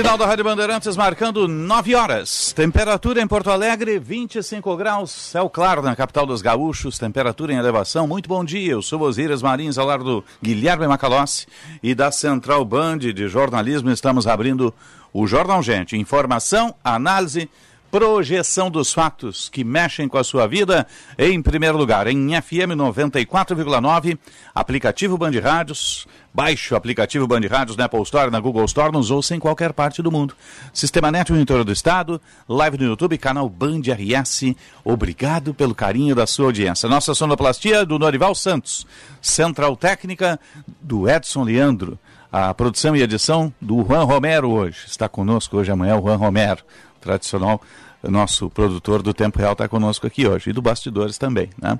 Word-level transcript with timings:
Sinal 0.00 0.16
da 0.16 0.24
Rádio 0.24 0.44
Bandeirantes 0.44 0.96
marcando 0.96 1.46
9 1.46 1.94
horas. 1.94 2.54
Temperatura 2.54 3.20
em 3.20 3.26
Porto 3.26 3.50
Alegre, 3.50 3.98
25 3.98 4.74
graus. 4.74 5.10
Céu 5.10 5.50
claro 5.50 5.82
na 5.82 5.94
capital 5.94 6.24
dos 6.24 6.40
gaúchos. 6.40 6.98
Temperatura 6.98 7.52
em 7.52 7.58
elevação. 7.58 8.06
Muito 8.06 8.26
bom 8.26 8.42
dia. 8.42 8.72
Eu 8.72 8.80
sou 8.80 9.02
Osíris 9.02 9.42
Marins, 9.42 9.76
ao 9.76 9.86
lado 9.86 10.02
do 10.02 10.24
Guilherme 10.42 10.88
Macalossi 10.88 11.46
e 11.82 11.94
da 11.94 12.10
Central 12.10 12.64
Band 12.64 12.96
de 13.00 13.28
Jornalismo. 13.28 13.90
Estamos 13.90 14.26
abrindo 14.26 14.72
o 15.12 15.26
Jornal 15.26 15.62
Gente. 15.62 15.98
Informação, 15.98 16.74
análise 16.82 17.50
projeção 17.90 18.70
dos 18.70 18.92
fatos 18.92 19.48
que 19.48 19.64
mexem 19.64 20.08
com 20.08 20.16
a 20.16 20.24
sua 20.24 20.46
vida, 20.46 20.86
em 21.18 21.42
primeiro 21.42 21.76
lugar, 21.76 22.06
em 22.06 22.40
FM 22.40 22.76
94,9, 22.76 24.16
aplicativo 24.54 25.18
Band 25.18 25.32
Rádios, 25.42 26.06
baixe 26.32 26.72
o 26.72 26.76
aplicativo 26.76 27.26
Band 27.26 27.40
Rádios 27.50 27.76
na 27.76 27.86
Apple 27.86 28.02
Store, 28.02 28.30
na 28.30 28.38
Google 28.38 28.64
Store, 28.66 28.92
nos 28.92 29.10
ouça 29.10 29.34
em 29.34 29.40
qualquer 29.40 29.72
parte 29.72 30.02
do 30.02 30.12
mundo. 30.12 30.34
Sistema 30.72 31.10
Net 31.10 31.32
interior 31.32 31.64
do 31.64 31.72
estado, 31.72 32.20
live 32.48 32.78
no 32.78 32.84
YouTube, 32.84 33.18
canal 33.18 33.48
Band 33.48 33.80
RS, 33.80 34.54
obrigado 34.84 35.52
pelo 35.52 35.74
carinho 35.74 36.14
da 36.14 36.26
sua 36.26 36.46
audiência. 36.46 36.88
Nossa 36.88 37.12
sonoplastia 37.12 37.84
do 37.84 37.98
Norival 37.98 38.34
Santos, 38.36 38.86
Central 39.20 39.76
Técnica 39.76 40.38
do 40.80 41.08
Edson 41.08 41.42
Leandro, 41.42 41.98
a 42.32 42.54
produção 42.54 42.94
e 42.94 43.02
edição 43.02 43.52
do 43.60 43.84
Juan 43.84 44.04
Romero 44.04 44.50
hoje. 44.50 44.78
Está 44.86 45.08
conosco 45.08 45.56
hoje 45.56 45.72
amanhã 45.72 45.96
o 45.96 46.02
Juan 46.02 46.16
Romero 46.16 46.62
tradicional 47.00 47.60
nosso 48.08 48.48
produtor 48.48 49.02
do 49.02 49.12
Tempo 49.12 49.38
Real 49.38 49.52
está 49.52 49.68
conosco 49.68 50.06
aqui 50.06 50.26
hoje, 50.26 50.50
e 50.50 50.52
do 50.52 50.62
Bastidores 50.62 51.18
também. 51.18 51.50
Né? 51.60 51.78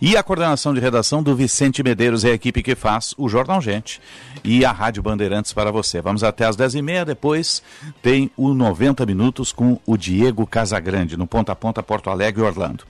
E 0.00 0.16
a 0.16 0.22
coordenação 0.22 0.72
de 0.72 0.80
redação 0.80 1.22
do 1.22 1.36
Vicente 1.36 1.82
Medeiros 1.82 2.24
é 2.24 2.30
a 2.30 2.34
equipe 2.34 2.62
que 2.62 2.74
faz 2.74 3.14
o 3.18 3.28
Jornal 3.28 3.60
Gente 3.60 4.00
e 4.42 4.64
a 4.64 4.72
Rádio 4.72 5.02
Bandeirantes 5.02 5.52
para 5.52 5.70
você. 5.70 6.00
Vamos 6.00 6.24
até 6.24 6.46
às 6.46 6.56
10h30, 6.56 7.04
depois 7.04 7.62
tem 8.00 8.30
o 8.36 8.54
90 8.54 9.04
Minutos 9.04 9.52
com 9.52 9.78
o 9.84 9.96
Diego 9.96 10.46
Casagrande, 10.46 11.16
no 11.16 11.26
Ponta 11.26 11.52
a 11.52 11.56
Ponta, 11.56 11.82
Porto 11.82 12.08
Alegre 12.08 12.42
e 12.42 12.44
Orlando. 12.44 12.84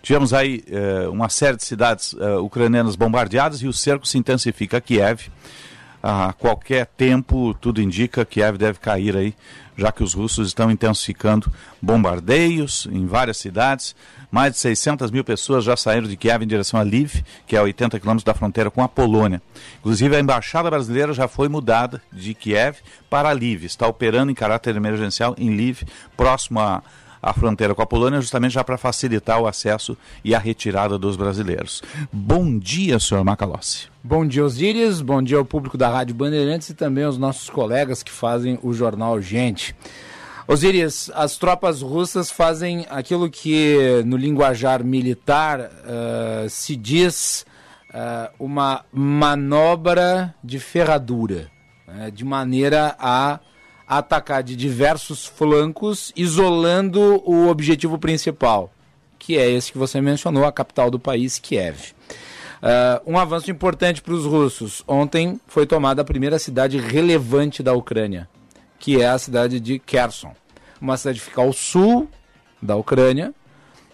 Tivemos 0.00 0.32
aí 0.32 0.64
uh, 0.68 1.10
uma 1.10 1.28
série 1.28 1.56
de 1.56 1.64
cidades 1.64 2.12
uh, 2.14 2.42
ucranianas 2.42 2.96
bombardeadas 2.96 3.62
e 3.62 3.68
o 3.68 3.72
cerco 3.72 4.06
se 4.06 4.18
intensifica 4.18 4.78
a 4.78 4.80
Kiev. 4.80 5.28
A 6.02 6.32
qualquer 6.32 6.86
tempo, 6.86 7.54
tudo 7.54 7.80
indica 7.80 8.24
que 8.24 8.40
Kiev 8.40 8.58
deve 8.58 8.80
cair 8.80 9.16
aí 9.16 9.34
já 9.76 9.90
que 9.90 10.02
os 10.02 10.14
russos 10.14 10.48
estão 10.48 10.70
intensificando 10.70 11.50
bombardeios 11.80 12.86
em 12.90 13.06
várias 13.06 13.38
cidades. 13.38 13.94
Mais 14.30 14.52
de 14.52 14.58
600 14.58 15.10
mil 15.10 15.24
pessoas 15.24 15.64
já 15.64 15.76
saíram 15.76 16.08
de 16.08 16.16
Kiev 16.16 16.42
em 16.42 16.46
direção 16.46 16.80
a 16.80 16.82
Lviv, 16.82 17.22
que 17.46 17.56
é 17.56 17.58
a 17.58 17.62
80 17.62 18.00
quilômetros 18.00 18.24
da 18.24 18.34
fronteira 18.34 18.70
com 18.70 18.82
a 18.82 18.88
Polônia. 18.88 19.42
Inclusive, 19.80 20.16
a 20.16 20.20
embaixada 20.20 20.70
brasileira 20.70 21.12
já 21.12 21.28
foi 21.28 21.48
mudada 21.48 22.02
de 22.12 22.32
Kiev 22.32 22.78
para 23.10 23.32
Lviv. 23.32 23.64
Está 23.64 23.86
operando 23.86 24.30
em 24.30 24.34
caráter 24.34 24.74
emergencial 24.74 25.34
em 25.36 25.50
Lviv, 25.50 25.82
próximo 26.16 26.60
a 26.60 26.82
a 27.22 27.32
fronteira 27.32 27.74
com 27.74 27.82
a 27.82 27.86
Polônia, 27.86 28.20
justamente 28.20 28.52
já 28.52 28.64
para 28.64 28.76
facilitar 28.76 29.40
o 29.40 29.46
acesso 29.46 29.96
e 30.24 30.34
a 30.34 30.38
retirada 30.38 30.98
dos 30.98 31.16
brasileiros. 31.16 31.80
Bom 32.12 32.58
dia, 32.58 32.98
senhor 32.98 33.22
Macalossi. 33.22 33.86
Bom 34.02 34.26
dia, 34.26 34.44
Osíris. 34.44 35.00
Bom 35.00 35.22
dia 35.22 35.38
ao 35.38 35.44
público 35.44 35.78
da 35.78 35.88
Rádio 35.88 36.14
Bandeirantes 36.14 36.70
e 36.70 36.74
também 36.74 37.04
aos 37.04 37.16
nossos 37.16 37.48
colegas 37.48 38.02
que 38.02 38.10
fazem 38.10 38.58
o 38.62 38.72
jornal 38.72 39.20
Gente. 39.20 39.76
Osíris, 40.48 41.08
as 41.14 41.36
tropas 41.36 41.80
russas 41.80 42.30
fazem 42.30 42.84
aquilo 42.90 43.30
que 43.30 44.02
no 44.04 44.16
linguajar 44.16 44.82
militar 44.82 45.60
uh, 45.60 46.50
se 46.50 46.74
diz 46.74 47.46
uh, 47.90 48.34
uma 48.40 48.84
manobra 48.92 50.34
de 50.42 50.58
ferradura, 50.58 51.48
uh, 51.86 52.10
de 52.10 52.24
maneira 52.24 52.96
a 52.98 53.38
atacar 53.98 54.42
de 54.42 54.56
diversos 54.56 55.26
flancos, 55.26 56.12
isolando 56.16 57.22
o 57.24 57.48
objetivo 57.48 57.98
principal, 57.98 58.72
que 59.18 59.36
é 59.36 59.50
esse 59.50 59.72
que 59.72 59.78
você 59.78 60.00
mencionou, 60.00 60.44
a 60.44 60.52
capital 60.52 60.90
do 60.90 60.98
país, 60.98 61.38
Kiev. 61.38 61.92
Uh, 62.62 63.12
um 63.12 63.18
avanço 63.18 63.50
importante 63.50 64.00
para 64.00 64.14
os 64.14 64.24
russos. 64.24 64.84
Ontem 64.86 65.40
foi 65.48 65.66
tomada 65.66 66.02
a 66.02 66.04
primeira 66.04 66.38
cidade 66.38 66.78
relevante 66.78 67.62
da 67.62 67.72
Ucrânia, 67.72 68.28
que 68.78 69.00
é 69.00 69.08
a 69.08 69.18
cidade 69.18 69.58
de 69.58 69.78
Kherson. 69.78 70.34
Uma 70.80 70.96
cidade 70.96 71.18
que 71.18 71.26
fica 71.26 71.42
ao 71.42 71.52
sul 71.52 72.08
da 72.60 72.76
Ucrânia, 72.76 73.34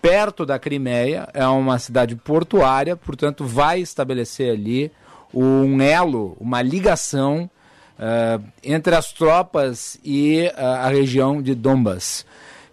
perto 0.02 0.44
da 0.44 0.58
Crimeia, 0.58 1.28
é 1.32 1.46
uma 1.46 1.78
cidade 1.78 2.14
portuária, 2.14 2.94
portanto, 2.94 3.44
vai 3.44 3.80
estabelecer 3.80 4.52
ali 4.52 4.92
um 5.32 5.80
elo, 5.80 6.36
uma 6.38 6.62
ligação 6.62 7.50
uh, 7.98 8.42
entre 8.62 8.94
as 8.94 9.12
tropas 9.12 9.98
e 10.04 10.50
uh, 10.56 10.60
a 10.60 10.88
região 10.88 11.42
de 11.42 11.54
Donbas, 11.54 12.24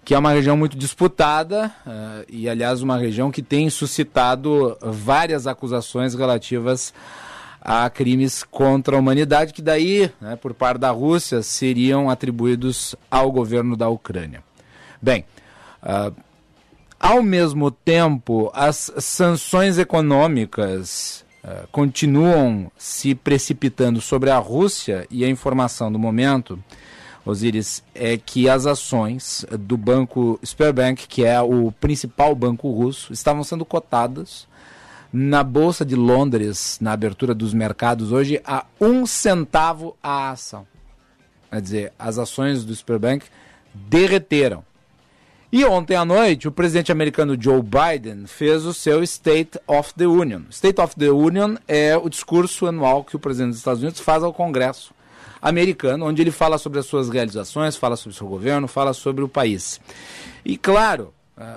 que 0.03 0.13
é 0.13 0.19
uma 0.19 0.31
região 0.31 0.55
muito 0.55 0.77
disputada 0.77 1.73
uh, 1.85 2.25
e, 2.29 2.47
aliás, 2.47 2.81
uma 2.81 2.97
região 2.97 3.31
que 3.31 3.41
tem 3.41 3.69
suscitado 3.69 4.77
várias 4.81 5.47
acusações 5.47 6.13
relativas 6.13 6.93
a 7.59 7.89
crimes 7.89 8.43
contra 8.43 8.95
a 8.95 8.99
humanidade, 8.99 9.51
que 9.51 9.61
daí, 9.61 10.11
né, 10.21 10.35
por 10.35 10.53
parte 10.53 10.77
da 10.77 10.91
Rússia, 10.91 11.41
seriam 11.41 12.11
atribuídos 12.11 12.95
ao 13.09 13.31
governo 13.31 13.75
da 13.75 13.89
Ucrânia. 13.89 14.43
Bem, 15.01 15.25
ao 16.99 17.23
mesmo 17.23 17.71
tempo, 17.71 18.51
as 18.53 18.91
sanções 18.99 19.79
econômicas 19.79 21.24
eh, 21.47 21.65
continuam 21.71 22.71
se 22.75 23.13
precipitando 23.13 24.01
sobre 24.01 24.31
a 24.31 24.37
Rússia 24.39 25.05
e 25.11 25.23
a 25.23 25.29
informação 25.29 25.91
do 25.91 25.99
momento, 25.99 26.57
Osiris, 27.23 27.83
é 27.93 28.17
que 28.17 28.49
as 28.49 28.65
ações 28.65 29.45
do 29.51 29.77
banco 29.77 30.39
Sberbank, 30.41 31.07
que 31.07 31.23
é 31.23 31.39
o 31.39 31.71
principal 31.71 32.33
banco 32.33 32.71
russo, 32.71 33.13
estavam 33.13 33.43
sendo 33.43 33.63
cotadas 33.63 34.47
na 35.13 35.43
Bolsa 35.43 35.85
de 35.85 35.95
Londres, 35.95 36.79
na 36.81 36.93
abertura 36.93 37.35
dos 37.35 37.53
mercados 37.53 38.11
hoje, 38.11 38.41
a 38.43 38.65
um 38.81 39.05
centavo 39.05 39.95
a 40.01 40.31
ação. 40.31 40.65
Quer 41.51 41.61
dizer, 41.61 41.93
as 41.99 42.17
ações 42.17 42.65
do 42.65 42.73
Sberbank 42.73 43.27
derreteram. 43.71 44.63
E 45.55 45.63
ontem 45.63 45.95
à 45.95 46.03
noite, 46.03 46.49
o 46.49 46.51
presidente 46.51 46.91
americano 46.91 47.41
Joe 47.41 47.61
Biden 47.61 48.27
fez 48.27 48.65
o 48.65 48.73
seu 48.73 49.01
State 49.03 49.57
of 49.65 49.93
the 49.93 50.05
Union. 50.05 50.41
State 50.49 50.81
of 50.81 50.93
the 50.97 51.09
Union 51.09 51.55
é 51.65 51.95
o 51.95 52.09
discurso 52.09 52.67
anual 52.67 53.05
que 53.05 53.15
o 53.15 53.19
presidente 53.19 53.51
dos 53.51 53.59
Estados 53.59 53.81
Unidos 53.81 54.01
faz 54.01 54.21
ao 54.21 54.33
Congresso 54.33 54.93
americano, 55.41 56.07
onde 56.07 56.21
ele 56.21 56.29
fala 56.29 56.57
sobre 56.57 56.79
as 56.79 56.85
suas 56.85 57.07
realizações, 57.07 57.77
fala 57.77 57.95
sobre 57.95 58.13
o 58.13 58.17
seu 58.17 58.27
governo, 58.27 58.67
fala 58.67 58.91
sobre 58.91 59.23
o 59.23 59.29
país. 59.29 59.79
E 60.43 60.57
claro, 60.57 61.13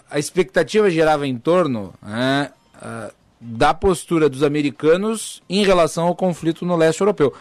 a 0.09 0.17
expectativa 0.17 0.89
girava 0.89 1.27
em 1.27 1.37
torno 1.37 1.93
né, 2.01 2.53
da 3.41 3.75
postura 3.75 4.29
dos 4.29 4.45
americanos 4.45 5.43
em 5.51 5.65
relação 5.65 6.07
ao 6.07 6.15
conflito 6.15 6.65
no 6.65 6.77
leste 6.77 7.01
europeu. 7.01 7.35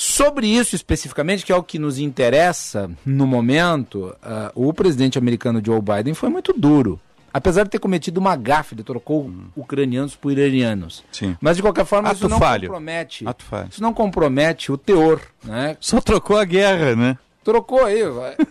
Sobre 0.00 0.46
isso 0.46 0.76
especificamente, 0.76 1.44
que 1.44 1.50
é 1.50 1.56
o 1.56 1.62
que 1.62 1.76
nos 1.76 1.98
interessa 1.98 2.88
no 3.04 3.26
momento, 3.26 4.16
uh, 4.22 4.52
o 4.54 4.72
presidente 4.72 5.18
americano 5.18 5.60
Joe 5.64 5.80
Biden 5.82 6.14
foi 6.14 6.28
muito 6.28 6.52
duro. 6.52 7.00
Apesar 7.34 7.64
de 7.64 7.70
ter 7.70 7.80
cometido 7.80 8.20
uma 8.20 8.36
gafe, 8.36 8.76
ele 8.76 8.84
trocou 8.84 9.24
hum. 9.24 9.46
ucranianos 9.56 10.14
por 10.14 10.30
iranianos. 10.30 11.02
Sim. 11.10 11.36
Mas 11.40 11.56
de 11.56 11.62
qualquer 11.62 11.84
forma, 11.84 12.10
Ato 12.10 12.18
isso 12.18 12.28
não 12.28 12.38
falho. 12.38 12.68
compromete. 12.68 13.24
Isso 13.68 13.82
não 13.82 13.92
compromete 13.92 14.70
o 14.70 14.78
teor, 14.78 15.20
né? 15.42 15.76
Só 15.80 16.00
trocou 16.00 16.38
a 16.38 16.44
guerra, 16.44 16.94
né? 16.94 17.18
Trocou 17.42 17.84
aí, 17.84 17.98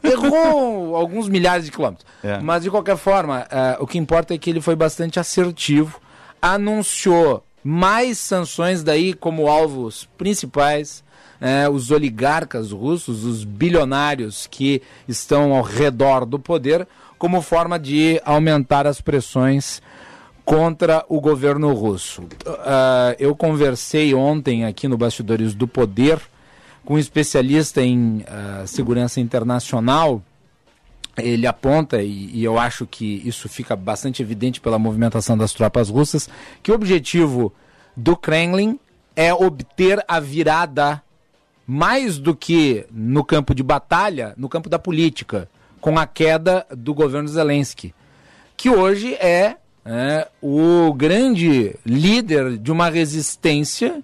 errou 0.04 0.98
alguns 1.00 1.30
milhares 1.30 1.64
de 1.64 1.72
quilômetros. 1.72 2.06
É. 2.22 2.40
Mas 2.40 2.64
de 2.64 2.70
qualquer 2.70 2.98
forma, 2.98 3.44
uh, 3.44 3.82
o 3.82 3.88
que 3.88 3.98
importa 3.98 4.34
é 4.34 4.38
que 4.38 4.50
ele 4.50 4.60
foi 4.60 4.76
bastante 4.76 5.18
assertivo, 5.18 6.02
anunciou 6.42 7.42
mais 7.64 8.18
sanções 8.20 8.84
daí 8.84 9.14
como 9.14 9.48
alvos 9.48 10.10
principais 10.18 11.07
é, 11.40 11.70
os 11.70 11.92
oligarcas 11.92 12.72
russos, 12.72 13.24
os 13.24 13.44
bilionários 13.44 14.48
que 14.48 14.82
estão 15.08 15.54
ao 15.54 15.64
redor 15.64 16.26
do 16.26 16.40
poder, 16.40 16.88
como 17.18 17.42
forma 17.42 17.80
de 17.80 18.22
aumentar 18.26 18.86
as 18.88 19.02
pressões 19.02 19.82
contra 20.46 21.04
o 21.10 21.20
governo 21.20 21.74
russo. 21.74 22.22
Uh, 22.22 23.16
eu 23.20 23.36
conversei 23.36 24.14
ontem 24.14 24.64
aqui 24.64 24.88
no 24.88 24.98
Bastidores 24.98 25.54
do 25.54 25.68
Poder 25.68 26.20
com 26.86 26.94
um 26.94 26.98
especialista 26.98 27.82
em 27.82 28.20
uh, 28.20 28.66
segurança 28.66 29.20
internacional, 29.20 30.24
ele 31.18 31.46
aponta, 31.46 32.02
e, 32.02 32.30
e, 32.34 32.46
eu 32.46 32.58
acho 32.58 32.88
que 32.88 33.22
isso 33.26 33.50
fica 33.50 33.76
bastante 33.76 34.22
evidente 34.22 34.62
pela 34.62 34.80
movimentação 34.80 35.38
das 35.38 35.52
tropas 35.52 35.90
russas, 35.90 36.30
que 36.64 36.72
o 36.72 36.76
objetivo 36.76 37.52
do 37.94 38.16
Kremlin 38.16 38.80
é 39.18 39.34
obter 39.34 40.02
a 40.08 40.20
virada 40.22 41.04
mais 41.68 42.18
do 42.18 42.34
que 42.34 42.86
no 42.90 43.26
campo 43.26 43.54
de 43.54 43.62
batalha, 43.62 44.34
no 44.38 44.48
campo 44.48 44.70
da 44.70 44.80
política, 44.80 45.50
com 45.82 46.00
a 46.00 46.08
queda 46.08 46.66
do 46.72 46.94
governo 46.94 47.28
Zelensky, 47.28 47.94
que 48.56 48.70
hoje 48.70 49.16
é, 49.16 49.58
é 49.86 50.28
o 50.42 50.94
grande 50.94 51.76
líder 51.86 52.58
de 52.58 52.72
uma 52.72 52.90
resistência 52.90 54.02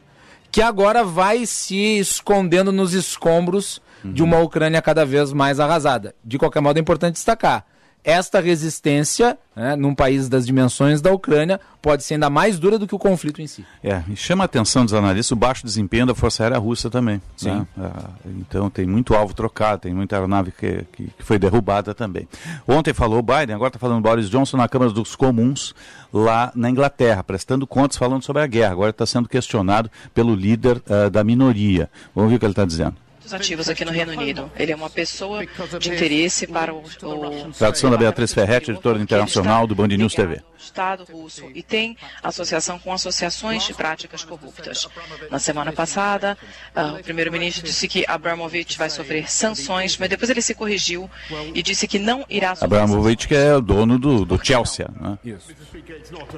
que 0.52 0.62
agora 0.62 1.04
vai 1.04 1.46
se 1.46 1.98
escondendo 1.98 2.72
nos 2.72 2.94
escombros 2.94 3.82
uhum. 4.04 4.12
de 4.12 4.22
uma 4.22 4.40
Ucrânia 4.40 4.82
cada 4.82 5.06
vez 5.06 5.32
mais 5.32 5.60
arrasada. 5.60 6.14
De 6.24 6.38
qualquer 6.38 6.62
modo, 6.62 6.78
é 6.78 6.82
importante 6.82 7.16
destacar: 7.16 7.66
esta 8.04 8.40
resistência, 8.40 9.38
né, 9.56 9.76
num 9.76 9.96
país 9.96 10.28
das 10.28 10.46
dimensões 10.46 11.02
da 11.02 11.12
Ucrânia, 11.12 11.60
pode 11.82 12.04
ser 12.04 12.16
ainda 12.16 12.30
mais 12.30 12.60
dura 12.60 12.78
do 12.78 12.88
que 12.88 12.96
o 12.96 13.00
conflito 13.00 13.42
em 13.42 13.48
si. 13.48 13.66
É, 13.84 14.02
e 14.10 14.16
chama 14.16 14.44
a 14.44 14.46
atenção 14.46 14.84
dos 14.84 14.94
analistas 14.94 15.32
o 15.32 15.36
baixo 15.36 15.66
desempenho 15.66 16.06
da 16.06 16.16
Força 16.16 16.44
Aérea 16.44 16.58
Russa 16.58 16.90
também. 16.90 17.22
Sim. 17.38 17.66
Né? 17.76 17.92
Então 18.40 18.70
tem 18.70 18.86
muito 18.86 19.14
alvo 19.14 19.34
trocado, 19.34 19.82
tem 19.82 19.94
muita 19.94 20.16
aeronave 20.16 20.52
que, 20.52 20.86
que, 20.92 21.04
que 21.18 21.24
foi 21.24 21.40
derrubada 21.40 21.94
também. 21.94 22.28
Ontem 22.68 22.94
falou 22.94 23.22
Biden, 23.22 23.56
agora 23.56 23.70
está 23.70 23.80
falando 23.80 24.02
Boris 24.02 24.30
Johnson 24.30 24.58
na 24.58 24.68
Câmara 24.68 24.92
dos 24.92 25.16
Comuns, 25.16 25.74
lá 26.12 26.52
na 26.56 26.70
Inglaterra, 26.70 27.24
prestando 27.24 27.66
contas, 27.66 27.98
falando 27.98 28.24
sobre 28.24 28.42
a 28.42 28.48
guerra. 28.48 28.74
Agora 28.74 28.90
está 28.90 29.06
sendo 29.06 29.30
questionado 29.30 29.90
pelo 30.14 30.36
líder 30.36 30.78
uh, 30.78 31.10
da 31.10 31.24
minoria. 31.24 31.90
Vamos 32.14 32.30
ver 32.32 32.38
o 32.38 32.40
que 32.40 32.46
ele 32.46 32.52
está 32.52 32.66
dizendo 32.66 33.03
ativos 33.32 33.70
aqui 33.70 33.86
no 33.86 33.92
Reino 33.92 34.12
Unido. 34.12 34.52
Ele 34.58 34.72
é 34.72 34.76
uma 34.76 34.90
pessoa 34.90 35.46
de 35.80 35.90
interesse 35.90 36.48
para 36.48 36.74
o... 36.74 36.80
o 36.82 37.52
Tradução 37.54 37.92
da 37.92 37.98
Beatriz 37.98 38.34
Ferretti, 38.34 38.72
editora 38.72 39.00
internacional 39.00 39.68
do 39.68 39.76
Band 39.76 39.88
News 39.90 40.14
TV. 40.14 40.42
Estado 40.58 41.04
russo 41.04 41.52
e 41.54 41.62
tem 41.62 41.98
associação 42.22 42.80
com 42.80 42.94
associações 42.94 43.66
de 43.68 43.74
práticas 43.74 44.24
corruptas. 44.24 44.88
Na 45.30 45.38
semana 45.38 45.74
passada, 45.74 46.38
uh, 46.76 47.00
o 47.00 47.04
primeiro-ministro 47.04 47.64
disse 47.64 47.88
que 47.88 48.06
Abramovich 48.08 48.78
vai 48.78 48.90
sofrer 48.90 49.30
sanções, 49.30 49.98
mas 49.98 50.10
depois 50.10 50.30
ele 50.30 50.42
se 50.42 50.56
corrigiu 50.56 51.10
e 51.54 51.62
disse 51.62 51.86
que 51.88 52.00
não 52.00 52.26
irá 52.30 52.56
sofrer 52.56 52.80
Abramovich 52.80 53.28
que 53.28 53.36
é 53.36 53.56
o 53.56 53.62
dono 53.62 54.00
do, 54.00 54.26
do 54.26 54.44
Chelsea, 54.44 54.88
né? 55.00 55.18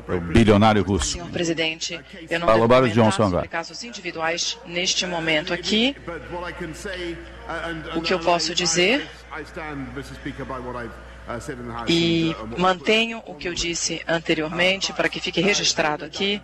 O 0.10 0.20
bilionário 0.20 0.84
russo. 0.84 1.14
Senhor 1.14 1.30
presidente, 1.30 2.00
eu 2.30 2.40
não 2.40 2.48
Fala 2.48 2.68
devo 2.68 2.90
Johnson 2.90 3.24
agora. 3.24 3.48
casos 3.48 3.84
individuais 3.84 4.58
neste 4.66 5.06
momento 5.06 5.54
aqui. 5.54 5.96
O 7.96 8.02
que 8.02 8.14
eu 8.14 8.20
posso 8.20 8.54
dizer? 8.54 9.08
E 11.88 12.36
mantenho 12.58 13.24
o 13.26 13.34
que 13.34 13.48
eu 13.48 13.54
disse 13.54 14.02
anteriormente 14.08 14.94
para 14.94 15.10
que 15.10 15.20
fique 15.20 15.42
registrado 15.42 16.06
aqui. 16.06 16.40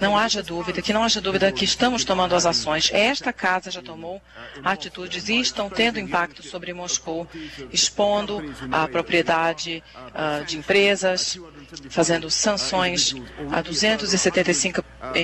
Não 0.00 0.16
haja 0.16 0.42
dúvida, 0.42 0.80
que 0.80 0.92
não 0.92 1.02
haja 1.02 1.20
dúvida 1.20 1.52
que 1.52 1.64
estamos 1.64 2.02
tomando 2.02 2.34
as 2.34 2.46
ações. 2.46 2.90
Esta 2.92 3.32
casa 3.32 3.70
já 3.70 3.82
tomou 3.82 4.20
atitudes 4.64 5.28
e 5.28 5.40
estão 5.40 5.68
tendo 5.68 6.00
impacto 6.00 6.42
sobre 6.42 6.72
Moscou, 6.72 7.28
expondo 7.70 8.42
a 8.72 8.88
propriedade 8.88 9.84
uh, 9.96 10.44
de 10.44 10.56
empresas, 10.56 11.38
fazendo 11.90 12.30
sanções 12.30 13.14
a 13.52 13.60
275 13.60 14.82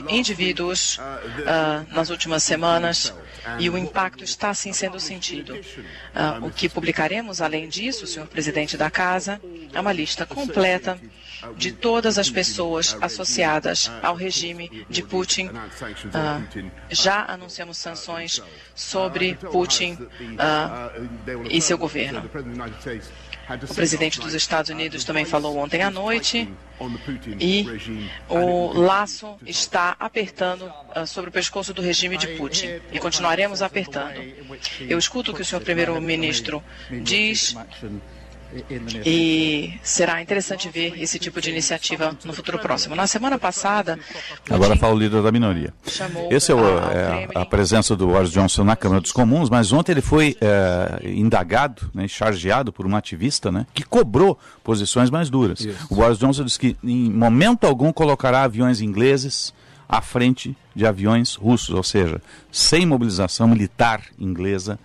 indivíduos 0.09 0.99
uh, 0.99 1.95
nas 1.95 2.11
últimas 2.11 2.43
semanas 2.43 3.15
e 3.59 3.69
o 3.69 3.77
impacto 3.77 4.25
está 4.25 4.51
assim 4.51 4.73
sendo 4.73 4.99
sentido. 5.01 5.55
Uh, 5.55 6.47
o 6.47 6.51
que 6.51 6.69
publicaremos, 6.69 7.41
além 7.41 7.69
disso, 7.69 8.07
senhor 8.07 8.27
presidente 8.29 8.77
da 8.77 8.91
Casa, 8.91 9.41
é 9.73 9.81
uma 9.81 9.93
lista 9.93 10.25
completa 10.27 10.99
de 11.57 11.73
todas 11.73 12.19
as 12.19 12.31
pessoas 12.31 12.97
associadas 13.01 13.91
ao 14.03 14.15
regime 14.15 14.87
de 14.89 15.03
Putin. 15.03 15.49
Uh, 15.49 16.71
já 16.91 17.25
anunciamos 17.25 17.79
sanções 17.79 18.41
sobre 18.75 19.35
Putin 19.35 19.95
uh, 19.95 21.49
e 21.51 21.61
seu 21.61 21.77
governo. 21.77 22.29
O 23.69 23.75
presidente 23.75 24.21
dos 24.21 24.35
Estados 24.35 24.71
Unidos 24.71 25.05
também 25.05 25.25
falou 25.25 25.57
ontem 25.59 25.83
à 25.83 25.91
noite 25.91 26.49
e 27.39 27.67
o 28.29 28.73
laço 28.73 29.37
está 29.47 29.97
apertando 29.99 30.63
uh, 30.97 31.07
sobre 31.07 31.31
o 31.31 31.33
pescoço 31.33 31.73
do 31.73 31.83
regime 31.83 32.17
de 32.17 32.29
Putin 32.29 32.81
e 32.91 32.99
continuaremos 32.99 33.63
apertando. 33.63 34.21
Eu 34.81 34.99
escuto 34.99 35.33
o 35.33 35.35
que 35.35 35.43
o 35.43 35.45
senhor 35.45 35.63
primeiro-ministro 35.63 36.63
diz 37.03 37.55
e 39.05 39.75
será 39.83 40.21
interessante 40.21 40.69
ver 40.69 41.01
esse 41.01 41.19
tipo 41.19 41.41
de 41.41 41.51
iniciativa 41.51 42.17
no 42.25 42.33
futuro 42.33 42.59
próximo. 42.59 42.95
Na 42.95 43.07
semana 43.07 43.39
passada. 43.39 43.99
Agora 44.51 44.77
fala 44.77 44.95
o 44.95 44.99
líder 44.99 45.23
da 45.23 45.33
minoria. 45.33 45.73
Esse 46.31 46.53
é, 46.53 46.55
o, 46.55 46.61
é 46.61 47.29
a, 47.35 47.43
a, 47.43 47.47
presença 47.47 47.97
do 47.97 48.09
Boris 48.09 48.31
Johnson 48.31 48.65
na 48.65 48.77
Câmara 48.77 49.01
dos 49.01 49.13
Comuns, 49.13 49.49
mas 49.49 49.73
ontem 49.73 49.93
ele 49.93 50.03
foi 50.03 50.37
é, 50.41 51.09
indagado, 51.11 51.91
né, 51.95 52.07
chargeado 52.07 52.73
por 52.73 52.87
uma 52.87 52.99
ativista 52.99 53.51
né, 53.51 53.67
que 53.73 53.83
cobrou 53.83 54.39
posições 54.63 55.11
mais 55.11 55.31
duras. 55.31 55.61
Isso. 55.61 55.87
O 55.91 55.97
Boris 55.97 56.19
Johnson 56.19 56.45
disse 56.45 56.59
que 56.59 56.77
em 56.83 57.11
momento 57.11 57.67
algum 57.67 57.93
colocará 57.93 58.43
aviões 58.43 58.81
ingleses 58.81 59.55
à 59.89 60.01
frente 60.01 60.57
de 60.75 60.87
aviões 60.87 61.35
russos, 61.35 61.75
ou 61.75 61.83
seja, 61.83 62.21
sem 62.51 62.87
mobilização 62.87 63.47
militar 63.47 64.03
inglesa 64.19 64.79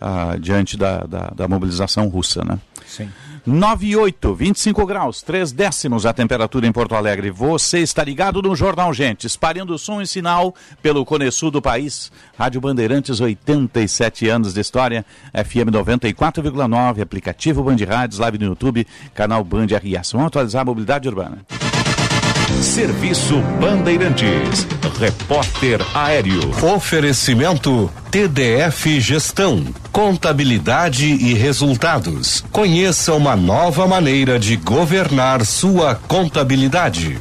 uh, 0.00 0.38
diante 0.38 0.76
da, 0.76 1.04
da, 1.04 1.32
da, 1.34 1.48
mobilização 1.48 2.08
russa, 2.08 2.44
né? 2.44 2.58
Sim. 2.88 3.10
98, 3.46 4.34
25 4.34 4.86
graus, 4.86 5.22
3 5.22 5.52
décimos 5.52 6.06
a 6.06 6.12
temperatura 6.12 6.66
em 6.66 6.72
Porto 6.72 6.94
Alegre. 6.94 7.30
Você 7.30 7.80
está 7.80 8.02
ligado 8.02 8.40
no 8.40 8.56
Jornal 8.56 8.92
Gente, 8.94 9.26
espalhando 9.26 9.78
som 9.78 10.00
e 10.00 10.06
sinal 10.06 10.54
pelo 10.82 11.04
Cone 11.04 11.30
Sul 11.30 11.50
do 11.50 11.60
país. 11.60 12.10
Rádio 12.38 12.60
Bandeirantes, 12.60 13.20
87 13.20 14.28
anos 14.28 14.54
de 14.54 14.60
história. 14.60 15.04
FM 15.34 15.70
94,9, 15.70 17.02
aplicativo 17.02 17.62
Band 17.62 17.76
Rádios, 17.86 18.18
live 18.18 18.38
no 18.38 18.46
YouTube, 18.46 18.86
canal 19.14 19.44
Band 19.44 19.66
RS. 19.66 20.12
Vamos 20.12 20.28
atualizar 20.28 20.62
a 20.62 20.64
mobilidade 20.64 21.08
urbana. 21.08 21.67
Serviço 22.62 23.40
Bandeirantes. 23.60 24.66
Repórter 24.98 25.80
Aéreo. 25.94 26.50
Oferecimento 26.74 27.90
TDF 28.10 29.00
Gestão. 29.00 29.64
Contabilidade 29.92 31.06
e 31.06 31.34
resultados. 31.34 32.44
Conheça 32.50 33.14
uma 33.14 33.36
nova 33.36 33.86
maneira 33.86 34.38
de 34.38 34.56
governar 34.56 35.44
sua 35.46 35.94
contabilidade. 35.94 37.18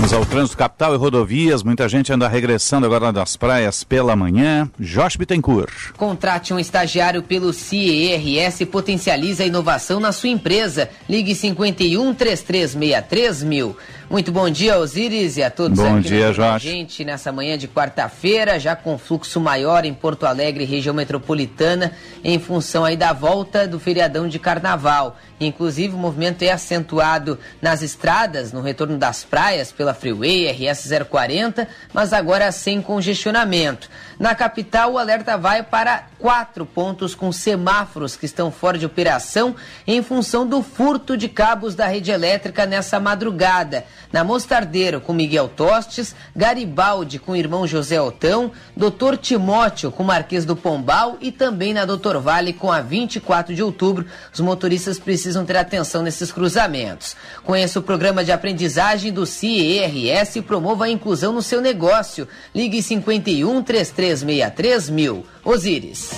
Vamos 0.00 0.14
ao 0.14 0.24
trânsito 0.24 0.56
capital 0.56 0.94
e 0.94 0.96
rodovias. 0.96 1.62
Muita 1.62 1.86
gente 1.86 2.10
anda 2.10 2.26
regressando 2.26 2.86
agora 2.86 3.12
das 3.12 3.36
praias 3.36 3.84
pela 3.84 4.16
manhã. 4.16 4.66
Josh 4.80 5.16
Bittencourt. 5.16 5.92
Contrate 5.94 6.54
um 6.54 6.58
estagiário 6.58 7.22
pelo 7.22 7.52
CIERS 7.52 8.62
e 8.62 8.66
potencialize 8.66 9.42
a 9.42 9.46
inovação 9.46 10.00
na 10.00 10.10
sua 10.10 10.30
empresa. 10.30 10.88
Ligue 11.06 11.34
51 11.34 12.14
3363 12.14 13.42
mil. 13.42 13.76
Muito 14.10 14.32
bom 14.32 14.50
dia, 14.50 14.76
Osíris, 14.76 15.36
e 15.36 15.42
a 15.44 15.48
todos 15.48 15.78
bom 15.78 15.98
aqui 15.98 16.08
dia, 16.08 16.26
a 16.28 16.58
gente 16.58 17.04
nessa 17.04 17.30
manhã 17.30 17.56
de 17.56 17.68
quarta-feira, 17.68 18.58
já 18.58 18.74
com 18.74 18.98
fluxo 18.98 19.40
maior 19.40 19.84
em 19.84 19.94
Porto 19.94 20.26
Alegre, 20.26 20.64
região 20.64 20.92
metropolitana, 20.92 21.92
em 22.24 22.36
função 22.36 22.84
aí 22.84 22.96
da 22.96 23.12
volta 23.12 23.68
do 23.68 23.78
feriadão 23.78 24.26
de 24.26 24.40
carnaval. 24.40 25.16
Inclusive, 25.40 25.94
o 25.94 25.98
movimento 25.98 26.42
é 26.42 26.50
acentuado 26.50 27.38
nas 27.62 27.82
estradas, 27.82 28.52
no 28.52 28.60
retorno 28.60 28.98
das 28.98 29.22
praias, 29.22 29.70
pela 29.70 29.94
Freeway 29.94 30.50
RS 30.50 30.90
040, 31.08 31.68
mas 31.94 32.12
agora 32.12 32.50
sem 32.50 32.82
congestionamento. 32.82 33.88
Na 34.20 34.34
capital, 34.34 34.92
o 34.92 34.98
alerta 34.98 35.38
vai 35.38 35.62
para 35.62 36.04
quatro 36.18 36.66
pontos 36.66 37.14
com 37.14 37.32
semáforos 37.32 38.16
que 38.16 38.26
estão 38.26 38.50
fora 38.50 38.76
de 38.76 38.84
operação 38.84 39.56
em 39.86 40.02
função 40.02 40.46
do 40.46 40.62
furto 40.62 41.16
de 41.16 41.26
cabos 41.26 41.74
da 41.74 41.86
rede 41.86 42.10
elétrica 42.10 42.66
nessa 42.66 43.00
madrugada. 43.00 43.86
Na 44.12 44.22
Mostardeiro, 44.22 45.00
com 45.00 45.14
Miguel 45.14 45.48
Tostes, 45.48 46.14
Garibaldi 46.36 47.18
com 47.18 47.32
o 47.32 47.36
irmão 47.36 47.66
José 47.66 47.98
Otão, 47.98 48.52
Doutor 48.76 49.16
Timóteo 49.16 49.90
com 49.90 50.04
Marquês 50.04 50.44
do 50.44 50.54
Pombal 50.54 51.16
e 51.22 51.32
também 51.32 51.72
na 51.72 51.86
Doutor 51.86 52.20
Vale 52.20 52.52
com 52.52 52.70
a 52.70 52.82
24 52.82 53.54
de 53.54 53.62
outubro. 53.62 54.04
Os 54.30 54.40
motoristas 54.40 54.98
precisam 54.98 55.46
ter 55.46 55.56
atenção 55.56 56.02
nesses 56.02 56.30
cruzamentos. 56.30 57.16
Conheça 57.42 57.78
o 57.78 57.82
programa 57.82 58.22
de 58.22 58.32
aprendizagem 58.32 59.10
do 59.10 59.24
CIERS 59.24 60.36
e 60.36 60.42
promova 60.42 60.84
a 60.84 60.90
inclusão 60.90 61.32
no 61.32 61.40
seu 61.40 61.62
negócio. 61.62 62.28
Ligue 62.54 62.82
51 62.82 63.62
3363 64.10 64.90
mil. 64.90 65.26
Osíris. 65.44 66.10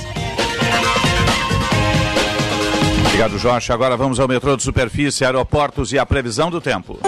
Obrigado, 3.07 3.39
Jorge. 3.39 3.73
Agora 3.73 3.97
vamos 3.97 4.19
ao 4.19 4.27
metrô 4.27 4.57
de 4.57 4.63
superfície, 4.63 5.25
aeroportos 5.25 5.93
e 5.93 5.99
a 5.99 6.07
previsão 6.07 6.51
do 6.51 6.61
tempo. 6.61 6.99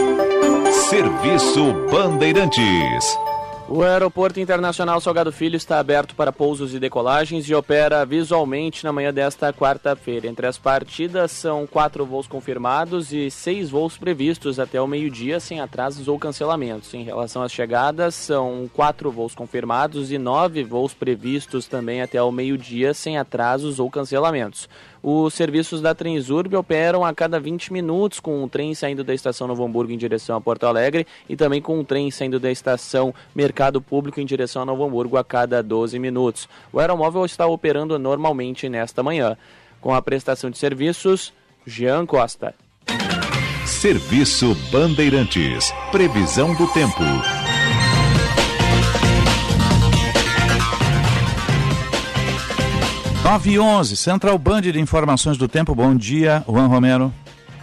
Serviço 0.90 1.72
Bandeirantes. 1.90 3.16
O 3.66 3.82
Aeroporto 3.82 4.38
Internacional 4.38 5.00
Salgado 5.00 5.32
Filho 5.32 5.56
está 5.56 5.78
aberto 5.78 6.14
para 6.14 6.30
pousos 6.30 6.74
e 6.74 6.78
decolagens 6.78 7.48
e 7.48 7.54
opera 7.54 8.04
visualmente 8.04 8.84
na 8.84 8.92
manhã 8.92 9.12
desta 9.12 9.54
quarta-feira. 9.54 10.26
Entre 10.26 10.46
as 10.46 10.58
partidas 10.58 11.32
são 11.32 11.66
quatro 11.66 12.04
voos 12.04 12.26
confirmados 12.26 13.10
e 13.10 13.30
seis 13.30 13.70
voos 13.70 13.96
previstos 13.96 14.60
até 14.60 14.78
o 14.78 14.86
meio-dia, 14.86 15.40
sem 15.40 15.60
atrasos 15.60 16.08
ou 16.08 16.18
cancelamentos. 16.18 16.92
Em 16.92 17.04
relação 17.04 17.42
às 17.42 17.52
chegadas, 17.52 18.14
são 18.14 18.70
quatro 18.70 19.10
voos 19.10 19.34
confirmados 19.34 20.12
e 20.12 20.18
nove 20.18 20.62
voos 20.62 20.92
previstos 20.92 21.66
também 21.66 22.02
até 22.02 22.22
o 22.22 22.30
meio-dia, 22.30 22.92
sem 22.92 23.16
atrasos 23.16 23.80
ou 23.80 23.90
cancelamentos. 23.90 24.68
Os 25.06 25.34
serviços 25.34 25.82
da 25.82 25.94
Transurb 25.94 26.56
operam 26.56 27.04
a 27.04 27.12
cada 27.12 27.38
20 27.38 27.74
minutos, 27.74 28.20
com 28.20 28.42
um 28.42 28.48
trem 28.48 28.74
saindo 28.74 29.04
da 29.04 29.12
estação 29.12 29.46
Novo 29.46 29.62
Hamburgo 29.62 29.92
em 29.92 29.98
direção 29.98 30.34
a 30.34 30.40
Porto 30.40 30.64
Alegre 30.64 31.06
e 31.28 31.36
também 31.36 31.60
com 31.60 31.78
um 31.78 31.84
trem 31.84 32.10
saindo 32.10 32.40
da 32.40 32.50
estação 32.50 33.14
Mercado 33.34 33.82
Público 33.82 34.18
em 34.18 34.24
direção 34.24 34.62
a 34.62 34.64
Novo 34.64 34.82
Hamburgo 34.82 35.18
a 35.18 35.22
cada 35.22 35.62
12 35.62 35.98
minutos. 35.98 36.48
O 36.72 36.80
aeromóvel 36.80 37.26
está 37.26 37.46
operando 37.46 37.98
normalmente 37.98 38.66
nesta 38.66 39.02
manhã. 39.02 39.36
Com 39.78 39.92
a 39.92 40.00
prestação 40.00 40.48
de 40.48 40.56
serviços, 40.56 41.34
Jean 41.66 42.06
Costa. 42.06 42.54
Serviço 43.66 44.54
Bandeirantes. 44.72 45.70
Previsão 45.92 46.54
do 46.54 46.66
tempo. 46.68 47.43
9 53.24 53.52
e 53.52 53.58
11, 53.58 53.96
Central 53.96 54.36
Band 54.36 54.60
de 54.60 54.78
Informações 54.78 55.38
do 55.38 55.48
Tempo. 55.48 55.74
Bom 55.74 55.94
dia, 55.94 56.44
Juan 56.46 56.66
Romero. 56.66 57.10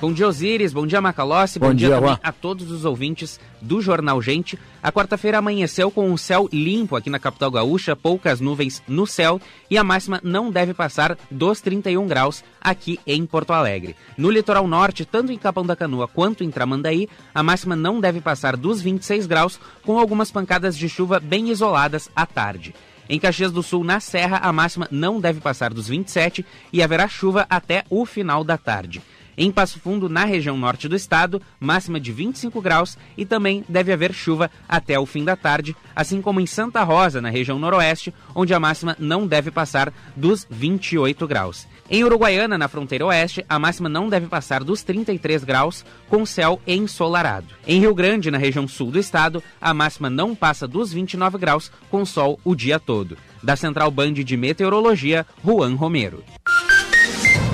Bom 0.02 0.12
dia, 0.12 0.28
Osiris. 0.28 0.74
Bom 0.74 0.88
dia, 0.88 1.00
Macalossi. 1.00 1.60
Bom, 1.60 1.68
Bom 1.68 1.76
dia, 1.76 2.00
dia, 2.00 2.20
a 2.24 2.32
todos 2.32 2.72
os 2.72 2.84
ouvintes 2.84 3.40
do 3.62 3.80
Jornal 3.80 4.20
Gente. 4.24 4.58
A 4.82 4.92
quarta-feira 4.92 5.38
amanheceu 5.38 5.92
com 5.92 6.12
o 6.12 6.18
céu 6.18 6.50
limpo 6.52 6.96
aqui 6.96 7.12
na 7.12 7.20
capital 7.20 7.52
gaúcha, 7.52 7.96
poucas 7.96 8.42
nuvens 8.42 8.82
no 8.88 9.06
céu 9.06 9.40
e 9.70 9.78
a 9.78 9.84
máxima 9.84 10.20
não 10.24 10.50
deve 10.50 10.74
passar 10.74 11.16
dos 11.30 11.62
31 11.62 12.08
graus 12.08 12.44
aqui 12.60 13.00
em 13.06 13.24
Porto 13.28 13.54
Alegre. 13.54 13.96
No 14.18 14.32
litoral 14.32 14.68
norte, 14.68 15.06
tanto 15.06 15.32
em 15.32 15.38
Capão 15.38 15.64
da 15.64 15.76
Canoa 15.76 16.08
quanto 16.08 16.44
em 16.44 16.50
Tramandaí, 16.50 17.08
a 17.36 17.44
máxima 17.44 17.76
não 17.76 18.02
deve 18.02 18.20
passar 18.20 18.58
dos 18.58 18.82
26 18.82 19.28
graus, 19.28 19.60
com 19.86 20.00
algumas 20.00 20.32
pancadas 20.32 20.76
de 20.76 20.90
chuva 20.90 21.20
bem 21.20 21.52
isoladas 21.52 22.10
à 22.16 22.26
tarde. 22.26 22.74
Em 23.12 23.20
Caxias 23.20 23.52
do 23.52 23.62
Sul, 23.62 23.84
na 23.84 24.00
Serra, 24.00 24.38
a 24.38 24.54
máxima 24.54 24.88
não 24.90 25.20
deve 25.20 25.42
passar 25.42 25.74
dos 25.74 25.90
27 25.90 26.46
e 26.72 26.82
haverá 26.82 27.10
chuva 27.10 27.46
até 27.50 27.84
o 27.90 28.06
final 28.06 28.42
da 28.42 28.58
tarde. 28.58 29.02
Em 29.38 29.52
Passo 29.52 29.80
Fundo, 29.80 30.10
na 30.10 30.26
região 30.26 30.58
norte 30.58 30.88
do 30.88 30.96
estado, 30.96 31.42
máxima 31.60 32.00
de 32.00 32.12
25 32.12 32.62
graus 32.62 32.98
e 33.18 33.26
também 33.26 33.64
deve 33.68 33.92
haver 33.92 34.14
chuva 34.14 34.52
até 34.68 35.00
o 35.00 35.06
fim 35.06 35.24
da 35.24 35.36
tarde, 35.36 35.76
assim 35.96 36.22
como 36.22 36.40
em 36.40 36.46
Santa 36.46 36.84
Rosa, 36.84 37.22
na 37.22 37.30
região 37.30 37.58
noroeste, 37.58 38.14
onde 38.36 38.54
a 38.54 38.60
máxima 38.60 38.96
não 39.00 39.26
deve 39.26 39.52
passar 39.52 39.94
dos 40.16 40.46
28 40.50 41.28
graus. 41.28 41.68
Em 41.90 42.04
Uruguaiana, 42.04 42.58
na 42.58 42.68
fronteira 42.68 43.06
oeste, 43.06 43.46
a 43.50 43.60
máxima 43.60 43.90
não 43.90 44.08
deve 44.08 44.28
passar 44.28 44.64
dos 44.64 44.82
33 44.82 45.44
graus, 45.44 45.86
com 46.08 46.26
céu 46.26 46.60
ensolarado. 46.66 47.48
Em 47.68 47.80
Rio 47.80 47.94
Grande, 47.94 48.32
na 48.32 48.38
região 48.38 48.68
sul 48.68 48.92
do 48.92 49.00
estado, 49.00 49.44
a 49.60 49.74
máxima 49.74 50.10
não 50.10 50.34
passa 50.34 50.68
dos 50.68 50.94
29 50.94 51.38
graus, 51.38 51.72
com 51.90 52.06
sol 52.06 52.40
o 52.44 52.56
dia 52.56 52.80
todo. 52.80 53.18
Da 53.44 53.56
Central 53.56 53.92
Band 53.92 54.14
de 54.14 54.38
Meteorologia, 54.38 55.26
Juan 55.44 55.76
Romero. 55.76 56.24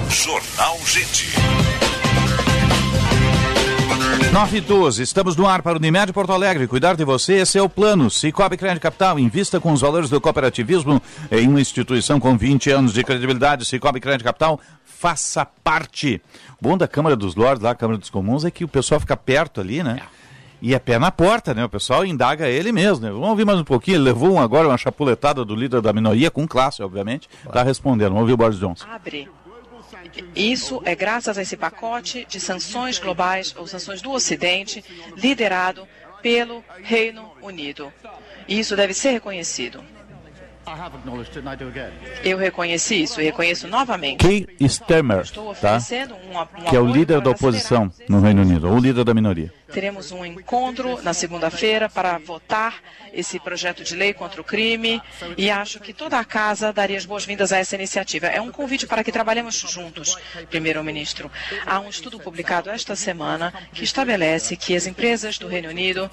Jornal 0.10 0.78
Gente. 0.86 1.37
9 4.38 4.58
e 4.58 4.62
12, 4.62 5.02
estamos 5.02 5.36
no 5.36 5.48
ar 5.48 5.64
para 5.64 5.74
o 5.74 5.78
Unimed 5.78 6.14
Porto 6.14 6.32
Alegre. 6.32 6.68
Cuidar 6.68 6.96
de 6.96 7.04
você, 7.04 7.40
esse 7.40 7.58
é 7.58 7.62
o 7.62 7.68
plano. 7.68 8.08
Cicobi 8.08 8.56
Crédito 8.56 8.84
Capital, 8.84 9.18
invista 9.18 9.60
com 9.60 9.74
os 9.74 9.82
valores 9.82 10.12
do 10.12 10.22
cooperativismo 10.22 11.02
em 11.32 11.48
uma 11.48 11.60
instituição 11.60 12.20
com 12.20 12.38
20 12.38 12.70
anos 12.70 12.94
de 12.94 13.04
credibilidade. 13.04 13.66
Cicobi 13.66 14.00
Crédito 14.00 14.24
Capital, 14.24 14.60
faça 14.86 15.44
parte. 15.44 16.22
O 16.62 16.64
bom 16.64 16.78
da 16.78 16.88
Câmara 16.88 17.16
dos 17.16 17.34
Lordes, 17.34 17.64
lá, 17.64 17.74
Câmara 17.74 17.98
dos 17.98 18.12
Comuns, 18.12 18.46
é 18.46 18.52
que 18.52 18.64
o 18.64 18.68
pessoal 18.68 19.00
fica 19.00 19.18
perto 19.18 19.60
ali, 19.60 19.82
né? 19.82 20.02
E 20.62 20.76
é 20.76 20.78
pé 20.78 21.00
na 21.00 21.10
porta, 21.10 21.56
né? 21.56 21.66
O 21.66 21.70
pessoal 21.70 22.06
indaga 22.06 22.48
ele 22.48 22.72
mesmo, 22.72 23.08
né? 23.08 23.12
Vamos 23.12 23.30
ouvir 23.30 23.44
mais 23.44 23.60
um 23.60 23.64
pouquinho. 23.64 23.98
Ele 23.98 24.04
levou 24.04 24.34
um, 24.34 24.40
agora 24.40 24.68
uma 24.68 24.78
chapuletada 24.78 25.44
do 25.44 25.56
líder 25.56 25.82
da 25.82 25.92
minoria, 25.92 26.30
com 26.30 26.48
classe, 26.48 26.84
obviamente. 26.84 27.28
Está 27.44 27.64
respondendo. 27.64 28.10
Vamos 28.10 28.22
ouvir 28.22 28.34
o 28.34 28.38
Boris 28.38 28.60
Johnson. 28.60 28.86
abre. 28.88 29.28
Isso 30.36 30.82
é 30.86 30.96
graças 30.96 31.38
a 31.38 31.42
esse 31.42 31.58
pacote 31.58 32.26
de 32.30 32.40
sanções 32.40 33.00
globais 33.00 33.56
ou 33.58 33.68
sanções 33.68 34.02
do 34.02 34.12
Ocidente, 34.12 34.84
liderado 35.16 35.88
pelo 36.22 36.64
Reino 36.82 37.32
Unido. 37.42 37.92
E 38.48 38.60
isso 38.60 38.76
deve 38.76 38.94
ser 38.94 39.12
reconhecido. 39.12 39.84
Eu 42.24 42.38
reconheci 42.38 43.04
isso 43.04 43.22
e 43.22 43.26
reconheço 43.26 43.68
novamente. 43.68 44.48
Starmer, 44.60 45.22
Estou 45.22 45.46
tá? 45.56 45.78
oferecendo 45.78 46.16
um, 46.16 46.40
um 46.40 46.66
Que 46.70 46.76
é 46.76 46.80
o 46.80 46.86
líder 46.86 47.22
da 47.22 47.30
oposição 47.30 47.92
no 48.08 48.20
Reino 48.20 48.42
Unido, 48.42 48.68
ou 48.70 48.76
o 48.76 48.80
líder 48.80 49.04
da 49.04 49.14
minoria. 49.14 49.54
Teremos 49.72 50.12
um 50.12 50.26
encontro 50.26 51.02
na 51.02 51.14
segunda-feira 51.14 51.90
para 51.90 52.18
votar 52.18 52.76
esse 53.14 53.40
projeto 53.40 53.84
de 53.84 53.96
lei 53.96 54.14
contra 54.14 54.40
o 54.40 54.44
crime 54.44 55.02
e 55.38 55.50
acho 55.50 55.80
que 55.80 55.94
toda 55.94 56.20
a 56.20 56.26
casa 56.26 56.72
daria 56.72 56.98
as 56.98 57.06
boas-vindas 57.06 57.52
a 57.52 57.58
essa 57.58 57.76
iniciativa. 57.76 58.28
É 58.28 58.42
um 58.42 58.52
convite 58.52 58.88
para 58.88 59.04
que 59.04 59.12
trabalhemos 59.12 59.56
juntos, 59.56 60.18
primeiro-ministro. 60.50 61.30
Há 61.66 61.80
um 61.80 61.90
estudo 61.90 62.20
publicado 62.20 62.70
esta 62.70 62.96
semana 62.96 63.54
que 63.74 63.84
estabelece 63.84 64.56
que 64.56 64.76
as 64.76 64.88
empresas 64.88 65.38
do 65.38 65.48
Reino 65.48 65.70
Unido 65.70 66.10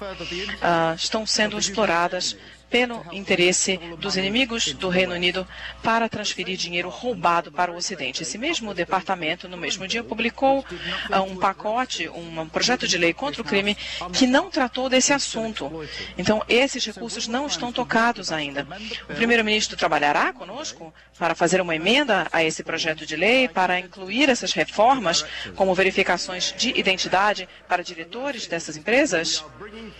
ah, 0.61 0.93
estão 0.97 1.25
sendo 1.25 1.57
exploradas 1.57 2.37
pelo 2.69 3.05
interesse 3.11 3.79
dos 3.99 4.17
inimigos 4.17 4.73
do 4.73 4.89
Reino 4.89 5.13
Unido 5.13 5.47
para 5.83 6.09
transferir 6.09 6.57
dinheiro 6.57 6.89
roubado 6.89 7.51
para 7.51 7.71
o 7.71 7.75
Ocidente. 7.75 8.23
Esse 8.23 8.37
mesmo 8.37 8.73
departamento, 8.73 9.47
no 9.47 9.57
mesmo 9.57 9.87
dia, 9.87 10.03
publicou 10.03 10.65
ah, 11.11 11.21
um 11.21 11.35
pacote, 11.37 12.09
um 12.09 12.47
projeto 12.47 12.87
de 12.87 12.97
lei 12.97 13.13
contra 13.13 13.41
o 13.41 13.45
crime 13.45 13.77
que 14.13 14.27
não 14.27 14.49
tratou 14.49 14.89
desse 14.89 15.13
assunto. 15.13 15.71
Então, 16.17 16.43
esses 16.47 16.85
recursos 16.85 17.27
não 17.27 17.47
estão 17.47 17.71
tocados 17.71 18.31
ainda. 18.31 18.67
O 19.09 19.13
primeiro-ministro 19.13 19.77
trabalhará 19.77 20.33
conosco 20.33 20.93
para 21.17 21.35
fazer 21.35 21.61
uma 21.61 21.75
emenda 21.75 22.27
a 22.31 22.43
esse 22.43 22.63
projeto 22.63 23.05
de 23.05 23.15
lei, 23.15 23.47
para 23.47 23.79
incluir 23.79 24.29
essas 24.29 24.51
reformas, 24.51 25.25
como 25.55 25.73
verificações 25.73 26.53
de 26.57 26.77
identidade 26.77 27.47
para 27.67 27.83
diretores 27.83 28.47
dessas 28.47 28.75
empresas? 28.75 29.43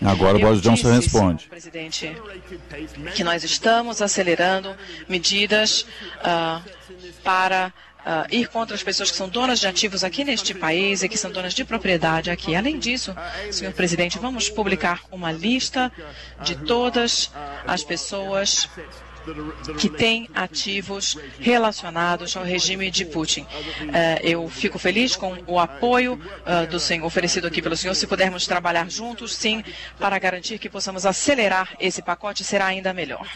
Agora 0.04 0.38
Boris 0.38 0.62
Johnson 0.62 0.92
responde. 0.94 1.48
presidente, 1.48 2.16
que 3.16 3.24
nós 3.24 3.44
estamos 3.44 4.02
acelerando 4.02 4.76
medidas 5.08 5.86
ah, 6.24 6.62
para 7.24 7.74
ah, 8.06 8.28
ir 8.30 8.48
contra 8.48 8.76
as 8.76 8.84
pessoas 8.84 9.10
que 9.10 9.18
são 9.18 9.28
donas 9.28 9.60
de 9.60 9.68
ativos 9.68 10.04
aqui 10.04 10.24
neste 10.24 10.54
país 10.54 11.02
e 11.02 11.10
que 11.10 11.18
são 11.18 11.32
donas 11.32 11.54
de 11.54 11.66
propriedade 11.66 12.30
aqui. 12.30 12.56
Além 12.56 12.78
disso, 12.78 13.16
senhor 13.52 13.74
presidente, 13.74 14.20
vamos 14.20 14.50
publicar 14.50 15.02
uma 15.12 15.32
lista 15.32 15.92
de 16.42 16.56
todas 16.56 17.32
as 17.66 17.84
pessoas 17.84 18.70
que 19.78 19.90
têm 19.90 20.30
ativos 20.34 21.18
relacionados 21.40 22.36
ao 22.38 22.44
regime 22.44 22.90
de 22.92 23.06
Putin. 23.06 23.46
Eh, 23.94 24.20
eu 24.24 24.48
fico 24.50 24.78
feliz 24.78 25.16
com 25.16 25.38
o 25.48 25.60
apoio 25.60 26.20
eh, 26.46 26.66
do 26.68 26.80
senhor 26.80 27.06
oferecido 27.06 27.48
aqui 27.48 27.62
pelo 27.62 27.76
senhor. 27.76 27.94
Se 27.96 28.08
pudermos 28.08 28.46
trabalhar 28.46 28.90
juntos, 28.90 29.36
sim, 29.36 29.64
para 30.00 30.18
garantir 30.20 30.60
que 30.60 30.70
possamos 30.70 31.06
acelerar 31.06 31.70
esse 31.80 32.02
pacote, 32.02 32.44
será 32.44 32.66
ainda 32.68 32.94
melhor. 32.94 33.28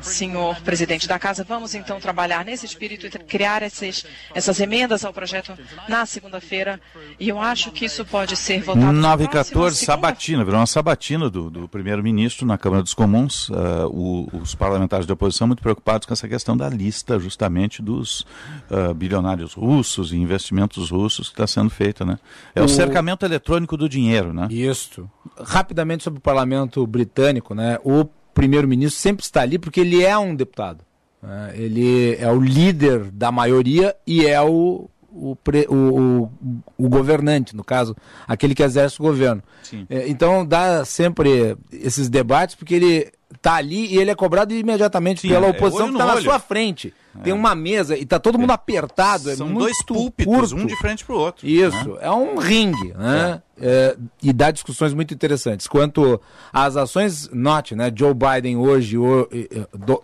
Senhor 0.00 0.60
presidente 0.62 1.06
da 1.06 1.18
casa, 1.18 1.44
vamos 1.44 1.74
então 1.74 2.00
trabalhar 2.00 2.44
nesse 2.44 2.66
espírito 2.66 3.06
e 3.06 3.10
criar 3.10 3.62
esses, 3.62 4.04
essas 4.34 4.60
emendas 4.60 5.04
ao 5.04 5.12
projeto 5.12 5.56
na 5.88 6.06
segunda-feira. 6.06 6.80
E 7.18 7.28
eu 7.28 7.40
acho 7.40 7.70
que 7.72 7.84
isso 7.84 8.04
pode 8.04 8.36
ser 8.36 8.62
votado. 8.62 8.84
na 8.86 8.92
9 8.92 9.24
e 9.24 9.28
próxima 9.28 9.44
14, 9.54 9.76
segunda- 9.76 9.92
sabatina, 10.00 10.44
virou 10.44 10.60
uma 10.60 10.66
sabatina 10.66 11.28
do, 11.30 11.50
do 11.50 11.68
primeiro-ministro 11.68 12.46
na 12.46 12.56
Câmara 12.58 12.82
dos 12.82 12.94
Comuns. 12.94 13.50
Ah, 13.50 13.86
o- 13.86 14.28
os 14.32 14.54
parlamentares 14.54 15.06
de 15.06 15.12
oposição 15.12 15.46
muito 15.46 15.62
preocupados 15.62 16.06
com 16.06 16.12
essa 16.12 16.28
questão 16.28 16.56
da 16.56 16.68
lista, 16.68 17.18
justamente, 17.18 17.82
dos 17.82 18.24
ah, 18.70 18.94
bilionários 18.94 19.54
russos 19.54 20.12
e 20.12 20.16
investimentos 20.16 20.90
russos 20.90 21.28
que 21.28 21.34
está 21.34 21.46
sendo 21.46 21.70
feita, 21.70 22.04
né? 22.04 22.18
É 22.54 22.60
o, 22.60 22.64
O- 22.64 22.68
cercamento 22.68 23.24
eletrônico 23.24 23.76
do 23.76 23.88
dinheiro, 23.88 24.32
né? 24.32 24.46
Isto. 24.50 25.10
Rapidamente 25.38 26.04
sobre 26.04 26.18
o 26.18 26.22
parlamento 26.22 26.86
britânico, 26.86 27.54
né? 27.54 27.78
O 27.84 28.04
primeiro-ministro 28.34 29.00
sempre 29.00 29.24
está 29.24 29.42
ali 29.42 29.58
porque 29.58 29.80
ele 29.80 30.02
é 30.04 30.16
um 30.16 30.34
deputado. 30.34 30.84
né? 31.22 31.52
Ele 31.54 32.16
é 32.16 32.30
o 32.30 32.40
líder 32.40 33.10
da 33.10 33.30
maioria 33.32 33.94
e 34.06 34.24
é 34.24 34.40
o, 34.40 34.88
o, 35.12 35.34
pre- 35.36 35.66
o- 35.68 36.30
o- 36.30 36.30
o 36.78 36.88
governante, 36.88 37.54
no 37.56 37.64
caso, 37.64 37.96
aquele 38.28 38.54
que 38.54 38.62
exerce 38.62 39.00
o 39.00 39.02
governo. 39.02 39.42
Sim. 39.62 39.84
É, 39.90 40.08
então 40.08 40.46
dá 40.46 40.84
sempre 40.84 41.56
esses 41.72 42.08
debates 42.08 42.54
porque 42.54 42.74
ele 42.74 43.12
está 43.34 43.54
ali 43.54 43.86
e 43.86 43.98
ele 43.98 44.10
é 44.10 44.14
cobrado 44.14 44.52
imediatamente 44.52 45.22
Sim, 45.22 45.28
pela 45.28 45.46
é 45.46 45.50
oposição 45.50 45.86
olho 45.86 45.94
que 45.94 46.00
está 46.00 46.06
na 46.06 46.14
olho. 46.14 46.22
sua 46.22 46.38
frente. 46.38 46.94
tem 47.22 47.32
uma 47.32 47.54
mesa 47.54 47.96
e 47.96 48.04
tá 48.04 48.18
todo 48.18 48.38
mundo 48.38 48.50
apertado. 48.50 49.34
São 49.34 49.50
é 49.50 49.54
dois 49.54 49.84
púlpitos, 49.84 50.52
curto. 50.52 50.56
um 50.56 50.66
de 50.66 50.76
frente 50.76 51.04
pro 51.04 51.16
outro. 51.16 51.46
Isso, 51.46 51.98
é 52.00 52.10
um 52.10 52.36
ringue, 52.36 52.92
né? 52.94 53.42
É, 53.60 53.96
e 54.22 54.32
dá 54.32 54.50
discussões 54.50 54.94
muito 54.94 55.12
interessantes. 55.12 55.66
Quanto 55.66 56.20
às 56.52 56.76
ações, 56.76 57.28
note, 57.32 57.74
né? 57.74 57.92
Joe 57.94 58.14
Biden 58.14 58.56
hoje, 58.56 58.96
o, 58.98 59.28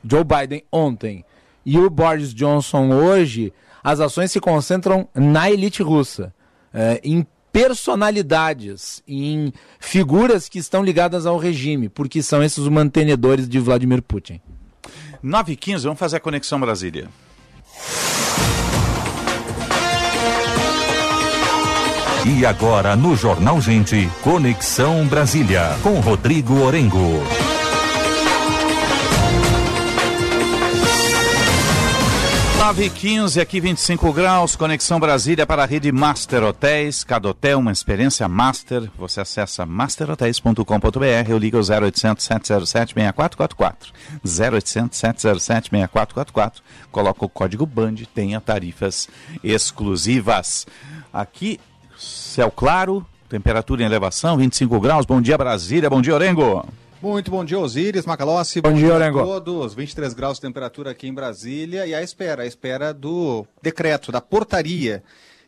Joe 0.04 0.25
Biden 0.25 0.62
ontem 0.71 1.25
e 1.64 1.78
o 1.78 1.90
Boris 1.90 2.33
Johnson 2.33 2.92
hoje, 2.92 3.52
as 3.83 3.99
ações 4.00 4.30
se 4.30 4.40
concentram 4.40 5.09
na 5.14 5.50
elite 5.50 5.83
russa, 5.83 6.33
é, 6.73 7.00
em 7.02 7.26
personalidades, 7.56 9.02
em 9.08 9.50
figuras 9.80 10.46
que 10.46 10.58
estão 10.58 10.84
ligadas 10.84 11.25
ao 11.25 11.38
regime, 11.38 11.88
porque 11.88 12.22
são 12.22 12.42
esses 12.42 12.58
os 12.58 12.68
mantenedores 12.68 13.48
de 13.48 13.58
Vladimir 13.58 14.02
Putin. 14.02 14.42
9 15.22 15.54
e 15.54 15.56
15 15.56 15.84
vamos 15.84 15.98
fazer 15.98 16.16
a 16.18 16.20
Conexão 16.20 16.60
Brasília. 16.60 17.08
E 22.26 22.44
agora 22.44 22.94
no 22.94 23.16
Jornal 23.16 23.58
Gente, 23.58 24.06
Conexão 24.20 25.06
Brasília, 25.06 25.78
com 25.82 25.98
Rodrigo 26.00 26.60
Orengo. 26.60 27.22
Nove 32.58 32.86
e 32.86 32.90
15 32.90 33.38
aqui 33.38 33.60
25 33.60 34.12
graus, 34.14 34.56
Conexão 34.56 34.98
Brasília 34.98 35.46
para 35.46 35.62
a 35.62 35.66
rede 35.66 35.92
Master 35.92 36.42
Hotéis. 36.42 37.04
Cada 37.04 37.28
hotel 37.28 37.58
uma 37.58 37.70
experiência 37.70 38.26
master. 38.28 38.90
Você 38.98 39.20
acessa 39.20 39.66
masterhotels.com.br 39.66 41.32
ou 41.32 41.38
liga 41.38 41.58
ao 41.58 41.62
0800 41.62 42.25
707 42.25 42.94
6444. 42.94 43.92
0800 44.25 44.98
707 44.98 45.70
6444. 45.70 46.62
Coloca 46.90 47.25
o 47.26 47.28
código 47.28 47.66
BAND, 47.66 48.06
tenha 48.06 48.40
tarifas 48.40 49.06
exclusivas. 49.44 50.66
Aqui, 51.12 51.60
céu 51.98 52.50
claro, 52.50 53.04
temperatura 53.28 53.82
em 53.82 53.86
elevação, 53.86 54.38
25 54.38 54.80
graus. 54.80 55.04
Bom 55.04 55.20
dia 55.20 55.36
Brasília, 55.36 55.90
bom 55.90 56.00
dia 56.00 56.14
Orengo. 56.14 56.66
Muito 57.02 57.30
bom 57.30 57.44
dia, 57.44 57.58
Osíris, 57.58 58.06
Macalossi. 58.06 58.60
Bom 58.60 58.72
dia, 58.72 58.94
Orengo. 58.94 59.22
todos. 59.22 59.74
23 59.74 60.14
graus 60.14 60.38
de 60.38 60.42
temperatura 60.42 60.90
aqui 60.90 61.06
em 61.06 61.12
Brasília 61.12 61.86
e 61.86 61.94
a 61.94 62.02
espera, 62.02 62.42
a 62.42 62.46
espera 62.46 62.92
do 62.94 63.46
decreto, 63.62 64.10
da 64.10 64.20
portaria 64.20 65.02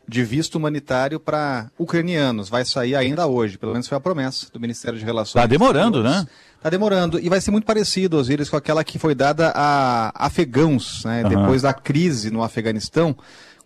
de 0.07 0.23
visto 0.23 0.55
humanitário 0.55 1.19
para 1.19 1.69
ucranianos. 1.77 2.49
Vai 2.49 2.63
sair 2.65 2.95
ainda 2.95 3.25
hoje, 3.27 3.57
pelo 3.57 3.71
menos 3.71 3.87
foi 3.87 3.97
a 3.97 4.01
promessa 4.01 4.47
do 4.53 4.59
Ministério 4.59 4.97
de 4.97 5.03
Relações 5.05 5.41
Tá 5.41 5.47
demorando, 5.47 6.03
né? 6.03 6.25
Está 6.55 6.69
demorando. 6.69 7.19
E 7.19 7.29
vai 7.29 7.41
ser 7.41 7.51
muito 7.51 7.65
parecido, 7.65 8.17
Osíris, 8.17 8.49
com 8.49 8.55
aquela 8.55 8.83
que 8.83 8.99
foi 8.99 9.15
dada 9.15 9.51
a 9.55 10.11
afegãos, 10.15 11.03
né? 11.03 11.21
Aham. 11.21 11.29
Depois 11.29 11.63
da 11.63 11.73
crise 11.73 12.29
no 12.31 12.43
Afeganistão, 12.43 13.15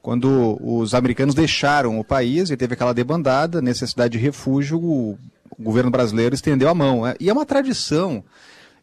quando 0.01 0.57
os 0.61 0.93
americanos 0.93 1.35
deixaram 1.35 1.99
o 1.99 2.03
país 2.03 2.49
e 2.49 2.57
teve 2.57 2.73
aquela 2.73 2.93
debandada, 2.93 3.61
necessidade 3.61 4.17
de 4.17 4.23
refúgio, 4.23 5.17
o 5.57 5.63
governo 5.63 5.89
brasileiro 5.91 6.36
estendeu 6.36 6.69
a 6.69 6.74
mão. 6.75 7.03
né? 7.03 7.15
E 7.19 7.29
é 7.29 7.33
uma 7.33 7.45
tradição 7.45 8.24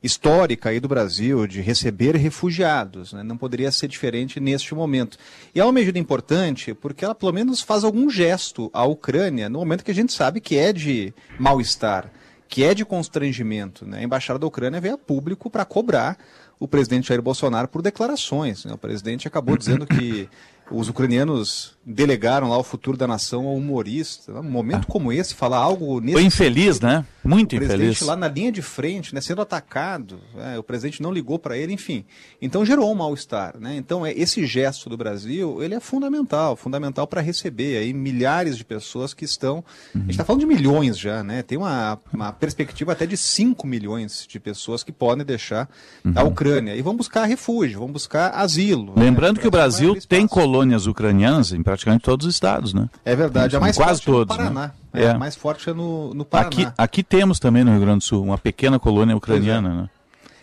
histórica 0.02 0.70
aí 0.70 0.80
do 0.80 0.88
Brasil 0.88 1.46
de 1.46 1.60
receber 1.60 2.16
refugiados. 2.16 3.12
né? 3.12 3.22
Não 3.22 3.36
poderia 3.36 3.70
ser 3.70 3.86
diferente 3.88 4.40
neste 4.40 4.74
momento. 4.74 5.18
E 5.54 5.60
é 5.60 5.64
uma 5.64 5.72
medida 5.72 5.98
importante 5.98 6.72
porque 6.74 7.04
ela 7.04 7.14
pelo 7.14 7.32
menos 7.32 7.60
faz 7.60 7.84
algum 7.84 8.08
gesto 8.08 8.70
à 8.72 8.84
Ucrânia 8.84 9.48
no 9.48 9.58
momento 9.58 9.84
que 9.84 9.90
a 9.90 9.94
gente 9.94 10.12
sabe 10.12 10.40
que 10.40 10.56
é 10.56 10.72
de 10.72 11.12
mal-estar, 11.38 12.10
que 12.48 12.64
é 12.64 12.74
de 12.74 12.84
constrangimento. 12.84 13.86
né? 13.86 13.98
A 13.98 14.02
embaixada 14.02 14.38
da 14.38 14.46
Ucrânia 14.46 14.80
veio 14.80 14.94
a 14.94 14.98
público 14.98 15.50
para 15.50 15.64
cobrar 15.64 16.16
o 16.58 16.66
presidente 16.68 17.08
Jair 17.08 17.22
Bolsonaro 17.22 17.68
por 17.68 17.82
declarações. 17.82 18.64
né? 18.64 18.72
O 18.72 18.78
presidente 18.78 19.28
acabou 19.28 19.56
dizendo 19.56 19.86
que 19.86 20.28
os 20.70 20.88
ucranianos 20.88 21.78
delegaram 21.84 22.48
lá 22.48 22.58
o 22.58 22.62
futuro 22.62 22.96
da 22.96 23.06
nação 23.06 23.46
ao 23.46 23.56
humorista. 23.56 24.32
Um 24.32 24.42
momento 24.42 24.86
como 24.86 25.12
esse, 25.12 25.34
falar 25.34 25.58
algo 25.58 26.00
nesse 26.00 26.12
Foi 26.12 26.22
infeliz, 26.22 26.80
né? 26.80 27.04
Muito 27.24 27.54
o 27.54 27.58
presidente 27.58 27.90
infeliz. 27.90 28.00
lá 28.02 28.16
na 28.16 28.28
linha 28.28 28.52
de 28.52 28.62
frente, 28.62 29.14
né, 29.14 29.20
sendo 29.20 29.42
atacado, 29.42 30.20
é, 30.38 30.58
o 30.58 30.62
presidente 30.62 31.02
não 31.02 31.12
ligou 31.12 31.38
para 31.38 31.56
ele, 31.56 31.72
enfim. 31.72 32.04
Então 32.40 32.64
gerou 32.64 32.90
um 32.90 32.94
mal-estar, 32.94 33.58
né? 33.58 33.76
Então 33.76 34.06
é, 34.06 34.12
esse 34.12 34.46
gesto 34.46 34.88
do 34.88 34.96
Brasil, 34.96 35.62
ele 35.62 35.74
é 35.74 35.80
fundamental, 35.80 36.56
fundamental 36.56 37.06
para 37.06 37.20
receber 37.20 37.78
aí 37.78 37.92
milhares 37.92 38.56
de 38.56 38.64
pessoas 38.64 39.12
que 39.12 39.24
estão, 39.24 39.64
a 39.94 39.98
gente 39.98 40.10
está 40.10 40.24
falando 40.24 40.40
de 40.40 40.46
milhões 40.46 40.98
já, 40.98 41.22
né? 41.22 41.42
Tem 41.42 41.58
uma, 41.58 41.98
uma 42.12 42.32
perspectiva 42.32 42.92
até 42.92 43.06
de 43.06 43.16
5 43.16 43.66
milhões 43.66 44.26
de 44.28 44.38
pessoas 44.38 44.82
que 44.82 44.92
podem 44.92 45.24
deixar 45.24 45.68
a 46.14 46.22
Ucrânia 46.22 46.74
e 46.74 46.82
vão 46.82 46.96
buscar 46.96 47.24
refúgio, 47.24 47.80
vão 47.80 47.90
buscar 47.90 48.30
asilo. 48.30 48.94
né? 48.96 49.04
Lembrando 49.04 49.40
que 49.40 49.48
o 49.48 49.50
Brasil 49.50 49.88
vai 49.88 49.98
abrir 49.98 50.06
tem 50.06 50.24
espaço. 50.24 50.40
Colônias 50.60 50.86
ucranianas 50.86 51.52
em 51.52 51.62
praticamente 51.62 52.02
todos 52.02 52.26
os 52.26 52.34
estados, 52.34 52.74
né? 52.74 52.88
É 53.04 53.16
verdade, 53.16 53.56
Em 53.56 53.60
mais 53.60 53.76
quase 53.76 54.02
forte 54.02 54.06
todos, 54.06 54.36
é 54.36 54.42
no 54.42 54.50
Paraná. 54.50 54.66
né? 54.66 54.72
É, 54.92 55.04
É. 55.04 55.14
Mais 55.14 55.36
forte 55.36 55.70
é 55.70 55.72
no, 55.72 56.12
no 56.14 56.24
Paraná. 56.24 56.48
Aqui, 56.48 56.68
aqui 56.76 57.02
temos 57.02 57.38
também 57.38 57.64
no 57.64 57.70
Rio 57.70 57.80
Grande 57.80 57.98
do 57.98 58.04
Sul 58.04 58.22
uma 58.22 58.38
pequena 58.38 58.78
colônia 58.78 59.16
ucraniana, 59.16 59.82
né? 59.82 59.88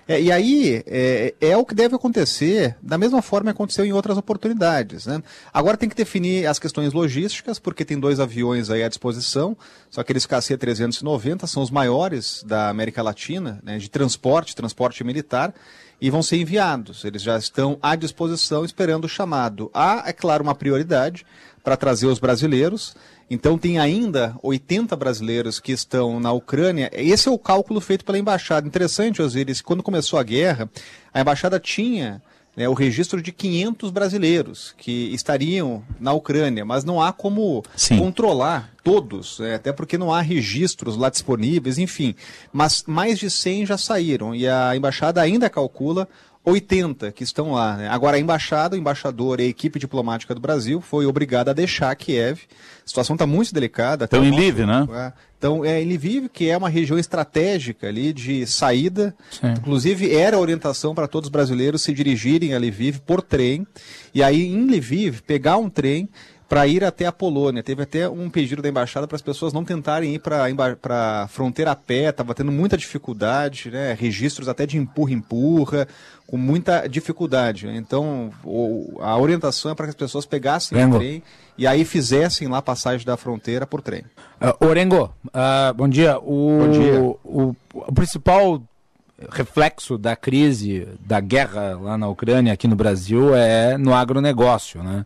É, 0.10 0.22
e 0.22 0.32
aí 0.32 0.84
é, 0.88 1.36
é 1.42 1.58
o 1.58 1.66
que 1.66 1.76
deve 1.76 1.94
acontecer 1.94 2.78
da 2.82 2.98
mesma 2.98 3.22
forma 3.22 3.52
que 3.52 3.58
aconteceu 3.58 3.84
em 3.84 3.92
outras 3.92 4.18
oportunidades. 4.18 5.06
Né? 5.06 5.22
Agora 5.54 5.76
tem 5.76 5.90
que 5.90 5.96
definir 5.98 6.48
as 6.48 6.58
questões 6.58 6.94
logísticas, 6.94 7.60
porque 7.60 7.84
tem 7.84 8.00
dois 8.00 8.18
aviões 8.18 8.70
aí 8.70 8.84
à 8.84 8.88
disposição, 8.88 9.58
só 9.90 10.00
aqueles 10.00 10.26
KC-390 10.26 11.46
são 11.46 11.62
os 11.62 11.70
maiores 11.70 12.42
da 12.48 12.70
América 12.70 13.02
Latina, 13.02 13.60
né, 13.62 13.78
de 13.80 13.90
transporte, 13.90 14.56
transporte 14.56 15.04
militar, 15.04 15.54
e 16.00 16.10
vão 16.10 16.22
ser 16.22 16.38
enviados. 16.38 17.04
Eles 17.04 17.22
já 17.22 17.38
estão 17.38 17.78
à 17.82 17.96
disposição 17.96 18.64
esperando 18.64 19.06
o 19.06 19.10
chamado. 19.10 19.70
Há, 19.74 20.04
é 20.06 20.14
claro, 20.14 20.44
uma 20.44 20.56
prioridade 20.56 21.26
para 21.64 21.76
trazer 21.76 22.08
os 22.08 22.20
brasileiros. 22.20 22.96
Então 23.30 23.58
tem 23.58 23.78
ainda 23.78 24.36
80 24.42 24.96
brasileiros 24.96 25.60
que 25.60 25.72
estão 25.72 26.20
na 26.20 26.32
Ucrânia. 26.32 26.90
Esse 26.94 27.28
é 27.28 27.32
o 27.32 27.38
cálculo 27.38 27.82
feito 27.82 28.06
pela 28.06 28.18
embaixada. 28.18 28.68
Interessante, 28.68 29.22
Osiris, 29.22 29.62
quando 29.62 29.84
começou 29.84 30.18
a 30.18 30.24
guerra, 30.24 30.70
a 31.14 31.20
embaixada 31.20 31.60
tinha 31.60 32.22
né, 32.58 32.68
o 32.68 32.74
registro 32.74 33.22
de 33.22 33.32
500 33.32 33.92
brasileiros 33.92 34.74
que 34.80 35.14
estariam 35.14 35.84
na 36.00 36.12
Ucrânia, 36.12 36.66
mas 36.66 36.84
não 36.84 37.00
há 37.00 37.14
como 37.14 37.64
Sim. 37.76 38.00
controlar 38.00 38.74
todos, 38.84 39.38
né, 39.38 39.54
até 39.56 39.72
porque 39.72 39.96
não 39.96 40.12
há 40.12 40.22
registros 40.22 40.98
lá 40.98 41.12
disponíveis, 41.12 41.78
enfim. 41.78 42.16
Mas 42.52 42.84
mais 42.88 43.20
de 43.20 43.30
100 43.30 43.68
já 43.68 43.78
saíram 43.78 44.34
e 44.34 44.48
a 44.48 44.76
embaixada 44.76 45.22
ainda 45.22 45.52
calcula 45.52 46.08
80 46.48 47.12
que 47.12 47.24
estão 47.24 47.52
lá. 47.52 47.76
né? 47.76 47.90
Agora, 47.90 48.16
a 48.16 48.20
embaixada, 48.20 48.76
o 48.76 48.80
embaixador 48.80 49.42
e 49.42 49.44
a 49.44 49.48
equipe 49.48 49.78
diplomática 49.78 50.34
do 50.34 50.40
Brasil 50.40 50.80
foi 50.80 51.06
obrigada 51.06 51.52
a 51.52 51.54
deixar 51.54 51.94
Kiev. 51.96 52.40
A 52.86 52.88
situação 52.88 53.16
está 53.16 53.28
muito 53.28 53.54
delicada. 53.54 54.06
Estão 54.06 54.22
o 54.22 54.26
em 54.26 54.32
Lviv, 54.32 54.66
né? 54.66 54.88
é. 54.94 55.14
Então, 55.38 55.64
é, 55.64 55.82
em 55.82 55.94
Lviv, 55.94 56.30
que 56.30 56.50
é 56.50 56.58
uma 56.58 56.70
região 56.70 56.98
estratégica 56.98 57.88
ali 57.88 58.14
de 58.14 58.48
saída. 58.48 59.14
Sim. 59.30 59.54
Inclusive, 59.58 60.16
era 60.16 60.38
a 60.38 60.40
orientação 60.40 60.96
para 60.96 61.08
todos 61.08 61.28
os 61.28 61.32
brasileiros 61.32 61.82
se 61.82 61.94
dirigirem 61.94 62.56
a 62.56 62.58
Lviv 62.58 63.00
por 63.06 63.22
trem. 63.22 63.68
E 64.14 64.24
aí, 64.24 64.48
em 64.48 64.66
Lviv, 64.66 65.22
pegar 65.28 65.58
um 65.58 65.70
trem 65.70 66.10
para 66.50 66.66
ir 66.66 66.84
até 66.84 67.06
a 67.06 67.12
Polônia. 67.12 67.62
Teve 67.62 67.84
até 67.84 68.08
um 68.08 68.30
pedido 68.30 68.62
da 68.62 68.70
embaixada 68.70 69.06
para 69.08 69.16
as 69.16 69.22
pessoas 69.22 69.52
não 69.52 69.66
tentarem 69.66 70.16
ir 70.16 70.20
para 70.20 70.46
a 71.24 71.28
fronteira 71.28 71.72
a 71.72 71.76
pé, 71.76 72.10
estava 72.10 72.34
tendo 72.34 72.52
muita 72.52 72.78
dificuldade, 72.78 73.70
né? 73.70 73.96
registros 74.00 74.48
até 74.48 74.66
de 74.66 74.78
empurra-empurra, 74.78 75.88
com 76.26 76.38
muita 76.38 76.88
dificuldade. 76.88 77.68
Então, 77.68 78.32
o- 78.44 78.98
a 79.02 79.18
orientação 79.18 79.72
é 79.72 79.76
para 79.76 79.86
que 79.88 79.90
as 79.92 79.96
pessoas 79.96 80.26
pegassem 80.26 80.78
Rengo. 80.78 80.96
o 80.96 81.00
trem 81.00 81.24
e 81.58 81.66
aí 81.68 81.84
fizessem 81.84 82.48
lá 82.48 82.60
a 82.60 82.62
passagem 82.62 83.06
da 83.06 83.18
fronteira 83.18 83.66
por 83.68 83.82
trem. 83.82 84.04
Ah, 84.40 84.56
Orengo, 84.60 85.12
ah, 85.34 85.74
bom 85.76 85.88
dia. 85.88 86.18
O, 86.20 86.60
Bom 86.60 86.70
dia. 86.72 87.02
O, 87.02 87.56
o 87.74 87.94
principal 87.94 88.62
reflexo 89.32 89.98
da 89.98 90.16
crise, 90.16 90.88
da 91.00 91.20
guerra 91.20 91.78
lá 91.82 91.98
na 91.98 92.08
Ucrânia, 92.08 92.54
aqui 92.54 92.68
no 92.68 92.76
Brasil, 92.76 93.36
é 93.36 93.78
no 93.78 93.94
agronegócio, 93.94 94.84
né? 94.84 95.06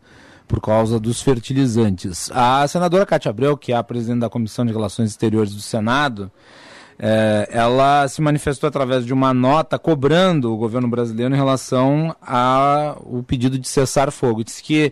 Por 0.51 0.59
causa 0.59 0.99
dos 0.99 1.21
fertilizantes. 1.21 2.29
A 2.33 2.67
senadora 2.67 3.05
Cátia 3.05 3.29
Abreu, 3.29 3.55
que 3.55 3.71
é 3.71 3.75
a 3.77 3.81
presidente 3.81 4.19
da 4.19 4.29
Comissão 4.29 4.65
de 4.65 4.73
Relações 4.73 5.09
Exteriores 5.09 5.55
do 5.55 5.61
Senado, 5.61 6.29
eh, 6.99 7.47
ela 7.49 8.05
se 8.09 8.21
manifestou 8.21 8.67
através 8.67 9.05
de 9.05 9.13
uma 9.13 9.33
nota 9.33 9.79
cobrando 9.79 10.51
o 10.51 10.57
governo 10.57 10.89
brasileiro 10.89 11.33
em 11.33 11.37
relação 11.37 12.13
ao 12.21 13.23
pedido 13.25 13.57
de 13.57 13.65
cessar 13.65 14.11
fogo. 14.11 14.43
Disse 14.43 14.61
que 14.61 14.91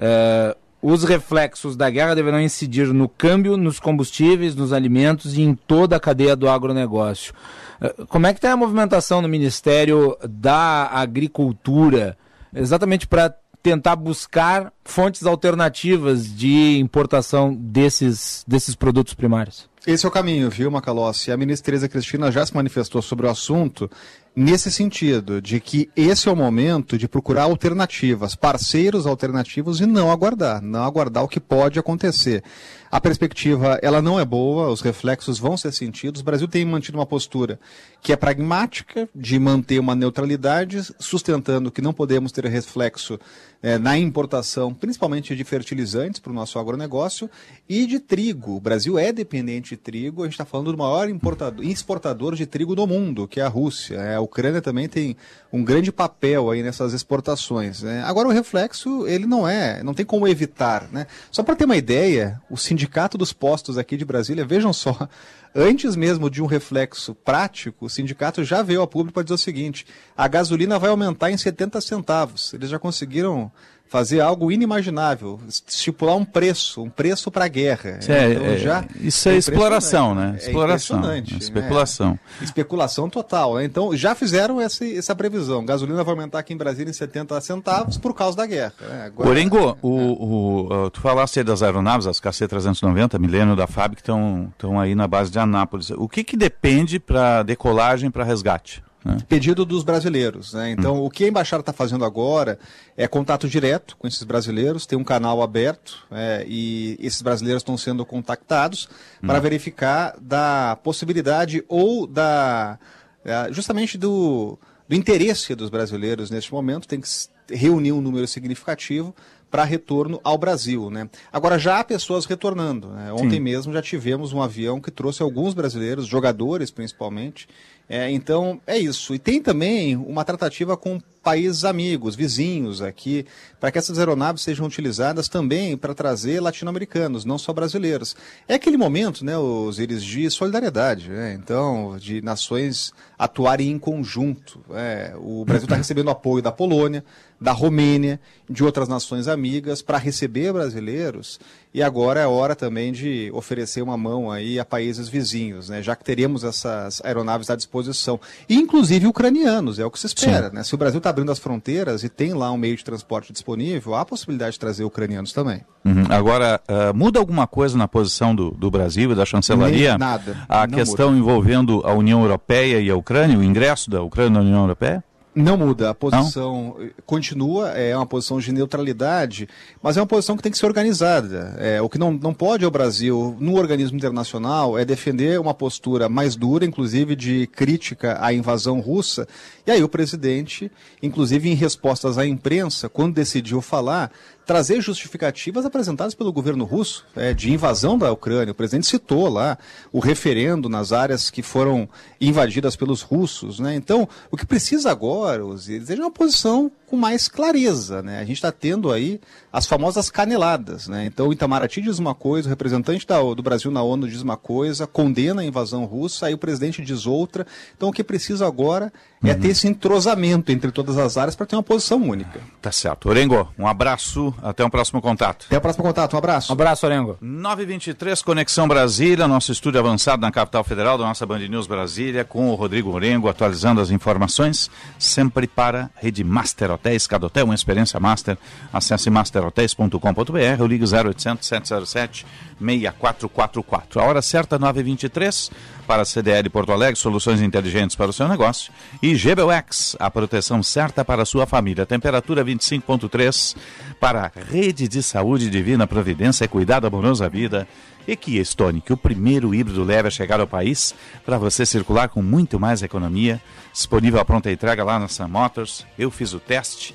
eh, 0.00 0.56
os 0.82 1.04
reflexos 1.04 1.76
da 1.76 1.88
guerra 1.88 2.16
deverão 2.16 2.40
incidir 2.40 2.92
no 2.92 3.08
câmbio, 3.08 3.56
nos 3.56 3.78
combustíveis, 3.78 4.56
nos 4.56 4.72
alimentos 4.72 5.38
e 5.38 5.42
em 5.42 5.54
toda 5.54 5.94
a 5.94 6.00
cadeia 6.00 6.34
do 6.34 6.48
agronegócio. 6.48 7.32
Eh, 7.80 7.94
Como 8.08 8.26
é 8.26 8.32
que 8.32 8.38
está 8.38 8.50
a 8.50 8.56
movimentação 8.56 9.22
no 9.22 9.28
Ministério 9.28 10.18
da 10.28 10.88
Agricultura, 10.92 12.18
exatamente 12.52 13.06
para 13.06 13.32
tentar 13.62 13.96
buscar 13.96 14.72
fontes 14.84 15.24
alternativas 15.24 16.34
de 16.34 16.78
importação 16.78 17.54
desses, 17.54 18.44
desses 18.46 18.74
produtos 18.74 19.14
primários? 19.14 19.68
Esse 19.86 20.04
é 20.04 20.08
o 20.08 20.12
caminho, 20.12 20.50
viu, 20.50 20.70
Macalossi? 20.70 21.32
A 21.32 21.36
ministra 21.36 21.66
Tereza 21.66 21.88
Cristina 21.88 22.30
já 22.30 22.44
se 22.44 22.54
manifestou 22.54 23.00
sobre 23.00 23.26
o 23.26 23.30
assunto. 23.30 23.90
nesse 24.36 24.70
sentido, 24.70 25.42
de 25.42 25.58
que 25.58 25.90
esse 25.96 26.28
é 26.28 26.30
o 26.30 26.36
momento 26.36 26.96
de 26.96 27.08
procurar 27.08 27.44
alternativas, 27.44 28.36
parceiros 28.36 29.06
alternativos 29.06 29.80
e 29.80 29.86
não 29.86 30.12
aguardar, 30.12 30.62
não 30.62 30.84
aguardar 30.84 31.24
o 31.24 31.28
que 31.28 31.40
pode 31.40 31.78
acontecer. 31.78 32.44
A 32.90 33.00
perspectiva, 33.00 33.78
ela 33.82 34.00
não 34.00 34.18
é 34.18 34.24
boa, 34.24 34.68
os 34.68 34.80
reflexos 34.80 35.38
vão 35.38 35.56
ser 35.56 35.72
sentidos. 35.72 36.22
O 36.22 36.24
Brasil 36.24 36.48
tem 36.48 36.64
mantido 36.64 36.96
uma 36.96 37.04
postura 37.04 37.60
que 38.00 38.12
é 38.12 38.16
pragmática, 38.16 39.08
de 39.14 39.38
manter 39.38 39.78
uma 39.78 39.94
neutralidade, 39.94 40.94
sustentando 40.98 41.70
que 41.70 41.82
não 41.82 41.92
podemos 41.92 42.32
ter 42.32 42.46
reflexo 42.46 43.18
é, 43.62 43.76
na 43.76 43.98
importação, 43.98 44.72
principalmente 44.72 45.34
de 45.34 45.44
fertilizantes 45.44 46.20
para 46.20 46.30
o 46.30 46.34
nosso 46.34 46.58
agronegócio, 46.58 47.28
e 47.68 47.86
de 47.86 47.98
trigo. 47.98 48.56
O 48.56 48.60
Brasil 48.60 48.98
é 48.98 49.12
dependente 49.12 49.70
de 49.70 49.76
trigo, 49.76 50.22
a 50.22 50.26
gente 50.26 50.34
está 50.34 50.44
falando 50.44 50.72
do 50.72 50.78
maior 50.78 51.08
importador, 51.08 51.64
exportador 51.64 52.34
de 52.34 52.46
trigo 52.46 52.74
do 52.74 52.86
mundo, 52.86 53.26
que 53.26 53.40
é 53.40 53.42
a 53.42 53.48
Rússia. 53.48 53.96
É, 53.96 54.14
a 54.14 54.20
Ucrânia 54.20 54.62
também 54.62 54.88
tem 54.88 55.16
um 55.52 55.64
grande 55.64 55.90
papel 55.90 56.50
aí 56.50 56.62
nessas 56.62 56.92
exportações. 56.92 57.82
Né? 57.82 58.02
Agora, 58.04 58.28
o 58.28 58.32
reflexo, 58.32 59.06
ele 59.06 59.26
não 59.26 59.46
é, 59.46 59.82
não 59.82 59.92
tem 59.92 60.06
como 60.06 60.28
evitar. 60.28 60.88
Né? 60.92 61.06
Só 61.30 61.42
para 61.42 61.56
ter 61.56 61.64
uma 61.64 61.76
ideia, 61.76 62.40
o 62.48 62.56
Sindicato 62.56 62.77
dos 63.16 63.32
Postos 63.32 63.78
aqui 63.78 63.96
de 63.96 64.04
Brasília, 64.04 64.44
vejam 64.44 64.72
só, 64.72 65.08
antes 65.54 65.96
mesmo 65.96 66.30
de 66.30 66.42
um 66.42 66.46
reflexo 66.46 67.14
prático, 67.14 67.86
o 67.86 67.90
sindicato 67.90 68.44
já 68.44 68.62
veio 68.62 68.80
ao 68.80 68.86
público 68.86 69.14
para 69.14 69.22
dizer 69.22 69.34
o 69.34 69.38
seguinte: 69.38 69.86
a 70.16 70.28
gasolina 70.28 70.78
vai 70.78 70.90
aumentar 70.90 71.30
em 71.30 71.36
70 71.36 71.80
centavos. 71.80 72.52
Eles 72.54 72.70
já 72.70 72.78
conseguiram 72.78 73.50
fazer 73.88 74.20
algo 74.20 74.52
inimaginável, 74.52 75.40
estipular 75.48 76.16
um 76.16 76.24
preço, 76.24 76.82
um 76.82 76.90
preço 76.90 77.30
para 77.30 77.46
a 77.46 77.48
guerra. 77.48 77.98
É, 78.06 78.32
então, 78.32 78.46
é, 78.46 78.58
já 78.58 78.84
isso 79.00 79.28
é, 79.28 79.34
é 79.34 79.36
exploração, 79.36 80.14
né? 80.14 80.34
É 80.34 80.46
exploração, 80.46 81.00
né? 81.00 81.24
especulação. 81.40 82.18
Especulação 82.40 83.08
total. 83.08 83.56
Né? 83.56 83.64
Então 83.64 83.96
já 83.96 84.14
fizeram 84.14 84.60
essa, 84.60 84.86
essa 84.86 85.14
previsão. 85.14 85.64
Gasolina 85.64 86.04
vai 86.04 86.14
aumentar 86.14 86.38
aqui 86.38 86.52
em 86.52 86.56
Brasília 86.56 86.90
em 86.90 86.94
70 86.94 87.40
centavos 87.40 87.96
por 87.96 88.14
causa 88.14 88.36
da 88.36 88.46
guerra. 88.46 88.74
Né? 88.80 89.06
Agora, 89.06 89.30
Orengo, 89.30 89.58
é. 89.58 89.76
o, 89.82 90.86
o, 90.86 90.90
tu 90.90 91.00
falaste 91.00 91.42
das 91.42 91.62
aeronaves, 91.62 92.06
as 92.06 92.20
KC-390, 92.20 93.18
Milênio 93.18 93.56
da 93.56 93.66
FAB, 93.66 93.94
que 93.94 94.02
estão 94.02 94.80
aí 94.80 94.94
na 94.94 95.06
base 95.06 95.30
de 95.30 95.38
Anápolis. 95.38 95.90
O 95.90 96.08
que, 96.08 96.22
que 96.22 96.36
depende 96.36 96.98
para 96.98 97.42
decolagem 97.42 98.10
para 98.10 98.24
resgate? 98.24 98.82
Né? 99.08 99.18
Pedido 99.26 99.64
dos 99.64 99.82
brasileiros. 99.82 100.52
Né? 100.52 100.70
Então, 100.70 100.96
hum. 100.96 101.06
o 101.06 101.10
que 101.10 101.24
a 101.24 101.28
embaixada 101.28 101.60
está 101.60 101.72
fazendo 101.72 102.04
agora 102.04 102.58
é 102.96 103.08
contato 103.08 103.48
direto 103.48 103.96
com 103.96 104.06
esses 104.06 104.22
brasileiros, 104.22 104.84
tem 104.84 104.98
um 104.98 105.04
canal 105.04 105.40
aberto 105.42 106.06
é, 106.10 106.44
e 106.46 106.96
esses 107.00 107.22
brasileiros 107.22 107.62
estão 107.62 107.78
sendo 107.78 108.04
contactados 108.04 108.88
hum. 109.22 109.26
para 109.26 109.40
verificar 109.40 110.14
da 110.20 110.78
possibilidade 110.82 111.64
ou 111.68 112.06
da 112.06 112.78
é, 113.24 113.52
justamente 113.52 113.96
do, 113.96 114.58
do 114.86 114.94
interesse 114.94 115.54
dos 115.54 115.70
brasileiros 115.70 116.30
neste 116.30 116.52
momento. 116.52 116.86
Tem 116.86 117.00
que 117.00 117.08
reunir 117.50 117.92
um 117.92 118.00
número 118.00 118.26
significativo 118.26 119.14
para 119.50 119.64
retorno 119.64 120.20
ao 120.22 120.36
Brasil. 120.36 120.90
Né? 120.90 121.08
Agora, 121.32 121.58
já 121.58 121.80
há 121.80 121.84
pessoas 121.84 122.26
retornando. 122.26 122.88
Né? 122.88 123.12
Ontem 123.12 123.36
Sim. 123.36 123.40
mesmo 123.40 123.72
já 123.72 123.82
tivemos 123.82 124.32
um 124.32 124.42
avião 124.42 124.80
que 124.80 124.90
trouxe 124.90 125.22
alguns 125.22 125.54
brasileiros, 125.54 126.06
jogadores 126.06 126.70
principalmente, 126.70 127.48
é, 127.88 128.10
então, 128.10 128.60
é 128.66 128.76
isso. 128.78 129.14
E 129.14 129.18
tem 129.18 129.40
também 129.40 129.96
uma 129.96 130.24
tratativa 130.24 130.76
com 130.76 131.00
países 131.28 131.62
amigos, 131.62 132.16
vizinhos 132.16 132.80
aqui, 132.80 133.26
para 133.60 133.70
que 133.70 133.76
essas 133.76 133.98
aeronaves 133.98 134.40
sejam 134.40 134.64
utilizadas 134.64 135.28
também 135.28 135.76
para 135.76 135.92
trazer 135.92 136.40
latino-americanos, 136.40 137.26
não 137.26 137.36
só 137.36 137.52
brasileiros. 137.52 138.16
É 138.48 138.54
aquele 138.54 138.78
momento, 138.78 139.22
né, 139.22 139.36
os 139.36 139.78
íris 139.78 140.02
de 140.02 140.30
solidariedade, 140.30 141.10
né? 141.10 141.38
então, 141.38 141.98
de 142.00 142.22
nações 142.22 142.94
atuarem 143.18 143.70
em 143.70 143.78
conjunto. 143.78 144.64
É, 144.72 145.12
o 145.18 145.44
Brasil 145.44 145.66
está 145.66 145.76
recebendo 145.76 146.08
apoio 146.08 146.42
da 146.42 146.50
Polônia, 146.50 147.04
da 147.38 147.52
Romênia, 147.52 148.18
de 148.48 148.64
outras 148.64 148.88
nações 148.88 149.28
amigas 149.28 149.82
para 149.82 149.98
receber 149.98 150.50
brasileiros 150.50 151.38
e 151.72 151.82
agora 151.82 152.20
é 152.20 152.26
hora 152.26 152.56
também 152.56 152.92
de 152.92 153.30
oferecer 153.32 153.82
uma 153.82 153.96
mão 153.96 154.30
aí 154.30 154.58
a 154.58 154.64
países 154.64 155.08
vizinhos, 155.08 155.68
né? 155.68 155.82
já 155.82 155.94
que 155.94 156.02
teremos 156.02 156.42
essas 156.42 157.00
aeronaves 157.04 157.50
à 157.50 157.56
disposição. 157.56 158.18
E 158.48 158.56
inclusive 158.56 159.06
ucranianos, 159.06 159.78
é 159.78 159.84
o 159.84 159.90
que 159.90 160.00
se 160.00 160.06
espera. 160.06 160.48
Né? 160.50 160.64
Se 160.64 160.74
o 160.74 160.78
Brasil 160.78 160.98
está 160.98 161.12
abrindo 161.18 161.32
as 161.32 161.38
fronteiras 161.38 162.04
e 162.04 162.08
tem 162.08 162.32
lá 162.32 162.50
um 162.52 162.56
meio 162.56 162.76
de 162.76 162.84
transporte 162.84 163.32
disponível, 163.32 163.94
há 163.94 164.02
a 164.02 164.04
possibilidade 164.04 164.52
de 164.52 164.58
trazer 164.60 164.84
ucranianos 164.84 165.32
também. 165.32 165.62
Uhum. 165.84 166.04
Agora, 166.08 166.60
uh, 166.68 166.96
muda 166.96 167.18
alguma 167.18 167.46
coisa 167.46 167.76
na 167.76 167.88
posição 167.88 168.34
do, 168.34 168.50
do 168.52 168.70
Brasil 168.70 169.10
e 169.12 169.14
da 169.14 169.24
chancelaria? 169.24 169.90
Nem 169.90 169.98
nada. 169.98 170.36
A 170.48 170.66
questão 170.66 171.08
muda. 171.08 171.18
envolvendo 171.18 171.82
a 171.84 171.92
União 171.92 172.22
Europeia 172.22 172.80
e 172.80 172.90
a 172.90 172.96
Ucrânia, 172.96 173.38
o 173.38 173.42
ingresso 173.42 173.90
da 173.90 174.02
Ucrânia 174.02 174.30
na 174.30 174.40
União 174.40 174.60
Europeia? 174.60 175.02
Não 175.34 175.56
muda, 175.56 175.90
a 175.90 175.94
posição 175.94 176.76
não? 176.78 176.90
continua, 177.06 177.70
é 177.70 177.96
uma 177.96 178.06
posição 178.06 178.40
de 178.40 178.50
neutralidade, 178.50 179.48
mas 179.82 179.96
é 179.96 180.00
uma 180.00 180.06
posição 180.06 180.36
que 180.36 180.42
tem 180.42 180.50
que 180.50 180.58
ser 180.58 180.66
organizada. 180.66 181.54
É, 181.58 181.80
o 181.80 181.88
que 181.88 181.98
não, 181.98 182.12
não 182.12 182.34
pode 182.34 182.66
o 182.66 182.70
Brasil, 182.70 183.36
no 183.38 183.56
organismo 183.56 183.96
internacional, 183.96 184.78
é 184.78 184.84
defender 184.84 185.38
uma 185.38 185.54
postura 185.54 186.08
mais 186.08 186.34
dura, 186.34 186.64
inclusive 186.64 187.14
de 187.14 187.46
crítica 187.48 188.18
à 188.20 188.32
invasão 188.32 188.80
russa. 188.80 189.28
E 189.66 189.70
aí 189.70 189.82
o 189.82 189.88
presidente, 189.88 190.72
inclusive 191.02 191.48
em 191.48 191.54
respostas 191.54 192.18
à 192.18 192.26
imprensa, 192.26 192.88
quando 192.88 193.14
decidiu 193.14 193.60
falar, 193.60 194.10
trazer 194.48 194.80
justificativas 194.80 195.66
apresentadas 195.66 196.14
pelo 196.14 196.32
governo 196.32 196.64
russo 196.64 197.04
é, 197.14 197.34
de 197.34 197.52
invasão 197.52 197.98
da 197.98 198.10
Ucrânia. 198.10 198.52
O 198.52 198.54
presidente 198.54 198.86
citou 198.86 199.28
lá 199.28 199.58
o 199.92 200.00
referendo 200.00 200.70
nas 200.70 200.90
áreas 200.90 201.28
que 201.28 201.42
foram 201.42 201.86
invadidas 202.18 202.74
pelos 202.74 203.02
russos. 203.02 203.60
Né? 203.60 203.74
Então, 203.74 204.08
o 204.30 204.38
que 204.38 204.46
precisa 204.46 204.90
agora, 204.90 205.44
Osiris, 205.44 205.90
é 205.90 205.94
de 205.96 206.00
uma 206.00 206.10
posição 206.10 206.72
com 206.86 206.96
mais 206.96 207.28
clareza. 207.28 208.02
Né? 208.02 208.20
A 208.20 208.24
gente 208.24 208.36
está 208.36 208.50
tendo 208.50 208.90
aí 208.90 209.20
as 209.52 209.66
famosas 209.66 210.10
caneladas. 210.10 210.88
Né? 210.88 211.04
Então, 211.04 211.28
o 211.28 211.32
Itamaraty 211.34 211.82
diz 211.82 211.98
uma 211.98 212.14
coisa, 212.14 212.48
o 212.48 212.50
representante 212.50 213.06
da, 213.06 213.20
do 213.20 213.42
Brasil 213.42 213.70
na 213.70 213.82
ONU 213.82 214.08
diz 214.08 214.22
uma 214.22 214.38
coisa, 214.38 214.86
condena 214.86 215.42
a 215.42 215.44
invasão 215.44 215.84
russa, 215.84 216.24
aí 216.24 216.32
o 216.32 216.38
presidente 216.38 216.82
diz 216.82 217.04
outra. 217.04 217.46
Então, 217.76 217.90
o 217.90 217.92
que 217.92 218.02
precisa 218.02 218.46
agora 218.46 218.90
é 219.22 219.32
uhum. 219.32 219.40
ter 219.40 219.48
esse 219.48 219.68
entrosamento 219.68 220.50
entre 220.50 220.70
todas 220.70 220.96
as 220.96 221.18
áreas 221.18 221.36
para 221.36 221.44
ter 221.44 221.56
uma 221.56 221.62
posição 221.62 222.00
única. 222.02 222.40
Tá 222.62 222.72
certo. 222.72 223.08
Orengo, 223.10 223.52
um 223.58 223.66
abraço 223.66 224.34
até 224.42 224.64
o 224.64 224.70
próximo 224.70 225.00
contato. 225.00 225.46
Até 225.46 225.58
o 225.58 225.60
próximo 225.60 225.84
contato, 225.84 226.14
um 226.14 226.18
abraço. 226.18 226.52
Um 226.52 226.54
abraço, 226.54 226.86
Orengo. 226.86 227.18
923, 227.20 228.22
Conexão 228.22 228.68
Brasília, 228.68 229.28
nosso 229.28 229.52
estúdio 229.52 229.80
avançado 229.80 230.20
na 230.20 230.30
capital 230.30 230.64
federal 230.64 230.98
da 230.98 231.04
nossa 231.04 231.26
Band 231.26 231.40
News 231.40 231.66
Brasília, 231.66 232.24
com 232.24 232.50
o 232.50 232.54
Rodrigo 232.54 232.90
Orengo 232.90 233.28
atualizando 233.28 233.80
as 233.80 233.90
informações, 233.90 234.70
sempre 234.98 235.46
para 235.46 235.90
Rede 235.96 236.22
Master 236.24 236.70
Hotéis, 236.70 237.06
cada 237.06 237.26
hotel, 237.26 237.44
uma 237.46 237.54
experiência 237.54 237.98
master. 238.00 238.36
Acesse 238.72 239.10
masterhotels.com.br 239.10 240.60
ou 240.60 240.66
ligue 240.66 240.84
0800 240.84 241.46
707 241.46 242.26
6444. 242.60 244.00
A 244.00 244.04
hora 244.04 244.22
certa, 244.22 244.58
9h23, 244.58 245.50
para 245.86 246.02
a 246.02 246.04
CDL 246.04 246.50
Porto 246.50 246.72
Alegre, 246.72 246.96
soluções 246.96 247.40
inteligentes 247.40 247.96
para 247.96 248.10
o 248.10 248.12
seu 248.12 248.28
negócio. 248.28 248.72
E 249.02 249.14
GBUX, 249.14 249.96
a 249.98 250.10
proteção 250.10 250.62
certa 250.62 251.04
para 251.04 251.22
a 251.22 251.26
sua 251.26 251.46
família. 251.46 251.86
Temperatura 251.86 252.44
25.3 252.44 253.56
para 253.98 254.26
a 254.26 254.40
Rede 254.50 254.88
de 254.88 255.02
Saúde 255.02 255.50
Divina 255.50 255.86
Providência 255.86 256.44
e 256.44 256.48
Cuidado 256.48 256.86
Amoroso 256.86 257.24
à 257.24 257.28
Vida. 257.28 257.66
E 258.06 258.16
Kia 258.16 258.40
Stonic, 258.40 258.92
o 258.92 258.96
primeiro 258.96 259.54
híbrido 259.54 259.84
leve 259.84 260.08
a 260.08 260.10
chegar 260.10 260.40
ao 260.40 260.46
país 260.46 260.94
para 261.26 261.36
você 261.36 261.66
circular 261.66 262.08
com 262.08 262.22
muito 262.22 262.58
mais 262.58 262.82
economia. 262.82 263.40
Disponível 263.72 264.18
a 264.18 264.24
pronta 264.24 264.50
entrega 264.50 264.82
lá 264.82 264.98
na 264.98 265.08
Sun 265.08 265.28
Motors. 265.28 265.84
Eu 265.98 266.10
fiz 266.10 266.32
o 266.32 266.40
teste 266.40 266.94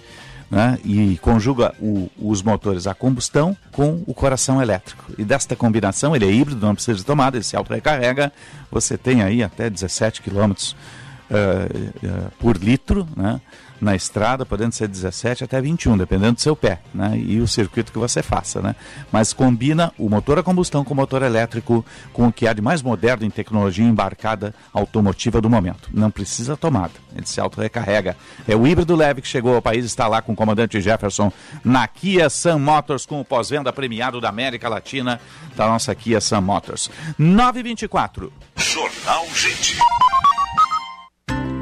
né, 0.49 0.79
e 0.83 1.17
conjuga 1.21 1.73
o, 1.79 2.09
os 2.17 2.41
motores 2.41 2.87
a 2.87 2.93
combustão 2.93 3.55
com 3.71 4.03
o 4.07 4.13
coração 4.13 4.61
elétrico. 4.61 5.05
E 5.17 5.23
desta 5.23 5.55
combinação, 5.55 6.15
ele 6.15 6.25
é 6.25 6.31
híbrido, 6.31 6.65
não 6.65 6.75
precisa 6.75 6.97
de 6.97 7.05
tomada, 7.05 7.37
ele 7.37 7.43
se 7.43 7.55
auto-recarrega, 7.55 8.31
você 8.71 8.97
tem 8.97 9.21
aí 9.21 9.43
até 9.43 9.69
17 9.69 10.21
km 10.21 10.51
uh, 10.51 10.53
uh, 10.53 12.31
por 12.39 12.57
litro, 12.57 13.07
né? 13.15 13.41
Na 13.83 13.95
estrada, 13.95 14.45
podendo 14.45 14.71
ser 14.71 14.87
17 14.87 15.43
até 15.43 15.61
21, 15.61 15.97
dependendo 15.97 16.33
do 16.33 16.41
seu 16.41 16.55
pé, 16.55 16.79
né? 16.93 17.17
E 17.17 17.39
o 17.39 17.47
circuito 17.47 17.91
que 17.91 17.99
você 17.99 18.23
faça, 18.23 18.61
né? 18.61 18.75
Mas 19.11 19.33
combina 19.33 19.91
o 19.97 20.09
motor 20.09 20.39
a 20.39 20.43
combustão 20.43 20.83
com 20.83 20.93
o 20.93 20.97
motor 20.97 21.21
elétrico 21.21 21.85
com 22.11 22.27
o 22.27 22.33
que 22.33 22.47
há 22.47 22.53
de 22.53 22.61
mais 22.61 22.81
moderno 22.81 23.25
em 23.25 23.29
tecnologia 23.29 23.85
embarcada 23.85 24.55
automotiva 24.73 25.41
do 25.41 25.49
momento. 25.49 25.89
Não 25.93 26.09
precisa 26.09 26.55
tomada, 26.55 26.93
ele 27.15 27.25
se 27.25 27.39
auto-recarrega. 27.39 28.15
É 28.47 28.55
o 28.55 28.65
híbrido 28.65 28.95
leve 28.95 29.21
que 29.21 29.27
chegou 29.27 29.55
ao 29.55 29.61
país, 29.61 29.85
está 29.85 30.07
lá 30.07 30.21
com 30.21 30.33
o 30.33 30.35
comandante 30.35 30.79
Jefferson 30.79 31.31
na 31.63 31.87
Kia 31.87 32.29
Sun 32.29 32.59
Motors, 32.59 33.05
com 33.05 33.19
o 33.19 33.25
pós-venda 33.25 33.73
premiado 33.73 34.21
da 34.21 34.29
América 34.29 34.69
Latina 34.69 35.19
da 35.55 35.67
nossa 35.67 35.93
Kia 35.93 36.21
Sun 36.21 36.41
Motors. 36.41 36.89
924. 37.17 38.31
Jornal 38.55 39.27
Gente. 39.35 39.77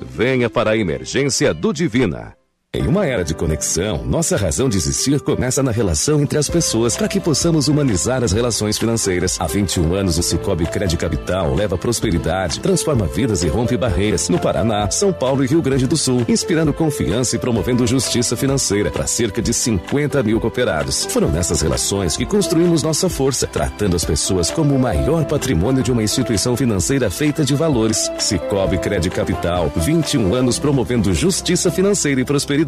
venha 0.00 0.48
para 0.48 0.70
a 0.70 0.76
emergência 0.76 1.52
do 1.52 1.72
Divina. 1.72 2.37
Em 2.78 2.86
uma 2.86 3.04
era 3.04 3.24
de 3.24 3.34
conexão, 3.34 4.04
nossa 4.04 4.36
razão 4.36 4.68
de 4.68 4.76
existir 4.76 5.20
começa 5.20 5.64
na 5.64 5.72
relação 5.72 6.20
entre 6.20 6.38
as 6.38 6.48
pessoas 6.48 6.96
para 6.96 7.08
que 7.08 7.18
possamos 7.18 7.66
humanizar 7.66 8.22
as 8.22 8.30
relações 8.30 8.78
financeiras. 8.78 9.36
Há 9.40 9.48
21 9.48 9.94
anos, 9.96 10.16
o 10.16 10.22
Cicobi 10.22 10.64
Cred 10.64 10.96
Capital 10.96 11.56
leva 11.56 11.76
prosperidade, 11.76 12.60
transforma 12.60 13.04
vidas 13.04 13.42
e 13.42 13.48
rompe 13.48 13.76
barreiras 13.76 14.28
no 14.28 14.38
Paraná, 14.38 14.88
São 14.92 15.12
Paulo 15.12 15.42
e 15.42 15.48
Rio 15.48 15.60
Grande 15.60 15.88
do 15.88 15.96
Sul, 15.96 16.24
inspirando 16.28 16.72
confiança 16.72 17.34
e 17.34 17.38
promovendo 17.40 17.84
justiça 17.84 18.36
financeira 18.36 18.92
para 18.92 19.08
cerca 19.08 19.42
de 19.42 19.52
50 19.52 20.22
mil 20.22 20.38
cooperados. 20.38 21.04
Foram 21.06 21.30
nessas 21.30 21.60
relações 21.60 22.16
que 22.16 22.24
construímos 22.24 22.84
nossa 22.84 23.08
força, 23.08 23.48
tratando 23.48 23.96
as 23.96 24.04
pessoas 24.04 24.52
como 24.52 24.76
o 24.76 24.78
maior 24.78 25.24
patrimônio 25.24 25.82
de 25.82 25.90
uma 25.90 26.04
instituição 26.04 26.56
financeira 26.56 27.10
feita 27.10 27.44
de 27.44 27.56
valores. 27.56 28.08
Cicobi 28.20 28.78
Cred 28.78 29.10
Capital, 29.10 29.68
21 29.74 30.32
anos 30.32 30.60
promovendo 30.60 31.12
justiça 31.12 31.72
financeira 31.72 32.20
e 32.20 32.24
prosperidade 32.24 32.67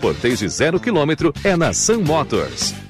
Sportage 0.00 0.48
zero 0.48 0.80
quilômetro 0.80 1.30
é 1.44 1.54
na 1.54 1.74
Motors. 2.02 2.89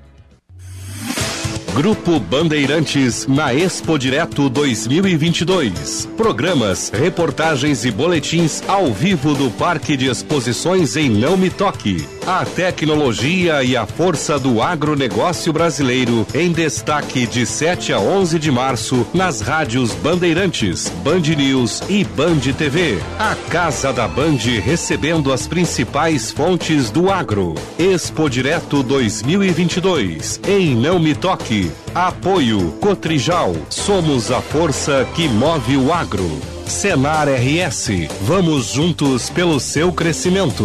Grupo 1.73 2.19
Bandeirantes 2.19 3.25
na 3.27 3.53
Expo 3.53 3.97
Direto 3.97 4.49
2022. 4.49 6.05
Programas, 6.17 6.89
reportagens 6.89 7.85
e 7.85 7.91
boletins 7.91 8.61
ao 8.67 8.91
vivo 8.91 9.33
do 9.33 9.49
Parque 9.51 9.95
de 9.95 10.07
Exposições 10.07 10.97
em 10.97 11.09
Não 11.09 11.37
Me 11.37 11.49
Toque. 11.49 12.05
A 12.27 12.45
tecnologia 12.45 13.63
e 13.63 13.77
a 13.77 13.85
força 13.85 14.37
do 14.37 14.61
agronegócio 14.61 15.53
brasileiro 15.53 16.27
em 16.35 16.51
destaque 16.51 17.25
de 17.25 17.45
7 17.45 17.93
a 17.93 17.99
11 17.99 18.37
de 18.37 18.51
março 18.51 19.07
nas 19.13 19.39
rádios 19.39 19.93
Bandeirantes, 19.93 20.89
Band 21.03 21.21
News 21.21 21.81
e 21.89 22.03
Band 22.03 22.39
TV. 22.57 22.99
A 23.17 23.33
Casa 23.49 23.93
da 23.93 24.09
Band 24.09 24.37
recebendo 24.61 25.31
as 25.31 25.47
principais 25.47 26.31
fontes 26.31 26.91
do 26.91 27.09
agro. 27.09 27.55
Expo 27.79 28.29
Direto 28.29 28.83
2022 28.83 30.41
em 30.47 30.75
Não 30.75 30.99
Me 30.99 31.15
Toque. 31.15 31.60
Apoio 31.93 32.71
Cotrijal. 32.79 33.53
Somos 33.69 34.31
a 34.31 34.41
força 34.41 35.05
que 35.15 35.27
move 35.27 35.77
o 35.77 35.91
agro. 35.91 36.29
Senar 36.65 37.27
RS. 37.27 37.89
Vamos 38.21 38.67
juntos 38.67 39.29
pelo 39.29 39.59
seu 39.59 39.91
crescimento. 39.91 40.63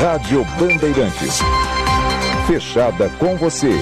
Rádio 0.00 0.44
Bandeirantes. 0.58 1.40
Fechada 2.46 3.08
com 3.18 3.36
você. 3.36 3.72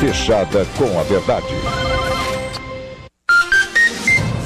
Fechada 0.00 0.66
com 0.76 0.98
a 0.98 1.02
verdade. 1.02 1.54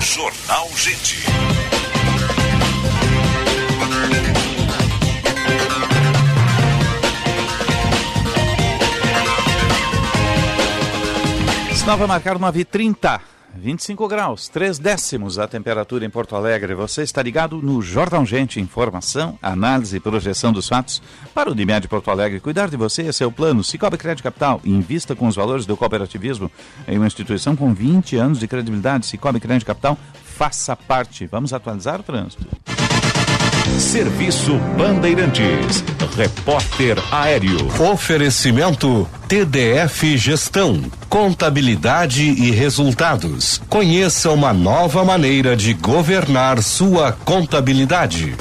Jornal 0.01 0.68
Gente. 0.77 1.49
Sinal 11.81 11.97
vai 11.97 12.07
marcar 12.07 12.38
9h30, 12.38 13.21
25 13.57 14.07
graus, 14.07 14.51
3 14.51 14.79
décimos 14.79 15.38
a 15.38 15.49
temperatura 15.49 16.05
em 16.05 16.11
Porto 16.11 16.37
Alegre. 16.37 16.75
Você 16.75 17.01
está 17.01 17.23
ligado 17.23 17.57
no 17.57 17.81
Jornal 17.81 18.27
Gente, 18.27 18.61
informação, 18.61 19.38
análise 19.40 19.97
e 19.97 20.01
projeção 20.01 20.53
dos 20.53 20.69
fatos 20.69 21.01
para 21.35 21.49
o 21.49 21.53
Unimed 21.53 21.88
Porto 21.88 22.11
Alegre. 22.11 22.38
Cuidar 22.38 22.69
de 22.69 22.77
você, 22.77 23.09
é 23.19 23.27
o 23.27 23.33
plano. 23.33 23.64
Cicobi 23.64 23.97
Crédito 23.97 24.25
Capital, 24.25 24.61
invista 24.62 25.16
com 25.16 25.27
os 25.27 25.37
valores 25.37 25.64
do 25.64 25.75
cooperativismo 25.75 26.53
em 26.87 26.99
uma 26.99 27.07
instituição 27.07 27.57
com 27.57 27.73
20 27.73 28.14
anos 28.14 28.38
de 28.38 28.47
credibilidade. 28.47 29.07
Cicobi 29.07 29.40
Crédito 29.40 29.66
Capital, 29.66 29.97
faça 30.23 30.77
parte. 30.77 31.27
Vamos 31.27 31.55
atualizar 31.55 31.99
o 31.99 32.03
trânsito. 32.03 32.47
Serviço 33.79 34.57
Bandeirantes. 34.77 35.85
Repórter 36.16 36.96
Aéreo. 37.12 37.68
Oferecimento 37.92 39.09
TDF 39.29 40.16
Gestão. 40.16 40.83
Contabilidade 41.09 42.23
e 42.23 42.51
resultados. 42.51 43.61
Conheça 43.68 44.31
uma 44.31 44.53
nova 44.53 45.05
maneira 45.05 45.57
de 45.57 45.75
governar 45.75 46.62
sua 46.62 47.12
contabilidade. 47.12 48.35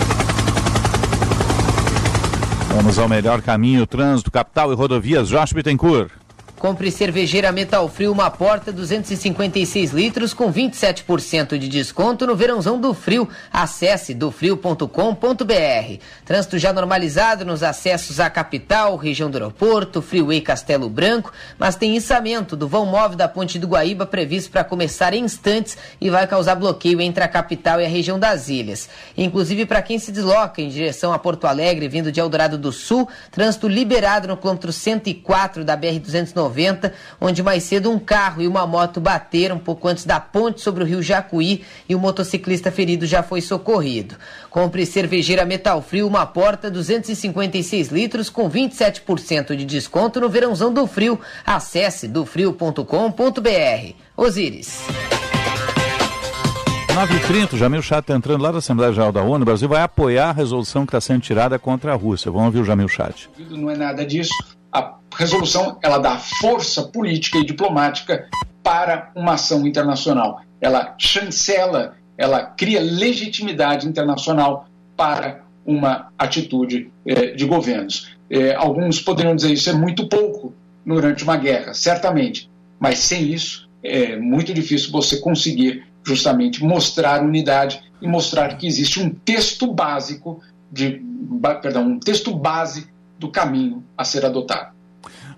Vamos 2.76 2.98
ao 3.00 3.10
melhor 3.10 3.42
caminho, 3.42 3.86
trânsito, 3.86 4.32
capital 4.32 4.72
e 4.72 4.76
rodovias. 4.76 5.28
Jorge 5.28 5.54
Bittencourt. 5.54 6.10
Compre 6.60 6.92
cervejeira 6.92 7.54
Metal 7.54 7.88
Frio 7.88 8.12
uma 8.12 8.30
porta 8.30 8.70
256 8.70 9.92
litros 9.92 10.34
com 10.34 10.52
27% 10.52 11.58
de 11.58 11.70
desconto 11.70 12.28
no 12.28 12.36
verãozão 12.36 12.78
do 12.78 12.94
frio. 12.94 13.30
Acesse 13.50 14.14
dofrio.com.br. 14.14 14.86
Trânsito 16.26 16.58
já 16.58 16.74
normalizado 16.74 17.46
nos 17.46 17.64
acessos 17.64 18.20
à 18.20 18.30
capital, 18.30 18.98
região 18.98 19.32
do 19.32 19.38
aeroporto, 19.38 20.02
Freeway 20.02 20.42
Castelo 20.42 20.90
Branco, 20.90 21.32
mas 21.58 21.78
tem 21.78 21.96
içamento 21.96 22.58
do 22.58 22.68
vão 22.68 22.86
móvel 22.86 23.16
da 23.16 23.30
Ponte 23.30 23.58
do 23.58 23.66
Guaíba 23.66 24.06
previsto 24.06 24.52
para 24.52 24.66
começar 24.66 25.14
em 25.14 25.24
instantes 25.24 25.78
e 26.02 26.10
vai 26.10 26.28
causar 26.28 26.56
bloqueio 26.56 27.00
entre 27.00 27.24
a 27.24 27.30
capital 27.30 27.80
e 27.80 27.86
a 27.86 27.90
região 27.90 28.20
das 28.20 28.50
ilhas. 28.50 28.90
Inclusive 29.18 29.66
para 29.66 29.82
quem 29.82 29.98
se 29.98 30.12
desloca 30.12 30.62
em 30.62 30.68
direção 30.68 31.14
a 31.14 31.20
Porto 31.20 31.48
Alegre 31.48 31.88
vindo 31.88 32.12
de 32.12 32.20
Eldorado 32.20 32.58
do 32.58 32.74
Sul, 32.74 33.08
trânsito 33.32 33.66
liberado 33.66 34.28
no 34.28 34.36
quilômetro 34.36 34.74
104 34.74 35.64
da 35.64 35.78
BR 35.78 36.00
290 36.00 36.49
BR-90, 36.50 36.92
onde 37.20 37.44
mais 37.44 37.64
cedo 37.64 37.92
um 37.92 38.00
carro 38.00 38.42
e 38.42 38.48
uma 38.48 38.66
moto 38.66 39.00
bateram 39.00 39.56
um 39.56 39.60
pouco 39.60 39.88
antes 39.88 40.06
da 40.06 40.20
ponte 40.20 40.62
sobre 40.62 40.84
o 40.84 40.88
rio 40.88 41.02
Jacuí 41.02 41.64
e 41.88 41.96
o 41.96 42.00
motociclista 42.00 42.72
ferido 42.72 43.06
já 43.06 43.24
foi 43.24 43.42
socorrido. 43.42 44.16
Compre 44.50 44.86
cervejeira 44.86 45.46
Metal 45.46 45.82
Frio, 45.82 46.08
uma 46.08 46.26
porta 46.26 46.70
256 46.70 47.90
litros 47.90 48.30
com 48.30 48.50
27% 48.50 49.56
de 49.56 49.66
desconto 49.66 50.20
no 50.20 50.30
verãozão 50.30 50.74
do 50.74 50.86
frio. 50.88 51.20
Acesse 51.46 52.08
dofrio.com.br. 52.08 52.84
Osíris. 54.16 54.80
9h30, 57.00 57.54
o 57.54 57.58
Jamil 57.58 57.82
Chat 57.82 58.02
está 58.02 58.14
entrando 58.14 58.42
lá 58.42 58.52
da 58.52 58.58
Assembleia 58.58 58.92
Geral 58.92 59.12
da 59.12 59.22
ONU. 59.22 59.44
O 59.44 59.46
Brasil 59.46 59.70
vai 59.70 59.82
apoiar 59.82 60.30
a 60.30 60.34
resolução 60.34 60.86
que 60.86 60.90
está 60.90 61.00
sendo 61.00 61.22
tirada 61.22 61.58
contra 61.58 61.94
a 61.94 61.96
Rússia. 61.96 62.30
Vamos 62.30 62.48
ouvir 62.48 62.60
o 62.60 62.66
Jamil 62.66 62.90
Chat. 62.90 63.30
Não 63.38 63.70
é 63.70 63.78
nada 63.78 64.06
disso. 64.06 64.34
A 64.70 64.99
resolução 65.20 65.78
ela 65.82 65.98
dá 65.98 66.18
força 66.18 66.84
política 66.84 67.38
e 67.38 67.46
diplomática 67.46 68.30
para 68.64 69.12
uma 69.14 69.34
ação 69.34 69.68
internacional. 69.68 70.42
Ela 70.62 70.96
chancela, 70.98 71.98
ela 72.18 72.42
cria 72.46 72.80
legitimidade 72.80 73.86
internacional 73.86 74.68
para 74.96 75.42
uma 75.66 76.08
atitude 76.18 76.90
eh, 77.06 77.28
de 77.34 77.46
governos. 77.46 78.16
Eh, 78.30 78.56
alguns 78.56 79.02
poderiam 79.02 79.36
dizer 79.36 79.52
isso 79.52 79.70
é 79.70 79.74
muito 79.74 80.08
pouco 80.08 80.54
durante 80.86 81.24
uma 81.24 81.36
guerra, 81.36 81.74
certamente, 81.74 82.50
mas 82.80 83.00
sem 83.00 83.34
isso 83.34 83.70
é 83.84 84.16
muito 84.16 84.54
difícil 84.54 84.90
você 84.92 85.18
conseguir 85.18 85.86
justamente 86.04 86.64
mostrar 86.64 87.22
unidade 87.22 87.84
e 88.02 88.08
mostrar 88.08 88.58
que 88.58 88.66
existe 88.66 89.02
um 89.02 89.10
texto 89.10 89.68
básico 89.68 90.42
de, 90.72 91.02
perdão, 91.62 91.84
um 91.88 92.00
texto 92.00 92.34
base 92.34 92.88
do 93.18 93.30
caminho 93.30 93.84
a 93.98 94.06
ser 94.06 94.26
adotado. 94.26 94.79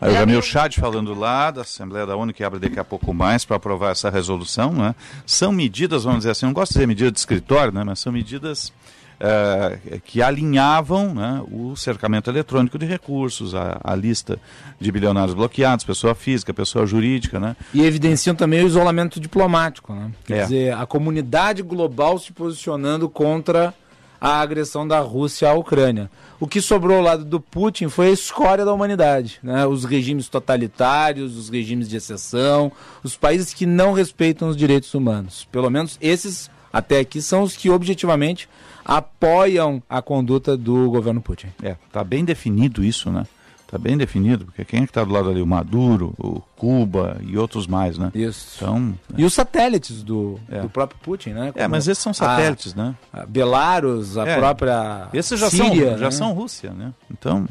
Aí 0.01 0.11
o 0.11 0.13
Jamil 0.13 0.41
Chad 0.41 0.75
falando 0.77 1.13
lá 1.13 1.51
da 1.51 1.61
Assembleia 1.61 2.07
da 2.07 2.15
ONU, 2.15 2.33
que 2.33 2.43
abre 2.43 2.59
daqui 2.59 2.79
a 2.79 2.83
pouco 2.83 3.13
mais 3.13 3.45
para 3.45 3.57
aprovar 3.57 3.91
essa 3.91 4.09
resolução, 4.09 4.73
né? 4.73 4.95
São 5.27 5.51
medidas, 5.51 6.03
vamos 6.03 6.19
dizer 6.19 6.31
assim, 6.31 6.47
não 6.47 6.53
gosto 6.53 6.71
de 6.71 6.79
dizer 6.79 6.87
medida 6.87 7.11
de 7.11 7.19
escritório, 7.19 7.71
né? 7.71 7.83
Mas 7.83 7.99
são 7.99 8.11
medidas 8.11 8.73
uh, 9.21 10.01
que 10.01 10.21
alinhavam 10.21 11.13
né, 11.13 11.43
o 11.51 11.75
cercamento 11.75 12.29
eletrônico 12.29 12.77
de 12.79 12.85
recursos, 12.85 13.53
a, 13.53 13.79
a, 13.83 13.95
lista 13.95 14.39
de 14.79 14.91
bilionários 14.91 15.35
bloqueados, 15.35 15.85
pessoa 15.85 16.15
física, 16.15 16.53
pessoa 16.53 16.85
jurídica. 16.85 17.39
Né? 17.39 17.55
E 17.73 17.83
evidenciam 17.83 18.35
também 18.35 18.63
o 18.63 18.67
isolamento 18.67 19.19
diplomático. 19.19 19.93
Né? 19.93 20.11
Quer 20.25 20.37
é. 20.37 20.41
dizer, 20.43 20.73
a 20.73 20.85
comunidade 20.85 21.61
global 21.61 22.17
se 22.17 22.33
posicionando 22.33 23.07
contra 23.07 23.73
a 24.21 24.39
agressão 24.39 24.87
da 24.87 24.99
Rússia 24.99 25.49
à 25.49 25.53
Ucrânia. 25.53 26.11
O 26.39 26.47
que 26.47 26.61
sobrou 26.61 26.97
ao 26.97 27.03
lado 27.03 27.25
do 27.25 27.41
Putin 27.41 27.89
foi 27.89 28.07
a 28.07 28.11
escória 28.11 28.63
da 28.63 28.71
humanidade, 28.71 29.39
né? 29.41 29.65
Os 29.65 29.83
regimes 29.83 30.29
totalitários, 30.29 31.35
os 31.35 31.49
regimes 31.49 31.89
de 31.89 31.97
exceção, 31.97 32.71
os 33.03 33.17
países 33.17 33.51
que 33.51 33.65
não 33.65 33.93
respeitam 33.93 34.47
os 34.47 34.55
direitos 34.55 34.93
humanos. 34.93 35.47
Pelo 35.51 35.71
menos 35.71 35.97
esses 35.99 36.51
até 36.71 36.99
aqui 36.99 37.21
são 37.21 37.41
os 37.41 37.55
que 37.55 37.69
objetivamente 37.69 38.47
apoiam 38.85 39.81
a 39.89 40.01
conduta 40.01 40.55
do 40.55 40.89
governo 40.89 41.21
Putin. 41.21 41.47
É, 41.61 41.75
está 41.87 42.03
bem 42.03 42.23
definido 42.23 42.83
isso, 42.83 43.09
né? 43.09 43.25
Está 43.71 43.77
bem 43.77 43.97
definido, 43.97 44.43
porque 44.43 44.65
quem 44.65 44.81
é 44.81 44.83
que 44.83 44.89
está 44.89 45.01
do 45.01 45.13
lado 45.13 45.29
ali? 45.29 45.41
O 45.41 45.47
Maduro, 45.47 46.13
o 46.17 46.41
Cuba 46.57 47.17
e 47.21 47.37
outros 47.37 47.67
mais, 47.67 47.97
né? 47.97 48.11
Isso. 48.13 48.57
Então, 48.57 48.93
e 49.17 49.23
os 49.23 49.33
satélites 49.33 50.03
do, 50.03 50.37
é. 50.51 50.59
do 50.59 50.69
próprio 50.69 50.99
Putin, 51.01 51.29
né? 51.29 51.53
Como 51.53 51.63
é, 51.63 51.67
mas 51.69 51.87
esses 51.87 52.03
são 52.03 52.13
satélites, 52.13 52.77
a, 52.77 52.83
né? 52.83 52.95
A 53.13 53.25
Belarus, 53.25 54.17
a 54.17 54.27
é. 54.27 54.37
própria 54.37 55.07
Esses 55.13 55.39
já, 55.39 55.49
Síria, 55.49 55.91
são, 55.91 55.97
já 55.99 56.05
né? 56.05 56.11
são 56.11 56.33
Rússia, 56.33 56.71
né? 56.71 56.93
Então, 57.09 57.47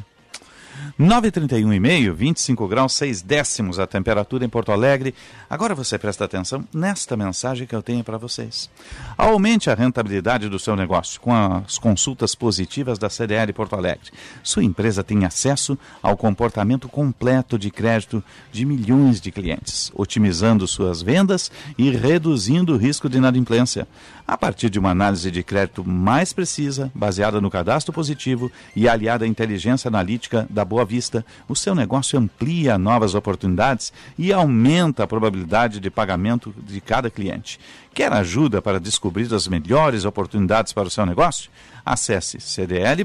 9,31,5, 0.99 2.13
25 2.13 2.69
graus, 2.69 2.93
6 2.95 3.23
décimos 3.23 3.79
a 3.79 3.87
temperatura 3.87 4.45
em 4.45 4.49
Porto 4.49 4.73
Alegre. 4.73 5.15
Agora 5.49 5.75
você 5.75 5.99
presta 5.99 6.25
atenção 6.25 6.65
nesta 6.73 7.17
mensagem 7.17 7.67
que 7.67 7.75
eu 7.75 7.83
tenho 7.83 8.03
para 8.05 8.19
vocês. 8.19 8.71
Aumente 9.17 9.71
a 9.71 9.75
rentabilidade 9.75 10.49
do 10.49 10.59
seu 10.59 10.75
negócio 10.75 11.21
com 11.21 11.35
as 11.35 11.79
consultas 11.79 12.35
positivas 12.35 12.99
da 12.99 13.11
CDL 13.11 13.53
Porto 13.53 13.77
Alegre. 13.77 14.11
Sua 14.43 14.65
empresa 14.65 15.05
tem 15.05 15.25
acesso 15.25 15.79
ao 16.03 16.17
comportamento 16.17 16.89
completo 16.89 17.59
de 17.59 17.71
crédito 17.71 18.23
de 18.53 18.65
milhões 18.65 19.21
de 19.21 19.31
clientes, 19.31 19.91
otimizando 19.95 20.67
suas 20.67 21.03
vendas 21.03 21.51
e 21.77 21.91
reduzindo 21.91 22.75
o 22.75 22.77
risco 22.77 23.09
de 23.09 23.19
inadimplência. 23.19 23.87
A 24.27 24.39
partir 24.39 24.71
de 24.71 24.79
uma 24.79 24.91
análise 24.91 25.31
de 25.31 25.43
crédito 25.43 25.85
mais 25.85 26.33
precisa, 26.33 26.91
baseada 26.95 27.41
no 27.41 27.51
cadastro 27.51 27.93
positivo 27.93 28.51
e 28.77 28.89
aliada 28.89 29.25
à 29.25 29.29
inteligência 29.29 29.89
analítica 29.89 30.47
da 30.49 30.65
Boa 30.65 30.80
Vista, 30.85 31.25
o 31.49 31.57
seu 31.57 31.75
negócio 31.75 32.19
amplia 32.19 32.79
novas 32.79 33.15
oportunidades 33.15 33.93
e 34.19 34.33
aumenta 34.33 35.05
a 35.05 35.07
probabilidade 35.07 35.81
de 35.81 35.91
pagamento 35.91 36.55
de 36.63 36.81
cada 36.81 37.11
cliente. 37.11 37.61
Quer 37.93 38.13
ajuda 38.13 38.63
para 38.63 38.79
descobrir 38.79 39.35
as 39.35 39.49
melhores 39.49 40.05
oportunidades 40.05 40.73
para 40.73 40.87
o 40.89 40.91
seu 40.91 41.05
negócio? 41.05 41.51
Acesse 41.85 42.39
cdl. 42.39 43.03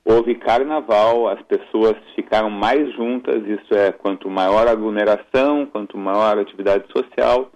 Houve 0.03 0.35
carnaval, 0.35 1.27
as 1.27 1.41
pessoas 1.43 1.95
ficaram 2.15 2.49
mais 2.49 2.91
juntas, 2.95 3.45
isso 3.45 3.73
é, 3.73 3.91
quanto 3.91 4.29
maior 4.29 4.67
a 4.67 4.71
aglomeração, 4.71 5.65
quanto 5.65 5.97
maior 5.97 6.37
a 6.37 6.41
atividade 6.41 6.85
social, 6.91 7.51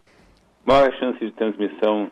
maior 0.65 0.89
a 0.89 0.97
chance 0.97 1.19
de 1.19 1.31
transmissão 1.31 2.11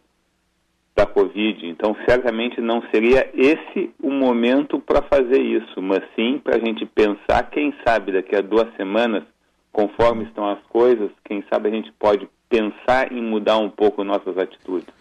da 0.95 1.05
Covid. 1.05 1.65
Então, 1.67 1.95
certamente 2.07 2.59
não 2.59 2.81
seria 2.91 3.29
esse 3.33 3.93
o 4.01 4.11
momento 4.11 4.79
para 4.79 5.01
fazer 5.03 5.41
isso, 5.41 5.81
mas 5.81 6.01
sim 6.15 6.39
para 6.43 6.57
a 6.57 6.59
gente 6.59 6.85
pensar, 6.85 7.49
quem 7.49 7.73
sabe 7.85 8.11
daqui 8.11 8.35
a 8.35 8.41
duas 8.41 8.73
semanas, 8.75 9.23
conforme 9.71 10.25
estão 10.25 10.49
as 10.49 10.61
coisas, 10.69 11.09
quem 11.23 11.43
sabe 11.51 11.69
a 11.69 11.71
gente 11.71 11.91
pode 11.93 12.27
pensar 12.49 13.11
em 13.11 13.21
mudar 13.21 13.57
um 13.57 13.69
pouco 13.69 14.03
nossas 14.03 14.37
atitudes. 14.37 15.00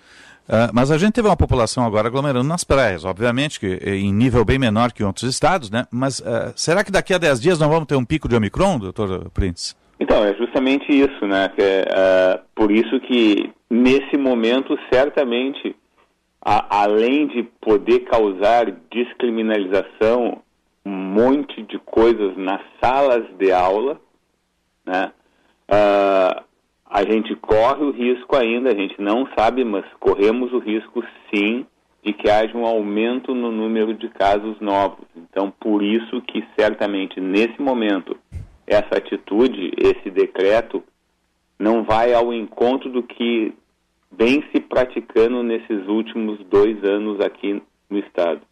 Uh, 0.50 0.66
mas 0.74 0.90
a 0.90 0.98
gente 0.98 1.12
teve 1.12 1.28
uma 1.28 1.36
população 1.36 1.86
agora 1.86 2.08
aglomerando 2.08 2.48
nas 2.48 2.64
praias, 2.64 3.04
obviamente, 3.04 3.60
que 3.60 3.78
eh, 3.80 3.94
em 3.94 4.12
nível 4.12 4.44
bem 4.44 4.58
menor 4.58 4.92
que 4.92 5.00
em 5.00 5.06
outros 5.06 5.30
estados, 5.30 5.70
né? 5.70 5.86
Mas 5.92 6.18
uh, 6.18 6.52
será 6.56 6.82
que 6.82 6.90
daqui 6.90 7.14
a 7.14 7.18
10 7.18 7.40
dias 7.40 7.60
não 7.60 7.68
vamos 7.68 7.86
ter 7.86 7.94
um 7.94 8.04
pico 8.04 8.28
de 8.28 8.34
Omicron, 8.34 8.80
doutor 8.80 9.30
Prince? 9.30 9.76
Então, 10.00 10.24
é 10.24 10.34
justamente 10.34 10.90
isso, 10.90 11.24
né? 11.24 11.50
Que 11.50 11.62
uh, 11.62 12.42
por 12.52 12.72
isso 12.72 12.98
que, 12.98 13.52
nesse 13.70 14.16
momento, 14.16 14.76
certamente, 14.92 15.76
a, 16.44 16.82
além 16.82 17.28
de 17.28 17.44
poder 17.60 18.00
causar 18.00 18.72
descriminalização, 18.90 20.42
um 20.84 20.90
monte 20.90 21.62
de 21.62 21.78
coisas 21.78 22.36
nas 22.36 22.60
salas 22.82 23.24
de 23.38 23.52
aula, 23.52 24.00
né? 24.84 25.12
Uh, 25.70 26.49
a 27.00 27.10
gente 27.10 27.34
corre 27.36 27.82
o 27.82 27.90
risco 27.90 28.36
ainda, 28.36 28.70
a 28.70 28.74
gente 28.74 29.00
não 29.00 29.26
sabe, 29.34 29.64
mas 29.64 29.86
corremos 29.98 30.52
o 30.52 30.58
risco 30.58 31.02
sim 31.32 31.64
de 32.04 32.12
que 32.12 32.28
haja 32.28 32.54
um 32.56 32.66
aumento 32.66 33.34
no 33.34 33.50
número 33.50 33.94
de 33.94 34.08
casos 34.10 34.60
novos. 34.60 35.06
Então, 35.16 35.50
por 35.50 35.82
isso 35.82 36.20
que 36.22 36.44
certamente 36.58 37.18
nesse 37.18 37.60
momento 37.60 38.18
essa 38.66 38.98
atitude, 38.98 39.72
esse 39.78 40.10
decreto 40.10 40.82
não 41.58 41.84
vai 41.84 42.12
ao 42.12 42.34
encontro 42.34 42.90
do 42.90 43.02
que 43.02 43.54
vem 44.12 44.44
se 44.52 44.60
praticando 44.60 45.42
nesses 45.42 45.86
últimos 45.88 46.38
dois 46.50 46.84
anos 46.84 47.18
aqui 47.20 47.62
no 47.88 47.98
Estado. 47.98 48.42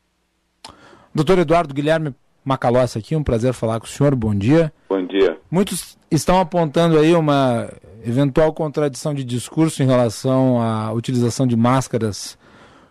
Doutor 1.14 1.38
Eduardo 1.38 1.74
Guilherme 1.74 2.14
Macalossi 2.48 2.96
aqui, 2.96 3.14
um 3.14 3.22
prazer 3.22 3.52
falar 3.52 3.78
com 3.78 3.84
o 3.84 3.88
senhor, 3.88 4.14
bom 4.14 4.34
dia. 4.34 4.72
Bom 4.88 5.04
dia. 5.04 5.38
Muitos 5.50 5.98
estão 6.10 6.40
apontando 6.40 6.98
aí 6.98 7.14
uma 7.14 7.70
eventual 8.02 8.54
contradição 8.54 9.12
de 9.12 9.22
discurso 9.22 9.82
em 9.82 9.86
relação 9.86 10.58
à 10.60 10.90
utilização 10.92 11.46
de 11.46 11.54
máscaras 11.54 12.38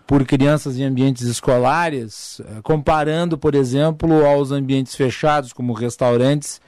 por 0.05 0.23
crianças 0.25 0.79
em 0.79 0.83
ambientes 0.83 1.23
escolares, 1.23 2.39
eh, 2.39 2.61
comparando, 2.61 3.35
por 3.35 3.55
exemplo, 3.55 4.25
aos 4.25 4.51
ambientes 4.51 4.95
fechados, 4.95 5.51
como 5.51 5.73
restaurantes, 5.73 6.61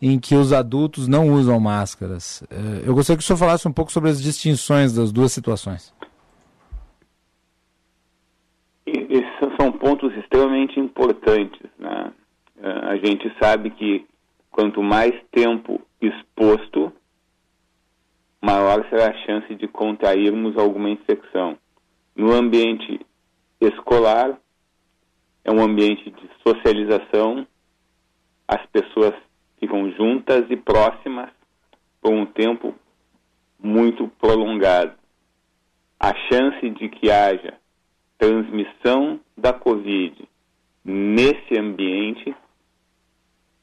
em 0.00 0.18
que 0.18 0.36
os 0.36 0.52
adultos 0.52 1.08
não 1.08 1.30
usam 1.30 1.58
máscaras. 1.58 2.44
Eh, 2.48 2.84
eu 2.86 2.94
gostaria 2.94 3.18
que 3.18 3.24
o 3.24 3.26
senhor 3.26 3.38
falasse 3.38 3.66
um 3.66 3.72
pouco 3.72 3.90
sobre 3.90 4.08
as 4.08 4.22
distinções 4.22 4.94
das 4.94 5.10
duas 5.10 5.32
situações. 5.32 5.92
Esses 8.86 9.56
são 9.60 9.72
pontos 9.72 10.14
extremamente 10.16 10.78
importantes. 10.78 11.60
Né? 11.78 12.12
Eh, 12.62 12.80
a 12.88 12.96
gente 12.96 13.32
sabe 13.40 13.70
que 13.70 14.06
quanto 14.50 14.82
mais 14.82 15.12
tempo 15.30 15.80
exposto, 16.00 16.92
maior 18.40 18.86
será 18.90 19.10
a 19.10 19.18
chance 19.24 19.54
de 19.54 19.66
contrairmos 19.66 20.58
alguma 20.58 20.90
infecção. 20.90 21.56
No 22.14 22.32
ambiente 22.32 23.00
escolar, 23.60 24.38
é 25.42 25.50
um 25.50 25.62
ambiente 25.62 26.10
de 26.10 26.30
socialização, 26.46 27.46
as 28.46 28.64
pessoas 28.66 29.14
ficam 29.58 29.90
juntas 29.92 30.44
e 30.50 30.56
próximas 30.56 31.30
por 32.00 32.12
um 32.12 32.26
tempo 32.26 32.74
muito 33.58 34.08
prolongado. 34.20 34.98
A 35.98 36.14
chance 36.28 36.68
de 36.70 36.88
que 36.88 37.10
haja 37.10 37.54
transmissão 38.18 39.20
da 39.36 39.52
Covid 39.52 40.28
nesse 40.84 41.58
ambiente 41.58 42.34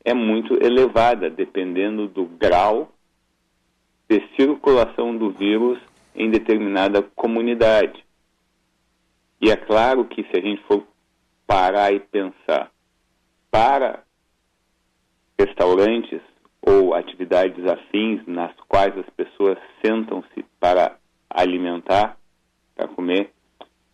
é 0.07 0.13
muito 0.13 0.53
elevada, 0.63 1.29
dependendo 1.29 2.07
do 2.07 2.23
grau 2.23 2.93
de 4.07 4.23
circulação 4.37 5.17
do 5.17 5.31
vírus 5.31 5.77
em 6.15 6.31
determinada 6.31 7.01
comunidade. 7.01 8.05
E 9.41 9.51
é 9.51 9.57
claro 9.57 10.05
que 10.05 10.23
se 10.23 10.37
a 10.37 10.39
gente 10.39 10.63
for 10.63 10.87
parar 11.45 11.91
e 11.91 11.99
pensar 11.99 12.71
para 13.51 14.01
restaurantes 15.37 16.21
ou 16.61 16.93
atividades 16.93 17.65
afins 17.65 18.25
nas 18.25 18.53
quais 18.69 18.97
as 18.97 19.09
pessoas 19.09 19.57
sentam-se 19.85 20.45
para 20.57 20.95
alimentar, 21.29 22.17
para 22.73 22.87
comer, 22.87 23.33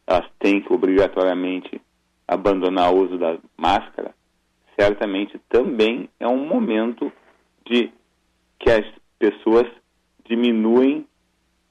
elas 0.06 0.30
têm 0.38 0.62
que 0.62 0.72
obrigatoriamente 0.72 1.82
abandonar 2.28 2.94
o 2.94 3.00
uso 3.00 3.18
da 3.18 3.40
máscara, 3.58 4.14
certamente 4.80 5.40
também 5.50 6.10
é 6.20 6.28
um 6.28 6.46
momento 6.46 7.12
de 7.66 7.92
que 8.60 8.70
as 8.70 8.86
pessoas 9.20 9.68
diminuem 10.26 11.06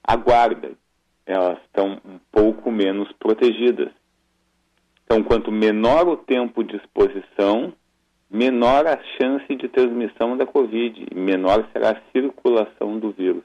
a 0.03 0.15
guarda, 0.15 0.71
elas 1.25 1.57
estão 1.63 1.99
um 2.05 2.19
pouco 2.31 2.71
menos 2.71 3.11
protegidas. 3.13 3.89
Então, 5.05 5.23
quanto 5.23 5.51
menor 5.51 6.07
o 6.07 6.17
tempo 6.17 6.63
de 6.63 6.75
exposição, 6.75 7.73
menor 8.29 8.87
a 8.87 8.99
chance 9.19 9.55
de 9.55 9.67
transmissão 9.69 10.35
da 10.35 10.45
Covid, 10.45 11.07
menor 11.15 11.67
será 11.71 11.91
a 11.91 12.01
circulação 12.11 12.99
do 12.99 13.11
vírus. 13.11 13.43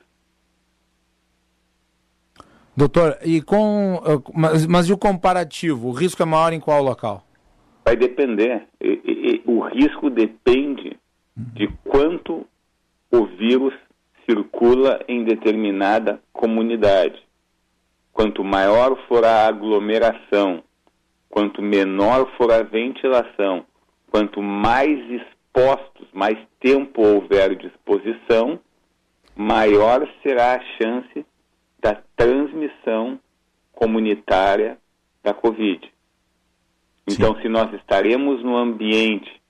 Doutor, 2.77 3.19
e 3.25 3.43
com, 3.43 4.01
eh, 4.07 4.33
mas, 4.35 4.67
mas 4.67 4.89
e 4.89 4.93
o 4.93 4.99
comparativo? 4.99 5.89
O 5.89 5.93
risco 5.93 6.23
é 6.23 6.25
maior 6.25 6.53
em 6.53 6.61
qual 6.61 6.83
local? 6.83 7.28
Vai 7.89 7.97
depender. 7.97 8.67
E, 8.79 9.01
e, 9.07 9.43
o 9.47 9.61
risco 9.61 10.11
depende 10.11 10.99
de 11.35 11.69
quanto 11.85 12.47
o 13.11 13.25
vírus 13.25 13.73
circula 14.29 15.03
em 15.09 15.25
determinada 15.25 16.21
comunidade. 16.31 17.19
Quanto 18.13 18.45
maior 18.45 18.95
for 19.09 19.25
a 19.25 19.47
aglomeração, 19.47 20.63
quanto 21.31 21.63
menor 21.63 22.31
for 22.37 22.53
a 22.53 22.63
ventilação, 22.63 23.65
quanto 24.11 24.43
mais 24.43 24.99
expostos, 25.11 26.07
mais 26.13 26.37
tempo 26.61 27.01
houver 27.01 27.57
de 27.57 27.69
exposição, 27.69 28.61
maior 29.35 30.07
será 30.23 30.57
a 30.57 30.61
chance 30.77 31.25
da 31.81 31.95
transmissão 32.15 33.19
comunitária 33.73 34.77
da 35.23 35.33
Covid. 35.33 35.91
Então, 37.11 37.35
Sim. 37.37 37.43
se 37.43 37.49
nós 37.49 37.73
estaremos 37.75 38.43
no 38.43 38.57
ambiente 38.57 39.41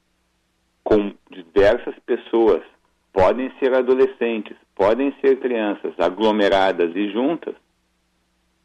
com 0.84 1.12
diversas 1.30 1.94
pessoas, 2.06 2.62
podem 3.12 3.52
ser 3.58 3.74
adolescentes, 3.74 4.56
podem 4.74 5.12
ser 5.20 5.38
crianças 5.40 5.92
aglomeradas 5.98 6.94
e 6.94 7.10
juntas, 7.10 7.54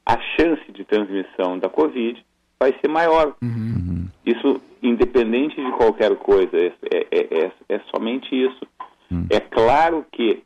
a 0.05 0.19
chance 0.37 0.71
de 0.71 0.83
transmissão 0.83 1.57
da 1.57 1.69
Covid 1.69 2.23
vai 2.59 2.73
ser 2.79 2.87
maior. 2.87 3.35
Uhum. 3.41 4.07
Isso, 4.25 4.61
independente 4.81 5.55
de 5.55 5.71
qualquer 5.73 6.15
coisa, 6.15 6.57
é, 6.57 6.73
é, 6.91 7.45
é, 7.45 7.51
é 7.69 7.79
somente 7.93 8.33
isso. 8.33 8.65
Uhum. 9.11 9.27
É 9.29 9.39
claro 9.39 10.05
que 10.11 10.43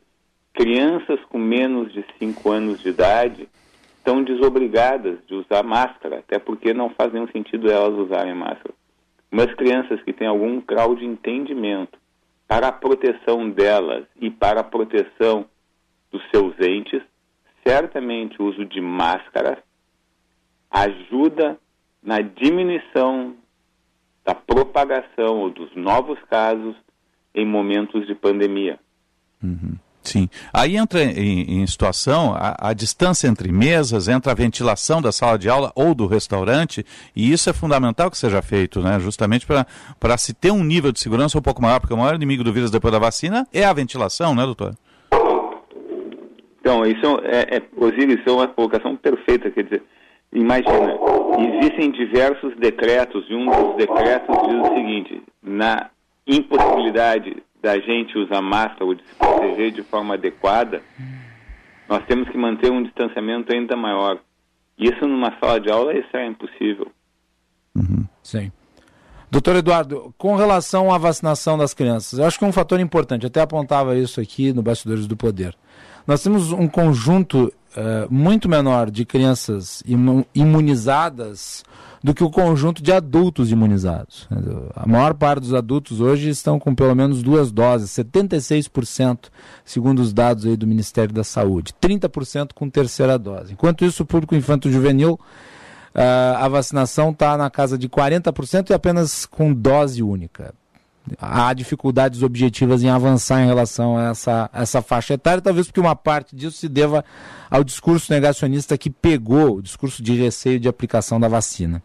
crianças 0.54 1.20
com 1.28 1.38
menos 1.38 1.92
de 1.92 2.04
5 2.18 2.50
anos 2.50 2.80
de 2.80 2.88
idade 2.88 3.48
estão 4.08 4.24
desobrigadas 4.24 5.18
de 5.26 5.34
usar 5.34 5.62
máscara, 5.62 6.20
até 6.20 6.38
porque 6.38 6.72
não 6.72 6.88
faz 6.88 7.12
nenhum 7.12 7.28
sentido 7.28 7.70
elas 7.70 7.92
usarem 7.92 8.34
máscara. 8.34 8.74
Mas 9.30 9.54
crianças 9.54 10.02
que 10.02 10.14
têm 10.14 10.26
algum 10.26 10.62
grau 10.62 10.96
de 10.96 11.04
entendimento 11.04 11.98
para 12.46 12.68
a 12.68 12.72
proteção 12.72 13.50
delas 13.50 14.06
e 14.18 14.30
para 14.30 14.60
a 14.60 14.64
proteção 14.64 15.44
dos 16.10 16.22
seus 16.30 16.58
entes, 16.58 17.02
certamente 17.66 18.40
o 18.40 18.46
uso 18.46 18.64
de 18.64 18.80
máscara 18.80 19.62
ajuda 20.70 21.58
na 22.02 22.20
diminuição 22.20 23.36
da 24.24 24.34
propagação 24.34 25.40
ou 25.40 25.50
dos 25.50 25.74
novos 25.76 26.18
casos 26.30 26.74
em 27.34 27.44
momentos 27.44 28.06
de 28.06 28.14
pandemia. 28.14 28.80
Uhum. 29.42 29.76
Sim. 30.08 30.28
Aí 30.52 30.76
entra 30.76 31.02
em, 31.02 31.60
em 31.60 31.66
situação 31.66 32.32
a, 32.34 32.70
a, 32.70 32.72
distância 32.72 33.28
entre 33.28 33.52
mesas, 33.52 34.08
entra 34.08 34.32
a 34.32 34.34
ventilação 34.34 35.02
da 35.02 35.12
sala 35.12 35.38
de 35.38 35.50
aula 35.50 35.70
ou 35.74 35.94
do 35.94 36.06
restaurante, 36.06 36.84
e 37.14 37.30
isso 37.30 37.50
é 37.50 37.52
fundamental 37.52 38.10
que 38.10 38.16
seja 38.16 38.40
feito, 38.40 38.80
né? 38.80 38.98
Justamente 38.98 39.46
para 39.46 40.16
se 40.16 40.32
ter 40.32 40.50
um 40.50 40.64
nível 40.64 40.90
de 40.92 40.98
segurança 40.98 41.38
um 41.38 41.42
pouco 41.42 41.60
maior, 41.60 41.78
porque 41.78 41.92
o 41.92 41.98
maior 41.98 42.14
inimigo 42.14 42.42
do 42.42 42.52
vírus 42.52 42.70
depois 42.70 42.92
da 42.92 42.98
vacina 42.98 43.46
é 43.52 43.64
a 43.64 43.72
ventilação, 43.72 44.34
né, 44.34 44.44
doutor? 44.44 44.74
Então, 46.60 46.84
isso 46.84 47.20
é, 47.24 47.56
é, 47.56 47.62
Osiris, 47.76 48.20
isso 48.20 48.28
é 48.28 48.32
uma 48.32 48.48
colocação 48.48 48.96
perfeita, 48.96 49.50
quer 49.50 49.64
dizer, 49.64 49.82
imagina, 50.32 50.98
existem 51.38 51.90
diversos 51.90 52.56
decretos, 52.56 53.24
e 53.28 53.34
um 53.34 53.46
dos 53.46 53.76
decretos 53.76 54.36
diz 54.48 54.60
o 54.60 54.74
seguinte, 54.74 55.22
na 55.42 55.90
impossibilidade 56.26 57.42
da 57.62 57.78
gente 57.78 58.16
usar 58.16 58.40
máscara 58.40 58.84
ou 58.84 58.94
de 58.94 59.02
se 59.02 59.14
proteger 59.14 59.72
de 59.72 59.82
forma 59.82 60.14
adequada, 60.14 60.82
nós 61.88 62.04
temos 62.06 62.28
que 62.28 62.38
manter 62.38 62.70
um 62.70 62.82
distanciamento 62.82 63.52
ainda 63.52 63.76
maior. 63.76 64.18
Isso 64.78 65.06
numa 65.06 65.36
sala 65.38 65.60
de 65.60 65.70
aula 65.70 65.96
isso 65.96 66.16
é 66.16 66.26
impossível. 66.26 66.90
Uhum. 67.74 68.06
Sim. 68.22 68.52
Doutor 69.30 69.56
Eduardo, 69.56 70.14
com 70.16 70.36
relação 70.36 70.92
à 70.92 70.96
vacinação 70.96 71.58
das 71.58 71.74
crianças, 71.74 72.18
eu 72.18 72.24
acho 72.24 72.38
que 72.38 72.44
é 72.44 72.48
um 72.48 72.52
fator 72.52 72.80
importante, 72.80 73.26
até 73.26 73.42
apontava 73.42 73.96
isso 73.96 74.20
aqui 74.20 74.52
no 74.54 74.62
Bastidores 74.62 75.06
do 75.06 75.16
Poder. 75.16 75.54
Nós 76.06 76.22
temos 76.22 76.50
um 76.50 76.66
conjunto 76.66 77.52
uh, 77.76 78.10
muito 78.10 78.48
menor 78.48 78.90
de 78.90 79.04
crianças 79.04 79.82
imunizadas 80.34 81.62
do 82.02 82.14
que 82.14 82.22
o 82.22 82.30
conjunto 82.30 82.82
de 82.82 82.92
adultos 82.92 83.50
imunizados. 83.50 84.28
A 84.74 84.86
maior 84.86 85.14
parte 85.14 85.40
dos 85.40 85.54
adultos 85.54 86.00
hoje 86.00 86.28
estão 86.28 86.58
com 86.58 86.74
pelo 86.74 86.94
menos 86.94 87.22
duas 87.22 87.50
doses, 87.50 87.90
76%, 87.90 89.26
segundo 89.64 90.00
os 90.00 90.12
dados 90.12 90.46
aí 90.46 90.56
do 90.56 90.66
Ministério 90.66 91.12
da 91.12 91.24
Saúde, 91.24 91.72
30% 91.80 92.50
com 92.54 92.70
terceira 92.70 93.18
dose. 93.18 93.52
Enquanto 93.52 93.84
isso, 93.84 94.02
o 94.02 94.06
público 94.06 94.34
infanto-juvenil, 94.34 95.18
a 95.94 96.46
vacinação 96.48 97.10
está 97.10 97.36
na 97.36 97.50
casa 97.50 97.76
de 97.76 97.88
40% 97.88 98.70
e 98.70 98.74
apenas 98.74 99.26
com 99.26 99.52
dose 99.52 100.02
única 100.02 100.54
há 101.18 101.52
dificuldades 101.52 102.22
objetivas 102.22 102.82
em 102.82 102.88
avançar 102.88 103.42
em 103.42 103.46
relação 103.46 103.96
a 103.96 104.10
essa, 104.10 104.50
essa 104.52 104.82
faixa 104.82 105.14
etária, 105.14 105.42
talvez 105.42 105.66
porque 105.66 105.80
uma 105.80 105.96
parte 105.96 106.34
disso 106.34 106.56
se 106.58 106.68
deva 106.68 107.04
ao 107.50 107.64
discurso 107.64 108.12
negacionista 108.12 108.76
que 108.76 108.90
pegou, 108.90 109.56
o 109.56 109.62
discurso 109.62 110.02
de 110.02 110.14
receio 110.14 110.60
de 110.60 110.68
aplicação 110.68 111.18
da 111.18 111.28
vacina. 111.28 111.82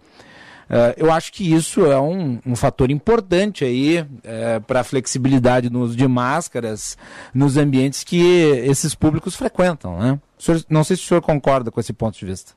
Uh, 0.64 0.96
eu 0.98 1.12
acho 1.12 1.32
que 1.32 1.54
isso 1.54 1.86
é 1.86 2.00
um, 2.00 2.40
um 2.46 2.56
fator 2.56 2.90
importante 2.90 3.66
aí 3.66 4.00
uh, 4.00 4.62
para 4.66 4.80
a 4.80 4.84
flexibilidade 4.84 5.70
no 5.70 5.82
uso 5.82 5.96
de 5.96 6.08
máscaras 6.08 6.98
nos 7.34 7.58
ambientes 7.58 8.04
que 8.04 8.22
esses 8.66 8.96
públicos 8.96 9.36
frequentam, 9.36 10.00
né? 10.00 10.20
Senhor, 10.40 10.62
não 10.70 10.84
sei 10.84 10.96
se 10.96 11.04
o 11.04 11.06
senhor 11.06 11.22
concorda 11.22 11.70
com 11.70 11.80
esse 11.80 11.94
ponto 11.94 12.18
de 12.18 12.26
vista. 12.26 12.54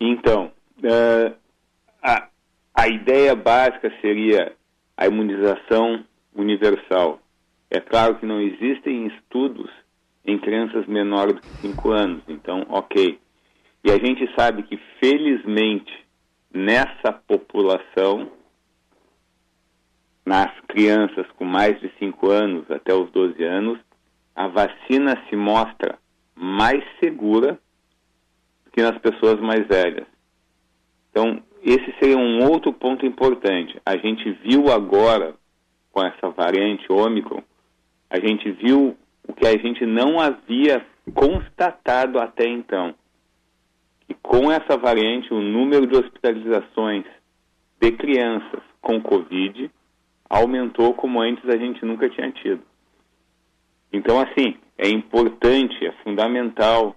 Então, 0.00 0.50
uh, 0.78 1.34
a, 2.02 2.28
a 2.74 2.88
ideia 2.88 3.34
básica 3.34 3.90
seria 4.00 4.52
a 4.98 5.06
imunização 5.06 6.04
universal. 6.34 7.20
É 7.70 7.78
claro 7.78 8.16
que 8.16 8.26
não 8.26 8.40
existem 8.40 9.06
estudos 9.06 9.70
em 10.26 10.36
crianças 10.38 10.86
menores 10.86 11.40
de 11.40 11.48
5 11.68 11.90
anos, 11.92 12.22
então, 12.26 12.66
ok. 12.68 13.16
E 13.84 13.90
a 13.92 13.94
gente 13.94 14.28
sabe 14.34 14.64
que, 14.64 14.76
felizmente, 14.98 16.04
nessa 16.52 17.12
população, 17.12 18.28
nas 20.26 20.52
crianças 20.66 21.26
com 21.36 21.44
mais 21.44 21.80
de 21.80 21.90
5 22.00 22.30
anos 22.30 22.68
até 22.68 22.92
os 22.92 23.08
12 23.12 23.42
anos, 23.44 23.78
a 24.34 24.48
vacina 24.48 25.14
se 25.30 25.36
mostra 25.36 25.96
mais 26.34 26.82
segura 26.98 27.56
que 28.72 28.82
nas 28.82 28.98
pessoas 28.98 29.38
mais 29.40 29.64
velhas. 29.68 30.06
Então, 31.10 31.40
esse 31.70 31.94
seria 31.98 32.16
um 32.16 32.48
outro 32.50 32.72
ponto 32.72 33.04
importante. 33.04 33.80
A 33.84 33.96
gente 33.96 34.30
viu 34.44 34.70
agora, 34.70 35.34
com 35.90 36.04
essa 36.04 36.30
variante 36.30 36.90
Ômicron, 36.90 37.42
a 38.08 38.18
gente 38.18 38.50
viu 38.52 38.96
o 39.26 39.32
que 39.32 39.46
a 39.46 39.52
gente 39.58 39.84
não 39.84 40.18
havia 40.18 40.84
constatado 41.14 42.18
até 42.18 42.46
então. 42.48 42.94
E 44.08 44.14
com 44.14 44.50
essa 44.50 44.76
variante, 44.76 45.32
o 45.32 45.40
número 45.40 45.86
de 45.86 45.96
hospitalizações 45.96 47.04
de 47.80 47.92
crianças 47.92 48.62
com 48.80 49.00
Covid 49.00 49.70
aumentou 50.28 50.94
como 50.94 51.20
antes 51.20 51.46
a 51.48 51.56
gente 51.56 51.84
nunca 51.84 52.08
tinha 52.08 52.30
tido. 52.30 52.62
Então, 53.92 54.20
assim, 54.20 54.56
é 54.76 54.88
importante, 54.88 55.86
é 55.86 55.92
fundamental 56.04 56.96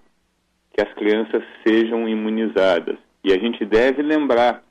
que 0.74 0.82
as 0.82 0.94
crianças 0.94 1.44
sejam 1.66 2.08
imunizadas. 2.08 2.98
E 3.24 3.32
a 3.32 3.38
gente 3.38 3.64
deve 3.66 4.02
lembrar, 4.02 4.64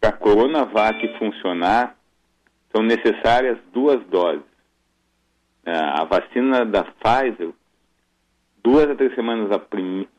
para 0.00 0.10
a 0.10 0.12
Coronavac 0.12 1.18
funcionar, 1.18 1.96
são 2.74 2.82
necessárias 2.82 3.58
duas 3.72 4.02
doses. 4.06 4.42
É, 5.64 5.72
a 5.72 6.04
vacina 6.04 6.64
da 6.64 6.84
Pfizer, 6.84 7.50
duas 8.64 8.90
a 8.90 8.94
três 8.94 9.14
semanas 9.14 9.50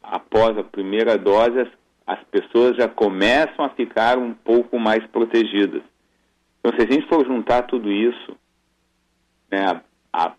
após 0.01 0.57
a 0.57 0.63
primeira 0.63 1.17
dose, 1.17 1.67
as 2.05 2.23
pessoas 2.25 2.77
já 2.77 2.87
começam 2.87 3.65
a 3.65 3.69
ficar 3.69 4.17
um 4.17 4.33
pouco 4.33 4.77
mais 4.79 5.05
protegidas. 5.07 5.81
Então, 6.59 6.77
se 6.77 6.85
a 6.85 6.91
gente 6.91 7.07
for 7.07 7.25
juntar 7.25 7.63
tudo 7.63 7.91
isso, 7.91 8.37
né, 9.51 9.65
a, 9.65 9.81
a 10.25 10.33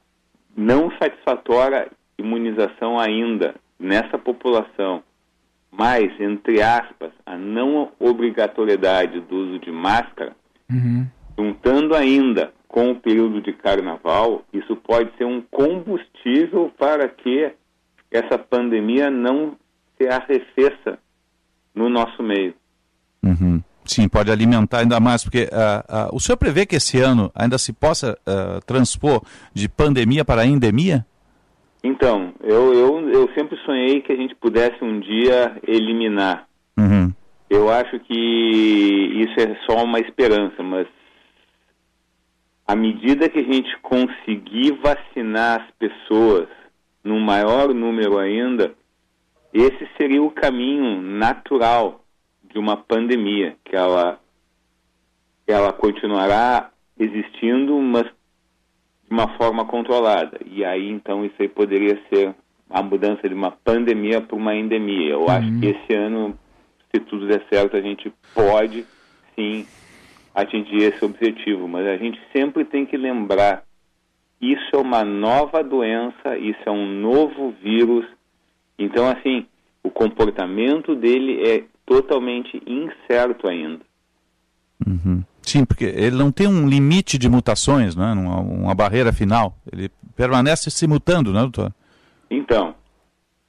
não 0.56 0.90
satisfatória 0.98 1.90
imunização 2.16 2.98
ainda 2.98 3.54
nessa 3.78 4.16
população, 4.16 5.02
mas, 5.76 6.08
entre 6.20 6.62
aspas, 6.62 7.10
a 7.26 7.36
não 7.36 7.90
obrigatoriedade 7.98 9.20
do 9.20 9.36
uso 9.36 9.58
de 9.58 9.72
máscara, 9.72 10.36
uhum. 10.70 11.06
juntando 11.36 11.94
ainda 11.94 12.52
com 12.68 12.92
o 12.92 12.96
período 12.96 13.40
de 13.40 13.52
carnaval, 13.52 14.42
isso 14.52 14.76
pode 14.76 15.10
ser 15.16 15.24
um 15.24 15.42
combustível 15.50 16.72
para 16.78 17.08
que 17.08 17.52
essa 18.10 18.38
pandemia 18.38 19.10
não 19.10 19.56
se 19.96 20.08
arrefeça 20.08 20.98
no 21.74 21.88
nosso 21.88 22.22
meio. 22.22 22.54
Uhum. 23.22 23.60
Sim, 23.84 24.08
pode 24.08 24.30
alimentar 24.30 24.78
ainda 24.78 24.98
mais, 24.98 25.24
porque 25.24 25.42
uh, 25.52 26.08
uh, 26.12 26.16
o 26.16 26.20
senhor 26.20 26.36
prevê 26.36 26.64
que 26.64 26.76
esse 26.76 27.00
ano 27.00 27.30
ainda 27.34 27.58
se 27.58 27.72
possa 27.72 28.16
uh, 28.26 28.60
transpor 28.64 29.22
de 29.52 29.68
pandemia 29.68 30.24
para 30.24 30.46
endemia? 30.46 31.04
Então, 31.84 32.32
eu, 32.42 32.72
eu, 32.72 33.10
eu 33.10 33.30
sempre 33.34 33.58
sonhei 33.58 34.00
que 34.00 34.10
a 34.10 34.16
gente 34.16 34.34
pudesse 34.36 34.82
um 34.82 35.00
dia 35.00 35.60
eliminar. 35.68 36.48
Uhum. 36.78 37.12
Eu 37.50 37.70
acho 37.70 38.00
que 38.00 38.14
isso 38.14 39.38
é 39.38 39.54
só 39.66 39.84
uma 39.84 40.00
esperança, 40.00 40.62
mas 40.62 40.88
à 42.66 42.74
medida 42.74 43.28
que 43.28 43.38
a 43.38 43.42
gente 43.42 43.76
conseguir 43.82 44.72
vacinar 44.82 45.60
as 45.60 45.70
pessoas 45.72 46.48
num 47.04 47.20
maior 47.20 47.74
número 47.74 48.18
ainda, 48.18 48.74
esse 49.52 49.86
seria 49.98 50.22
o 50.22 50.30
caminho 50.30 51.02
natural 51.02 52.02
de 52.50 52.58
uma 52.58 52.78
pandemia, 52.78 53.56
que 53.62 53.76
ela, 53.76 54.18
ela 55.46 55.70
continuará 55.70 56.70
existindo, 56.98 57.78
mas 57.78 58.06
uma 59.14 59.28
forma 59.36 59.64
controlada. 59.64 60.40
E 60.44 60.64
aí, 60.64 60.90
então, 60.90 61.24
isso 61.24 61.36
aí 61.38 61.48
poderia 61.48 61.98
ser 62.08 62.34
a 62.68 62.82
mudança 62.82 63.28
de 63.28 63.34
uma 63.34 63.52
pandemia 63.52 64.20
para 64.20 64.36
uma 64.36 64.54
endemia. 64.54 65.12
Eu 65.12 65.20
uhum. 65.20 65.30
acho 65.30 65.60
que 65.60 65.66
esse 65.66 65.94
ano, 65.94 66.36
se 66.90 67.00
tudo 67.00 67.28
der 67.28 67.44
certo, 67.48 67.76
a 67.76 67.80
gente 67.80 68.12
pode, 68.34 68.84
sim, 69.36 69.66
atingir 70.34 70.82
esse 70.82 71.04
objetivo. 71.04 71.68
Mas 71.68 71.86
a 71.86 71.96
gente 71.96 72.20
sempre 72.32 72.64
tem 72.64 72.84
que 72.84 72.96
lembrar, 72.96 73.62
isso 74.40 74.74
é 74.74 74.78
uma 74.78 75.04
nova 75.04 75.62
doença, 75.62 76.36
isso 76.36 76.60
é 76.66 76.70
um 76.70 76.86
novo 76.86 77.54
vírus. 77.62 78.04
Então, 78.76 79.08
assim, 79.08 79.46
o 79.82 79.90
comportamento 79.90 80.96
dele 80.96 81.48
é 81.48 81.64
totalmente 81.86 82.60
incerto 82.66 83.46
ainda. 83.46 83.80
Uhum. 84.84 85.22
Sim, 85.44 85.64
porque 85.64 85.84
ele 85.84 86.16
não 86.16 86.32
tem 86.32 86.46
um 86.46 86.68
limite 86.68 87.18
de 87.18 87.28
mutações, 87.28 87.94
né? 87.94 88.12
uma, 88.12 88.40
uma 88.40 88.74
barreira 88.74 89.12
final. 89.12 89.54
Ele 89.70 89.90
permanece 90.16 90.70
se 90.70 90.86
mutando, 90.86 91.32
né, 91.32 91.40
doutor? 91.40 91.72
Então, 92.30 92.74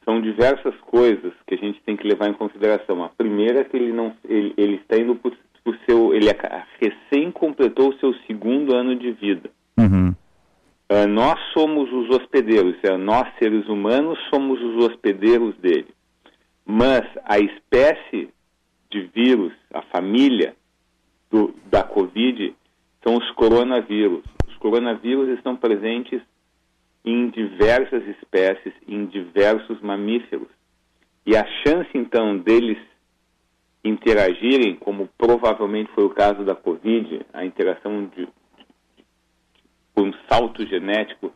são 0.04 0.22
diversas 0.22 0.76
coisas 0.82 1.34
que 1.48 1.56
a 1.56 1.58
gente 1.58 1.82
tem 1.86 1.98
que 1.98 2.08
levar 2.08 2.30
em 2.30 2.34
consideração. 2.34 3.04
A 3.04 3.10
primeira 3.10 3.62
é 3.62 3.64
que 3.64 3.76
ele 3.76 3.92
não 3.92 4.14
ele, 4.28 4.54
ele 4.58 4.76
está 4.76 4.98
indo 4.98 5.16
por, 5.16 5.34
por 5.64 5.78
seu 5.88 6.14
ele 6.14 6.28
recém 6.80 7.32
completou 7.32 7.90
o 7.90 8.00
seu 8.00 8.14
segundo 8.28 8.76
ano 8.76 8.96
de 8.96 9.12
vida. 9.12 9.50
Uhum. 9.78 10.14
Uh, 10.92 11.08
nós 11.08 11.40
somos 11.54 11.92
os 11.92 12.10
hospedeiros, 12.16 12.76
é, 12.84 12.96
nós 12.96 13.28
seres 13.40 13.68
humanos 13.68 14.20
somos 14.30 14.62
os 14.62 14.86
hospedeiros 14.86 15.56
dele. 15.58 15.88
Mas 16.64 17.02
a 17.26 17.40
espécie 17.40 18.30
de 18.92 19.10
vírus, 19.14 19.54
a 19.74 19.82
família 19.82 20.56
do, 21.30 21.54
da 21.66 21.84
Covid, 21.84 22.56
são 23.04 23.16
os 23.18 23.32
coronavírus. 23.32 24.24
Os 24.48 24.56
coronavírus 24.58 25.30
estão 25.38 25.56
presentes 25.56 26.22
em 27.04 27.30
diversas 27.30 28.08
espécies, 28.08 28.74
em 28.88 29.06
diversos 29.06 29.80
mamíferos. 29.82 30.48
E 31.26 31.36
a 31.36 31.46
chance, 31.66 31.90
então, 31.94 32.38
deles 32.38 32.78
interagirem, 33.84 34.76
como 34.76 35.08
provavelmente 35.18 35.92
foi 35.94 36.06
o 36.06 36.10
caso 36.10 36.44
da 36.44 36.56
Covid, 36.56 37.22
a 37.32 37.46
interação 37.46 38.06
de, 38.06 38.26
de, 38.26 38.66
de 39.96 40.02
um 40.02 40.12
salto 40.28 40.66
genético 40.66 41.32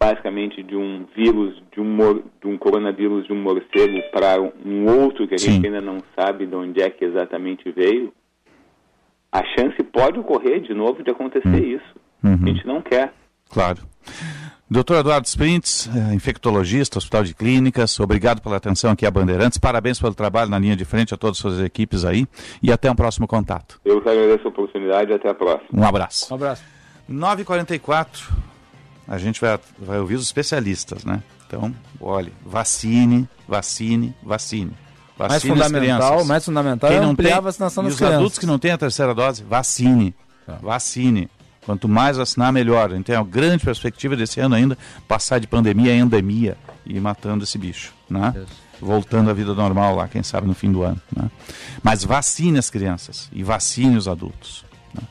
basicamente 0.00 0.62
de 0.62 0.74
um 0.74 1.04
vírus, 1.14 1.62
de 1.70 1.78
um, 1.78 1.94
de 2.40 2.46
um 2.46 2.56
coronavírus 2.56 3.26
de 3.26 3.34
um 3.34 3.42
morcego 3.42 4.00
para 4.10 4.40
um 4.40 4.86
outro 4.86 5.28
que 5.28 5.34
a 5.34 5.38
Sim. 5.38 5.52
gente 5.52 5.66
ainda 5.66 5.82
não 5.82 5.98
sabe 6.18 6.46
de 6.46 6.54
onde 6.54 6.80
é 6.80 6.88
que 6.88 7.04
exatamente 7.04 7.70
veio, 7.70 8.10
a 9.32 9.42
chance 9.44 9.82
pode 9.84 10.18
ocorrer 10.18 10.60
de 10.60 10.74
novo 10.74 11.02
de 11.02 11.10
acontecer 11.10 11.48
hum. 11.48 11.76
isso. 11.76 12.00
Uhum. 12.22 12.38
A 12.42 12.46
gente 12.46 12.66
não 12.66 12.82
quer. 12.82 13.12
Claro. 13.48 13.78
Doutor 14.70 14.98
Eduardo 15.00 15.26
Sprints, 15.26 15.90
eh, 15.92 16.14
infectologista, 16.14 16.98
Hospital 16.98 17.24
de 17.24 17.34
Clínicas, 17.34 17.98
obrigado 17.98 18.40
pela 18.40 18.56
atenção 18.56 18.92
aqui 18.92 19.04
a 19.04 19.10
Bandeirantes, 19.10 19.58
parabéns 19.58 19.98
pelo 19.98 20.14
trabalho 20.14 20.48
na 20.48 20.60
linha 20.60 20.76
de 20.76 20.84
frente 20.84 21.12
a 21.12 21.16
todas 21.16 21.38
as 21.38 21.40
suas 21.40 21.60
equipes 21.60 22.04
aí 22.04 22.24
e 22.62 22.70
até 22.70 22.88
um 22.88 22.94
próximo 22.94 23.26
contato. 23.26 23.80
Eu 23.84 23.98
agradeço 23.98 24.46
a 24.46 24.48
oportunidade 24.48 25.10
e 25.10 25.14
até 25.14 25.28
a 25.28 25.34
próxima. 25.34 25.68
Um 25.72 25.84
abraço. 25.84 26.32
Um 26.32 26.36
abraço. 26.36 26.62
9h44, 27.10 28.30
a 29.08 29.18
gente 29.18 29.40
vai, 29.40 29.58
vai 29.76 29.98
ouvir 29.98 30.14
os 30.14 30.22
especialistas, 30.22 31.04
né? 31.04 31.20
Então, 31.48 31.74
olhe, 32.00 32.32
vacine, 32.46 33.28
vacine, 33.48 34.14
vacine. 34.22 34.72
Vacine 35.28 35.54
mais 35.54 35.66
fundamental, 35.66 36.24
mais 36.24 36.44
fundamental 36.44 36.90
Quem 36.90 36.98
é 36.98 37.00
não 37.02 37.10
ampliar 37.10 37.30
tem, 37.30 37.38
a 37.38 37.40
vacinação 37.40 37.84
das 37.84 37.92
e 37.92 37.94
os 37.94 37.98
crianças. 37.98 38.16
adultos 38.18 38.38
que 38.38 38.46
não 38.46 38.58
têm 38.58 38.70
a 38.70 38.78
terceira 38.78 39.14
dose, 39.14 39.42
vacine. 39.42 40.14
Tá. 40.46 40.58
Vacine. 40.62 41.28
Quanto 41.64 41.88
mais 41.88 42.16
vacinar, 42.16 42.52
melhor. 42.52 42.90
A 42.90 42.94
gente 42.94 43.04
tem 43.06 43.16
uma 43.16 43.24
grande 43.24 43.64
perspectiva 43.64 44.16
desse 44.16 44.40
ano 44.40 44.54
ainda 44.54 44.78
passar 45.06 45.38
de 45.38 45.46
pandemia 45.46 45.92
a 45.92 45.96
endemia 45.96 46.56
e 46.86 46.96
ir 46.96 47.00
matando 47.00 47.44
esse 47.44 47.58
bicho, 47.58 47.92
né? 48.08 48.32
Isso. 48.34 48.70
Voltando 48.80 49.28
à 49.28 49.34
vida 49.34 49.52
normal 49.54 49.94
lá, 49.94 50.08
quem 50.08 50.22
sabe 50.22 50.46
no 50.46 50.54
fim 50.54 50.72
do 50.72 50.82
ano. 50.82 51.00
Né? 51.14 51.30
Mas 51.82 52.02
vacine 52.02 52.58
as 52.58 52.70
crianças 52.70 53.28
e 53.30 53.42
vacine 53.42 53.94
os 53.96 54.08
adultos. 54.08 54.64
Né? 54.94 55.02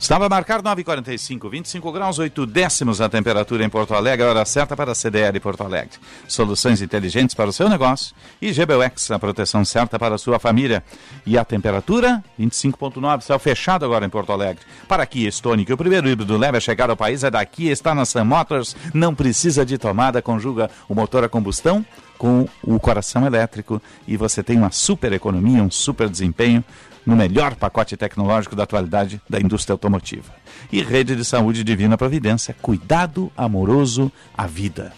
Estava 0.00 0.30
marcado 0.30 0.66
9h45, 0.66 1.50
25 1.50 1.92
graus, 1.92 2.18
8 2.18 2.46
décimos 2.46 3.02
a 3.02 3.08
temperatura 3.10 3.62
em 3.62 3.68
Porto 3.68 3.92
Alegre, 3.92 4.24
a 4.24 4.30
hora 4.30 4.44
certa 4.46 4.74
para 4.74 4.92
a 4.92 4.94
CDL 4.94 5.38
Porto 5.40 5.62
Alegre. 5.62 5.98
Soluções 6.26 6.80
inteligentes 6.80 7.34
para 7.34 7.50
o 7.50 7.52
seu 7.52 7.68
negócio 7.68 8.16
e 8.40 8.50
GBUX, 8.50 9.10
a 9.10 9.18
proteção 9.18 9.62
certa 9.62 9.98
para 9.98 10.14
a 10.14 10.18
sua 10.18 10.38
família. 10.38 10.82
E 11.26 11.36
a 11.36 11.44
temperatura, 11.44 12.24
25.9, 12.40 13.20
céu 13.20 13.38
fechado 13.38 13.84
agora 13.84 14.06
em 14.06 14.08
Porto 14.08 14.32
Alegre. 14.32 14.64
Para 14.88 15.04
Kia 15.04 15.28
Stonic, 15.28 15.70
o 15.70 15.76
primeiro 15.76 16.08
híbrido 16.08 16.34
leve 16.38 16.56
a 16.56 16.60
chegar 16.60 16.88
ao 16.88 16.96
país 16.96 17.22
é 17.22 17.30
daqui, 17.30 17.68
está 17.68 17.94
na 17.94 18.06
Sun 18.06 18.24
Motors, 18.24 18.74
não 18.94 19.14
precisa 19.14 19.66
de 19.66 19.76
tomada, 19.76 20.22
conjuga 20.22 20.70
o 20.88 20.94
motor 20.94 21.24
a 21.24 21.28
combustão 21.28 21.84
com 22.16 22.46
o 22.62 22.80
coração 22.80 23.26
elétrico 23.26 23.80
e 24.08 24.14
você 24.14 24.42
tem 24.42 24.58
uma 24.58 24.70
super 24.70 25.12
economia, 25.12 25.62
um 25.62 25.70
super 25.70 26.08
desempenho 26.08 26.64
no 27.10 27.16
melhor 27.16 27.56
pacote 27.56 27.96
tecnológico 27.96 28.54
da 28.54 28.62
atualidade 28.62 29.20
da 29.28 29.40
indústria 29.40 29.74
automotiva. 29.74 30.32
E 30.70 30.80
Rede 30.80 31.16
de 31.16 31.24
Saúde 31.24 31.64
Divina 31.64 31.98
Providência, 31.98 32.54
cuidado 32.62 33.32
amoroso 33.36 34.12
à 34.38 34.46
vida. 34.46 34.92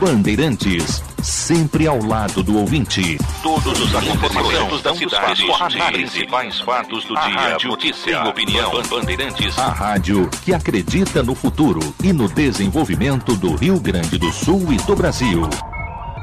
Bandeirantes, 0.00 1.02
sempre 1.22 1.86
ao 1.86 2.02
lado 2.02 2.42
do 2.42 2.56
ouvinte. 2.56 3.18
Todos 3.42 3.78
os 3.78 3.94
acontecimentos 3.94 4.82
da 4.82 4.94
cidade, 4.94 5.44
os 5.44 5.74
principais 5.92 6.60
fatos 6.60 7.04
do 7.04 7.14
dia, 7.14 7.24
rádio 7.24 7.70
notícia, 7.70 8.24
opinião, 8.24 8.72
Bandeirantes. 8.88 9.58
A 9.58 9.68
rádio 9.68 10.30
que 10.42 10.54
acredita 10.54 11.22
no 11.22 11.34
futuro 11.34 11.80
e 12.02 12.10
no 12.10 12.26
desenvolvimento 12.26 13.36
do 13.36 13.54
Rio 13.54 13.78
Grande 13.78 14.16
do 14.16 14.32
Sul 14.32 14.72
e 14.72 14.76
do 14.78 14.96
Brasil. 14.96 15.42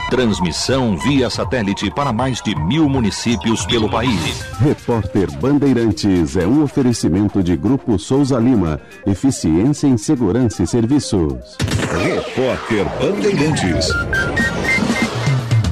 Transmissão 0.09 0.95
via 0.97 1.29
satélite 1.31 1.89
para 1.89 2.13
mais 2.13 2.39
de 2.41 2.55
mil 2.55 2.87
municípios 2.87 3.65
pelo 3.65 3.89
país. 3.89 4.45
Repórter 4.59 5.31
Bandeirantes 5.39 6.37
é 6.37 6.45
um 6.45 6.63
oferecimento 6.63 7.41
de 7.41 7.57
Grupo 7.57 7.97
Souza 7.97 8.37
Lima. 8.39 8.79
Eficiência 9.05 9.87
em 9.87 9.97
Segurança 9.97 10.61
e 10.61 10.67
Serviços. 10.67 11.57
Repórter 12.03 12.85
Bandeirantes. 12.99 13.87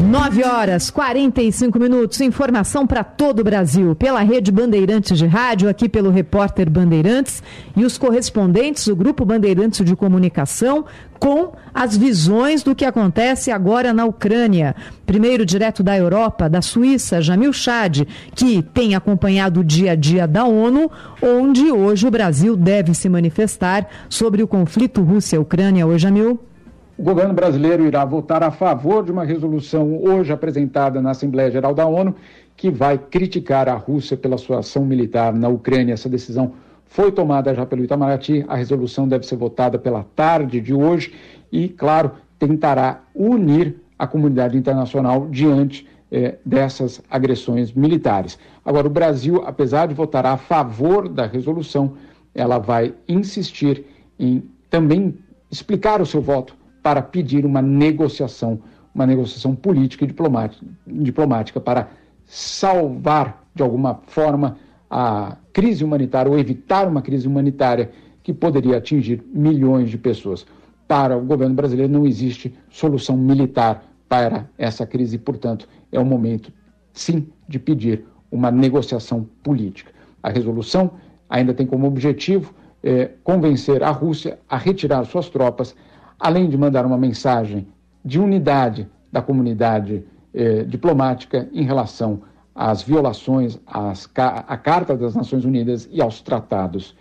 9 0.04 0.44
horas 0.44 0.92
45 0.92 1.80
minutos. 1.80 2.20
Informação 2.20 2.86
para 2.86 3.06
todo 3.06 3.40
o 3.40 3.44
Brasil. 3.44 3.96
Pela 3.96 4.22
rede 4.22 4.52
Bandeirantes 4.52 5.18
de 5.18 5.26
Rádio, 5.26 5.70
aqui 5.70 5.88
pelo 5.88 6.10
repórter 6.10 6.70
Bandeirantes 6.70 7.42
e 7.76 7.86
os 7.86 7.98
correspondentes 7.98 8.86
do 8.86 8.96
Grupo 8.98 9.24
Bandeirantes 9.24 9.86
de 9.86 9.96
Comunicação 9.96 10.86
com 11.18 11.54
as 11.74 11.96
visões 11.96 12.64
do 12.64 12.76
que 12.76 12.84
acontece 12.84 13.50
agora 13.50 13.94
na 13.94 14.04
Ucrânia. 14.04 14.76
Primeiro, 15.06 15.46
direto 15.46 15.82
da 15.82 15.98
Europa, 15.98 16.50
da 16.50 16.62
Suíça, 16.62 17.22
Jamil 17.22 17.54
Chad, 17.54 18.02
que 18.36 18.62
tem 18.62 18.96
acompanhado 18.96 19.62
o 19.62 19.64
dia 19.64 19.94
a 19.94 19.96
dia 19.96 20.28
da 20.28 20.44
ONU, 20.44 20.92
onde 21.22 21.72
hoje 21.72 22.06
o 22.06 22.12
Brasil 22.12 22.58
deve 22.58 22.94
se 22.94 23.08
manifestar 23.08 23.88
sobre 24.10 24.44
o 24.44 24.48
conflito 24.48 25.02
Rússia-Ucrânia. 25.02 25.88
Oi, 25.88 25.98
Jamil. 25.98 26.53
O 26.96 27.02
governo 27.02 27.34
brasileiro 27.34 27.88
irá 27.88 28.06
votar 28.06 28.44
a 28.44 28.52
favor 28.52 29.04
de 29.04 29.12
uma 29.12 29.24
resolução 29.24 30.00
hoje 30.04 30.32
apresentada 30.32 31.02
na 31.02 31.10
Assembleia 31.10 31.50
Geral 31.50 31.74
da 31.74 31.88
ONU 31.88 32.16
que 32.56 32.70
vai 32.70 33.00
criticar 33.00 33.68
a 33.68 33.74
Rússia 33.74 34.16
pela 34.16 34.38
sua 34.38 34.60
ação 34.60 34.86
militar 34.86 35.34
na 35.34 35.50
Ucrânia. 35.50 35.94
Essa 35.94 36.08
decisão 36.08 36.54
foi 36.86 37.12
tomada 37.12 37.52
já 37.56 37.66
pelo 37.66 37.84
Itamaraty, 37.84 38.46
a 38.48 38.56
resolução 38.56 39.08
deve 39.08 39.26
ser 39.26 39.38
votada 39.38 39.80
pela 39.80 40.06
tarde 40.16 40.62
de 40.62 40.72
hoje 40.72 41.12
e, 41.52 41.68
claro, 41.68 42.12
tentará 42.38 43.02
unir 43.16 43.76
a 43.98 44.06
comunidade 44.06 44.56
internacional 44.56 45.28
diante 45.32 45.88
eh, 46.12 46.36
dessas 46.46 47.02
agressões 47.10 47.74
militares. 47.74 48.38
Agora, 48.64 48.86
o 48.86 48.92
Brasil, 48.92 49.42
apesar 49.48 49.88
de 49.88 49.96
votar 49.96 50.28
a 50.28 50.38
favor 50.38 51.10
da 51.10 51.26
resolução, 51.26 51.94
ela 52.36 52.60
vai 52.60 52.94
insistir 53.08 53.84
em 54.20 54.44
também 54.70 55.18
explicar 55.50 56.00
o 56.00 56.06
seu 56.06 56.22
voto 56.22 56.62
para 56.84 57.02
pedir 57.02 57.46
uma 57.46 57.62
negociação, 57.62 58.60
uma 58.94 59.08
negociação 59.08 59.56
política 59.56 60.04
e 60.04 60.08
diplomática, 60.08 60.66
diplomática 60.86 61.62
para 61.62 61.88
salvar, 62.26 63.46
de 63.56 63.64
alguma 63.64 64.02
forma, 64.08 64.58
a 64.90 65.38
crise 65.54 65.84
humanitária 65.84 66.30
ou 66.30 66.38
evitar 66.38 66.88
uma 66.88 67.02
crise 67.02 67.28
humanitária 67.28 67.92
que 68.22 68.34
poderia 68.34 68.78
atingir 68.78 69.24
milhões 69.34 69.90
de 69.90 69.98
pessoas. 69.98 70.46
Para 70.88 71.18
o 71.18 71.22
governo 71.22 71.56
brasileiro 71.56 71.92
não 71.92 72.06
existe 72.06 72.54
solução 72.70 73.18
militar 73.18 73.86
para 74.10 74.48
essa 74.58 74.86
crise 74.86 75.18
portanto, 75.18 75.68
é 75.92 76.00
o 76.00 76.06
momento, 76.06 76.52
sim, 76.92 77.28
de 77.48 77.58
pedir 77.58 78.06
uma 78.30 78.52
negociação 78.52 79.28
política. 79.42 79.92
A 80.22 80.30
resolução 80.30 80.92
ainda 81.30 81.54
tem 81.54 81.66
como 81.66 81.88
objetivo 81.88 82.54
eh, 82.84 83.12
convencer 83.24 83.82
a 83.84 83.90
Rússia 83.90 84.40
a 84.48 84.58
retirar 84.58 85.06
suas 85.06 85.30
tropas 85.30 85.76
além 86.24 86.50
de 86.50 86.58
mandar 86.58 86.86
uma 86.86 86.98
mensagem 86.98 87.68
de 88.04 88.18
unidade 88.18 88.88
da 89.12 89.22
comunidade 89.22 90.06
eh, 90.34 90.64
diplomática 90.64 91.50
em 91.52 91.64
relação 91.64 92.22
às 92.56 92.82
violações 92.82 93.60
às, 93.68 94.10
à 94.16 94.56
Carta 94.56 94.96
das 94.96 95.14
Nações 95.16 95.44
Unidas 95.44 95.88
e 95.92 96.02
aos 96.02 96.22
tratados 96.22 96.96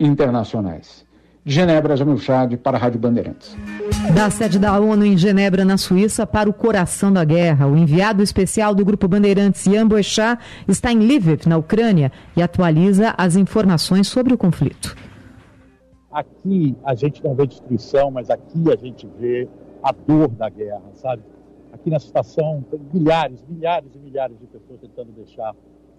internacionais. 0.00 1.04
De 1.44 1.52
Genebra, 1.52 1.96
Jamil 1.96 2.16
Chad, 2.18 2.56
para 2.56 2.78
a 2.78 2.80
Rádio 2.80 2.98
Bandeirantes. 2.98 3.54
Da 4.14 4.30
sede 4.30 4.58
da 4.58 4.78
ONU 4.80 5.04
em 5.04 5.18
Genebra, 5.18 5.64
na 5.64 5.76
Suíça, 5.76 6.26
para 6.26 6.48
o 6.48 6.52
coração 6.52 7.12
da 7.12 7.24
guerra, 7.24 7.66
o 7.66 7.76
enviado 7.76 8.22
especial 8.22 8.74
do 8.74 8.84
Grupo 8.84 9.06
Bandeirantes, 9.06 9.64
Jan 9.64 9.86
Boechat, 9.86 10.40
está 10.66 10.92
em 10.92 11.00
Lviv, 11.00 11.46
na 11.46 11.58
Ucrânia, 11.58 12.10
e 12.34 12.42
atualiza 12.42 13.12
as 13.18 13.36
informações 13.36 14.08
sobre 14.08 14.32
o 14.32 14.38
conflito. 14.38 14.96
Aqui 16.12 16.76
a 16.84 16.94
gente 16.94 17.24
não 17.24 17.34
vê 17.34 17.46
destruição, 17.46 18.10
mas 18.10 18.28
aqui 18.28 18.70
a 18.70 18.76
gente 18.76 19.06
vê 19.18 19.48
a 19.82 19.92
dor 19.92 20.28
da 20.28 20.48
guerra, 20.48 20.82
sabe? 20.94 21.22
Aqui 21.72 21.88
nessa 21.88 22.04
estação 22.04 22.62
tem 22.70 22.78
milhares, 22.92 23.42
milhares 23.48 23.94
e 23.94 23.98
milhares 23.98 24.38
de 24.38 24.46
pessoas 24.46 24.78
tentando 24.80 25.10
deixar 25.12 25.54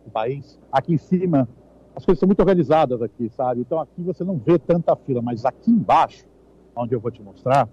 o 0.06 0.12
país. 0.12 0.60
Aqui 0.72 0.94
em 0.94 0.98
cima 0.98 1.50
as 1.96 2.06
coisas 2.06 2.20
são 2.20 2.28
muito 2.28 2.40
organizadas 2.40 3.02
aqui, 3.02 3.30
sabe? 3.30 3.62
Então 3.62 3.80
aqui 3.80 4.02
você 4.04 4.24
não 4.24 4.38
vê 4.38 4.58
tanta 4.60 4.96
fila, 4.96 5.22
mas 5.22 5.46
aqui 5.46 5.72
embaixo, 5.72 6.26
onde 6.76 6.94
eu 6.94 7.00
vou 7.00 7.12
te 7.12 7.22
mostrar, 7.22 7.68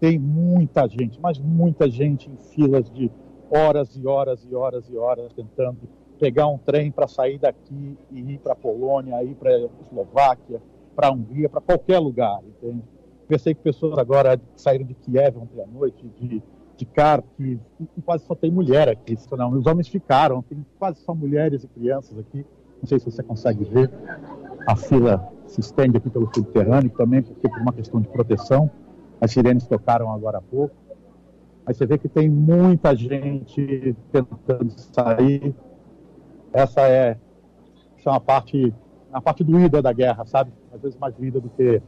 tem 0.00 0.18
muita 0.18 0.88
gente, 0.88 1.20
mas 1.20 1.38
muita 1.38 1.88
gente 1.88 2.30
em 2.30 2.36
filas 2.36 2.90
de 2.90 3.10
horas 3.50 3.96
e 3.96 4.06
horas 4.06 4.44
e 4.44 4.54
horas 4.54 4.88
e 4.88 4.96
horas 4.96 5.32
tentando 5.32 5.78
pegar 6.18 6.46
um 6.46 6.58
trem 6.58 6.90
para 6.90 7.06
sair 7.06 7.38
daqui 7.38 7.96
e 8.10 8.20
ir 8.20 8.38
para 8.38 8.52
a 8.52 8.56
Polônia, 8.56 9.22
ir 9.22 9.34
para 9.34 9.50
a 9.50 9.68
Eslováquia, 9.82 10.60
para 10.96 11.08
a 11.08 11.12
Hungria, 11.12 11.48
para 11.48 11.60
qualquer 11.60 11.98
lugar, 11.98 12.40
entende? 12.42 12.82
Pensei 13.28 13.54
que 13.54 13.60
pessoas 13.60 13.98
agora 13.98 14.40
saíram 14.56 14.86
de 14.86 14.94
Kiev 14.94 15.36
ontem 15.36 15.60
à 15.62 15.66
noite, 15.66 16.08
de, 16.18 16.42
de 16.76 16.84
Kharkiv, 16.86 17.60
quase 18.04 18.24
só 18.24 18.34
tem 18.34 18.50
mulher 18.50 18.88
aqui. 18.88 19.16
Não, 19.36 19.50
os 19.50 19.66
homens 19.66 19.88
ficaram, 19.88 20.42
tem 20.42 20.64
quase 20.78 21.00
só 21.00 21.14
mulheres 21.14 21.62
e 21.64 21.68
crianças 21.68 22.18
aqui. 22.18 22.46
Não 22.80 22.86
sei 22.86 22.98
se 22.98 23.10
você 23.10 23.22
consegue 23.22 23.64
ver. 23.64 23.90
A 24.66 24.76
fila 24.76 25.32
se 25.46 25.60
estende 25.60 25.96
aqui 25.96 26.10
pelo 26.10 26.32
subterrâneo 26.34 26.90
também, 26.90 27.22
porque 27.22 27.48
por 27.48 27.60
uma 27.60 27.72
questão 27.72 28.00
de 28.00 28.08
proteção. 28.08 28.70
As 29.20 29.32
sirenes 29.32 29.66
tocaram 29.66 30.12
agora 30.12 30.38
há 30.38 30.42
pouco. 30.42 30.74
Aí 31.64 31.74
você 31.74 31.84
vê 31.84 31.98
que 31.98 32.08
tem 32.08 32.28
muita 32.28 32.94
gente 32.94 33.96
tentando 34.12 34.70
sair. 34.76 35.54
Essa 36.52 36.82
é, 36.82 37.16
essa 37.98 38.08
é 38.08 38.10
uma 38.10 38.20
parte, 38.20 38.72
uma 39.16 39.22
parte 39.22 39.42
doída 39.42 39.80
da 39.80 39.92
guerra, 39.92 40.24
sabe? 40.26 40.52
às 40.74 40.82
vezes 40.82 40.98
mais 40.98 41.14
vida 41.18 41.40
do 41.40 41.48
que, 41.48 41.80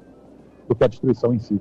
do 0.66 0.74
que 0.74 0.84
a 0.84 0.86
destruição 0.86 1.34
em 1.34 1.38
si. 1.38 1.60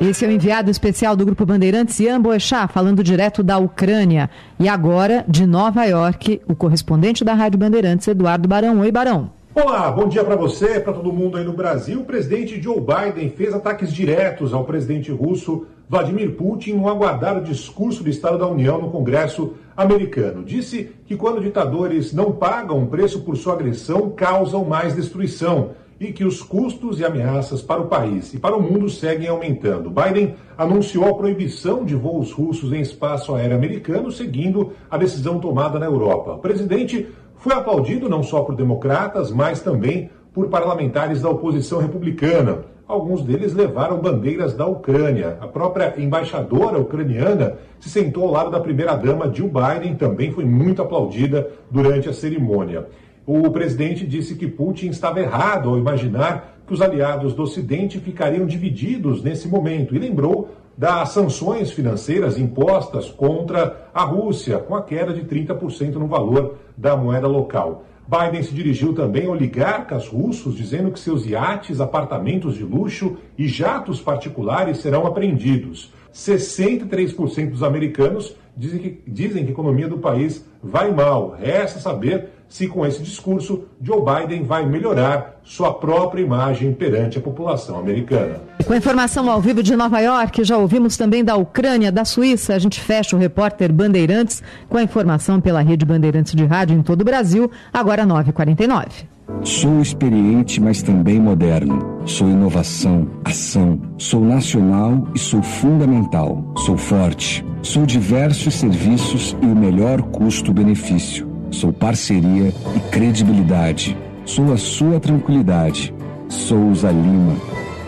Esse 0.00 0.24
é 0.24 0.28
o 0.28 0.30
enviado 0.30 0.70
especial 0.70 1.16
do 1.16 1.24
Grupo 1.24 1.44
Bandeirantes, 1.44 1.98
Ian 2.00 2.20
Boechat, 2.20 2.72
falando 2.72 3.02
direto 3.02 3.42
da 3.42 3.58
Ucrânia. 3.58 4.30
E 4.58 4.68
agora, 4.68 5.24
de 5.28 5.46
Nova 5.46 5.84
York, 5.84 6.40
o 6.48 6.54
correspondente 6.54 7.24
da 7.24 7.34
Rádio 7.34 7.58
Bandeirantes, 7.58 8.06
Eduardo 8.06 8.48
Barão. 8.48 8.80
Oi, 8.80 8.90
Barão. 8.90 9.30
Olá, 9.54 9.90
bom 9.90 10.08
dia 10.08 10.24
para 10.24 10.34
você, 10.34 10.80
para 10.80 10.94
todo 10.94 11.12
mundo 11.12 11.36
aí 11.36 11.44
no 11.44 11.52
Brasil. 11.52 12.00
O 12.00 12.06
presidente 12.06 12.58
Joe 12.58 12.80
Biden 12.80 13.28
fez 13.28 13.52
ataques 13.52 13.92
diretos 13.92 14.54
ao 14.54 14.64
presidente 14.64 15.12
russo 15.12 15.66
Vladimir 15.90 16.34
Putin 16.36 16.72
no 16.72 16.88
aguardado 16.88 17.42
discurso 17.42 18.02
do 18.02 18.08
Estado 18.08 18.38
da 18.38 18.46
União 18.46 18.80
no 18.80 18.90
Congresso 18.90 19.52
americano. 19.76 20.42
Disse 20.42 20.92
que 21.04 21.16
quando 21.16 21.42
ditadores 21.42 22.14
não 22.14 22.32
pagam 22.32 22.78
um 22.78 22.86
preço 22.86 23.20
por 23.20 23.36
sua 23.36 23.52
agressão, 23.52 24.08
causam 24.08 24.64
mais 24.64 24.94
destruição 24.94 25.72
e 26.00 26.12
que 26.12 26.24
os 26.24 26.42
custos 26.42 26.98
e 26.98 27.04
ameaças 27.04 27.62
para 27.62 27.80
o 27.80 27.86
país 27.86 28.32
e 28.34 28.38
para 28.38 28.56
o 28.56 28.62
mundo 28.62 28.88
seguem 28.88 29.28
aumentando. 29.28 29.90
Biden 29.90 30.34
anunciou 30.58 31.08
a 31.08 31.14
proibição 31.14 31.84
de 31.84 31.94
voos 31.94 32.32
russos 32.32 32.72
em 32.72 32.80
espaço 32.80 33.34
aéreo 33.34 33.56
americano, 33.56 34.10
seguindo 34.10 34.72
a 34.90 34.96
decisão 34.96 35.38
tomada 35.38 35.78
na 35.78 35.86
Europa. 35.86 36.32
O 36.32 36.38
presidente 36.38 37.06
foi 37.42 37.52
aplaudido 37.54 38.08
não 38.08 38.22
só 38.22 38.42
por 38.42 38.54
democratas, 38.54 39.32
mas 39.32 39.60
também 39.60 40.08
por 40.32 40.48
parlamentares 40.48 41.20
da 41.20 41.28
oposição 41.28 41.80
republicana. 41.80 42.60
Alguns 42.86 43.24
deles 43.24 43.52
levaram 43.52 44.00
bandeiras 44.00 44.54
da 44.54 44.64
Ucrânia. 44.64 45.38
A 45.40 45.48
própria 45.48 45.92
embaixadora 45.98 46.78
ucraniana 46.78 47.54
se 47.80 47.90
sentou 47.90 48.24
ao 48.26 48.32
lado 48.32 48.50
da 48.52 48.60
primeira-dama 48.60 49.28
Jill 49.34 49.50
Biden, 49.50 49.96
também 49.96 50.30
foi 50.30 50.44
muito 50.44 50.82
aplaudida 50.82 51.50
durante 51.68 52.08
a 52.08 52.12
cerimônia. 52.12 52.86
o 53.26 53.50
presidente 53.50 54.06
disse 54.06 54.36
que 54.36 54.46
Putin 54.46 54.90
estava 54.90 55.18
errado 55.18 55.68
ao 55.68 55.78
imaginar 55.78 56.60
que 56.64 56.72
os 56.72 56.80
aliados 56.80 57.34
do 57.34 57.42
Ocidente 57.42 57.98
ficariam 57.98 58.46
divididos 58.46 59.20
nesse 59.20 59.48
momento 59.48 59.96
e 59.96 59.98
lembrou 59.98 60.48
das 60.76 61.10
sanções 61.10 61.70
financeiras 61.70 62.38
impostas 62.38 63.10
contra 63.10 63.88
a 63.92 64.04
Rússia, 64.04 64.58
com 64.58 64.74
a 64.74 64.82
queda 64.82 65.12
de 65.12 65.22
30% 65.22 65.94
no 65.94 66.06
valor 66.06 66.56
da 66.76 66.96
moeda 66.96 67.26
local. 67.26 67.84
Biden 68.06 68.42
se 68.42 68.52
dirigiu 68.52 68.92
também 68.92 69.26
a 69.26 69.30
oligarcas 69.30 70.08
russos, 70.08 70.56
dizendo 70.56 70.90
que 70.90 70.98
seus 70.98 71.24
iates, 71.24 71.80
apartamentos 71.80 72.56
de 72.56 72.64
luxo 72.64 73.16
e 73.38 73.46
jatos 73.46 74.00
particulares 74.00 74.78
serão 74.78 75.06
apreendidos. 75.06 75.92
63% 76.12 77.50
dos 77.50 77.62
americanos 77.62 78.36
dizem 78.56 78.78
que, 78.80 79.02
dizem 79.06 79.44
que 79.44 79.50
a 79.50 79.52
economia 79.52 79.88
do 79.88 79.98
país 79.98 80.44
vai 80.62 80.90
mal. 80.90 81.30
Resta 81.30 81.78
saber 81.78 82.28
se 82.52 82.68
com 82.68 82.84
esse 82.84 83.02
discurso 83.02 83.64
Joe 83.80 84.02
Biden 84.04 84.42
vai 84.42 84.66
melhorar 84.66 85.40
sua 85.42 85.72
própria 85.72 86.20
imagem 86.20 86.74
perante 86.74 87.16
a 87.16 87.20
população 87.20 87.78
americana. 87.78 88.42
Com 88.66 88.74
informação 88.74 89.30
ao 89.30 89.40
vivo 89.40 89.62
de 89.62 89.74
Nova 89.74 89.98
York, 90.00 90.44
já 90.44 90.58
ouvimos 90.58 90.98
também 90.98 91.24
da 91.24 91.34
Ucrânia, 91.34 91.90
da 91.90 92.04
Suíça. 92.04 92.54
A 92.54 92.58
gente 92.58 92.78
fecha 92.78 93.16
o 93.16 93.18
repórter 93.18 93.72
Bandeirantes 93.72 94.42
com 94.68 94.76
a 94.76 94.82
informação 94.82 95.40
pela 95.40 95.62
rede 95.62 95.86
Bandeirantes 95.86 96.34
de 96.34 96.44
rádio 96.44 96.76
em 96.76 96.82
todo 96.82 97.00
o 97.00 97.04
Brasil, 97.06 97.50
agora 97.72 98.04
9h49. 98.04 99.06
Sou 99.42 99.80
experiente, 99.80 100.60
mas 100.60 100.82
também 100.82 101.18
moderno. 101.18 102.02
Sou 102.04 102.28
inovação, 102.28 103.08
ação. 103.24 103.80
Sou 103.96 104.22
nacional 104.22 105.08
e 105.14 105.18
sou 105.18 105.42
fundamental. 105.42 106.52
Sou 106.58 106.76
forte. 106.76 107.42
Sou 107.62 107.86
diversos 107.86 108.54
serviços 108.56 109.34
e 109.40 109.46
o 109.46 109.56
melhor 109.56 110.02
custo-benefício. 110.02 111.31
Sou 111.52 111.72
parceria 111.72 112.52
e 112.74 112.80
credibilidade. 112.90 113.96
Sou 114.24 114.52
a 114.52 114.56
sua 114.56 114.98
tranquilidade. 114.98 115.94
Souza 116.28 116.90
Lima. 116.90 117.36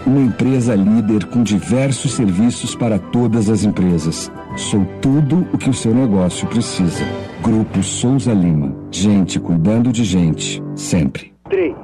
Uma 0.06 0.20
empresa 0.20 0.74
líder 0.74 1.24
com 1.26 1.42
diversos 1.42 2.12
serviços 2.12 2.74
para 2.74 2.98
todas 2.98 3.48
as 3.48 3.64
empresas. 3.64 4.30
Sou 4.54 4.84
tudo 5.00 5.46
o 5.52 5.56
que 5.56 5.70
o 5.70 5.74
seu 5.74 5.94
negócio 5.94 6.46
precisa. 6.46 7.02
Grupo 7.42 7.82
Souza 7.82 8.34
Lima. 8.34 8.76
Gente 8.90 9.40
cuidando 9.40 9.90
de 9.90 10.04
gente. 10.04 10.62
Sempre. 10.76 11.32
3, 11.48 11.74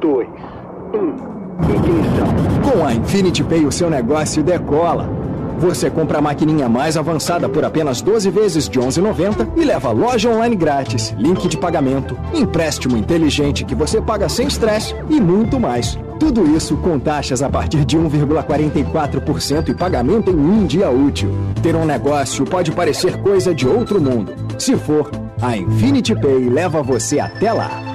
2, 0.00 0.28
1. 0.28 1.30
Ignição. 1.62 2.72
Com 2.72 2.84
a 2.84 2.92
Infinity 2.92 3.44
Pay, 3.44 3.64
o 3.66 3.72
seu 3.72 3.88
negócio 3.88 4.42
decola. 4.42 5.08
Você 5.60 5.90
compra 5.90 6.18
a 6.18 6.22
maquininha 6.22 6.70
mais 6.70 6.96
avançada 6.96 7.46
por 7.46 7.66
apenas 7.66 8.00
12 8.00 8.30
vezes 8.30 8.66
de 8.66 8.80
11,90 8.80 9.58
e 9.58 9.62
leva 9.62 9.90
loja 9.90 10.30
online 10.30 10.56
grátis, 10.56 11.14
link 11.18 11.46
de 11.48 11.58
pagamento, 11.58 12.18
empréstimo 12.32 12.96
inteligente 12.96 13.62
que 13.62 13.74
você 13.74 14.00
paga 14.00 14.26
sem 14.26 14.46
estresse 14.46 14.94
e 15.10 15.20
muito 15.20 15.60
mais. 15.60 15.98
Tudo 16.18 16.56
isso 16.56 16.78
com 16.78 16.98
taxas 16.98 17.42
a 17.42 17.50
partir 17.50 17.84
de 17.84 17.98
1,44% 17.98 19.68
e 19.68 19.74
pagamento 19.74 20.30
em 20.30 20.34
um 20.34 20.64
dia 20.64 20.88
útil. 20.88 21.30
Ter 21.62 21.76
um 21.76 21.84
negócio 21.84 22.46
pode 22.46 22.72
parecer 22.72 23.20
coisa 23.20 23.54
de 23.54 23.68
outro 23.68 24.00
mundo. 24.00 24.32
Se 24.58 24.74
for, 24.78 25.10
a 25.42 25.58
Infinity 25.58 26.14
Pay 26.14 26.48
leva 26.48 26.82
você 26.82 27.20
até 27.20 27.52
lá. 27.52 27.89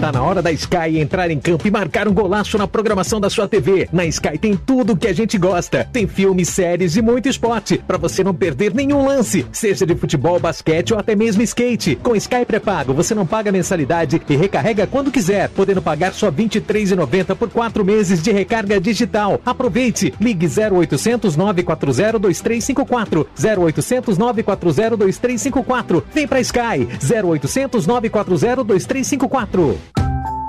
Tá 0.00 0.12
na 0.12 0.22
hora 0.22 0.40
da 0.40 0.52
Sky 0.52 1.00
entrar 1.00 1.28
em 1.28 1.40
campo 1.40 1.66
e 1.66 1.72
marcar 1.72 2.06
um 2.06 2.14
golaço 2.14 2.56
na 2.56 2.68
programação 2.68 3.20
da 3.20 3.28
sua 3.28 3.48
TV. 3.48 3.88
Na 3.92 4.06
Sky 4.06 4.38
tem 4.38 4.56
tudo 4.56 4.96
que 4.96 5.08
a 5.08 5.12
gente 5.12 5.36
gosta. 5.36 5.88
Tem 5.92 6.06
filmes, 6.06 6.48
séries 6.50 6.94
e 6.94 7.02
muito 7.02 7.28
esporte, 7.28 7.78
para 7.84 7.98
você 7.98 8.22
não 8.22 8.32
perder 8.32 8.72
nenhum 8.72 9.04
lance, 9.04 9.44
seja 9.50 9.84
de 9.84 9.96
futebol, 9.96 10.38
basquete 10.38 10.94
ou 10.94 11.00
até 11.00 11.16
mesmo 11.16 11.42
skate. 11.42 11.96
Com 11.96 12.14
Sky 12.14 12.44
pré-pago, 12.46 12.94
você 12.94 13.12
não 13.12 13.26
paga 13.26 13.50
mensalidade 13.50 14.22
e 14.28 14.36
recarrega 14.36 14.86
quando 14.86 15.10
quiser, 15.10 15.48
podendo 15.48 15.82
pagar 15.82 16.12
só 16.12 16.26
R$ 16.26 16.44
23,90 16.44 17.34
por 17.34 17.50
quatro 17.50 17.84
meses 17.84 18.22
de 18.22 18.30
recarga 18.30 18.80
digital. 18.80 19.40
Aproveite! 19.44 20.14
Ligue 20.20 20.46
0800 20.46 21.34
940 21.34 22.20
2354 22.20 23.28
0800 23.36 24.16
940 24.16 24.96
2354. 24.96 26.04
Vem 26.14 26.28
pra 26.28 26.40
Sky 26.40 26.86
0800 27.02 27.84
940 27.84 28.62
2354. 28.62 29.87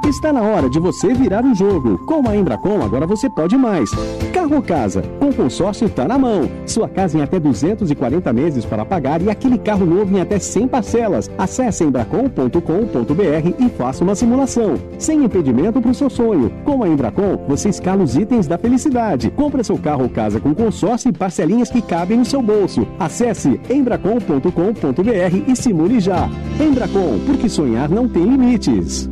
Está 0.10 0.34
na 0.34 0.42
hora 0.42 0.68
de 0.68 0.80
você 0.80 1.14
virar 1.14 1.46
o 1.46 1.54
jogo. 1.54 2.00
Com 2.00 2.28
a 2.28 2.36
Embracon, 2.36 2.82
agora 2.82 3.06
você 3.06 3.30
pode 3.30 3.56
mais. 3.56 3.92
Carro 4.34 4.56
ou 4.56 4.62
casa? 4.62 5.04
Com 5.20 5.32
consórcio 5.32 5.88
tá 5.88 6.08
na 6.08 6.18
mão. 6.18 6.50
Sua 6.66 6.90
casa 6.90 7.20
em 7.20 7.22
até 7.22 7.40
240 7.40 8.34
meses 8.34 8.66
para 8.66 8.84
pagar 8.84 9.22
e 9.22 9.30
aquele 9.30 9.60
carro 9.60 9.86
novo 9.86 10.18
em 10.18 10.20
até 10.20 10.40
100 10.40 10.68
parcelas. 10.68 11.30
Acesse 11.38 11.84
embracon.com.br 11.84 13.54
e 13.60 13.70
faça 13.70 14.04
uma 14.04 14.16
simulação. 14.16 14.80
Sem 14.98 15.24
impedimento 15.24 15.80
para 15.80 15.92
o 15.92 15.94
seu 15.96 16.10
sonho. 16.10 16.52
Com 16.66 16.84
a 16.84 16.88
Embracon, 16.90 17.46
você 17.48 17.70
escala 17.70 18.04
os 18.04 18.18
itens 18.18 18.48
da 18.48 18.58
felicidade. 18.58 19.30
Compre 19.30 19.64
seu 19.64 19.78
carro 19.78 20.04
ou 20.04 20.10
casa 20.10 20.40
com 20.40 20.56
consórcio 20.56 21.10
e 21.10 21.14
parcelinhas 21.14 21.70
que 21.70 21.84
cabem 21.84 22.18
no 22.18 22.26
seu 22.26 22.42
bolso. 22.42 22.88
Acesse 23.00 23.62
embracon.com.br 23.70 25.52
e 25.52 25.56
simule 25.56 26.00
já. 26.00 26.28
Embracon, 26.60 27.20
porque 27.28 27.48
sonhar 27.48 27.88
não 27.88 28.10
tem 28.10 28.24
limites. 28.24 29.08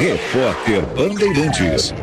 Repórter 0.00 0.80
Bandeirantes. 0.96 1.94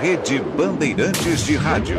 Rede 0.00 0.40
Bandeirantes 0.56 1.44
de 1.44 1.56
Rádio. 1.56 1.98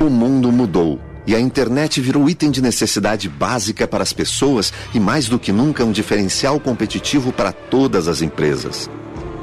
O 0.00 0.10
mundo 0.10 0.50
mudou 0.52 1.00
e 1.26 1.34
a 1.34 1.40
internet 1.40 2.00
virou 2.00 2.28
item 2.30 2.50
de 2.50 2.62
necessidade 2.62 3.28
básica 3.28 3.86
para 3.86 4.02
as 4.02 4.14
pessoas 4.14 4.72
e, 4.94 4.98
mais 4.98 5.28
do 5.28 5.38
que 5.38 5.52
nunca, 5.52 5.84
um 5.84 5.92
diferencial 5.92 6.58
competitivo 6.58 7.32
para 7.32 7.52
todas 7.52 8.08
as 8.08 8.22
empresas. 8.22 8.88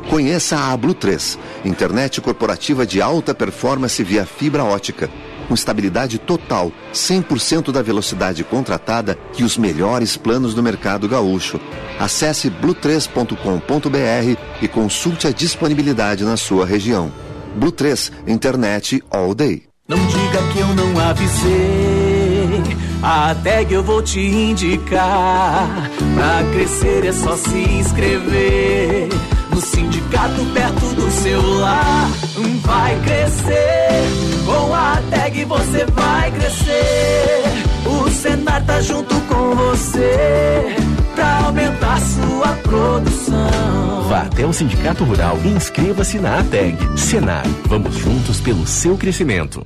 Conheça 0.10 0.58
a 0.58 0.78
Blue 0.78 0.96
3, 0.96 1.38
internet 1.64 2.22
corporativa 2.22 2.86
de 2.86 3.02
alta 3.02 3.36
performance 3.36 4.04
via 4.04 4.26
fibra 4.26 4.64
ótica, 4.64 5.10
com 5.48 5.54
estabilidade 5.54 6.18
total, 6.18 6.72
100% 6.92 7.72
da 7.72 7.82
velocidade 7.82 8.44
contratada 8.44 9.18
e 9.38 9.44
os 9.44 9.58
melhores 9.58 10.18
planos 10.18 10.56
do 10.56 10.64
mercado 10.64 11.08
gaúcho. 11.08 11.60
Acesse 12.00 12.50
blue3.com.br 12.50 14.40
e 14.62 14.68
consulte 14.68 15.28
a 15.28 15.32
disponibilidade 15.32 16.24
na 16.24 16.38
sua 16.38 16.66
região. 16.66 17.12
Blue 17.56 17.72
3, 17.72 18.12
internet 18.28 19.04
all 19.12 19.36
day. 19.36 19.75
Não 19.88 19.98
diga 20.08 20.42
que 20.52 20.60
eu 20.60 20.68
não 20.70 21.00
avisei. 21.00 22.64
A 23.04 23.36
tag 23.36 23.72
eu 23.72 23.84
vou 23.84 24.02
te 24.02 24.20
indicar. 24.20 25.92
Pra 26.16 26.44
crescer 26.52 27.06
é 27.06 27.12
só 27.12 27.38
se 27.38 27.56
inscrever. 27.56 29.10
No 29.52 29.62
sindicato 29.62 30.44
perto 30.56 30.96
do 30.96 31.12
celular. 31.12 32.10
Vai 32.64 33.00
crescer. 33.02 34.02
Com 34.44 34.74
a 34.74 35.00
tag 35.12 35.46
você 35.46 35.86
vai 35.86 36.32
crescer. 36.32 37.44
O 37.86 38.10
Senar 38.10 38.66
tá 38.66 38.82
junto 38.82 39.14
com 39.28 39.56
você. 39.56 40.76
Pra 41.14 41.46
aumentar 41.46 42.02
sua 42.02 42.48
produção. 42.64 44.02
Vá 44.10 44.22
até 44.24 44.48
o 44.48 44.52
Sindicato 44.52 45.04
Rural 45.04 45.38
e 45.46 45.50
inscreva-se 45.50 46.18
na 46.18 46.40
ATEG. 46.40 46.76
Senar, 46.98 47.46
vamos 47.68 47.96
juntos 47.96 48.42
pelo 48.42 48.66
seu 48.66 48.98
crescimento. 48.98 49.66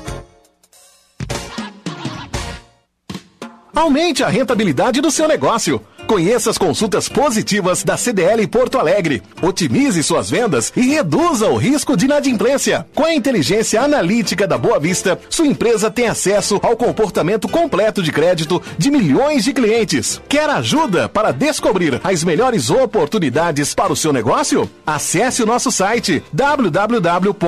Aumente 3.73 4.21
a 4.21 4.27
rentabilidade 4.27 4.99
do 4.99 5.09
seu 5.09 5.27
negócio. 5.27 5.81
Conheça 6.07 6.49
as 6.49 6.57
consultas 6.57 7.07
positivas 7.07 7.83
da 7.83 7.95
CDL 7.95 8.45
Porto 8.47 8.77
Alegre. 8.77 9.21
Otimize 9.41 10.03
suas 10.03 10.29
vendas 10.29 10.71
e 10.75 10.81
reduza 10.81 11.47
o 11.47 11.55
risco 11.55 11.95
de 11.95 12.05
inadimplência. 12.05 12.85
Com 12.93 13.05
a 13.05 13.13
inteligência 13.13 13.81
analítica 13.81 14.45
da 14.45 14.57
Boa 14.57 14.79
Vista, 14.79 15.17
sua 15.29 15.47
empresa 15.47 15.89
tem 15.89 16.07
acesso 16.07 16.59
ao 16.61 16.75
comportamento 16.75 17.47
completo 17.47 18.03
de 18.03 18.11
crédito 18.11 18.61
de 18.77 18.91
milhões 18.91 19.43
de 19.43 19.53
clientes. 19.53 20.21
Quer 20.27 20.49
ajuda 20.49 21.07
para 21.07 21.31
descobrir 21.31 22.01
as 22.03 22.23
melhores 22.23 22.69
oportunidades 22.69 23.73
para 23.73 23.93
o 23.93 23.95
seu 23.95 24.11
negócio? 24.11 24.69
Acesse 24.85 25.41
o 25.41 25.45
nosso 25.45 25.71
site 25.71 26.21
www.cdlpoa.br 26.33 27.41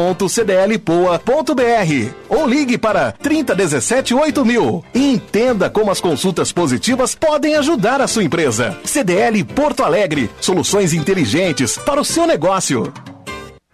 ou 2.29 2.47
ligue 2.47 2.77
para 2.77 3.11
3017 3.11 4.13
8000 4.13 4.85
e 4.93 5.13
entenda 5.13 5.69
como 5.69 5.91
as 5.91 5.99
consultas 5.99 6.51
positivas 6.51 7.13
podem 7.15 7.55
ajudar 7.55 7.99
a 7.99 8.07
sua 8.07 8.23
empresa. 8.23 8.42
CDL 8.83 9.43
Porto 9.43 9.83
Alegre, 9.83 10.29
soluções 10.41 10.93
inteligentes 10.93 11.77
para 11.77 12.01
o 12.01 12.05
seu 12.05 12.25
negócio. 12.25 12.91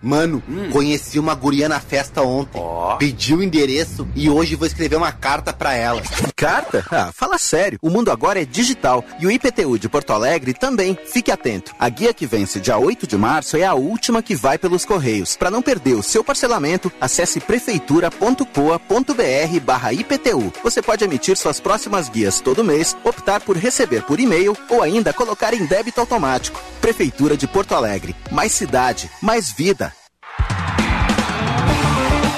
Mano, 0.01 0.41
conheci 0.71 1.19
uma 1.19 1.35
guria 1.35 1.67
na 1.67 1.79
festa 1.79 2.21
ontem. 2.21 2.61
Pedi 2.97 3.35
o 3.35 3.43
endereço 3.43 4.07
e 4.15 4.29
hoje 4.29 4.55
vou 4.55 4.65
escrever 4.65 4.95
uma 4.95 5.11
carta 5.11 5.51
pra 5.51 5.73
ela. 5.73 6.01
Carta? 6.35 6.85
Ah, 6.89 7.11
fala 7.13 7.37
sério. 7.37 7.77
O 7.81 7.89
mundo 7.89 8.09
agora 8.09 8.41
é 8.41 8.45
digital 8.45 9.03
e 9.19 9.27
o 9.27 9.31
IPTU 9.31 9.77
de 9.77 9.89
Porto 9.89 10.13
Alegre 10.13 10.53
também. 10.53 10.97
Fique 11.05 11.31
atento. 11.31 11.73
A 11.77 11.89
guia 11.89 12.13
que 12.13 12.25
vence 12.25 12.59
dia 12.59 12.77
8 12.77 13.05
de 13.05 13.17
março 13.17 13.57
é 13.57 13.65
a 13.65 13.73
última 13.73 14.23
que 14.23 14.35
vai 14.35 14.57
pelos 14.57 14.85
correios. 14.85 15.35
Para 15.35 15.51
não 15.51 15.61
perder 15.61 15.95
o 15.95 16.03
seu 16.03 16.23
parcelamento, 16.23 16.91
acesse 17.01 17.41
prefeitura.coa.br 17.41 19.59
barra 19.63 19.93
IPTU. 19.93 20.53
Você 20.63 20.81
pode 20.81 21.03
emitir 21.03 21.35
suas 21.35 21.59
próximas 21.59 22.07
guias 22.07 22.39
todo 22.39 22.63
mês, 22.63 22.95
optar 23.03 23.41
por 23.41 23.57
receber 23.57 24.03
por 24.03 24.19
e-mail 24.19 24.55
ou 24.69 24.81
ainda 24.81 25.13
colocar 25.13 25.53
em 25.53 25.65
débito 25.65 25.99
automático. 25.99 26.61
Prefeitura 26.79 27.35
de 27.35 27.47
Porto 27.47 27.75
Alegre. 27.75 28.15
Mais 28.31 28.53
cidade, 28.53 29.09
mais 29.21 29.51
vida. 29.51 29.88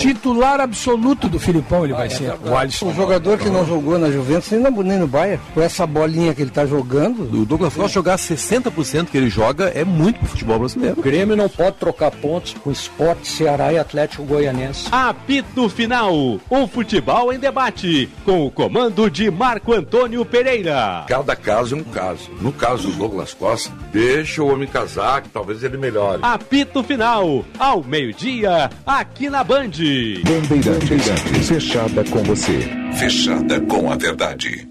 Titular 0.01 0.59
absoluto 0.59 1.29
do 1.29 1.39
Filipão 1.39 1.83
ele 1.83 1.93
vai 1.93 2.09
ser. 2.09 2.33
O 2.43 2.55
Alisson. 2.55 2.87
O 2.87 2.93
jogador 2.93 3.37
que 3.37 3.49
não 3.49 3.65
jogou 3.65 3.99
na 3.99 4.09
Juventus 4.09 4.49
nem, 4.51 4.59
na, 4.59 4.69
nem 4.71 4.97
no 4.97 5.07
Bayern, 5.07 5.41
com 5.53 5.61
essa 5.61 5.85
bolinha 5.85 6.33
que 6.33 6.41
ele 6.41 6.51
tá 6.51 6.65
jogando. 6.65 7.21
O 7.21 7.45
Douglas 7.45 7.73
Costa 7.73 7.91
jogar 7.93 8.17
60% 8.17 9.07
que 9.07 9.17
ele 9.17 9.29
joga 9.29 9.65
é 9.75 9.83
muito 9.83 10.19
pro 10.19 10.29
futebol 10.29 10.59
brasileiro. 10.59 10.99
O 10.99 11.03
Grêmio 11.03 11.35
não 11.35 11.47
pode 11.47 11.77
trocar 11.77 12.11
pontos 12.11 12.55
com 12.63 12.71
Esporte, 12.71 13.27
Ceará 13.27 13.71
e 13.71 13.77
Atlético 13.77 14.23
Goianense. 14.23 14.87
Apito 14.91 15.69
Final, 15.69 16.39
o 16.49 16.67
futebol 16.67 17.31
em 17.31 17.39
debate, 17.39 18.09
com 18.25 18.45
o 18.45 18.51
comando 18.51 19.09
de 19.09 19.29
Marco 19.29 19.73
Antônio 19.73 20.25
Pereira. 20.25 21.05
Cada 21.07 21.35
caso 21.35 21.75
é 21.75 21.77
um 21.79 21.83
caso. 21.83 22.29
No 22.41 22.51
caso 22.51 22.89
do 22.89 22.97
Douglas 22.97 23.33
Costa, 23.33 23.71
deixa 23.91 24.41
o 24.41 24.51
homem 24.51 24.67
casar, 24.67 25.21
que 25.21 25.29
talvez 25.29 25.63
ele 25.63 25.77
melhore. 25.77 26.19
Apito 26.23 26.83
Final, 26.83 27.45
ao 27.59 27.83
meio-dia, 27.83 28.69
aqui 28.85 29.29
na 29.29 29.43
Band. 29.43 29.71
Bandeirantes, 29.91 31.49
fechada 31.49 32.01
com 32.05 32.23
você. 32.23 32.61
Fechada 32.97 33.59
com 33.59 33.91
a 33.91 33.97
verdade. 33.97 34.69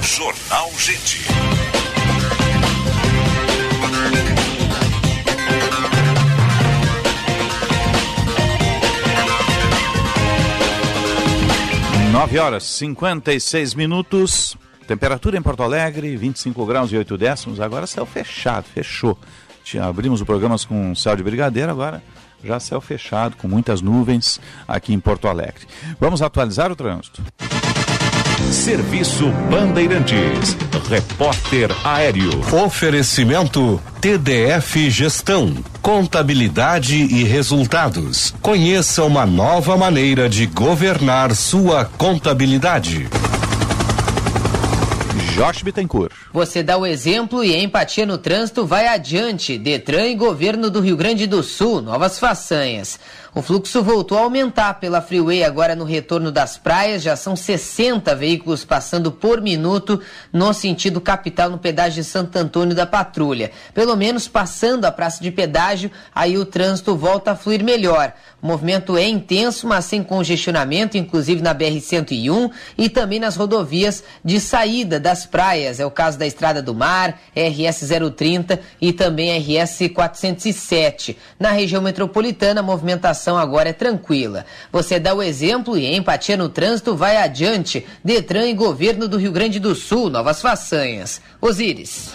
Jornal 0.00 0.70
Gente. 0.78 1.26
Nove 12.12 12.38
horas 12.38 12.62
56 12.62 13.74
minutos. 13.74 14.56
Temperatura 14.86 15.36
em 15.36 15.42
Porto 15.42 15.64
Alegre, 15.64 16.16
25 16.16 16.64
graus 16.66 16.92
e 16.92 16.96
8 16.96 17.18
décimos. 17.18 17.58
Agora 17.58 17.84
céu 17.84 18.06
fechado, 18.06 18.64
fechou. 18.72 19.18
Abrimos 19.82 20.20
o 20.20 20.26
programa 20.26 20.54
com 20.68 20.94
céu 20.94 21.16
de 21.16 21.24
brigadeiro, 21.24 21.72
agora 21.72 22.00
já 22.42 22.60
céu 22.60 22.80
fechado, 22.80 23.36
com 23.36 23.48
muitas 23.48 23.80
nuvens 23.80 24.40
aqui 24.66 24.92
em 24.92 25.00
Porto 25.00 25.28
Alegre. 25.28 25.66
Vamos 26.00 26.22
atualizar 26.22 26.70
o 26.70 26.76
trânsito. 26.76 27.22
Serviço 28.52 29.30
Bandeirantes. 29.50 30.56
Repórter 30.88 31.70
Aéreo. 31.84 32.30
Oferecimento 32.64 33.80
TDF 34.00 34.88
Gestão, 34.88 35.54
Contabilidade 35.82 36.96
e 36.96 37.24
Resultados. 37.24 38.34
Conheça 38.40 39.04
uma 39.04 39.26
nova 39.26 39.76
maneira 39.76 40.28
de 40.30 40.46
governar 40.46 41.34
sua 41.34 41.84
contabilidade. 41.84 43.06
Josh 45.38 45.62
Bittencourt. 45.62 46.12
Você 46.32 46.64
dá 46.64 46.76
o 46.76 46.84
exemplo 46.84 47.44
e 47.44 47.54
a 47.54 47.62
empatia 47.62 48.04
no 48.04 48.18
trânsito 48.18 48.66
vai 48.66 48.88
adiante. 48.88 49.56
Detran 49.56 50.06
e 50.06 50.16
governo 50.16 50.68
do 50.68 50.80
Rio 50.80 50.96
Grande 50.96 51.28
do 51.28 51.44
Sul, 51.44 51.80
novas 51.80 52.18
façanhas. 52.18 52.98
O 53.34 53.42
fluxo 53.42 53.82
voltou 53.82 54.16
a 54.16 54.22
aumentar 54.22 54.80
pela 54.80 55.02
Freeway 55.02 55.44
agora 55.44 55.76
no 55.76 55.84
retorno 55.84 56.32
das 56.32 56.56
praias. 56.56 57.02
Já 57.02 57.14
são 57.14 57.36
60 57.36 58.14
veículos 58.14 58.64
passando 58.64 59.12
por 59.12 59.42
minuto 59.42 60.00
no 60.32 60.52
sentido 60.54 60.98
capital 60.98 61.50
no 61.50 61.58
pedágio 61.58 62.02
de 62.02 62.08
Santo 62.08 62.36
Antônio 62.36 62.74
da 62.74 62.86
Patrulha. 62.86 63.50
Pelo 63.74 63.94
menos 63.96 64.26
passando 64.26 64.86
a 64.86 64.92
praça 64.92 65.22
de 65.22 65.30
pedágio, 65.30 65.90
aí 66.14 66.38
o 66.38 66.46
trânsito 66.46 66.96
volta 66.96 67.32
a 67.32 67.36
fluir 67.36 67.62
melhor. 67.62 68.14
O 68.40 68.46
movimento 68.46 68.96
é 68.96 69.06
intenso, 69.06 69.66
mas 69.66 69.84
sem 69.84 70.02
congestionamento, 70.02 70.96
inclusive 70.96 71.42
na 71.42 71.54
BR-101 71.54 72.50
e 72.78 72.88
também 72.88 73.20
nas 73.20 73.36
rodovias 73.36 74.02
de 74.24 74.40
saída 74.40 74.98
das 74.98 75.26
praias. 75.26 75.80
É 75.80 75.84
o 75.84 75.90
caso 75.90 76.18
da 76.18 76.26
Estrada 76.26 76.62
do 76.62 76.74
Mar, 76.74 77.20
RS 77.36 77.90
030 78.16 78.58
e 78.80 78.92
também 78.92 79.36
RS 79.38 79.90
407. 79.92 81.18
Na 81.38 81.50
região 81.50 81.82
metropolitana, 81.82 82.60
a 82.60 82.62
movimentação 82.62 83.17
agora 83.38 83.70
é 83.70 83.72
tranquila. 83.72 84.46
Você 84.70 85.00
dá 85.00 85.14
o 85.14 85.22
exemplo 85.22 85.76
e 85.76 85.86
a 85.86 85.96
empatia 85.96 86.36
no 86.36 86.48
trânsito 86.48 86.94
vai 86.94 87.16
adiante. 87.16 87.84
Detran 88.04 88.46
e 88.46 88.54
governo 88.54 89.08
do 89.08 89.16
Rio 89.16 89.32
Grande 89.32 89.58
do 89.58 89.74
Sul, 89.74 90.10
novas 90.10 90.40
façanhas. 90.40 91.20
Osíris. 91.40 92.12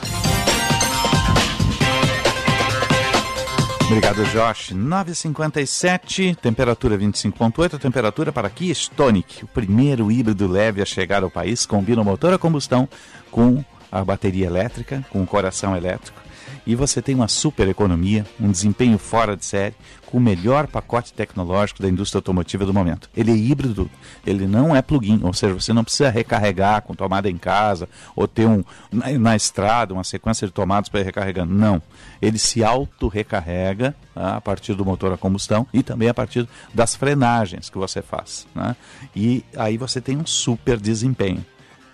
Obrigado, 3.85 4.23
Josh. 4.31 4.73
9h57, 4.73 6.35
temperatura 6.37 6.97
25,8. 6.97 7.75
A 7.75 7.79
temperatura 7.79 8.31
para 8.31 8.49
Kia 8.49 8.71
Stonic, 8.71 9.43
o 9.43 9.47
primeiro 9.47 10.11
híbrido 10.11 10.47
leve 10.47 10.81
a 10.81 10.85
chegar 10.85 11.21
ao 11.21 11.29
país, 11.29 11.65
combina 11.65 12.01
o 12.01 12.05
motor 12.05 12.33
a 12.33 12.39
combustão 12.39 12.89
com 13.29 13.63
a 13.91 14.03
bateria 14.03 14.47
elétrica, 14.47 15.05
com 15.11 15.21
o 15.21 15.27
coração 15.27 15.77
elétrico. 15.77 16.22
E 16.65 16.75
você 16.75 17.01
tem 17.01 17.13
uma 17.13 17.27
super 17.27 17.67
economia, 17.67 18.25
um 18.39 18.49
desempenho 18.49 18.97
fora 18.97 19.35
de 19.35 19.43
série, 19.43 19.75
com 20.05 20.17
o 20.17 20.21
melhor 20.21 20.67
pacote 20.67 21.11
tecnológico 21.11 21.81
da 21.81 21.89
indústria 21.89 22.19
automotiva 22.19 22.65
do 22.65 22.73
momento. 22.73 23.09
Ele 23.17 23.31
é 23.31 23.35
híbrido, 23.35 23.89
ele 24.25 24.45
não 24.45 24.75
é 24.75 24.81
plug-in, 24.81 25.19
ou 25.23 25.33
seja, 25.33 25.53
você 25.53 25.73
não 25.73 25.83
precisa 25.83 26.09
recarregar 26.09 26.83
com 26.83 26.93
tomada 26.93 27.29
em 27.29 27.37
casa 27.37 27.89
ou 28.15 28.27
ter 28.27 28.45
um 28.45 28.63
na, 28.91 29.11
na 29.17 29.35
estrada 29.35 29.93
uma 29.93 30.03
sequência 30.03 30.47
de 30.47 30.53
tomadas 30.53 30.87
para 30.87 31.01
ir 31.01 31.03
recarregando. 31.03 31.53
Não, 31.53 31.81
ele 32.21 32.37
se 32.37 32.63
auto-recarrega 32.63 33.95
tá, 34.13 34.37
a 34.37 34.41
partir 34.41 34.75
do 34.75 34.85
motor 34.85 35.11
a 35.11 35.17
combustão 35.17 35.67
e 35.73 35.81
também 35.81 36.07
a 36.07 36.13
partir 36.13 36.47
das 36.73 36.95
frenagens 36.95 37.69
que 37.69 37.77
você 37.77 38.01
faz. 38.01 38.47
Né? 38.53 38.75
E 39.15 39.43
aí 39.57 39.77
você 39.77 39.99
tem 39.99 40.15
um 40.15 40.25
super 40.25 40.79
desempenho. 40.79 41.43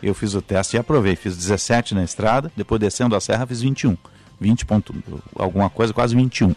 Eu 0.04 0.14
fiz 0.14 0.34
o 0.34 0.42
teste 0.42 0.78
e 0.78 0.80
aprovei, 0.80 1.16
fiz 1.16 1.36
17 1.36 1.96
na 1.96 2.04
estrada, 2.04 2.52
depois 2.56 2.80
descendo 2.80 3.16
a 3.16 3.22
serra 3.22 3.48
fiz 3.48 3.62
21. 3.62 3.98
20 4.40 4.66
ponto, 4.66 4.96
alguma 5.36 5.70
coisa, 5.70 5.94
quase 5.94 6.16
21. 6.16 6.56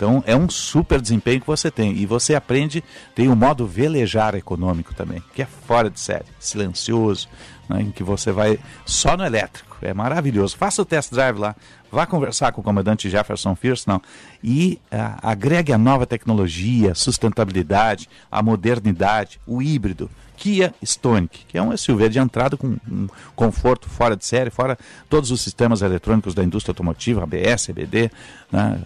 Então 0.00 0.24
é 0.26 0.34
um 0.34 0.48
super 0.48 0.98
desempenho 0.98 1.42
que 1.42 1.46
você 1.46 1.70
tem. 1.70 1.94
E 1.98 2.06
você 2.06 2.34
aprende, 2.34 2.82
tem 3.14 3.28
o 3.28 3.36
modo 3.36 3.66
velejar 3.66 4.34
econômico 4.34 4.94
também, 4.94 5.22
que 5.34 5.42
é 5.42 5.46
fora 5.46 5.90
de 5.90 6.00
série, 6.00 6.24
silencioso, 6.38 7.28
né, 7.68 7.82
em 7.82 7.90
que 7.90 8.02
você 8.02 8.32
vai 8.32 8.58
só 8.86 9.14
no 9.14 9.26
elétrico. 9.26 9.76
É 9.82 9.92
maravilhoso. 9.92 10.56
Faça 10.56 10.80
o 10.80 10.86
test 10.86 11.12
drive 11.12 11.38
lá. 11.38 11.54
Vá 11.92 12.06
conversar 12.06 12.52
com 12.52 12.62
o 12.62 12.64
comandante 12.64 13.10
Jefferson 13.10 13.56
não. 13.86 14.00
E 14.42 14.80
ah, 14.90 15.18
agregue 15.22 15.72
a 15.72 15.78
nova 15.78 16.06
tecnologia, 16.06 16.94
sustentabilidade, 16.94 18.08
a 18.30 18.42
modernidade, 18.42 19.38
o 19.46 19.60
híbrido. 19.60 20.10
Kia 20.40 20.74
Stonic, 20.82 21.44
que 21.46 21.58
é 21.58 21.62
um 21.62 21.76
SUV 21.76 22.08
de 22.08 22.18
entrada 22.18 22.56
com 22.56 22.78
um 22.90 23.06
conforto 23.36 23.90
fora 23.90 24.16
de 24.16 24.24
série, 24.24 24.48
fora 24.48 24.78
todos 25.06 25.30
os 25.30 25.42
sistemas 25.42 25.82
eletrônicos 25.82 26.32
da 26.32 26.42
indústria 26.42 26.72
automotiva, 26.72 27.22
ABS, 27.22 27.68
EBD, 27.68 28.10
né, 28.50 28.80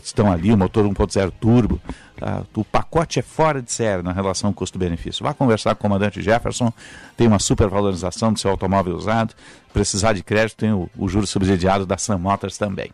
estão 0.00 0.30
ali, 0.30 0.52
o 0.52 0.56
motor 0.56 0.84
1.0 0.86 1.32
turbo. 1.40 1.80
Tá? 2.16 2.44
O 2.54 2.64
pacote 2.64 3.18
é 3.18 3.22
fora 3.22 3.60
de 3.60 3.72
série 3.72 4.00
na 4.00 4.12
relação 4.12 4.52
custo-benefício. 4.52 5.24
Vá 5.24 5.34
conversar 5.34 5.74
com 5.74 5.80
o 5.80 5.90
comandante 5.90 6.22
Jefferson, 6.22 6.72
tem 7.16 7.26
uma 7.26 7.40
supervalorização 7.40 8.32
do 8.32 8.38
seu 8.38 8.52
automóvel 8.52 8.94
usado. 8.94 9.34
Precisar 9.72 10.12
de 10.12 10.22
crédito, 10.22 10.58
tem 10.58 10.72
o, 10.72 10.88
o 10.96 11.08
juro 11.08 11.26
subsidiado 11.26 11.84
da 11.84 11.98
Sam 11.98 12.18
Motors 12.18 12.56
também. 12.56 12.92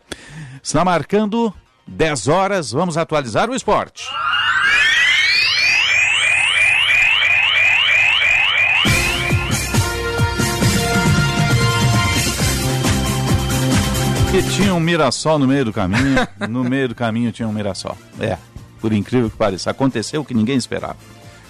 Está 0.63 0.83
marcando 0.83 1.53
10 1.85 2.27
horas, 2.27 2.71
vamos 2.71 2.97
atualizar 2.97 3.51
o 3.51 3.53
esporte. 3.53 4.03
Porque 14.37 14.51
tinha 14.51 14.75
um 14.75 14.79
Mirassol 14.79 15.39
no 15.39 15.47
meio 15.47 15.65
do 15.65 15.73
caminho, 15.73 16.15
no 16.47 16.63
meio 16.63 16.89
do 16.89 16.93
caminho 16.93 17.31
tinha 17.31 17.47
um 17.47 17.51
Mirassol. 17.51 17.97
É, 18.19 18.37
por 18.79 18.93
incrível 18.93 19.31
que 19.31 19.35
pareça. 19.35 19.71
Aconteceu 19.71 20.21
o 20.21 20.25
que 20.25 20.35
ninguém 20.35 20.55
esperava. 20.55 20.97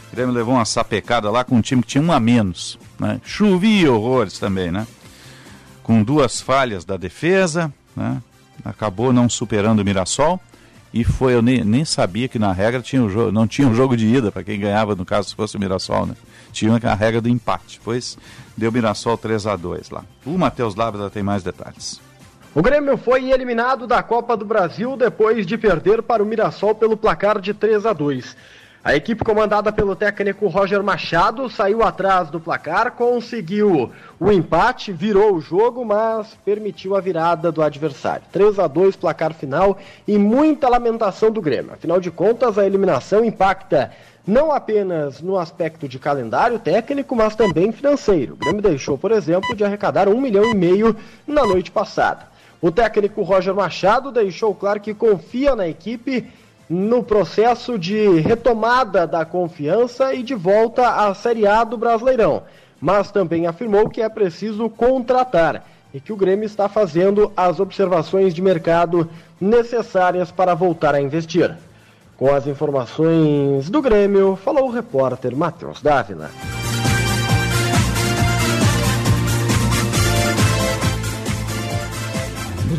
O 0.09 0.15
Grêmio 0.15 0.33
levou 0.33 0.53
uma 0.53 0.63
sapecada 0.63 1.29
lá 1.29 1.43
com 1.43 1.57
um 1.57 1.61
time 1.61 1.81
que 1.81 1.89
tinha 1.89 2.01
um 2.01 2.13
a 2.13 2.19
menos. 2.19 2.79
Né? 2.97 3.19
Chovia 3.25 3.91
horrores 3.91 4.39
também, 4.39 4.71
né? 4.71 4.87
Com 5.83 6.01
duas 6.01 6.39
falhas 6.39 6.85
da 6.85 6.95
defesa, 6.95 7.73
né? 7.93 8.21
Acabou 8.63 9.11
não 9.11 9.27
superando 9.27 9.81
o 9.81 9.83
Mirassol. 9.83 10.39
E 10.93 11.03
foi, 11.03 11.33
eu 11.33 11.41
nem, 11.41 11.65
nem 11.65 11.83
sabia 11.83 12.29
que 12.29 12.39
na 12.39 12.53
regra 12.53 12.81
tinha 12.81 13.03
um 13.03 13.09
jogo, 13.09 13.33
não 13.33 13.45
tinha 13.45 13.67
um 13.67 13.75
jogo 13.75 13.97
de 13.97 14.07
ida 14.07 14.31
para 14.31 14.45
quem 14.45 14.57
ganhava, 14.57 14.95
no 14.95 15.03
caso, 15.03 15.27
se 15.27 15.35
fosse 15.35 15.57
o 15.57 15.59
Mirassol, 15.59 16.05
né? 16.05 16.15
Tinha 16.53 16.79
a 16.81 16.95
regra 16.95 17.19
do 17.19 17.27
empate. 17.27 17.81
Pois 17.83 18.17
deu 18.55 18.71
Mirassol 18.71 19.17
3 19.17 19.45
a 19.45 19.57
2 19.57 19.89
lá. 19.89 20.05
O 20.25 20.37
Matheus 20.37 20.73
Lábida 20.73 21.09
tem 21.09 21.21
mais 21.21 21.43
detalhes. 21.43 22.06
O 22.57 22.61
Grêmio 22.63 22.97
foi 22.97 23.29
eliminado 23.29 23.85
da 23.85 24.01
Copa 24.01 24.35
do 24.35 24.43
Brasil 24.43 24.97
depois 24.97 25.45
de 25.45 25.55
perder 25.59 26.01
para 26.01 26.23
o 26.23 26.25
Mirassol 26.25 26.73
pelo 26.73 26.97
placar 26.97 27.39
de 27.39 27.53
3 27.53 27.85
a 27.85 27.93
2. 27.93 28.35
A 28.83 28.95
equipe 28.95 29.23
comandada 29.23 29.71
pelo 29.71 29.95
técnico 29.95 30.47
Roger 30.47 30.81
Machado 30.81 31.51
saiu 31.51 31.83
atrás 31.83 32.31
do 32.31 32.39
placar, 32.39 32.93
conseguiu 32.93 33.91
o 34.19 34.31
empate, 34.31 34.91
virou 34.91 35.35
o 35.35 35.39
jogo, 35.39 35.85
mas 35.85 36.35
permitiu 36.43 36.95
a 36.95 36.99
virada 36.99 37.51
do 37.51 37.61
adversário. 37.61 38.23
3 38.31 38.57
a 38.57 38.65
2 38.65 38.95
placar 38.95 39.35
final 39.35 39.77
e 40.07 40.17
muita 40.17 40.67
lamentação 40.67 41.29
do 41.29 41.39
Grêmio. 41.39 41.73
Afinal 41.73 41.99
de 41.99 42.09
contas, 42.09 42.57
a 42.57 42.65
eliminação 42.65 43.23
impacta 43.23 43.91
não 44.25 44.51
apenas 44.51 45.21
no 45.21 45.37
aspecto 45.37 45.87
de 45.87 45.99
calendário 45.99 46.57
técnico, 46.57 47.15
mas 47.15 47.35
também 47.35 47.71
financeiro. 47.71 48.33
O 48.33 48.37
Grêmio 48.37 48.63
deixou, 48.63 48.97
por 48.97 49.11
exemplo, 49.11 49.55
de 49.55 49.63
arrecadar 49.63 50.09
um 50.09 50.19
milhão 50.19 50.43
e 50.43 50.55
meio 50.55 50.95
na 51.27 51.45
noite 51.45 51.69
passada. 51.69 52.35
O 52.61 52.71
técnico 52.71 53.21
Roger 53.21 53.53
Machado 53.53 54.11
deixou 54.11 54.53
claro 54.55 54.79
que 54.79 54.93
confia 54.93 55.55
na 55.55 55.67
equipe 55.67 56.27
no 56.69 57.03
processo 57.03 57.77
de 57.77 58.19
retomada 58.19 59.07
da 59.07 59.23
confiança 59.23 60.13
e 60.13 60.23
de 60.23 60.35
volta 60.35 60.89
à 60.89 61.13
Série 61.13 61.47
A 61.47 61.63
do 61.63 61.77
Brasileirão, 61.77 62.43
mas 62.81 63.11
também 63.11 63.47
afirmou 63.47 63.89
que 63.89 64.01
é 64.01 64.09
preciso 64.09 64.69
contratar 64.69 65.65
e 65.93 65.99
que 65.99 66.11
o 66.11 66.17
Grêmio 66.17 66.45
está 66.45 66.67
fazendo 66.67 67.31
as 67.37 67.59
observações 67.59 68.33
de 68.33 68.41
mercado 68.41 69.09
necessárias 69.39 70.31
para 70.31 70.53
voltar 70.53 70.93
a 70.93 71.01
investir. 71.01 71.55
Com 72.17 72.33
as 72.33 72.47
informações 72.47 73.69
do 73.69 73.81
Grêmio, 73.81 74.35
falou 74.35 74.67
o 74.67 74.71
repórter 74.71 75.35
Matheus 75.35 75.81
Dávila. 75.81 76.31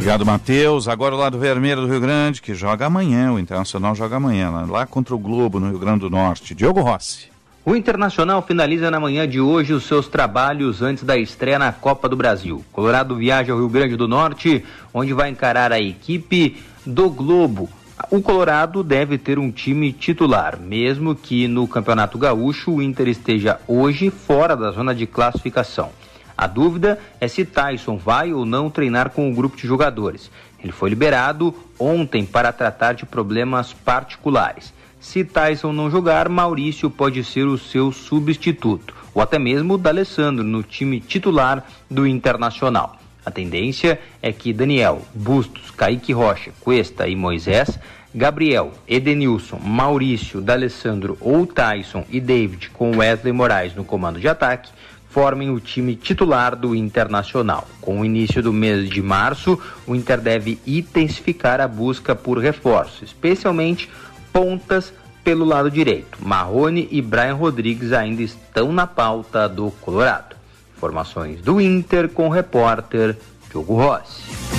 Obrigado, 0.09 0.25
Matheus. 0.25 0.89
Agora 0.89 1.15
o 1.15 1.19
lado 1.19 1.39
vermelho 1.39 1.83
do 1.83 1.87
Rio 1.87 2.01
Grande, 2.01 2.41
que 2.41 2.55
joga 2.55 2.87
amanhã, 2.87 3.31
o 3.31 3.39
Internacional 3.39 3.95
joga 3.95 4.17
amanhã, 4.17 4.65
lá 4.67 4.87
contra 4.87 5.15
o 5.15 5.19
Globo, 5.19 5.61
no 5.61 5.69
Rio 5.69 5.79
Grande 5.79 6.01
do 6.01 6.09
Norte. 6.09 6.55
Diogo 6.55 6.81
Rossi. 6.81 7.29
O 7.63 7.77
Internacional 7.77 8.41
finaliza 8.41 8.91
na 8.91 8.99
manhã 8.99 9.29
de 9.29 9.39
hoje 9.39 9.75
os 9.75 9.85
seus 9.85 10.09
trabalhos 10.09 10.81
antes 10.81 11.05
da 11.05 11.19
estreia 11.19 11.59
na 11.59 11.73
Copa 11.73 12.09
do 12.09 12.17
Brasil. 12.17 12.65
Colorado 12.73 13.17
viaja 13.17 13.53
ao 13.53 13.59
Rio 13.59 13.69
Grande 13.69 13.97
do 13.97 14.09
Norte, 14.09 14.65
onde 14.95 15.13
vai 15.13 15.29
encarar 15.29 15.73
a 15.73 15.79
equipe 15.79 16.57
do 16.87 17.11
Globo. 17.11 17.69
O 18.11 18.23
Colorado 18.23 18.83
deve 18.83 19.19
ter 19.19 19.39
um 19.39 19.51
time 19.51 19.93
titular, 19.93 20.59
mesmo 20.59 21.15
que 21.15 21.47
no 21.47 21.69
Campeonato 21.69 22.17
Gaúcho 22.17 22.71
o 22.71 22.81
Inter 22.81 23.09
esteja 23.09 23.61
hoje 23.69 24.09
fora 24.09 24.57
da 24.57 24.71
zona 24.71 24.95
de 24.95 25.07
classificação. 25.07 25.91
A 26.39 26.47
dúvida 26.47 27.01
é 27.21 27.27
se 27.27 27.45
Tyson 27.45 27.97
vai 27.97 28.33
ou 28.33 28.47
não 28.47 28.71
treinar 28.71 29.11
com 29.11 29.29
o 29.29 29.35
grupo 29.35 29.57
de 29.57 29.67
jogadores. 29.67 30.31
Ele 30.63 30.71
foi 30.71 30.89
liberado 30.89 31.53
ontem 31.77 32.25
para 32.25 32.53
tratar 32.53 32.93
de 32.93 33.05
problemas 33.05 33.73
particulares. 33.73 34.73
Se 35.01 35.25
Tyson 35.25 35.73
não 35.73 35.91
jogar, 35.91 36.29
Maurício 36.29 36.89
pode 36.89 37.25
ser 37.25 37.45
o 37.45 37.59
seu 37.59 37.91
substituto, 37.91 38.95
ou 39.13 39.21
até 39.21 39.37
mesmo 39.37 39.75
o 39.75 39.79
D'Alessandro 39.79 40.45
no 40.45 40.63
time 40.63 41.01
titular 41.01 41.67
do 41.91 42.07
Internacional. 42.07 42.97
A 43.27 43.33
tendência 43.33 44.01
é 44.23 44.33
que 44.33 44.53
Daniel, 44.53 45.03
Bustos, 45.13 45.73
Kaique 45.73 46.13
Rocha, 46.13 46.53
Cuesta 46.61 47.09
e 47.09 47.17
Moisés, 47.17 47.81
Gabriel, 48.15 48.73
Edenilson, 48.87 49.59
Maurício, 49.59 50.41
D'Alessandro 50.41 51.19
ou 51.21 51.47
Tyson 51.47 52.05
e 52.09 52.21
David 52.21 52.71
com 52.71 52.97
Wesley 52.97 53.33
Moraes 53.33 53.75
no 53.75 53.85
comando 53.85 54.21
de 54.21 54.29
ataque 54.29 54.71
formem 55.19 55.51
o 55.51 55.59
time 55.59 55.97
titular 55.97 56.55
do 56.55 56.77
Internacional. 56.77 57.67
Com 57.81 58.01
o 58.01 58.05
início 58.05 58.41
do 58.41 58.53
mês 58.53 58.89
de 58.89 59.03
março, 59.03 59.59
o 59.85 59.97
Inter 59.97 60.21
deve 60.21 60.61
intensificar 60.65 61.61
a 61.61 61.67
busca 61.67 62.15
por 62.15 62.39
reforços, 62.39 63.03
especialmente 63.03 63.91
pontas 64.33 64.93
pelo 65.25 65.45
lado 65.45 65.73
direito. 65.73 66.19
Marrone 66.25 66.87
e 66.93 67.03
Brian 67.03 67.35
Rodrigues 67.35 67.93
ainda 67.93 68.23
estão 68.23 68.71
na 68.73 68.87
pauta 68.87 69.49
do 69.49 69.73
Colorado. 69.81 70.37
Informações 70.77 71.41
do 71.41 71.61
Inter 71.61 72.09
com 72.11 72.29
o 72.29 72.31
repórter 72.31 73.17
Diogo 73.51 73.75
Rossi. 73.75 74.58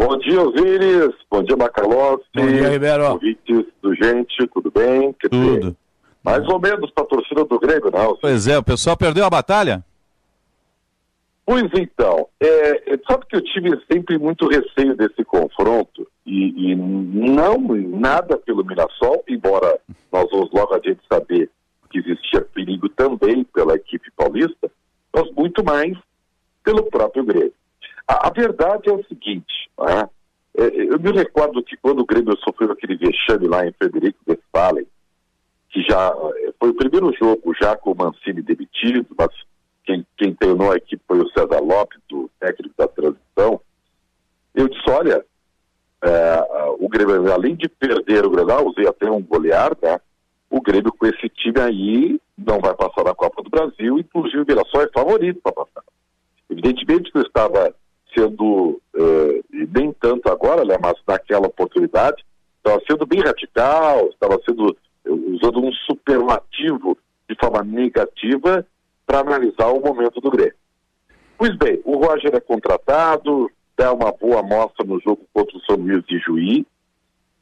Bom 0.00 0.16
dia, 0.16 0.40
Osiris. 0.40 1.14
Bom 1.30 1.42
dia, 1.42 1.54
Macalossi. 1.58 2.24
Bom 2.34 2.46
dia, 2.46 2.70
Ribeiro. 2.70 3.12
Ouvintes 3.12 3.66
do 3.82 3.94
Gente, 3.94 4.46
tudo 4.46 4.70
bem? 4.70 5.12
Quer 5.12 5.28
tudo. 5.28 5.58
Dizer, 5.58 5.76
mais 6.24 6.48
ou 6.48 6.58
menos 6.58 6.90
para 6.90 7.04
a 7.04 7.06
torcida 7.06 7.44
do 7.44 7.60
Grêmio, 7.60 7.90
não. 7.90 8.16
Pois 8.16 8.48
é, 8.48 8.56
o 8.56 8.62
pessoal 8.62 8.96
perdeu 8.96 9.26
a 9.26 9.30
batalha? 9.30 9.84
Pois 11.44 11.68
então, 11.74 12.26
é, 12.40 12.94
é, 12.94 12.98
sabe 13.06 13.26
que 13.26 13.36
eu 13.36 13.44
tive 13.44 13.78
sempre 13.92 14.16
muito 14.16 14.48
receio 14.48 14.96
desse 14.96 15.22
confronto 15.22 16.08
e, 16.24 16.70
e 16.72 16.74
não 16.74 17.58
nada 17.58 18.38
pelo 18.38 18.64
Mirassol, 18.64 19.22
embora 19.28 19.78
nós 20.10 20.30
vamos 20.30 20.50
logo 20.50 20.74
adiante 20.74 21.00
saber 21.12 21.50
que 21.90 21.98
existia 21.98 22.40
perigo 22.40 22.88
também 22.88 23.44
pela 23.44 23.74
equipe 23.74 24.10
paulista, 24.16 24.70
mas 25.14 25.30
muito 25.32 25.62
mais 25.62 25.92
pelo 26.64 26.84
próprio 26.84 27.22
Grêmio. 27.22 27.52
A, 28.08 28.28
a 28.28 28.30
verdade 28.30 28.88
é 28.88 28.92
o 28.92 29.04
seguinte, 29.04 29.69
né? 29.80 30.08
é, 30.56 30.92
eu 30.92 30.98
me 30.98 31.12
recordo 31.12 31.62
que 31.62 31.76
quando 31.76 32.00
o 32.00 32.06
Grêmio 32.06 32.36
sofreu 32.38 32.72
aquele 32.72 32.96
vexame 32.96 33.46
lá 33.46 33.66
em 33.66 33.72
Frederico 33.72 34.18
Westphalen, 34.28 34.86
que 35.70 35.82
já 35.82 36.08
é, 36.08 36.52
foi 36.58 36.70
o 36.70 36.74
primeiro 36.74 37.12
jogo 37.14 37.54
já 37.60 37.76
com 37.76 37.92
o 37.92 37.96
Mancini 37.96 38.42
demitido, 38.42 39.06
mas 39.16 39.30
quem, 39.84 40.06
quem 40.16 40.34
treinou 40.34 40.72
a 40.72 40.76
equipe 40.76 41.02
foi 41.06 41.20
o 41.20 41.28
César 41.30 41.60
Lopes, 41.60 42.00
o 42.12 42.28
técnico 42.38 42.74
da 42.76 42.88
transição, 42.88 43.60
eu 44.54 44.68
disse, 44.68 44.90
olha, 44.90 45.24
é, 46.02 46.46
o 46.78 46.88
Grêmio, 46.88 47.32
além 47.32 47.54
de 47.54 47.68
perder 47.68 48.24
o 48.24 48.30
Grenal, 48.30 48.66
usei 48.66 48.86
até 48.86 49.10
um 49.10 49.22
golear, 49.22 49.76
né? 49.82 50.00
O 50.48 50.60
Grêmio 50.60 50.92
com 50.92 51.06
esse 51.06 51.28
time 51.28 51.60
aí 51.60 52.20
não 52.36 52.58
vai 52.58 52.74
passar 52.74 53.04
na 53.04 53.14
Copa 53.14 53.42
do 53.42 53.50
Brasil, 53.50 53.98
inclusive 53.98 54.42
o 54.42 54.46
Mirassol 54.46 54.82
é 54.82 54.88
favorito 54.92 55.40
para 55.42 55.52
passar. 55.52 55.84
Evidentemente 56.50 57.12
que 57.12 57.18
eu 57.18 57.22
estava 57.22 57.72
sendo, 58.14 58.80
uh, 58.94 59.44
nem 59.50 59.92
tanto 59.92 60.30
agora, 60.30 60.64
né, 60.64 60.76
mas 60.80 60.94
naquela 61.06 61.46
oportunidade, 61.46 62.24
estava 62.58 62.80
sendo 62.88 63.06
bem 63.06 63.20
radical, 63.20 64.08
estava 64.08 64.40
sendo 64.44 64.76
usando 65.04 65.64
um 65.64 65.72
superlativo 65.72 66.96
de 67.28 67.36
forma 67.40 67.62
negativa 67.62 68.66
para 69.06 69.20
analisar 69.20 69.68
o 69.68 69.80
momento 69.80 70.20
do 70.20 70.30
Grêmio. 70.30 70.54
Pois 71.38 71.56
bem, 71.56 71.80
o 71.84 71.96
Roger 71.96 72.34
é 72.34 72.40
contratado, 72.40 73.50
dá 73.76 73.92
uma 73.92 74.12
boa 74.12 74.40
amostra 74.40 74.84
no 74.86 75.00
jogo 75.00 75.26
contra 75.32 75.56
o 75.56 75.60
São 75.62 75.76
Luís 75.76 76.04
de 76.04 76.18
Juí, 76.18 76.66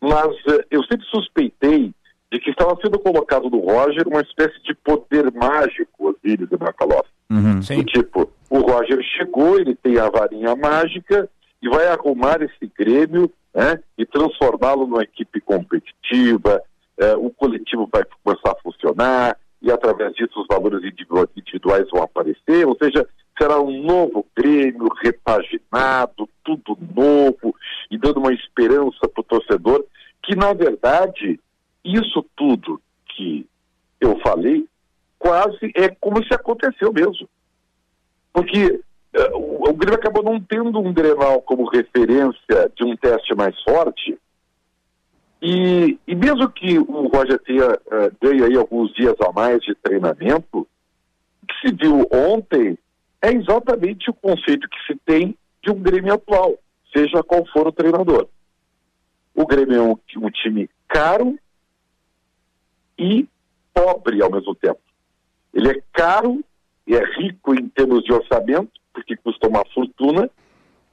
mas 0.00 0.28
uh, 0.46 0.64
eu 0.70 0.82
sempre 0.84 1.04
suspeitei 1.06 1.92
de 2.30 2.38
que 2.38 2.50
estava 2.50 2.78
sendo 2.80 2.98
colocado 2.98 3.50
no 3.50 3.58
Roger 3.58 4.06
uma 4.06 4.20
espécie 4.20 4.62
de 4.62 4.74
poder 4.74 5.32
mágico, 5.32 6.08
Osíris 6.10 6.48
e 6.50 6.56
Macalossi. 6.56 7.08
Uhum, 7.30 7.60
do 7.60 7.84
tipo, 7.84 8.30
o 8.50 8.58
Roger 8.60 9.02
chegou, 9.02 9.58
ele 9.58 9.74
tem 9.74 9.98
a 9.98 10.08
varinha 10.08 10.54
mágica 10.56 11.28
e 11.60 11.68
vai 11.68 11.86
arrumar 11.88 12.40
esse 12.42 12.72
Grêmio 12.78 13.30
né, 13.54 13.78
e 13.96 14.06
transformá-lo 14.06 14.86
numa 14.86 15.02
equipe 15.02 15.40
competitiva, 15.40 16.62
eh, 16.98 17.16
o 17.16 17.30
coletivo 17.30 17.88
vai 17.92 18.02
começar 18.22 18.52
a 18.52 18.62
funcionar 18.62 19.36
e 19.60 19.70
através 19.70 20.14
disso 20.14 20.40
os 20.40 20.46
valores 20.46 20.80
individuais 20.84 21.88
vão 21.90 22.02
aparecer, 22.02 22.66
ou 22.66 22.76
seja, 22.76 23.06
será 23.36 23.60
um 23.60 23.82
novo 23.82 24.24
Grêmio 24.36 24.88
repaginado, 25.02 26.28
tudo 26.44 26.78
novo 26.94 27.54
e 27.90 27.98
dando 27.98 28.18
uma 28.18 28.32
esperança 28.32 29.08
para 29.08 29.20
o 29.20 29.24
torcedor, 29.24 29.84
que 30.22 30.36
na 30.36 30.52
verdade 30.52 31.40
isso 31.84 32.24
tudo 32.36 32.80
que 33.08 33.46
eu 34.00 34.18
falei 34.20 34.66
quase 35.18 35.72
é 35.74 35.88
como 35.88 36.24
se 36.24 36.32
aconteceu 36.32 36.92
mesmo. 36.92 37.28
Porque 38.32 38.80
uh, 39.14 39.70
o, 39.70 39.72
Grêmio 39.74 39.98
acabou 39.98 40.22
não 40.22 40.40
tendo 40.40 40.78
um 40.78 40.92
Grenal 40.92 41.42
como 41.42 41.68
referência 41.68 42.70
de 42.74 42.84
um 42.84 42.96
teste 42.96 43.34
mais 43.34 43.60
forte. 43.62 44.18
E, 45.40 45.98
e 46.06 46.14
mesmo 46.14 46.48
que 46.50 46.78
o 46.78 47.08
Roger 47.08 47.38
tenha 47.40 47.70
uh, 47.70 48.16
ganho 48.20 48.44
aí 48.44 48.56
alguns 48.56 48.92
dias 48.94 49.14
a 49.20 49.32
mais 49.32 49.60
de 49.60 49.74
treinamento, 49.76 50.66
o 51.42 51.46
que 51.46 51.68
se 51.68 51.74
viu 51.74 52.06
ontem 52.12 52.76
é 53.22 53.32
exatamente 53.32 54.10
o 54.10 54.14
conceito 54.14 54.68
que 54.68 54.92
se 54.92 54.98
tem 55.04 55.36
de 55.62 55.70
um 55.70 55.80
Grêmio 55.80 56.14
atual, 56.14 56.54
seja 56.92 57.22
qual 57.22 57.44
for 57.46 57.66
o 57.66 57.72
treinador. 57.72 58.28
O 59.34 59.46
Grêmio 59.46 59.76
é 59.76 59.82
um, 59.82 59.96
um 60.24 60.30
time 60.30 60.68
caro 60.88 61.38
e 62.98 63.28
pobre 63.72 64.20
ao 64.22 64.30
mesmo 64.30 64.54
tempo. 64.54 64.80
Ele 65.54 65.70
é 65.70 65.82
caro 65.92 66.44
é 66.94 67.04
rico 67.18 67.54
em 67.54 67.68
termos 67.68 68.02
de 68.04 68.12
orçamento, 68.12 68.72
porque 68.92 69.16
custa 69.16 69.48
uma 69.48 69.64
fortuna, 69.74 70.30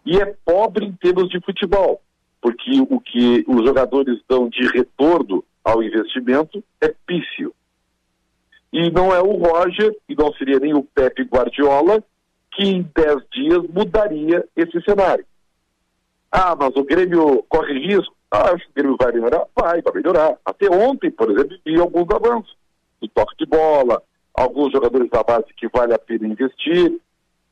e 0.05 0.17
é 0.17 0.25
pobre 0.45 0.85
em 0.85 0.91
termos 0.93 1.29
de 1.29 1.39
futebol, 1.41 2.01
porque 2.41 2.79
o 2.89 2.99
que 2.99 3.43
os 3.47 3.65
jogadores 3.65 4.19
dão 4.29 4.47
de 4.47 4.67
retorno 4.67 5.43
ao 5.63 5.81
investimento 5.81 6.63
é 6.81 6.93
pífio. 7.07 7.53
E 8.71 8.91
não 8.91 9.13
é 9.13 9.21
o 9.21 9.37
Roger, 9.37 9.95
e 10.07 10.15
não 10.15 10.33
seria 10.33 10.59
nem 10.59 10.73
o 10.73 10.83
Pepe 10.83 11.23
Guardiola, 11.23 12.03
que 12.51 12.63
em 12.63 12.89
10 12.95 13.17
dias 13.31 13.63
mudaria 13.69 14.45
esse 14.55 14.81
cenário. 14.81 15.25
Ah, 16.31 16.55
mas 16.59 16.75
o 16.75 16.83
Grêmio 16.83 17.43
corre 17.47 17.79
risco. 17.79 18.13
Ah, 18.29 18.51
acho 18.51 18.65
que 18.65 18.71
o 18.71 18.73
Grêmio 18.75 18.97
vai 18.99 19.11
melhorar? 19.13 19.45
Vai, 19.55 19.81
vai 19.81 19.93
melhorar. 19.93 20.37
Até 20.45 20.69
ontem, 20.69 21.09
por 21.09 21.31
exemplo, 21.31 21.57
vi 21.65 21.79
alguns 21.79 22.07
avanços. 22.13 22.55
No 23.01 23.07
toque 23.09 23.35
de 23.37 23.45
bola, 23.45 24.01
alguns 24.35 24.71
jogadores 24.71 25.09
da 25.09 25.23
base 25.23 25.53
que 25.55 25.67
vale 25.67 25.93
a 25.93 25.99
pena 25.99 26.27
investir. 26.27 26.99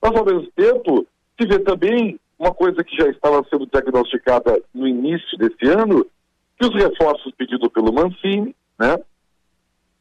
Mas, 0.01 0.15
ao 0.15 0.25
mesmo 0.25 0.51
tempo, 0.55 1.07
se 1.39 1.47
vê 1.47 1.59
também 1.59 2.19
uma 2.37 2.53
coisa 2.53 2.83
que 2.83 2.95
já 2.95 3.07
estava 3.07 3.45
sendo 3.49 3.65
diagnosticada 3.65 4.61
no 4.73 4.87
início 4.87 5.37
desse 5.37 5.65
ano, 5.65 6.05
que 6.59 6.67
os 6.67 6.75
reforços 6.75 7.33
pedidos 7.35 7.69
pelo 7.69 7.93
Mancini, 7.93 8.55
né, 8.77 8.97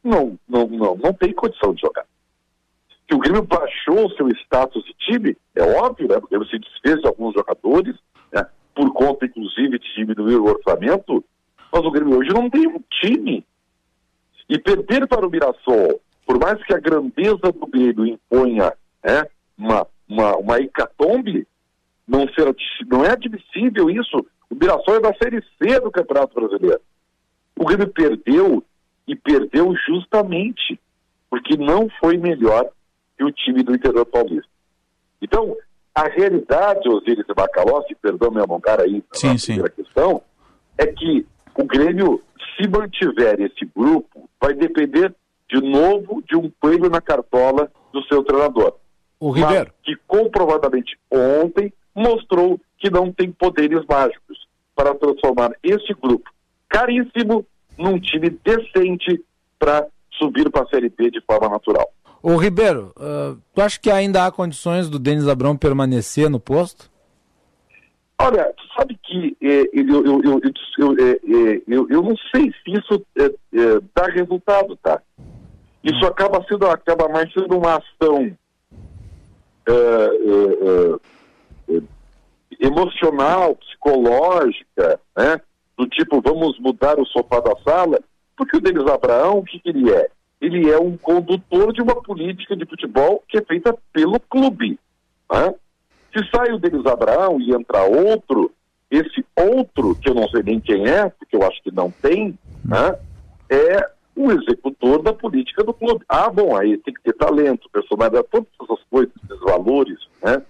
não, 0.03 0.39
não, 0.49 0.67
não, 0.67 0.97
não 0.97 1.13
tem 1.13 1.33
condição 1.33 1.73
de 1.73 1.81
jogar. 1.81 2.05
Que 3.07 3.15
o 3.15 3.19
Grêmio 3.19 3.43
baixou 3.43 4.07
o 4.07 4.11
seu 4.17 4.29
status 4.31 4.85
de 4.85 4.95
time, 4.95 5.37
é 5.55 5.63
óbvio, 5.63 6.09
né, 6.09 6.19
porque 6.19 6.37
você 6.37 6.59
desfez 6.59 7.01
de 7.01 7.07
alguns 7.07 7.35
jogadores, 7.35 7.97
né, 8.33 8.45
por 8.75 8.93
conta, 8.93 9.27
inclusive, 9.27 9.79
de 9.79 9.95
diminuir 9.95 10.37
o 10.37 10.47
orçamento, 10.47 11.25
mas 11.73 11.85
o 11.85 11.91
Grêmio 11.91 12.19
hoje 12.19 12.31
não 12.31 12.51
tem 12.51 12.67
um 12.67 12.83
time. 13.01 13.45
E 14.49 14.59
perder 14.59 15.07
para 15.07 15.27
o 15.27 15.31
Mirassol 15.31 16.01
por 16.27 16.39
mais 16.39 16.63
que 16.65 16.75
a 16.75 16.79
grandeza 16.79 17.53
do 17.53 17.67
Grêmio 17.67 18.07
imponha 18.07 18.73
é, 19.03 19.29
uma, 19.59 19.87
uma, 20.09 20.37
uma 20.37 20.59
hecatombe, 20.59 21.47
não, 22.07 22.27
ser, 22.29 22.55
não 22.87 23.05
é 23.05 23.11
admissível 23.11 23.91
isso. 23.91 24.25
O 24.51 24.55
Mirassol 24.55 24.97
é 24.97 25.01
da 25.01 25.15
Série 25.15 25.43
C 25.59 25.81
do 25.81 25.91
Campeonato 25.91 26.35
Brasileiro. 26.35 26.81
O 27.59 27.65
Grêmio 27.65 27.89
perdeu 27.89 28.65
e 29.07 29.17
perdeu 29.17 29.75
justamente 29.87 30.79
porque 31.29 31.57
não 31.57 31.89
foi 32.01 32.19
melhor 32.19 32.69
que 33.17 33.25
o 33.25 33.33
time 33.33 33.63
do 33.63 33.75
interior 33.75 34.05
paulista. 34.05 34.51
Então, 35.21 35.57
a 35.95 36.09
realidade, 36.09 36.89
Osiris 36.89 37.25
e 37.29 37.35
Bacalossi, 37.35 37.95
perdão 37.95 38.31
me 38.31 38.41
alongar 38.41 38.81
aí 38.81 39.03
sim, 39.13 39.37
sim. 39.39 39.55
primeira 39.55 39.71
questão, 39.71 40.23
é 40.77 40.87
que 40.87 41.27
o 41.55 41.65
Grêmio, 41.65 42.23
se 42.57 42.69
mantiver 42.69 43.41
esse 43.41 43.65
grupo, 43.75 44.29
vai 44.41 44.55
depender 44.55 45.15
de 45.53 45.61
novo 45.61 46.23
de 46.27 46.35
um 46.37 46.51
coelho 46.59 46.89
na 46.89 47.01
cartola 47.01 47.71
do 47.93 48.03
seu 48.05 48.25
treinador. 48.25 48.75
O 49.21 49.31
Ribeiro. 49.31 49.71
Mas 49.77 49.85
que 49.85 49.97
comprovadamente 50.07 50.99
ontem 51.11 51.73
mostrou 51.95 52.59
que 52.79 52.91
não 52.91 53.13
tem 53.13 53.31
poderes 53.31 53.85
mágicos 53.87 54.39
para 54.75 54.95
transformar 54.95 55.53
esse 55.63 55.93
grupo 55.95 56.31
caríssimo 56.69 57.45
num 57.79 58.01
time 58.01 58.31
decente 58.31 59.23
para 59.59 59.87
subir 60.13 60.51
para 60.51 60.63
a 60.63 60.69
Série 60.69 60.89
B 60.89 61.11
de 61.11 61.21
forma 61.21 61.49
natural. 61.49 61.93
O 62.23 62.37
Ribeiro, 62.37 62.93
uh, 62.97 63.39
tu 63.55 63.61
acha 63.61 63.79
que 63.79 63.91
ainda 63.91 64.25
há 64.25 64.31
condições 64.31 64.89
do 64.89 64.99
Denis 64.99 65.29
Abrão 65.29 65.57
permanecer 65.57 66.31
no 66.31 66.41
posto? 66.41 66.91
Olha, 68.19 68.53
tu 68.57 68.63
sabe 68.79 68.97
que 69.03 69.37
eh, 69.43 69.69
eu, 69.73 70.05
eu, 70.05 70.23
eu, 70.23 70.97
eu, 71.67 71.89
eu, 71.91 72.03
não 72.03 72.15
sei 72.33 72.53
se 72.53 72.71
isso 72.71 73.05
eh, 73.19 73.35
eh, 73.53 73.81
dá 73.93 74.07
resultado, 74.07 74.77
tá? 74.77 75.03
Isso 75.83 76.07
acaba 76.07 76.45
sendo 76.49 76.67
acaba 76.67 77.09
mais 77.09 77.33
sendo 77.33 77.59
uma 77.59 77.77
ação 77.77 78.37
uh, 79.69 80.31
uh, 80.31 81.01
uh, 81.69 81.89
emocional, 82.61 83.57
psicológica, 83.57 85.01
né? 85.17 85.41
Do 85.77 85.87
tipo, 85.89 86.21
vamos 86.21 86.59
mudar 86.61 87.01
o 87.01 87.07
sofá 87.07 87.41
da 87.41 87.57
sala, 87.65 87.99
porque 88.37 88.57
o 88.57 88.61
Denis 88.61 88.87
Abraão, 88.87 89.39
o 89.39 89.45
que, 89.45 89.59
que 89.59 89.69
ele 89.71 89.91
é? 89.91 90.09
Ele 90.41 90.71
é 90.71 90.79
um 90.79 90.97
condutor 90.97 91.73
de 91.73 91.83
uma 91.83 92.01
política 92.01 92.57
de 92.57 92.65
futebol 92.67 93.23
que 93.29 93.39
é 93.39 93.43
feita 93.43 93.77
pelo 93.93 94.21
clube. 94.21 94.79
Né? 95.31 95.55
Se 96.13 96.29
sai 96.31 96.53
o 96.53 96.59
Denis 96.59 96.87
Abraão 96.87 97.41
e 97.41 97.53
entra 97.53 97.83
outro, 97.83 98.53
esse 98.91 99.25
outro, 99.37 99.95
que 99.97 100.09
eu 100.09 100.15
não 100.15 100.29
sei 100.29 100.43
nem 100.43 100.61
quem 100.61 100.87
é, 100.87 101.09
porque 101.09 101.35
eu 101.35 101.43
acho 101.45 101.63
que 101.63 101.73
não 101.73 101.91
tem, 101.91 102.39
né? 102.65 102.97
é 103.49 103.92
o 104.15 104.31
executor 104.31 105.03
da 105.03 105.13
política 105.13 105.65
do 105.65 105.73
clube. 105.73 106.05
Ah, 106.09 106.31
bom, 106.31 106.57
aí 106.57 106.77
tem 106.79 106.95
que 106.95 107.03
ter 107.03 107.15
talento, 107.15 107.69
personalidade, 107.71 108.27
todas 108.31 108.49
essas 108.63 108.85
coisas, 108.91 109.13
esses 109.25 109.41
valores, 109.41 109.99
né? 110.23 110.43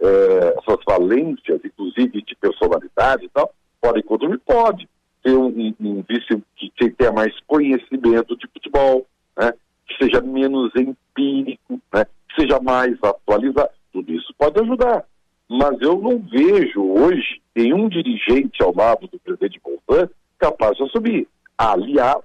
É, 0.00 0.54
essas 0.58 0.78
valências, 0.86 1.60
inclusive 1.64 2.22
de 2.22 2.36
personalidade 2.36 3.24
e 3.24 3.28
tal, 3.30 3.52
podem 3.80 4.02
contribuir? 4.02 4.40
Pode. 4.46 4.88
Ter 5.22 5.36
um, 5.36 5.74
um, 5.80 6.04
vice 6.08 6.42
que 6.56 6.90
tenha 6.90 7.10
mais 7.10 7.34
conhecimento 7.40 8.36
de 8.36 8.46
futebol, 8.46 9.04
né? 9.36 9.52
que 9.88 10.04
seja 10.04 10.20
menos 10.20 10.70
empírico, 10.76 11.80
né? 11.92 12.04
que 12.04 12.40
seja 12.40 12.60
mais 12.60 12.96
atualizado. 13.02 13.70
Tudo 13.92 14.12
isso 14.12 14.32
pode 14.38 14.60
ajudar. 14.60 15.04
Mas 15.48 15.80
eu 15.80 15.98
não 15.98 16.20
vejo 16.20 16.80
hoje 16.80 17.40
nenhum 17.56 17.88
dirigente 17.88 18.62
ao 18.62 18.72
lado 18.72 19.08
do 19.08 19.18
presidente 19.18 19.60
Bolsonaro 19.60 20.10
capaz 20.38 20.76
de 20.76 20.84
assumir. 20.84 21.26
Aliás, 21.56 22.22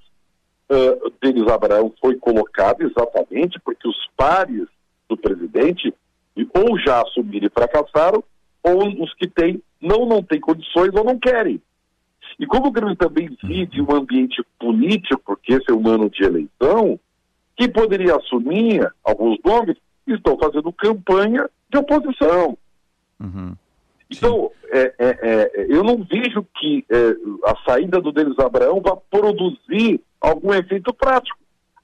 uh, 0.69 1.13
Denis 1.21 1.47
Abraão 1.47 1.93
foi 1.99 2.15
colocado 2.15 2.81
exatamente 2.81 3.59
porque 3.63 3.87
os 3.87 3.97
pares 4.15 4.67
do 5.07 5.17
presidente 5.17 5.93
ou 6.53 6.79
já 6.79 7.01
assumiram 7.01 7.47
e 7.47 7.49
fracassaram, 7.49 8.23
ou 8.63 9.03
os 9.03 9.13
que 9.15 9.27
têm 9.27 9.61
não 9.81 10.05
não 10.05 10.23
têm 10.23 10.39
condições 10.39 10.93
ou 10.93 11.03
não 11.03 11.19
querem. 11.19 11.61
E 12.39 12.45
como 12.47 12.67
o 12.67 12.71
Grêmio 12.71 12.95
também 12.95 13.37
vive 13.43 13.81
um 13.81 13.93
ambiente 13.93 14.43
político, 14.59 15.21
porque 15.25 15.53
esse 15.53 15.69
é 15.69 15.73
um 15.73 15.87
ano 15.87 16.09
de 16.09 16.23
eleição, 16.23 16.99
quem 17.55 17.69
poderia 17.69 18.15
assumir 18.15 18.91
alguns 19.03 19.37
nomes 19.45 19.77
estão 20.07 20.37
fazendo 20.37 20.71
campanha 20.73 21.47
de 21.69 21.77
oposição. 21.77 22.57
Uhum. 23.19 23.55
Então, 24.09 24.51
é, 24.71 24.93
é, 24.97 25.19
é, 25.21 25.65
eu 25.69 25.83
não 25.83 25.97
vejo 26.03 26.45
que 26.55 26.85
é, 26.89 27.15
a 27.45 27.55
saída 27.65 28.01
do 28.01 28.11
Denis 28.11 28.37
Abraão 28.39 28.81
vá 28.81 28.95
produzir 28.95 30.01
algum 30.23 30.53
efeito 30.53 30.93
prático. 30.93 31.37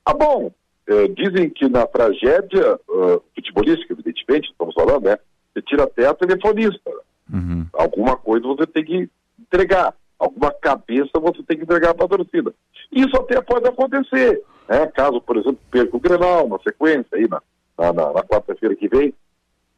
Ah, 0.06 0.14
bom, 0.14 0.52
é, 0.88 1.08
dizem 1.10 1.50
que 1.50 1.68
na 1.68 1.86
tragédia 1.86 2.80
uh, 2.88 3.22
futebolística, 3.36 3.94
evidentemente, 3.94 4.50
estamos 4.50 4.74
falando, 4.74 5.04
né? 5.04 5.18
Você 5.54 5.62
tira 5.62 5.84
até 5.84 6.08
a 6.08 6.14
telefonista. 6.14 6.90
Uhum. 7.32 7.68
Alguma 7.74 8.16
coisa 8.16 8.48
você 8.48 8.66
tem 8.66 8.84
que 8.84 9.10
entregar. 9.40 9.94
Alguma 10.18 10.52
cabeça 10.52 11.12
você 11.14 11.44
tem 11.44 11.58
que 11.58 11.64
entregar 11.64 11.94
para 11.94 12.06
a 12.06 12.10
torcida. 12.10 12.54
Isso 12.92 13.16
até 13.18 13.42
pode 13.42 13.68
acontecer. 13.68 14.42
Né? 14.68 14.88
Caso, 14.88 15.22
por 15.22 15.38
exemplo, 15.38 15.60
perca 15.70 15.96
o 15.96 16.00
Grenal 16.00 16.48
na 16.48 16.60
sequência, 16.60 17.08
aí 17.14 17.28
na, 17.28 17.42
na, 17.78 17.94
na, 17.94 18.14
na 18.14 18.24
quarta-feira 18.24 18.76
que 18.76 18.88
vem. 18.88 19.14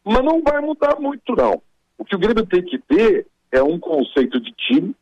Mas 0.03 0.23
não 0.23 0.41
vai 0.41 0.61
mudar 0.61 0.99
muito, 0.99 1.35
não. 1.35 1.61
O 1.97 2.05
que 2.05 2.15
o 2.15 2.19
Grêmio 2.19 2.45
tem 2.45 2.63
que 2.63 2.79
ter 2.79 3.27
é 3.51 3.61
um 3.61 3.79
conceito 3.79 4.39
de 4.39 4.51
time, 4.53 4.95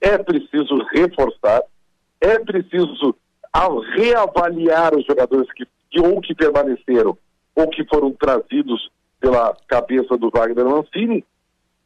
é 0.00 0.18
preciso 0.18 0.76
reforçar, 0.92 1.62
é 2.24 2.38
preciso 2.38 3.14
reavaliar 3.96 4.96
os 4.96 5.04
jogadores 5.06 5.50
que, 5.52 5.66
que 5.90 6.00
ou 6.00 6.20
que 6.20 6.34
permaneceram 6.34 7.16
ou 7.54 7.68
que 7.68 7.84
foram 7.84 8.12
trazidos 8.12 8.90
pela 9.20 9.56
cabeça 9.68 10.16
do 10.16 10.28
Wagner 10.28 10.64
Mancini, 10.64 11.24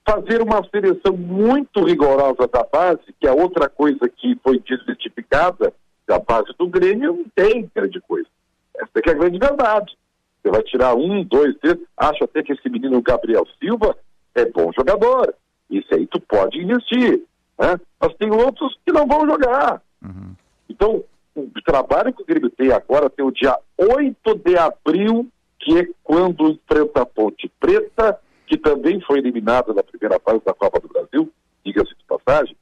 fazer 0.08 0.40
uma 0.40 0.66
seleção 0.70 1.16
muito 1.16 1.84
rigorosa 1.84 2.48
da 2.48 2.64
base, 2.64 3.14
que 3.20 3.26
é 3.26 3.32
outra 3.32 3.68
coisa 3.68 4.08
que 4.08 4.34
foi 4.42 4.58
desmistificada 4.60 5.72
da 6.06 6.18
base 6.18 6.54
do 6.58 6.66
Grêmio, 6.66 7.12
não 7.12 7.24
tem 7.34 7.70
grande 7.74 8.00
coisa. 8.00 8.26
Essa 8.74 8.90
é, 8.96 9.08
é 9.08 9.10
a 9.10 9.14
grande 9.14 9.38
verdade. 9.38 9.96
Você 10.42 10.50
vai 10.50 10.62
tirar 10.62 10.94
um, 10.94 11.22
dois, 11.22 11.54
três. 11.58 11.76
Acho 11.96 12.24
até 12.24 12.42
que 12.42 12.52
esse 12.52 12.68
menino 12.70 13.02
Gabriel 13.02 13.46
Silva 13.60 13.96
é 14.34 14.46
bom 14.46 14.72
jogador. 14.72 15.34
esse 15.70 15.94
aí 15.94 16.06
tu 16.06 16.18
pode 16.20 16.58
investir. 16.58 17.22
Né? 17.58 17.78
Mas 18.00 18.14
tem 18.14 18.30
outros 18.30 18.74
que 18.86 18.92
não 18.92 19.06
vão 19.06 19.26
jogar. 19.26 19.82
Então, 20.68 21.04
o 21.34 21.62
trabalho 21.64 22.12
que 22.12 22.22
o 22.22 22.26
Grêmio 22.26 22.50
tem 22.50 22.72
agora 22.72 23.08
tem 23.10 23.24
o 23.24 23.30
dia 23.30 23.56
8 23.76 24.34
de 24.44 24.56
abril, 24.56 25.28
que 25.60 25.78
é 25.78 25.88
quando 26.02 26.48
enfrenta 26.48 27.02
a 27.02 27.06
Ponte 27.06 27.50
Preta, 27.60 28.18
que 28.46 28.56
também 28.56 29.00
foi 29.00 29.18
eliminada 29.18 29.72
na 29.74 29.82
primeira 29.82 30.18
fase 30.20 30.40
da 30.44 30.54
Copa 30.54 30.80
do 30.80 30.88
Brasil, 30.88 31.30
diga-se 31.64 31.90
de 31.90 32.04
passagem, 32.04 32.56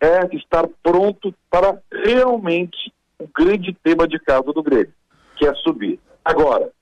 é 0.00 0.34
estar 0.34 0.66
pronto 0.82 1.32
para 1.48 1.80
realmente 1.90 2.92
o 3.18 3.28
grande 3.28 3.72
tema 3.72 4.08
de 4.08 4.18
casa 4.18 4.52
do 4.52 4.62
Grêmio, 4.62 4.92
que 5.36 5.46
é 5.46 5.54
subir. 5.54 6.00
Agora, 6.24 6.72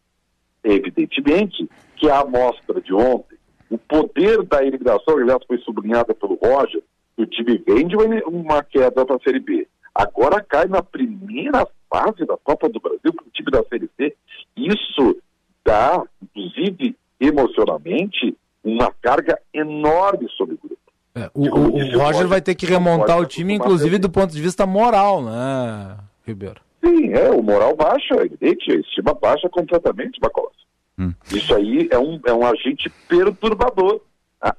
evidentemente 0.65 1.69
que 1.97 2.09
a 2.09 2.21
amostra 2.21 2.81
de 2.81 2.95
ontem, 2.95 3.37
o 3.69 3.77
poder 3.77 4.43
da 4.45 4.65
eliminação, 4.65 5.19
aliás, 5.19 5.45
foi 5.47 5.59
sublinhada 5.59 6.15
pelo 6.15 6.35
Roger, 6.37 6.83
o 7.17 7.27
time 7.27 7.59
vem 7.59 7.87
de 7.87 7.97
uma 7.97 8.65
queda 8.65 9.05
para 9.05 9.17
a 9.17 9.21
Série 9.21 9.41
B. 9.41 9.69
Agora 9.95 10.43
cai 10.43 10.67
na 10.67 10.83
primeira 10.83 11.67
fase 11.89 12.25
da 12.25 12.37
Copa 12.37 12.69
do 12.69 12.81
Brasil 12.81 13.13
para 13.13 13.27
o 13.27 13.31
time 13.31 13.51
da 13.51 13.65
Série 13.65 13.91
C. 13.97 14.15
Isso 14.57 15.17
dá, 15.65 16.03
inclusive 16.23 16.97
emocionalmente, 17.21 18.37
uma 18.65 18.93
carga 19.03 19.39
enorme 19.53 20.29
sobre 20.37 20.55
o 20.55 20.59
grupo. 20.59 20.81
É, 21.15 21.29
o, 21.35 21.49
o, 21.49 21.77
o 21.77 21.99
Roger 21.99 22.27
vai 22.27 22.41
ter 22.41 22.55
que 22.55 22.67
remontar 22.67 23.19
o 23.19 23.27
time, 23.27 23.55
inclusive 23.55 23.99
do 23.99 24.09
ponto 24.09 24.33
de 24.33 24.41
vista 24.41 24.65
moral, 24.65 25.23
né, 25.23 25.97
Ribeiro? 26.25 26.61
Sim, 26.83 27.13
é, 27.13 27.31
o 27.31 27.43
moral 27.43 27.75
baixa, 27.77 28.15
evidente, 28.15 28.71
a 28.71 28.77
estima 28.77 29.13
baixa 29.13 29.49
completamente, 29.49 30.21
Bacolas. 30.21 30.53
Hum. 30.99 31.13
Isso 31.33 31.55
aí 31.55 31.89
é 31.91 31.99
um, 31.99 32.21
é 32.25 32.33
um 32.33 32.47
agente 32.47 32.89
perturbador, 33.09 34.01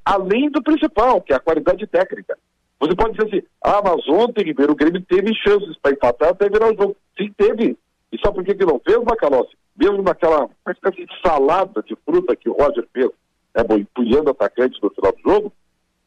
além 0.06 0.50
do 0.52 0.62
principal, 0.62 1.22
que 1.22 1.34
é 1.34 1.36
a 1.36 1.40
qualidade 1.40 1.88
técnica. 1.88 2.38
Você 2.82 2.96
pode 2.96 3.16
dizer 3.16 3.28
assim, 3.28 3.48
ah, 3.64 3.82
mas 3.84 4.08
ontem, 4.10 4.44
Ribeiro, 4.44 4.74
o 4.74 4.76
Grêmio 4.76 5.02
teve 5.04 5.34
chances 5.36 5.78
para 5.82 5.92
empatar 5.92 6.30
até 6.30 6.50
virar 6.50 6.68
o 6.72 6.76
jogo. 6.76 6.98
Sim, 7.18 7.32
teve. 7.38 7.78
E 8.12 8.18
sabe 8.20 8.36
por 8.36 8.44
que, 8.44 8.56
que 8.56 8.66
não 8.66 8.80
fez, 8.84 8.98
Macalossi? 9.04 9.56
Mesmo 9.78 10.02
naquela 10.02 10.46
uma 10.46 10.72
espécie 10.74 11.06
de 11.06 11.22
salada 11.22 11.82
de 11.84 11.96
fruta 12.04 12.36
que 12.36 12.50
o 12.50 12.54
Roger 12.54 12.86
fez, 12.92 13.10
né, 13.56 13.64
bom, 13.64 13.78
empulhando 13.78 14.32
atacantes 14.32 14.82
no 14.82 14.90
final 14.90 15.12
do 15.14 15.22
jogo, 15.22 15.54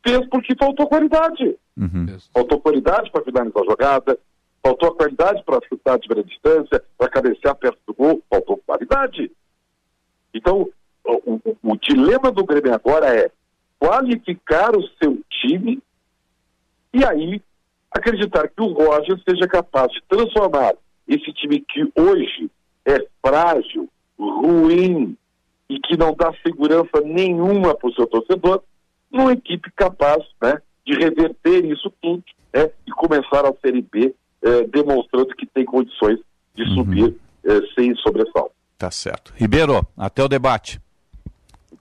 fez 0.06 0.28
porque 0.28 0.54
faltou 0.58 0.86
qualidade. 0.88 1.56
Faltou 2.34 2.60
qualidade 2.60 3.10
para 3.10 3.22
finalizar 3.24 3.62
a 3.62 3.66
jogada, 3.66 4.18
faltou 4.62 4.88
a 4.90 4.94
qualidade 4.96 5.42
para 5.44 5.60
chutar 5.68 5.98
de 5.98 6.08
grande 6.08 6.28
distância, 6.28 6.82
para 6.98 7.08
cabecear 7.08 7.54
perto 7.54 7.78
do 7.86 7.94
gol, 7.94 8.22
faltou 8.28 8.60
qualidade. 8.66 9.30
Então, 10.34 10.68
o, 11.04 11.40
o- 11.44 11.56
o 11.62 11.76
dilema 11.76 12.30
do 12.32 12.44
Grêmio 12.44 12.74
agora 12.74 13.06
é 13.14 13.30
qualificar 13.78 14.76
o 14.76 14.82
seu 15.02 15.18
time 15.30 15.80
e 16.94 17.04
aí 17.04 17.42
acreditar 17.90 18.48
que 18.48 18.62
o 18.62 18.72
Roger 18.72 19.20
seja 19.28 19.46
capaz 19.46 19.92
de 19.92 20.00
transformar 20.08 20.74
esse 21.06 21.32
time 21.32 21.60
que 21.60 21.82
hoje 21.96 22.50
é 22.86 23.04
frágil, 23.20 23.88
ruim 24.18 25.16
e 25.68 25.78
que 25.80 25.96
não 25.96 26.14
dá 26.14 26.32
segurança 26.46 27.00
nenhuma 27.04 27.74
para 27.74 27.88
o 27.88 27.94
seu 27.94 28.06
torcedor, 28.06 28.62
numa 29.10 29.32
equipe 29.32 29.70
capaz 29.76 30.24
né, 30.42 30.60
de 30.86 30.94
reverter 30.94 31.64
isso 31.64 31.92
tudo 32.00 32.22
né, 32.52 32.70
e 32.86 32.90
começar 32.92 33.46
a 33.46 33.54
Série 33.60 33.82
B 33.82 34.14
eh, 34.42 34.66
demonstrando 34.68 35.34
que 35.34 35.46
tem 35.46 35.64
condições 35.64 36.18
de 36.54 36.66
subir 36.74 37.16
eh, 37.44 37.60
sem 37.74 37.94
sobressalto. 37.96 38.52
Tá 38.76 38.90
certo. 38.90 39.32
Ribeiro, 39.36 39.86
até 39.96 40.22
o 40.22 40.28
debate. 40.28 40.80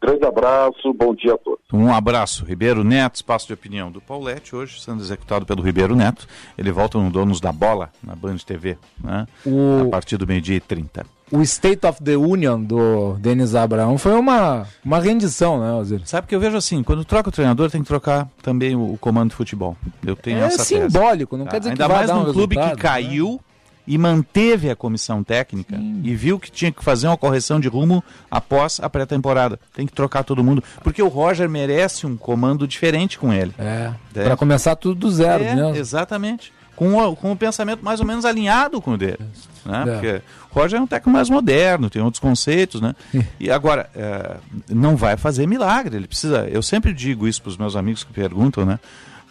Grande 0.03 0.25
abraço, 0.25 0.93
bom 0.93 1.15
dia 1.15 1.33
a 1.33 1.37
todos. 1.37 1.59
Um 1.71 1.93
abraço. 1.93 2.43
Ribeiro 2.43 2.83
Neto, 2.83 3.15
espaço 3.15 3.47
de 3.47 3.53
opinião 3.53 3.89
do 3.89 4.01
Paulette, 4.01 4.53
hoje 4.53 4.81
sendo 4.81 5.01
executado 5.01 5.45
pelo 5.45 5.61
Ribeiro 5.63 5.95
Neto. 5.95 6.27
Ele 6.57 6.73
volta 6.73 6.97
no 6.97 7.09
Donos 7.09 7.39
da 7.39 7.53
Bola, 7.53 7.89
na 8.03 8.13
Band 8.13 8.35
TV, 8.45 8.77
né? 9.01 9.25
O- 9.45 9.83
a 9.87 9.89
partir 9.91 10.17
do 10.17 10.27
meio-dia 10.27 10.57
e 10.57 10.59
30. 10.59 11.05
O 11.31 11.41
State 11.41 11.87
of 11.87 12.03
the 12.03 12.17
Union 12.17 12.61
do 12.61 13.13
Denis 13.13 13.55
Abraão 13.55 13.97
foi 13.97 14.11
uma, 14.13 14.67
uma 14.83 14.99
rendição, 14.99 15.59
né, 15.59 15.71
Osiris? 15.73 16.09
Sabe 16.09 16.27
que 16.27 16.35
eu 16.35 16.39
vejo 16.39 16.57
assim, 16.57 16.83
quando 16.83 17.05
troca 17.05 17.29
o 17.29 17.31
treinador, 17.31 17.71
tem 17.71 17.81
que 17.81 17.87
trocar 17.87 18.27
também 18.41 18.75
o, 18.75 18.93
o 18.93 18.97
comando 18.97 19.29
de 19.29 19.35
futebol. 19.37 19.75
Eu 20.05 20.17
tenho 20.17 20.39
É 20.39 20.41
essa 20.47 20.57
tese. 20.57 20.91
simbólico, 20.91 21.37
não 21.37 21.45
quer 21.47 21.59
dizer 21.59 21.71
Ainda 21.71 21.83
que 21.83 21.87
vai 21.87 21.97
mais 21.99 22.09
dar 22.09 22.17
um 22.17 22.23
num 22.25 22.33
clube 22.33 22.57
que 22.57 22.75
caiu 22.75 23.39
e 23.85 23.97
manteve 23.97 24.69
a 24.69 24.75
comissão 24.75 25.23
técnica 25.23 25.75
e 26.03 26.15
viu 26.15 26.39
que 26.39 26.49
tinha 26.51 26.71
que 26.71 26.83
fazer 26.83 27.07
uma 27.07 27.17
correção 27.17 27.59
de 27.59 27.67
rumo 27.67 28.03
após 28.31 28.79
a 28.81 28.89
pré-temporada. 28.89 29.59
Tem 29.73 29.85
que 29.85 29.93
trocar 29.93 30.23
todo 30.23 30.43
mundo, 30.43 30.63
porque 30.83 31.01
o 31.01 31.07
Roger 31.07 31.49
merece 31.49 32.05
um 32.05 32.15
comando 32.15 32.67
diferente 32.67 33.17
com 33.19 33.33
ele. 33.33 33.53
É, 33.57 33.91
Pra 34.23 34.37
começar 34.37 34.75
tudo 34.75 34.95
do 34.95 35.11
zero 35.11 35.43
É, 35.43 35.55
mesmo. 35.55 35.75
Exatamente. 35.75 36.53
Com 36.75 36.95
o, 36.95 37.15
com 37.15 37.31
o 37.31 37.35
pensamento 37.35 37.83
mais 37.83 37.99
ou 37.99 38.05
menos 38.05 38.25
alinhado 38.25 38.81
com 38.81 38.93
o 38.93 38.97
dele. 38.97 39.19
Né? 39.63 39.83
É. 39.85 39.91
Porque 39.91 40.21
o 40.51 40.59
Roger 40.59 40.79
é 40.79 40.81
um 40.81 40.87
técnico 40.87 41.11
mais 41.11 41.29
moderno, 41.29 41.89
tem 41.89 42.01
outros 42.01 42.19
conceitos, 42.19 42.81
né? 42.81 42.95
E 43.39 43.51
agora, 43.51 43.89
é, 43.95 44.37
não 44.69 44.95
vai 44.95 45.15
fazer 45.15 45.45
milagre. 45.45 45.95
Ele 45.95 46.07
precisa. 46.07 46.47
Eu 46.49 46.63
sempre 46.63 46.91
digo 46.93 47.27
isso 47.27 47.41
para 47.41 47.49
os 47.49 47.57
meus 47.57 47.75
amigos 47.75 48.03
que 48.03 48.11
perguntam, 48.11 48.65
né? 48.65 48.79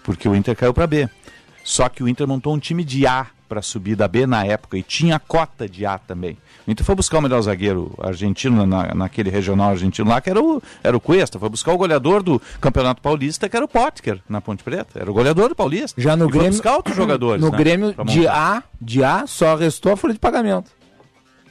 Porque 0.05 0.29
o 0.29 0.37
Inter 0.37 0.55
caiu 0.57 0.73
para 0.73 0.87
B. 0.87 1.09
Só 1.65 1.89
que 1.89 2.03
o 2.03 2.09
Inter 2.09 2.27
montou 2.29 2.55
um 2.55 2.59
time 2.59 2.85
de 2.85 3.07
A 3.07 3.27
para 3.53 3.61
subir 3.61 3.95
da 3.95 4.09
B 4.09 4.27
na 4.27 4.47
época 4.47 4.79
e 4.79 4.83
tinha 4.83 5.19
cota 5.19 5.69
de 5.69 5.85
A 5.85 5.99
também. 5.99 6.39
O 6.67 6.71
Inter 6.71 6.87
foi 6.87 6.95
buscar 6.95 7.19
o 7.19 7.21
melhor 7.21 7.43
zagueiro 7.43 7.93
argentino 8.01 8.65
na, 8.65 8.95
naquele 8.95 9.29
regional 9.29 9.73
argentino 9.73 10.09
lá, 10.09 10.23
que 10.23 10.31
era 10.31 10.41
o, 10.43 10.63
era 10.83 10.97
o 10.97 11.01
Cuesta. 11.01 11.39
Foi 11.39 11.51
buscar 11.51 11.71
o 11.73 11.77
goleador 11.77 12.23
do 12.23 12.41
Campeonato 12.63 13.03
Paulista, 13.03 13.51
que 13.51 13.55
era 13.57 13.63
o 13.63 13.69
Potker, 13.69 14.21
na 14.27 14.41
Ponte 14.41 14.65
Preta. 14.65 14.99
Era 14.99 15.11
o 15.11 15.13
goleador 15.13 15.51
do 15.51 15.55
Paulista. 15.55 16.01
Já 16.01 16.17
no 16.17 16.25
E 16.25 16.29
foi 16.31 16.39
Grêmio, 16.39 16.53
buscar 16.53 16.77
outros 16.77 16.97
jogadores. 16.97 17.45
no 17.45 17.51
né, 17.51 17.59
Grêmio 17.59 17.95
de. 18.07 18.27
A, 18.27 18.63
de 18.81 19.05
A 19.05 19.27
só 19.27 19.55
restou 19.55 19.93
a 19.93 19.97
folha 19.99 20.15
de 20.15 20.19
pagamento. 20.21 20.71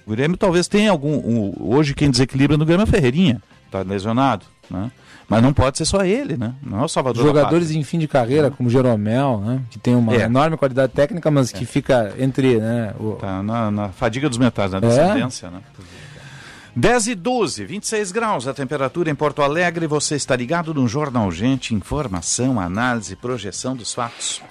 O 0.03 0.09
Grêmio 0.09 0.37
talvez 0.37 0.67
tenha 0.67 0.89
algum. 0.89 1.17
o- 1.17 1.75
hoje 1.75 1.93
quem 1.93 2.09
desequilibra 2.09 2.57
no 2.57 2.65
Grêmio 2.65 2.81
é 2.83 2.87
Ferreirinha. 2.87 3.39
Está 3.67 3.83
lesionado. 3.83 4.47
Né? 4.71 4.89
Mas 5.31 5.43
não 5.43 5.53
pode 5.53 5.77
ser 5.77 5.85
só 5.85 6.03
ele, 6.03 6.37
né? 6.37 6.53
Não 6.61 6.81
é 6.81 6.83
o 6.83 6.87
Salvador. 6.87 7.23
Jogadores 7.23 7.71
em 7.71 7.83
fim 7.83 7.97
de 7.97 8.07
carreira, 8.07 8.51
como 8.51 8.69
Jeromel, 8.69 9.41
né? 9.43 9.61
Que 9.69 9.79
tem 9.79 9.95
uma 9.95 10.13
É. 10.13 10.21
enorme 10.23 10.57
qualidade 10.57 10.93
técnica, 10.93 11.31
mas 11.31 11.51
que 11.51 11.65
fica 11.65 12.13
entre, 12.19 12.59
né? 12.59 12.93
O... 12.99 13.13
Tá 13.13 13.41
na, 13.41 13.71
na 13.71 13.89
fadiga 13.89 14.27
dos 14.29 14.37
metais, 14.37 14.71
na 14.71 14.77
É. 14.77 14.81
descendência, 14.81 15.49
né? 15.49 15.59
10 16.75 17.07
e 17.07 17.15
12, 17.15 17.65
26 17.65 18.11
graus 18.13 18.47
a 18.47 18.53
temperatura 18.53 19.09
em 19.09 19.15
Porto 19.15 19.41
Alegre. 19.41 19.87
Você 19.87 20.15
está 20.15 20.35
ligado 20.35 20.73
no 20.73 20.87
Jornal 20.87 21.29
Gente, 21.31 21.75
informação, 21.75 22.59
análise, 22.61 23.15
projeção 23.15 23.75
dos 23.75 23.93
fatos. 23.93 24.41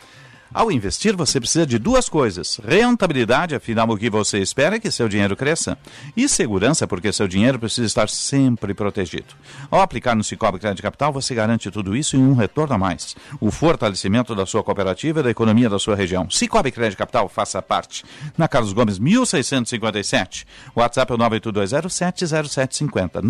Ao 0.52 0.72
investir, 0.72 1.14
você 1.14 1.38
precisa 1.38 1.64
de 1.64 1.78
duas 1.78 2.08
coisas: 2.08 2.60
rentabilidade, 2.64 3.54
afinal, 3.54 3.88
o 3.88 3.96
que 3.96 4.10
você 4.10 4.38
espera 4.38 4.74
é 4.76 4.80
que 4.80 4.90
seu 4.90 5.08
dinheiro 5.08 5.36
cresça, 5.36 5.78
e 6.16 6.28
segurança, 6.28 6.88
porque 6.88 7.12
seu 7.12 7.28
dinheiro 7.28 7.58
precisa 7.58 7.86
estar 7.86 8.08
sempre 8.08 8.74
protegido. 8.74 9.34
Ao 9.70 9.80
aplicar 9.80 10.16
no 10.16 10.24
Cicobi 10.24 10.58
Crédito 10.58 10.82
Capital, 10.82 11.12
você 11.12 11.34
garante 11.34 11.70
tudo 11.70 11.96
isso 11.96 12.16
e 12.16 12.18
um 12.18 12.34
retorno 12.34 12.74
a 12.74 12.78
mais: 12.78 13.14
o 13.40 13.50
fortalecimento 13.50 14.34
da 14.34 14.44
sua 14.44 14.64
cooperativa 14.64 15.20
e 15.20 15.22
da 15.22 15.30
economia 15.30 15.70
da 15.70 15.78
sua 15.78 15.94
região. 15.94 16.28
Cicobi 16.28 16.72
Crédito 16.72 16.98
Capital, 16.98 17.28
faça 17.28 17.62
parte. 17.62 18.04
Na 18.36 18.48
Carlos 18.48 18.72
Gomes, 18.72 18.98
1657. 18.98 20.44
O 20.74 20.80
WhatsApp 20.80 21.12
é 21.12 21.14
o 21.14 21.18
982070750. 21.18 23.22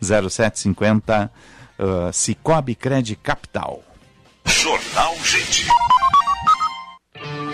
982070750. 0.00 1.30
Uh, 1.76 2.12
Cicobi 2.12 2.76
Crédito 2.76 3.18
Capital. 3.20 3.82
Jornal 4.46 5.16
Gente. 5.24 5.66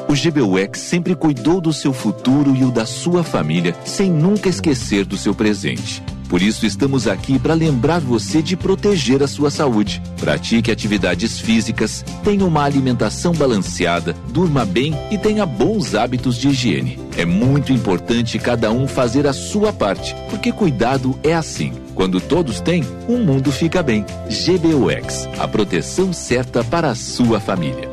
O 0.07 0.14
GBUX 0.14 0.80
sempre 0.80 1.15
cuidou 1.15 1.60
do 1.60 1.74
seu 1.74 1.91
futuro 1.91 2.56
e 2.56 2.64
o 2.64 2.72
da 2.72 2.86
sua 2.86 3.24
família, 3.24 3.76
sem 3.84 4.11
nunca 4.11 4.48
esquecer 4.48 5.06
do 5.06 5.18
seu 5.18 5.34
presente. 5.34 6.03
Por 6.34 6.41
isso, 6.41 6.65
estamos 6.65 7.07
aqui 7.07 7.38
para 7.38 7.53
lembrar 7.53 7.99
você 7.99 8.41
de 8.41 8.57
proteger 8.57 9.22
a 9.22 9.27
sua 9.27 9.51
saúde. 9.51 10.01
Pratique 10.19 10.72
atividades 10.72 11.39
físicas, 11.39 12.03
tenha 12.23 12.43
uma 12.43 12.64
alimentação 12.64 13.34
balanceada, 13.34 14.15
durma 14.30 14.65
bem 14.65 14.95
e 15.11 15.18
tenha 15.19 15.45
bons 15.45 15.93
hábitos 15.93 16.35
de 16.38 16.47
higiene. 16.47 16.97
É 17.15 17.23
muito 17.23 17.72
importante 17.72 18.39
cada 18.39 18.72
um 18.72 18.88
fazer 18.88 19.27
a 19.27 19.31
sua 19.31 19.72
parte, 19.72 20.15
porque 20.31 20.51
cuidado 20.51 21.15
é 21.22 21.35
assim. 21.35 21.72
Quando 21.93 22.19
todos 22.19 22.60
têm, 22.60 22.84
o 23.07 23.19
mundo 23.19 23.51
fica 23.51 23.84
bem. 23.84 24.03
GBUX, 24.27 25.30
a 25.38 25.47
proteção 25.47 26.11
certa 26.11 26.64
para 26.64 26.89
a 26.89 26.95
sua 26.95 27.39
família. 27.39 27.93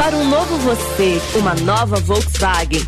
Para 0.00 0.16
um 0.16 0.26
novo 0.26 0.56
você, 0.56 1.20
uma 1.34 1.52
nova 1.56 1.96
Volkswagen. 1.96 2.80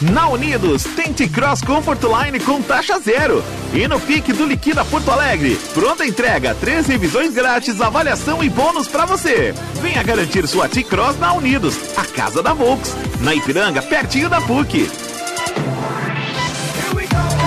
Na 0.00 0.26
Unidos, 0.30 0.84
tem 0.96 1.12
T-Cross 1.12 1.60
Comfort 1.60 2.00
Line 2.02 2.40
com 2.40 2.62
taxa 2.62 2.98
zero. 2.98 3.44
E 3.74 3.86
no 3.86 4.00
pique 4.00 4.32
do 4.32 4.46
Liquida 4.46 4.82
Porto 4.86 5.10
Alegre, 5.10 5.60
pronta 5.74 6.06
entrega, 6.06 6.54
três 6.54 6.86
revisões 6.86 7.34
grátis, 7.34 7.78
avaliação 7.78 8.42
e 8.42 8.48
bônus 8.48 8.88
para 8.88 9.04
você. 9.04 9.52
Venha 9.82 10.02
garantir 10.02 10.48
sua 10.48 10.66
T-Cross 10.66 11.18
na 11.18 11.34
Unidos, 11.34 11.76
a 11.94 12.06
casa 12.06 12.42
da 12.42 12.54
Volks. 12.54 12.96
Na 13.20 13.34
Ipiranga, 13.34 13.82
pertinho 13.82 14.30
da 14.30 14.40
PUC. 14.40 14.90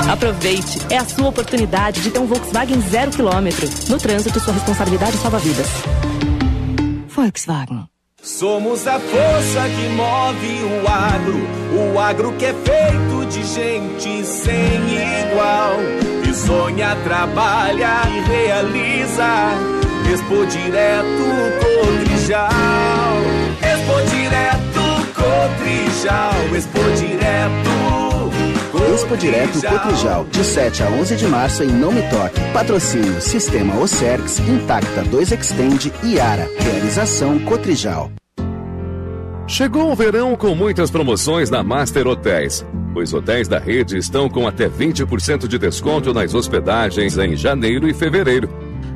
Aproveite, 0.08 0.80
é 0.92 0.98
a 0.98 1.06
sua 1.06 1.30
oportunidade 1.30 2.00
de 2.02 2.12
ter 2.12 2.20
um 2.20 2.28
Volkswagen 2.28 2.80
zero 2.92 3.10
quilômetro. 3.10 3.68
No 3.90 3.98
trânsito, 3.98 4.40
sua 4.40 4.54
responsabilidade 4.54 5.18
salva 5.18 5.40
vidas. 5.40 5.68
Volkswagen. 7.08 7.93
Somos 8.24 8.88
a 8.88 8.98
força 9.02 9.68
que 9.68 9.90
move 9.90 10.64
o 10.64 10.88
agro, 10.88 11.94
o 11.94 12.00
agro 12.00 12.32
que 12.38 12.46
é 12.46 12.54
feito 12.54 13.26
de 13.26 13.44
gente 13.44 14.26
sem 14.26 14.80
igual. 15.28 15.76
E 16.26 16.34
sonha, 16.34 16.96
trabalha 17.04 18.04
e 18.08 18.22
realiza. 18.22 19.28
Expo 20.10 20.46
Direto 20.46 21.06
Cotrijal. 21.60 22.50
Expo 23.62 24.16
Direto 24.16 25.14
Cotrijal. 25.14 26.56
Expo 26.56 26.80
Direto 26.96 27.93
Expo 28.82 29.16
Direto 29.16 29.62
Cotrijal, 29.62 30.26
de 30.32 30.44
7 30.44 30.82
a 30.82 30.90
11 30.90 31.16
de 31.16 31.28
março 31.28 31.64
em 31.64 31.68
Não 31.68 31.92
Me 31.92 32.02
Toque. 32.10 32.40
Patrocínio 32.52 33.22
Sistema 33.22 33.80
Ocerx, 33.80 34.40
Intacta 34.40 35.04
2 35.04 35.32
Extend 35.32 35.94
e 36.04 36.20
Ara. 36.20 36.50
Realização 36.58 37.38
Cotrijal. 37.40 38.12
Chegou 39.46 39.92
o 39.92 39.96
verão 39.96 40.36
com 40.36 40.56
muitas 40.56 40.90
promoções 40.90 41.52
na 41.52 41.62
Master 41.62 42.08
Hotéis. 42.08 42.66
Os 42.96 43.14
hotéis 43.14 43.48
da 43.48 43.60
rede 43.60 43.96
estão 43.96 44.28
com 44.28 44.48
até 44.48 44.68
20% 44.68 45.48
de 45.48 45.60
desconto 45.60 46.12
nas 46.12 46.34
hospedagens 46.34 47.16
em 47.18 47.36
janeiro 47.36 47.88
e 47.88 47.94
fevereiro. 47.94 48.50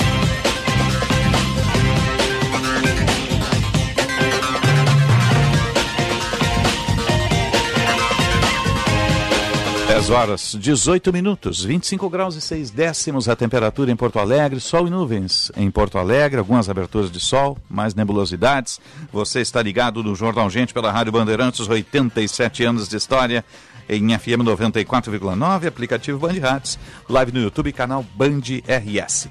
Dez 10.01 10.09
horas, 10.09 10.57
18 10.59 11.13
minutos, 11.13 11.63
25 11.63 12.09
graus 12.09 12.33
e 12.35 12.41
6 12.41 12.71
décimos 12.71 13.29
a 13.29 13.35
temperatura 13.35 13.91
em 13.91 13.95
Porto 13.95 14.17
Alegre, 14.17 14.59
sol 14.59 14.87
e 14.87 14.89
nuvens 14.89 15.51
em 15.55 15.69
Porto 15.69 15.99
Alegre, 15.99 16.39
algumas 16.39 16.67
aberturas 16.67 17.11
de 17.11 17.19
sol, 17.19 17.55
mais 17.69 17.93
nebulosidades. 17.93 18.81
Você 19.13 19.41
está 19.41 19.61
ligado 19.61 20.01
no 20.01 20.15
Jornal 20.15 20.49
Gente 20.49 20.73
pela 20.73 20.91
Rádio 20.91 21.11
Bandeirantes, 21.11 21.69
87 21.69 22.63
anos 22.63 22.89
de 22.89 22.97
história 22.97 23.45
em 23.87 24.17
FM 24.17 24.41
94,9, 24.41 25.67
aplicativo 25.67 26.17
Band 26.17 26.39
Rádios, 26.41 26.79
live 27.07 27.31
no 27.31 27.39
YouTube, 27.39 27.71
canal 27.71 28.03
Band 28.15 28.41
RS. 28.67 29.29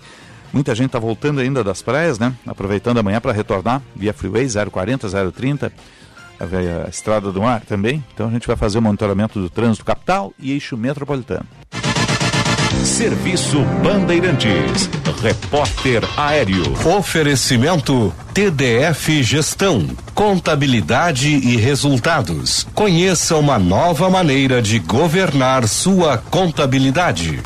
Muita 0.53 0.73
gente 0.73 0.87
está 0.87 1.01
voltando 1.01 1.41
ainda 1.41 1.65
das 1.65 1.83
praias, 1.83 2.17
né? 2.17 2.33
Aproveitando 2.47 2.99
amanhã 2.99 3.21
para 3.21 3.33
retornar 3.33 3.83
via 3.97 4.13
Freeway 4.13 4.47
040, 4.49 5.33
030, 5.33 5.73
a, 6.41 6.87
a 6.87 6.89
Estrada 6.89 7.31
do 7.31 7.43
Mar 7.43 7.61
também. 7.61 8.05
Então 8.15 8.29
a 8.29 8.31
gente 8.31 8.47
vai 8.47 8.57
fazer 8.57 8.79
o 8.79 8.83
monitoramento 8.83 9.41
do 9.41 9.51
trânsito 9.51 9.85
capital 9.85 10.33
e 10.39 10.53
eixo 10.53 10.77
metropolitano. 10.77 11.47
Serviço 12.85 13.61
Bandeirantes. 13.83 14.89
Repórter 15.23 16.03
Aéreo. 16.17 16.73
Oferecimento 16.97 18.12
TDF 18.33 19.23
Gestão, 19.23 19.87
Contabilidade 20.15 21.29
e 21.29 21.57
Resultados. 21.57 22.67
Conheça 22.75 23.37
uma 23.37 23.59
nova 23.59 24.09
maneira 24.09 24.62
de 24.62 24.79
governar 24.79 25.69
sua 25.69 26.17
contabilidade. 26.17 27.41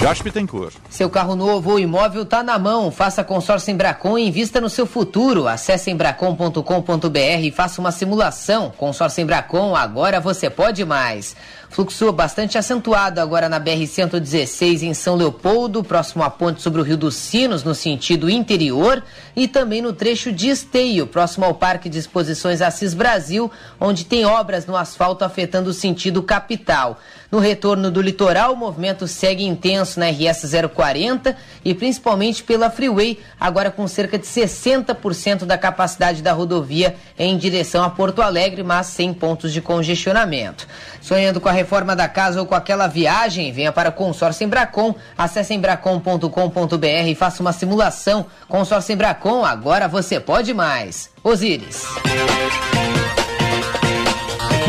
Jorge 0.00 0.22
Bittencourt. 0.22 0.74
Seu 0.90 1.08
carro 1.08 1.34
novo 1.34 1.70
ou 1.70 1.78
imóvel 1.80 2.22
está 2.22 2.42
na 2.42 2.58
mão. 2.58 2.90
Faça 2.90 3.24
consórcio 3.24 3.72
Embracon 3.72 4.18
e 4.18 4.28
invista 4.28 4.60
no 4.60 4.68
seu 4.68 4.86
futuro. 4.86 5.48
Acesse 5.48 5.90
embracon.com.br 5.90 7.18
e 7.42 7.50
faça 7.50 7.80
uma 7.80 7.90
simulação. 7.90 8.70
Consórcio 8.76 9.22
Embracon, 9.22 9.74
agora 9.74 10.20
você 10.20 10.50
pode 10.50 10.84
mais. 10.84 11.34
Fluxo 11.76 12.10
bastante 12.10 12.56
acentuado 12.56 13.20
agora 13.20 13.50
na 13.50 13.60
BR-116 13.60 14.80
em 14.80 14.94
São 14.94 15.14
Leopoldo, 15.14 15.84
próximo 15.84 16.22
à 16.22 16.30
ponte 16.30 16.62
sobre 16.62 16.80
o 16.80 16.82
Rio 16.82 16.96
dos 16.96 17.16
Sinos, 17.16 17.62
no 17.62 17.74
sentido 17.74 18.30
interior, 18.30 19.04
e 19.36 19.46
também 19.46 19.82
no 19.82 19.92
trecho 19.92 20.32
de 20.32 20.48
Esteio, 20.48 21.06
próximo 21.06 21.44
ao 21.44 21.52
Parque 21.52 21.90
de 21.90 21.98
Exposições 21.98 22.62
Assis 22.62 22.94
Brasil, 22.94 23.52
onde 23.78 24.06
tem 24.06 24.24
obras 24.24 24.64
no 24.64 24.74
asfalto 24.74 25.22
afetando 25.22 25.68
o 25.68 25.74
sentido 25.74 26.22
capital. 26.22 26.98
No 27.30 27.40
retorno 27.40 27.90
do 27.90 28.00
litoral, 28.00 28.54
o 28.54 28.56
movimento 28.56 29.06
segue 29.06 29.44
intenso 29.44 29.98
na 29.98 30.06
RS 30.08 30.46
040 30.72 31.36
e 31.64 31.74
principalmente 31.74 32.42
pela 32.42 32.70
Freeway, 32.70 33.18
agora 33.38 33.70
com 33.70 33.86
cerca 33.88 34.16
de 34.16 34.24
60% 34.24 35.44
da 35.44 35.58
capacidade 35.58 36.22
da 36.22 36.32
rodovia 36.32 36.96
em 37.18 37.36
direção 37.36 37.82
a 37.84 37.90
Porto 37.90 38.22
Alegre, 38.22 38.62
mas 38.62 38.86
sem 38.86 39.12
pontos 39.12 39.52
de 39.52 39.60
congestionamento. 39.60 40.66
Sonhando 41.02 41.40
com 41.40 41.48
a 41.48 41.52
reforma 41.66 41.96
da 41.96 42.08
casa 42.08 42.38
ou 42.38 42.46
com 42.46 42.54
aquela 42.54 42.86
viagem, 42.86 43.50
venha 43.50 43.72
para 43.72 43.88
o 43.88 43.92
Consórcio 43.92 44.44
Embracon. 44.44 44.94
Acesse 45.18 45.52
embracon.com.br 45.52 47.08
e 47.08 47.14
faça 47.16 47.42
uma 47.42 47.52
simulação. 47.52 48.26
Consórcio 48.48 48.92
Embracon, 48.92 49.44
agora 49.44 49.88
você 49.88 50.20
pode 50.20 50.54
mais. 50.54 51.10
Osíris. 51.24 51.84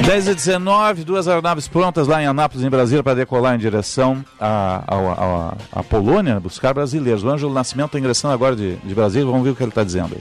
10 0.07 0.29
e 0.29 0.35
19, 0.35 1.03
duas 1.03 1.27
aeronaves 1.27 1.67
prontas 1.67 2.07
lá 2.07 2.23
em 2.23 2.25
Anápolis, 2.25 2.65
em 2.65 2.69
Brasília, 2.69 3.03
para 3.03 3.13
decolar 3.13 3.55
em 3.55 3.57
direção 3.57 4.23
à, 4.39 5.83
Polônia, 5.89 6.39
buscar 6.39 6.73
brasileiros. 6.73 7.25
O 7.25 7.29
Ângelo 7.29 7.53
Nascimento 7.53 7.97
ingressando 7.97 8.33
agora 8.33 8.55
de, 8.55 8.77
de 8.77 8.95
Brasília, 8.95 9.25
vamos 9.25 9.43
ver 9.43 9.49
o 9.49 9.55
que 9.55 9.61
ele 9.61 9.69
está 9.69 9.83
dizendo. 9.83 10.17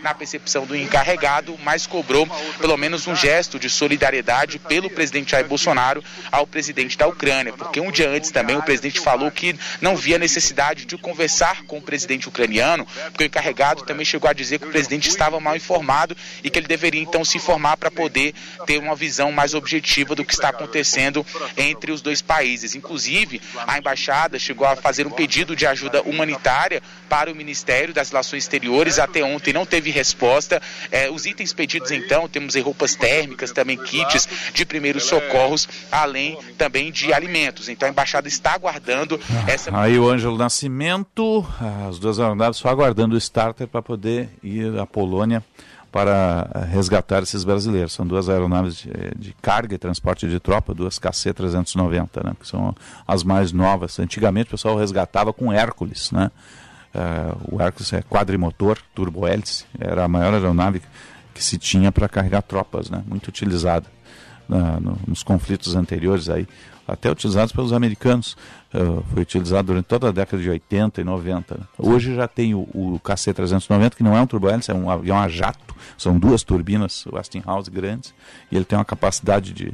Na 0.00 0.12
percepção 0.12 0.66
do 0.66 0.76
encarregado, 0.76 1.56
mas 1.64 1.86
cobrou 1.86 2.28
pelo 2.60 2.76
menos 2.76 3.06
um 3.06 3.16
gesto 3.16 3.58
de 3.58 3.70
solidariedade 3.70 4.58
pelo 4.58 4.90
presidente 4.90 5.30
Jair 5.30 5.48
Bolsonaro 5.48 6.04
ao 6.30 6.46
presidente 6.46 6.98
da 6.98 7.06
Ucrânia, 7.06 7.54
porque 7.54 7.80
um 7.80 7.90
dia 7.90 8.10
antes 8.10 8.30
também 8.30 8.58
o 8.58 8.62
presidente 8.62 9.00
falou 9.00 9.30
que 9.30 9.56
não 9.80 9.96
via 9.96 10.18
necessidade 10.18 10.84
de 10.84 10.98
conversar 10.98 11.62
com 11.62 11.78
o 11.78 11.82
presidente 11.82 12.28
ucraniano, 12.28 12.86
porque 13.06 13.24
o 13.24 13.26
encarregado 13.26 13.84
também 13.84 14.04
chegou 14.04 14.28
a 14.28 14.34
dizer 14.34 14.58
que 14.58 14.66
o 14.66 14.70
presidente 14.70 15.08
estava 15.08 15.40
mal 15.40 15.56
informado 15.56 16.14
e 16.42 16.50
que 16.50 16.58
ele 16.58 16.68
deveria 16.68 17.00
então 17.00 17.24
se 17.24 17.38
informar 17.38 17.78
para 17.78 17.90
poder 17.90 18.34
ter 18.66 18.76
uma 18.78 18.94
visão 18.94 19.13
visão 19.14 19.30
mais 19.30 19.54
objetiva 19.54 20.16
do 20.16 20.24
que 20.24 20.34
está 20.34 20.48
acontecendo 20.48 21.24
entre 21.56 21.92
os 21.92 22.02
dois 22.02 22.20
países. 22.20 22.74
Inclusive, 22.74 23.40
a 23.64 23.78
embaixada 23.78 24.40
chegou 24.40 24.66
a 24.66 24.74
fazer 24.74 25.06
um 25.06 25.10
pedido 25.10 25.54
de 25.54 25.66
ajuda 25.66 26.02
humanitária 26.02 26.82
para 27.08 27.30
o 27.30 27.34
Ministério 27.34 27.94
das 27.94 28.10
Relações 28.10 28.42
Exteriores. 28.42 28.98
Até 28.98 29.22
ontem 29.22 29.52
não 29.52 29.64
teve 29.64 29.92
resposta. 29.92 30.60
É, 30.90 31.08
os 31.08 31.26
itens 31.26 31.52
pedidos, 31.52 31.92
então, 31.92 32.28
temos 32.28 32.56
roupas 32.56 32.96
térmicas, 32.96 33.52
também 33.52 33.76
kits 33.76 34.28
de 34.52 34.64
primeiros 34.64 35.04
socorros, 35.04 35.68
além 35.92 36.36
também 36.58 36.90
de 36.90 37.12
alimentos. 37.12 37.68
Então, 37.68 37.88
a 37.88 37.92
embaixada 37.92 38.26
está 38.26 38.52
aguardando 38.52 39.20
essa. 39.46 39.70
Aí 39.78 39.96
o 39.96 40.08
Ângelo 40.08 40.36
Nascimento, 40.36 41.46
as 41.88 42.00
duas 42.00 42.18
aeronaves 42.18 42.58
só 42.58 42.68
aguardando 42.68 43.14
o 43.14 43.18
starter 43.18 43.68
para 43.68 43.80
poder 43.80 44.28
ir 44.42 44.76
à 44.76 44.86
Polônia 44.86 45.44
para 45.94 46.50
eh, 46.52 46.64
resgatar 46.72 47.22
esses 47.22 47.44
brasileiros. 47.44 47.92
São 47.92 48.04
duas 48.04 48.28
aeronaves 48.28 48.78
de, 48.78 48.90
eh, 48.90 49.12
de 49.16 49.32
carga 49.40 49.76
e 49.76 49.78
transporte 49.78 50.28
de 50.28 50.40
tropa, 50.40 50.74
duas 50.74 50.98
KC-390, 50.98 52.24
né, 52.24 52.32
que 52.40 52.48
são 52.48 52.74
as 53.06 53.22
mais 53.22 53.52
novas. 53.52 54.00
Antigamente 54.00 54.48
o 54.48 54.50
pessoal 54.50 54.76
resgatava 54.76 55.32
com 55.32 55.52
Hércules, 55.52 56.10
né? 56.10 56.32
Uh, 56.92 57.56
o 57.56 57.62
Hércules 57.62 57.92
é 57.92 58.02
quadrimotor, 58.02 58.78
turbohélice, 58.94 59.66
era 59.80 60.04
a 60.04 60.08
maior 60.08 60.32
aeronave 60.32 60.80
que 61.32 61.42
se 61.42 61.58
tinha 61.58 61.90
para 61.90 62.08
carregar 62.08 62.42
tropas, 62.42 62.90
né? 62.90 63.02
Muito 63.06 63.28
utilizada 63.28 63.86
uh, 64.48 64.80
no, 64.80 64.98
nos 65.06 65.22
conflitos 65.22 65.74
anteriores 65.74 66.28
aí 66.28 66.46
até 66.86 67.10
utilizados 67.10 67.52
pelos 67.52 67.72
americanos. 67.72 68.36
Uh, 68.72 69.02
foi 69.12 69.22
utilizado 69.22 69.68
durante 69.68 69.86
toda 69.86 70.08
a 70.08 70.12
década 70.12 70.42
de 70.42 70.50
80 70.50 71.00
e 71.00 71.04
90. 71.04 71.54
Né? 71.54 71.64
Hoje 71.78 72.14
já 72.14 72.28
tem 72.28 72.54
o, 72.54 72.60
o 72.74 73.00
KC-390, 73.02 73.94
que 73.94 74.02
não 74.02 74.16
é 74.16 74.20
um 74.20 74.26
turbohélice, 74.26 74.70
é 74.70 74.74
um 74.74 74.90
avião 74.90 75.18
a 75.18 75.28
jato. 75.28 75.74
São 75.96 76.18
duas 76.18 76.42
turbinas 76.42 77.06
Westinghouse 77.06 77.70
grandes. 77.70 78.14
E 78.50 78.56
ele 78.56 78.64
tem 78.64 78.78
uma 78.78 78.84
capacidade 78.84 79.52
de, 79.52 79.72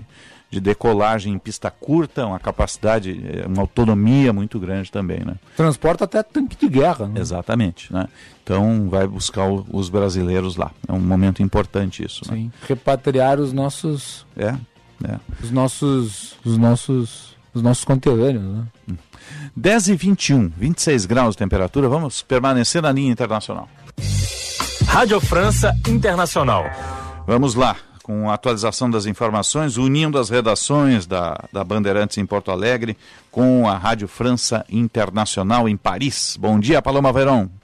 de 0.51 0.60
decolagem 0.60 1.32
em 1.32 1.39
pista 1.39 1.70
curta, 1.70 2.27
uma 2.27 2.40
capacidade, 2.40 3.22
eh, 3.24 3.47
uma 3.47 3.62
autonomia 3.62 4.32
muito 4.32 4.59
grande 4.59 4.90
também, 4.90 5.20
né? 5.24 5.36
Transporta 5.56 6.05
até 6.05 6.22
tanque 6.22 6.56
de 6.56 6.68
guerra, 6.68 7.06
né? 7.06 7.20
Exatamente, 7.20 7.93
né? 7.93 8.09
Então 8.43 8.89
vai 8.90 9.06
buscar 9.06 9.48
o, 9.48 9.64
os 9.72 9.89
brasileiros 9.89 10.56
lá. 10.56 10.72
É 10.89 10.93
um 10.93 10.98
momento 10.98 11.40
importante 11.40 12.05
isso, 12.05 12.22
né? 12.28 12.36
Sim. 12.36 12.44
Né? 12.44 12.51
Repatriar 12.68 13.39
os 13.39 13.52
nossos 13.52 14.27
é, 14.36 14.56
é. 15.05 15.18
Os 15.43 15.51
nossos, 15.51 16.36
os 16.44 16.59
nossos, 16.59 17.36
os 17.55 17.62
nossos 17.62 17.85
conterrâneos, 17.85 18.43
né? 18.43 18.64
10 19.56 19.89
e 19.89 19.94
21, 19.94 20.51
26 20.56 21.06
graus 21.06 21.35
de 21.35 21.39
temperatura. 21.39 21.89
Vamos 21.89 22.22
permanecer 22.22 22.82
na 22.82 22.93
linha 22.93 23.12
internacional. 23.12 23.68
Rádio 24.86 25.20
França 25.20 25.74
Internacional. 25.89 26.64
Vamos 27.27 27.55
lá, 27.55 27.77
com 28.11 28.28
a 28.28 28.35
atualização 28.35 28.91
das 28.91 29.07
informações, 29.07 29.77
unindo 29.77 30.19
as 30.19 30.28
redações 30.28 31.07
da, 31.07 31.45
da 31.53 31.62
Bandeirantes 31.62 32.19
em 32.19 32.27
Porto 32.27 32.51
Alegre 32.51 32.97
com 33.31 33.69
a 33.69 33.77
Rádio 33.78 34.09
França 34.09 34.66
Internacional 34.69 35.69
em 35.69 35.77
Paris. 35.77 36.37
Bom 36.37 36.59
dia, 36.59 36.82
Paloma 36.82 37.12
Verão. 37.12 37.60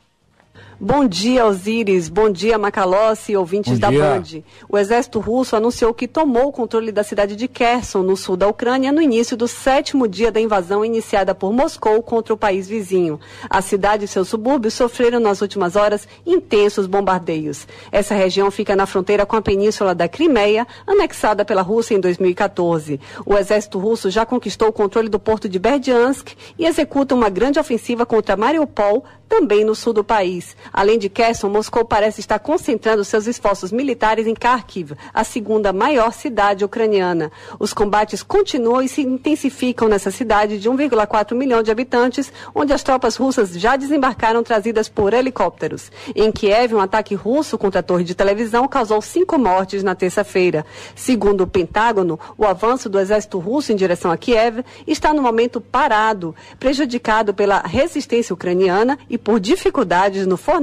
Bom 0.78 1.08
dia, 1.08 1.46
Osíris. 1.46 2.10
Bom 2.10 2.28
dia, 2.28 2.58
Macalossi 2.58 3.32
e 3.32 3.36
ouvintes 3.36 3.72
Bom 3.72 3.78
da. 3.78 3.90
Band. 3.90 4.42
O 4.68 4.76
exército 4.76 5.18
russo 5.20 5.56
anunciou 5.56 5.94
que 5.94 6.06
tomou 6.06 6.48
o 6.48 6.52
controle 6.52 6.92
da 6.92 7.02
cidade 7.02 7.34
de 7.34 7.48
Kherson, 7.48 8.02
no 8.02 8.14
sul 8.14 8.36
da 8.36 8.46
Ucrânia, 8.46 8.92
no 8.92 9.00
início 9.00 9.38
do 9.38 9.48
sétimo 9.48 10.06
dia 10.06 10.30
da 10.30 10.38
invasão 10.38 10.84
iniciada 10.84 11.34
por 11.34 11.50
Moscou 11.50 12.02
contra 12.02 12.34
o 12.34 12.36
país 12.36 12.68
vizinho. 12.68 13.18
A 13.48 13.62
cidade 13.62 14.04
e 14.04 14.08
seus 14.08 14.28
subúrbios 14.28 14.74
sofreram 14.74 15.18
nas 15.18 15.40
últimas 15.40 15.76
horas 15.76 16.06
intensos 16.26 16.86
bombardeios. 16.86 17.66
Essa 17.90 18.14
região 18.14 18.50
fica 18.50 18.76
na 18.76 18.84
fronteira 18.84 19.24
com 19.24 19.36
a 19.36 19.42
península 19.42 19.94
da 19.94 20.06
Crimeia, 20.06 20.66
anexada 20.86 21.42
pela 21.42 21.62
Rússia 21.62 21.94
em 21.94 22.00
2014. 22.00 23.00
O 23.24 23.34
exército 23.34 23.78
russo 23.78 24.10
já 24.10 24.26
conquistou 24.26 24.68
o 24.68 24.72
controle 24.72 25.08
do 25.08 25.18
porto 25.18 25.48
de 25.48 25.58
Berdyansk 25.58 26.34
e 26.58 26.66
executa 26.66 27.14
uma 27.14 27.30
grande 27.30 27.58
ofensiva 27.58 28.04
contra 28.04 28.36
Mariupol, 28.36 29.04
também 29.28 29.64
no 29.64 29.74
sul 29.74 29.92
do 29.92 30.04
país. 30.04 30.56
Além 30.72 30.98
de 30.98 31.08
Kherson, 31.08 31.48
Moscou 31.48 31.84
parece 31.84 32.20
estar 32.20 32.38
concentrando 32.38 33.04
seus 33.04 33.26
esforços 33.26 33.72
militares 33.72 34.26
em 34.26 34.34
Kharkiv, 34.34 34.92
a 35.12 35.24
segunda 35.24 35.72
maior 35.72 36.12
cidade 36.12 36.64
ucraniana. 36.64 37.32
Os 37.58 37.72
combates 37.72 38.22
continuam 38.22 38.82
e 38.82 38.88
se 38.88 39.02
intensificam 39.02 39.88
nessa 39.88 40.10
cidade 40.10 40.58
de 40.58 40.68
1,4 40.68 41.34
milhão 41.34 41.62
de 41.62 41.70
habitantes, 41.70 42.32
onde 42.54 42.72
as 42.72 42.82
tropas 42.82 43.16
russas 43.16 43.58
já 43.58 43.76
desembarcaram 43.76 44.42
trazidas 44.42 44.88
por 44.88 45.14
helicópteros. 45.14 45.90
Em 46.14 46.30
Kiev, 46.30 46.74
um 46.74 46.80
ataque 46.80 47.14
russo 47.14 47.56
contra 47.56 47.80
a 47.80 47.82
torre 47.82 48.04
de 48.04 48.14
televisão 48.14 48.68
causou 48.68 49.00
cinco 49.00 49.38
mortes 49.38 49.82
na 49.82 49.94
terça-feira. 49.94 50.66
Segundo 50.94 51.42
o 51.42 51.46
Pentágono, 51.46 52.18
o 52.36 52.44
avanço 52.44 52.88
do 52.88 52.98
exército 52.98 53.38
russo 53.38 53.72
em 53.72 53.76
direção 53.76 54.10
a 54.10 54.16
Kiev 54.16 54.64
está 54.86 55.14
no 55.14 55.22
momento 55.22 55.60
parado, 55.60 56.34
prejudicado 56.58 57.32
pela 57.32 57.60
resistência 57.60 58.34
ucraniana 58.34 58.98
e 59.08 59.16
por 59.16 59.40
dificuldades 59.40 60.26
no 60.26 60.36
fornecimento 60.36 60.55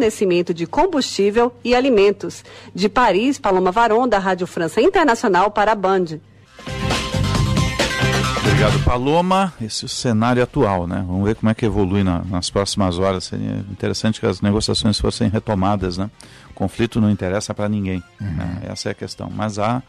de 0.53 0.65
combustível 0.65 1.53
e 1.63 1.75
alimentos. 1.75 2.43
De 2.73 2.89
Paris, 2.89 3.37
Paloma 3.37 3.71
Varon, 3.71 4.07
da 4.07 4.19
Rádio 4.19 4.47
França 4.47 4.81
Internacional 4.81 5.51
para 5.51 5.71
a 5.71 5.75
Band. 5.75 6.19
Obrigado, 8.45 8.83
Paloma. 8.83 9.53
Esse 9.61 9.83
é 9.83 9.87
o 9.87 9.89
cenário 9.89 10.43
atual, 10.43 10.85
né? 10.85 11.03
Vamos 11.07 11.23
ver 11.25 11.35
como 11.35 11.49
é 11.49 11.53
que 11.53 11.65
evolui 11.65 12.03
na, 12.03 12.23
nas 12.23 12.49
próximas 12.49 12.99
horas. 12.99 13.25
Seria 13.25 13.57
interessante 13.71 14.19
que 14.19 14.25
as 14.25 14.41
negociações 14.41 14.99
fossem 14.99 15.29
retomadas, 15.29 15.97
né? 15.97 16.09
O 16.49 16.53
conflito 16.53 17.01
não 17.01 17.09
interessa 17.09 17.53
para 17.53 17.67
ninguém. 17.67 18.03
Uhum. 18.21 18.27
Né? 18.27 18.61
Essa 18.67 18.89
é 18.89 18.91
a 18.91 18.95
questão. 18.95 19.29
Mas 19.33 19.57
há, 19.59 19.81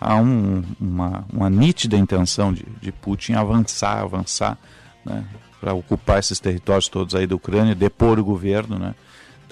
há 0.00 0.16
um, 0.16 0.64
uma, 0.80 1.24
uma 1.32 1.50
nítida 1.50 1.96
intenção 1.96 2.52
de, 2.52 2.64
de 2.80 2.90
Putin 2.92 3.34
avançar, 3.34 4.00
avançar, 4.00 4.56
né? 5.04 5.24
para 5.60 5.74
ocupar 5.74 6.18
esses 6.18 6.40
territórios 6.40 6.88
todos 6.88 7.14
aí 7.14 7.26
da 7.26 7.34
Ucrânia, 7.34 7.74
depor 7.74 8.18
o 8.18 8.24
governo, 8.24 8.78
né? 8.78 8.94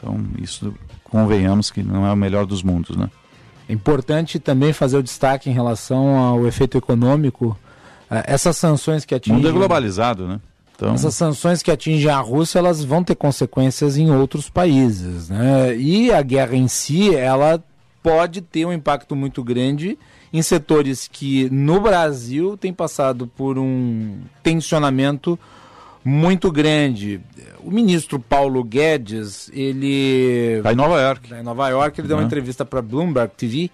Então, 0.07 0.25
isso 0.41 0.73
convenhamos 1.05 1.71
que 1.71 1.83
não 1.83 2.07
é 2.07 2.13
o 2.13 2.17
melhor 2.17 2.47
dos 2.47 2.63
mundos, 2.63 2.97
né? 2.97 3.11
É 3.69 3.73
importante 3.73 4.39
também 4.39 4.73
fazer 4.73 4.97
o 4.97 5.03
destaque 5.03 5.51
em 5.51 5.53
relação 5.53 6.17
ao 6.17 6.47
efeito 6.47 6.79
econômico. 6.79 7.59
Eh, 8.09 8.25
essas 8.29 8.57
sanções 8.57 9.05
que 9.05 9.15
atingem... 9.15 9.35
O 9.35 9.37
mundo 9.39 9.49
é 9.49 9.53
globalizado, 9.53 10.29
né? 10.29 10.41
Então... 10.77 10.95
Essas 10.95 11.15
sanções 11.15 11.63
que 11.63 11.71
atingem 11.71 12.09
a 12.09 12.21
Rússia, 12.21 12.61
elas 12.61 12.85
vão 12.85 13.03
ter 13.03 13.17
consequências 13.17 13.97
em 13.97 14.13
outros 14.13 14.49
países, 14.49 15.29
né? 15.29 15.77
E 15.77 16.13
a 16.13 16.23
guerra 16.23 16.55
em 16.55 16.69
si, 16.69 17.13
ela 17.15 17.63
pode 18.01 18.41
ter 18.41 18.65
um 18.65 18.73
impacto 18.73 19.17
muito 19.17 19.43
grande 19.43 19.99
em 20.33 20.43
setores 20.43 21.09
que 21.11 21.51
no 21.51 21.81
Brasil 21.81 22.57
tem 22.57 22.73
passado 22.73 23.27
por 23.27 23.59
um 23.59 24.19
tensionamento 24.45 25.37
muito 26.05 26.53
grande. 26.53 27.21
O 27.67 27.71
ministro 27.71 28.21
Paulo 28.21 28.63
Guedes, 28.63 29.51
ele. 29.53 30.59
Está 30.59 30.73
em 30.73 30.77
Nova 30.77 31.01
York. 31.01 31.25
Está 31.25 31.41
em 31.41 31.43
Nova 31.43 31.69
York, 31.69 32.01
ele 32.01 32.07
deu 32.07 32.17
uma 32.17 32.21
uhum. 32.21 32.27
entrevista 32.27 32.65
para 32.65 32.81
Bloomberg 32.81 33.33
TV 33.37 33.71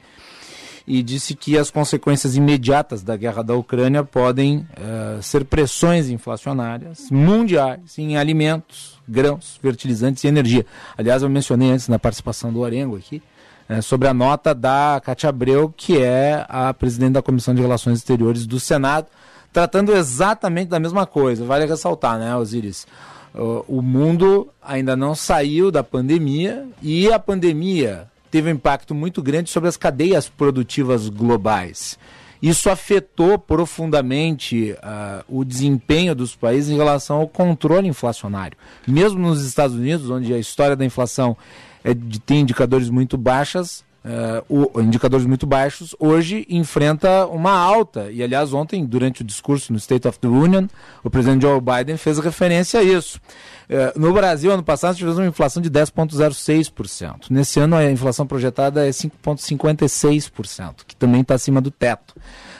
e 0.86 1.02
disse 1.02 1.34
que 1.34 1.58
as 1.58 1.70
consequências 1.70 2.34
imediatas 2.34 3.02
da 3.02 3.16
guerra 3.16 3.42
da 3.42 3.54
Ucrânia 3.54 4.02
podem 4.02 4.66
uh, 4.78 5.22
ser 5.22 5.44
pressões 5.44 6.08
inflacionárias 6.08 7.10
mundiais 7.10 7.98
em 7.98 8.16
alimentos, 8.16 8.98
grãos, 9.06 9.58
fertilizantes 9.60 10.24
e 10.24 10.26
energia. 10.26 10.64
Aliás, 10.96 11.22
eu 11.22 11.28
mencionei 11.28 11.70
antes 11.70 11.86
na 11.86 11.98
participação 11.98 12.50
do 12.50 12.60
Orengo 12.60 12.96
aqui 12.96 13.22
uh, 13.68 13.82
sobre 13.82 14.08
a 14.08 14.14
nota 14.14 14.54
da 14.54 15.00
Cátia 15.04 15.28
Abreu, 15.28 15.72
que 15.76 15.98
é 15.98 16.46
a 16.48 16.72
presidente 16.72 17.12
da 17.12 17.22
Comissão 17.22 17.54
de 17.54 17.60
Relações 17.60 17.98
Exteriores 17.98 18.46
do 18.46 18.58
Senado 18.58 19.06
tratando 19.52 19.94
exatamente 19.94 20.68
da 20.68 20.80
mesma 20.80 21.06
coisa. 21.06 21.44
Vale 21.44 21.66
ressaltar, 21.66 22.18
né, 22.18 22.34
Osiris? 22.34 22.86
O 23.34 23.80
mundo 23.80 24.48
ainda 24.60 24.94
não 24.94 25.14
saiu 25.14 25.70
da 25.70 25.82
pandemia 25.82 26.66
e 26.82 27.10
a 27.10 27.18
pandemia 27.18 28.06
teve 28.30 28.50
um 28.50 28.54
impacto 28.54 28.94
muito 28.94 29.22
grande 29.22 29.50
sobre 29.50 29.68
as 29.68 29.76
cadeias 29.76 30.28
produtivas 30.28 31.08
globais. 31.08 31.98
Isso 32.42 32.68
afetou 32.68 33.38
profundamente 33.38 34.72
uh, 34.72 35.24
o 35.28 35.44
desempenho 35.44 36.12
dos 36.12 36.34
países 36.34 36.70
em 36.70 36.76
relação 36.76 37.18
ao 37.18 37.28
controle 37.28 37.86
inflacionário. 37.86 38.58
Mesmo 38.86 39.20
nos 39.20 39.44
Estados 39.44 39.76
Unidos, 39.76 40.10
onde 40.10 40.34
a 40.34 40.38
história 40.38 40.74
da 40.74 40.84
inflação 40.84 41.36
é 41.84 41.94
de, 41.94 42.18
tem 42.18 42.40
indicadores 42.40 42.90
muito 42.90 43.16
baixas, 43.16 43.84
uh, 44.04 44.72
o, 44.74 44.80
indicadores 44.80 45.26
muito 45.26 45.46
baixos, 45.46 45.94
hoje 45.98 46.46
enfrenta 46.48 47.26
uma 47.26 47.52
alta. 47.52 48.10
E, 48.10 48.22
aliás, 48.22 48.52
ontem, 48.52 48.84
durante 48.84 49.22
o 49.22 49.24
discurso 49.24 49.72
no 49.72 49.78
State 49.78 50.06
of 50.06 50.18
the 50.18 50.28
Union, 50.28 50.66
o 51.02 51.10
presidente 51.10 51.42
Joe 51.42 51.60
Biden 51.60 51.96
fez 51.96 52.18
referência 52.18 52.80
a 52.80 52.82
isso. 52.82 53.20
Uh, 53.68 53.98
no 53.98 54.12
Brasil, 54.12 54.50
ano 54.50 54.62
passado, 54.62 54.96
tivemos 54.96 55.18
uma 55.18 55.26
inflação 55.26 55.62
de 55.62 55.70
10,06%. 55.70 57.30
Nesse 57.30 57.60
ano, 57.60 57.76
a 57.76 57.90
inflação 57.90 58.26
projetada 58.26 58.86
é 58.86 58.90
5,56%, 58.90 60.84
que 60.86 60.96
também 60.96 61.20
está 61.22 61.34
acima 61.34 61.60
do 61.60 61.70
teto. 61.70 62.14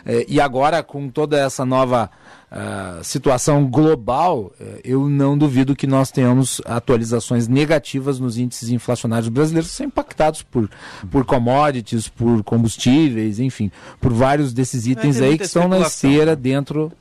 Uh, 0.07 0.25
e 0.27 0.41
agora, 0.41 0.83
com 0.83 1.09
toda 1.09 1.39
essa 1.39 1.65
nova 1.65 2.11
uh, 2.51 3.05
situação 3.05 3.69
global, 3.69 4.53
uh, 4.61 4.81
eu 4.85 5.09
não 5.09 5.39
duvido 5.39 5.77
que 5.77 5.87
nós 5.87 6.11
tenhamos 6.11 6.61
atualizações 6.65 7.47
negativas 7.49 8.19
nos 8.19 8.37
índices 8.37 8.71
inflacionários 8.71 9.29
brasileiros, 9.29 9.71
que 9.71 9.77
são 9.77 9.87
impactados 9.87 10.43
por, 10.43 10.69
por 11.11 11.25
commodities, 11.25 12.09
por 12.09 12.43
combustíveis, 12.43 13.39
enfim, 13.39 13.71
por 14.01 14.13
vários 14.13 14.53
desses 14.53 14.87
itens 14.87 15.21
aí 15.21 15.39
que 15.39 15.45
estão 15.45 15.69
na 15.69 15.79
esteira 15.79 16.35
dentro 16.35 16.93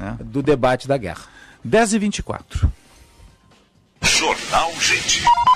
é. 0.00 0.22
do 0.24 0.42
debate 0.42 0.88
da 0.88 0.96
guerra. 0.96 1.22
10 1.64 1.94
e 1.94 1.98
24. 1.98 2.72
Jornal 4.06 4.72
Gente. 4.80 5.55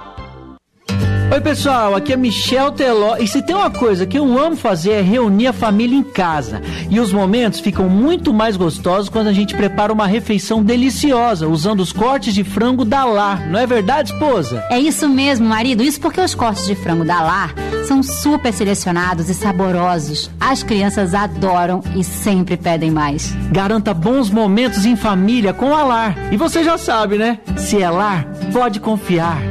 Oi, 1.31 1.39
pessoal, 1.39 1.95
aqui 1.95 2.11
é 2.11 2.17
Michel 2.17 2.73
Teló. 2.73 3.15
E 3.15 3.25
se 3.25 3.41
tem 3.41 3.55
uma 3.55 3.71
coisa 3.71 4.05
que 4.05 4.19
eu 4.19 4.37
amo 4.37 4.57
fazer 4.57 4.91
é 4.91 5.01
reunir 5.01 5.47
a 5.47 5.53
família 5.53 5.97
em 5.97 6.03
casa. 6.03 6.61
E 6.89 6.99
os 6.99 7.13
momentos 7.13 7.61
ficam 7.61 7.87
muito 7.87 8.33
mais 8.33 8.57
gostosos 8.57 9.07
quando 9.07 9.27
a 9.27 9.33
gente 9.33 9.55
prepara 9.55 9.93
uma 9.93 10.05
refeição 10.05 10.61
deliciosa, 10.61 11.47
usando 11.47 11.79
os 11.79 11.93
cortes 11.93 12.33
de 12.33 12.43
frango 12.43 12.83
da 12.83 13.05
Lar. 13.05 13.49
Não 13.49 13.57
é 13.57 13.65
verdade, 13.65 14.11
esposa? 14.11 14.61
É 14.69 14.77
isso 14.77 15.07
mesmo, 15.07 15.47
marido. 15.47 15.81
Isso 15.81 16.01
porque 16.01 16.19
os 16.19 16.35
cortes 16.35 16.67
de 16.67 16.75
frango 16.75 17.05
da 17.05 17.21
Lar 17.21 17.55
são 17.87 18.03
super 18.03 18.51
selecionados 18.51 19.29
e 19.29 19.33
saborosos. 19.33 20.29
As 20.37 20.63
crianças 20.63 21.13
adoram 21.13 21.81
e 21.95 22.03
sempre 22.03 22.57
pedem 22.57 22.91
mais. 22.91 23.33
Garanta 23.53 23.93
bons 23.93 24.29
momentos 24.29 24.85
em 24.85 24.97
família 24.97 25.53
com 25.53 25.73
a 25.73 25.81
Lar. 25.81 26.33
E 26.33 26.35
você 26.35 26.61
já 26.61 26.77
sabe, 26.77 27.17
né? 27.17 27.39
Se 27.55 27.81
é 27.81 27.89
Lar, 27.89 28.27
pode 28.51 28.81
confiar. 28.81 29.50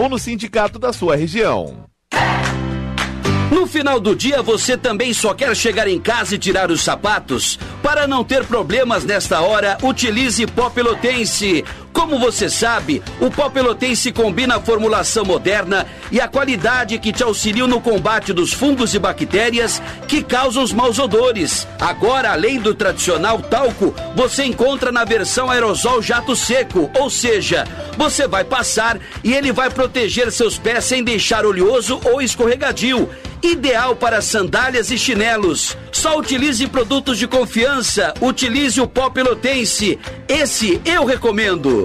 ou 0.00 0.08
no 0.08 0.18
sindicato 0.18 0.78
da 0.78 0.94
sua 0.94 1.14
região. 1.14 1.84
No 3.50 3.66
final 3.66 4.00
do 4.00 4.16
dia, 4.16 4.42
você 4.42 4.74
também 4.74 5.12
só 5.12 5.34
quer 5.34 5.54
chegar 5.54 5.86
em 5.86 6.00
casa 6.00 6.34
e 6.34 6.38
tirar 6.38 6.70
os 6.70 6.80
sapatos? 6.82 7.58
Para 7.82 8.06
não 8.06 8.24
ter 8.24 8.46
problemas 8.46 9.04
nesta 9.04 9.40
hora, 9.40 9.76
utilize 9.82 10.46
pó 10.46 10.70
pelotense. 10.70 11.62
Como 11.92 12.18
você 12.18 12.48
sabe, 12.48 13.02
o 13.20 13.30
pó 13.30 13.48
pelotense 13.48 14.12
combina 14.12 14.56
a 14.56 14.60
formulação 14.60 15.24
moderna 15.24 15.86
e 16.10 16.20
a 16.20 16.28
qualidade 16.28 16.98
que 16.98 17.12
te 17.12 17.22
auxiliam 17.22 17.66
no 17.66 17.80
combate 17.80 18.32
dos 18.32 18.52
fungos 18.52 18.94
e 18.94 18.98
bactérias 18.98 19.82
que 20.06 20.22
causam 20.22 20.62
os 20.62 20.72
maus 20.72 20.98
odores. 20.98 21.66
Agora, 21.80 22.32
além 22.32 22.58
do 22.58 22.74
tradicional 22.74 23.40
talco, 23.42 23.94
você 24.14 24.44
encontra 24.44 24.92
na 24.92 25.04
versão 25.04 25.50
aerosol 25.50 26.00
jato 26.00 26.34
seco, 26.36 26.90
ou 26.98 27.10
seja, 27.10 27.64
você 27.96 28.26
vai 28.26 28.44
passar 28.44 28.98
e 29.22 29.32
ele 29.32 29.52
vai 29.52 29.70
proteger 29.70 30.30
seus 30.32 30.56
pés 30.56 30.84
sem 30.84 31.02
deixar 31.02 31.44
oleoso 31.44 32.00
ou 32.04 32.22
escorregadio 32.22 33.08
ideal 33.42 33.96
para 33.96 34.20
sandálias 34.20 34.90
e 34.90 34.98
chinelos. 34.98 35.76
Só 35.90 36.18
utilize 36.18 36.66
produtos 36.66 37.18
de 37.18 37.26
confiança. 37.26 38.14
Utilize 38.20 38.80
o 38.80 38.86
pó 38.86 39.10
pelotense. 39.10 39.98
Esse 40.28 40.80
eu 40.84 41.04
recomendo. 41.04 41.79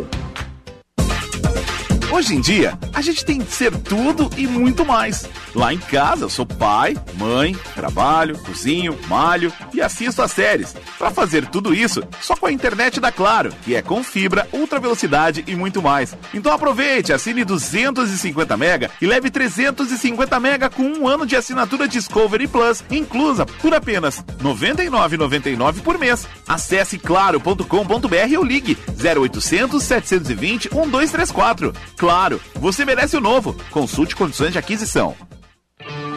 Hoje 2.11 2.35
em 2.35 2.41
dia, 2.41 2.77
a 2.93 3.01
gente 3.01 3.25
tem 3.25 3.39
que 3.39 3.51
ser 3.51 3.75
tudo 3.77 4.29
e 4.37 4.47
muito 4.47 4.85
mais. 4.85 5.27
Lá 5.55 5.73
em 5.73 5.77
casa, 5.77 6.27
sou 6.27 6.45
pai, 6.45 6.97
mãe, 7.17 7.55
trabalho, 7.73 8.37
cozinho, 8.39 8.99
malho 9.07 9.53
e 9.73 9.81
assisto 9.81 10.21
as 10.21 10.31
séries. 10.31 10.75
Para 10.97 11.09
fazer 11.09 11.47
tudo 11.47 11.73
isso, 11.73 12.03
só 12.19 12.35
com 12.35 12.45
a 12.45 12.51
internet 12.51 12.99
da 12.99 13.09
Claro, 13.09 13.53
que 13.63 13.73
é 13.73 13.81
com 13.81 14.03
fibra, 14.03 14.45
ultra 14.51 14.81
velocidade 14.81 15.45
e 15.47 15.55
muito 15.55 15.81
mais. 15.81 16.13
Então 16.33 16.51
aproveite, 16.51 17.13
assine 17.13 17.45
250 17.45 18.57
mega 18.57 18.91
e 19.01 19.07
leve 19.07 19.31
350 19.31 20.39
mega 20.41 20.69
com 20.69 20.83
um 20.83 21.07
ano 21.07 21.25
de 21.25 21.37
assinatura 21.37 21.87
Discovery 21.87 22.47
Plus, 22.47 22.83
inclusa 22.91 23.45
por 23.45 23.73
apenas 23.73 24.17
R$ 24.17 24.25
99,99 24.43 25.81
por 25.81 25.97
mês. 25.97 26.27
Acesse 26.45 26.97
claro.com.br 26.97 28.37
ou 28.37 28.43
ligue 28.43 28.77
0800 28.89 29.81
720 29.81 30.69
1234. 30.73 31.73
Claro, 31.95 32.41
você 32.55 32.83
merece 32.83 33.15
o 33.15 33.21
novo. 33.21 33.55
Consulte 33.71 34.17
condições 34.17 34.51
de 34.51 34.59
aquisição. 34.59 35.15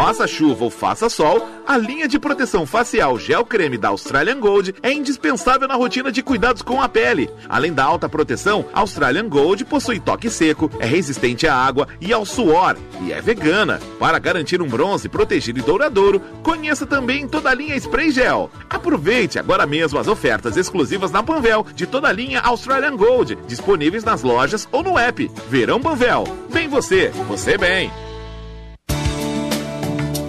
Faça 0.00 0.26
chuva 0.26 0.64
ou 0.64 0.70
faça 0.70 1.10
sol, 1.10 1.46
a 1.66 1.76
linha 1.76 2.08
de 2.08 2.18
proteção 2.18 2.64
facial 2.64 3.18
gel 3.18 3.44
creme 3.44 3.76
da 3.76 3.88
Australian 3.88 4.40
Gold 4.40 4.74
é 4.82 4.90
indispensável 4.90 5.68
na 5.68 5.74
rotina 5.74 6.10
de 6.10 6.22
cuidados 6.22 6.62
com 6.62 6.80
a 6.80 6.88
pele. 6.88 7.28
Além 7.46 7.70
da 7.70 7.84
alta 7.84 8.08
proteção, 8.08 8.64
Australian 8.72 9.28
Gold 9.28 9.62
possui 9.66 10.00
toque 10.00 10.30
seco, 10.30 10.70
é 10.78 10.86
resistente 10.86 11.46
à 11.46 11.54
água 11.54 11.86
e 12.00 12.14
ao 12.14 12.24
suor 12.24 12.78
e 13.02 13.12
é 13.12 13.20
vegana. 13.20 13.78
Para 13.98 14.18
garantir 14.18 14.62
um 14.62 14.68
bronze 14.68 15.06
protegido 15.06 15.58
e 15.58 15.62
douradouro, 15.62 16.22
conheça 16.42 16.86
também 16.86 17.28
toda 17.28 17.50
a 17.50 17.54
linha 17.54 17.76
Spray 17.76 18.10
Gel. 18.10 18.50
Aproveite 18.70 19.38
agora 19.38 19.66
mesmo 19.66 19.98
as 19.98 20.08
ofertas 20.08 20.56
exclusivas 20.56 21.10
na 21.10 21.22
Panvel 21.22 21.66
de 21.74 21.86
toda 21.86 22.08
a 22.08 22.12
linha 22.12 22.40
Australian 22.40 22.96
Gold, 22.96 23.36
disponíveis 23.46 24.02
nas 24.02 24.22
lojas 24.22 24.66
ou 24.72 24.82
no 24.82 24.98
app. 24.98 25.30
Verão 25.50 25.78
Panvel. 25.78 26.24
Bem 26.50 26.68
você, 26.68 27.12
você 27.28 27.58
bem. 27.58 27.92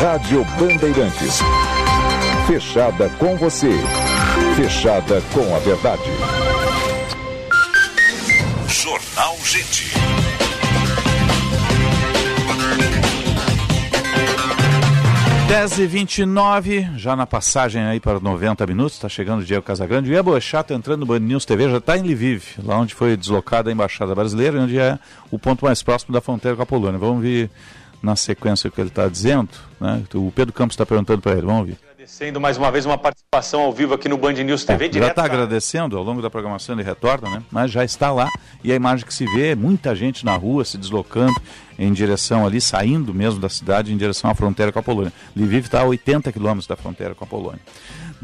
Rádio 0.00 0.44
Bandeirantes. 0.56 1.40
Fechada 2.46 3.08
com 3.18 3.36
você. 3.36 3.72
Fechada 4.54 5.20
com 5.34 5.56
a 5.56 5.58
verdade. 5.58 6.02
Jornal 8.68 9.36
Gente. 9.42 9.92
Dez 15.48 15.78
e 15.78 15.86
29 15.86 16.90
já 16.96 17.16
na 17.16 17.26
passagem 17.26 17.82
aí 17.82 17.98
para 17.98 18.20
90 18.20 18.66
minutos, 18.68 18.92
está 18.94 19.08
chegando 19.08 19.40
o 19.40 19.44
Diego 19.44 19.64
Casagrande. 19.64 20.12
E 20.12 20.16
a 20.16 20.22
Boechat 20.22 20.72
entrando 20.72 21.00
no 21.00 21.06
Band 21.06 21.18
News 21.18 21.44
TV, 21.44 21.70
já 21.70 21.78
está 21.78 21.98
em 21.98 22.02
Lviv, 22.02 22.44
lá 22.62 22.78
onde 22.78 22.94
foi 22.94 23.16
deslocada 23.16 23.68
a 23.68 23.72
Embaixada 23.72 24.14
Brasileira, 24.14 24.60
onde 24.60 24.78
é 24.78 24.96
o 25.28 25.40
ponto 25.40 25.64
mais 25.64 25.82
próximo 25.82 26.12
da 26.12 26.20
fronteira 26.20 26.56
com 26.56 26.62
a 26.62 26.66
Polônia. 26.66 27.00
Vamos 27.00 27.20
ver 27.20 27.50
na 28.02 28.16
sequência 28.16 28.70
que 28.70 28.80
ele 28.80 28.88
está 28.88 29.08
dizendo. 29.08 29.48
Né? 29.80 30.02
O 30.14 30.32
Pedro 30.34 30.52
Campos 30.52 30.74
está 30.74 30.86
perguntando 30.86 31.20
para 31.20 31.32
ele, 31.32 31.42
vamos 31.42 31.60
ouvir. 31.60 31.78
Agradecendo 31.82 32.40
mais 32.40 32.56
uma 32.56 32.70
vez 32.70 32.86
uma 32.86 32.96
participação 32.96 33.60
ao 33.60 33.72
vivo 33.72 33.92
aqui 33.92 34.08
no 34.08 34.16
Band 34.16 34.32
News 34.32 34.64
TV. 34.64 34.86
É, 34.86 34.92
já 34.92 35.08
está 35.08 35.24
agradecendo 35.24 35.96
ao 35.96 36.02
longo 36.02 36.22
da 36.22 36.30
programação, 36.30 36.74
ele 36.74 36.82
retorna, 36.82 37.28
né? 37.28 37.42
mas 37.50 37.70
já 37.70 37.84
está 37.84 38.10
lá. 38.10 38.30
E 38.64 38.72
a 38.72 38.74
imagem 38.74 39.04
que 39.04 39.12
se 39.12 39.24
vê 39.26 39.50
é 39.50 39.54
muita 39.54 39.94
gente 39.94 40.24
na 40.24 40.34
rua 40.34 40.64
se 40.64 40.78
deslocando 40.78 41.40
em 41.78 41.92
direção 41.92 42.46
ali, 42.46 42.60
saindo 42.60 43.12
mesmo 43.12 43.40
da 43.40 43.48
cidade, 43.48 43.92
em 43.92 43.96
direção 43.96 44.30
à 44.30 44.34
fronteira 44.34 44.72
com 44.72 44.78
a 44.78 44.82
Polônia. 44.82 45.12
Lviv 45.36 45.66
está 45.66 45.80
a 45.80 45.84
80 45.84 46.32
quilômetros 46.32 46.66
da 46.66 46.76
fronteira 46.76 47.14
com 47.14 47.24
a 47.24 47.26
Polônia. 47.26 47.60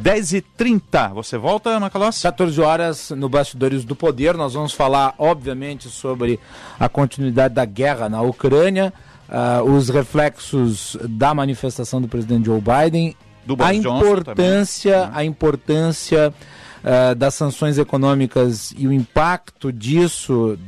10h30, 0.01 1.13
você 1.15 1.39
volta, 1.39 1.79
Macalossi? 1.79 2.23
14 2.23 2.61
horas 2.61 3.11
no 3.11 3.29
Bastidores 3.29 3.85
do 3.85 3.95
Poder. 3.95 4.35
Nós 4.35 4.55
vamos 4.55 4.73
falar, 4.73 5.15
obviamente, 5.19 5.89
sobre 5.89 6.41
a 6.81 6.89
continuidade 6.89 7.55
da 7.55 7.65
guerra 7.65 8.09
na 8.09 8.21
Ucrânia. 8.21 8.93
Uh, 9.29 9.71
os 9.71 9.89
reflexos 9.89 10.97
da 11.09 11.35
manifestação 11.35 12.01
do 12.01 12.07
presidente 12.07 12.45
Joe 12.45 12.61
Biden, 12.61 13.17
a 13.59 13.75
importância, 13.75 15.11
a 15.13 15.25
importância 15.25 16.33
uh, 16.83 17.15
das 17.15 17.35
sanções 17.35 17.79
econômicas 17.79 18.73
e 18.77 18.87
o 18.87 18.93
impacto 18.93 19.73
disso 19.73 20.59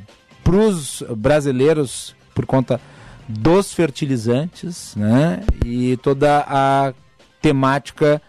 para 0.43 0.57
os 0.57 1.03
brasileiros 1.17 2.15
por 2.35 2.47
conta 2.47 2.81
dos 3.29 3.73
fertilizantes, 3.73 4.95
né? 4.97 5.43
E 5.65 5.97
toda 5.99 6.45
a 6.47 6.95
temática 7.43 8.23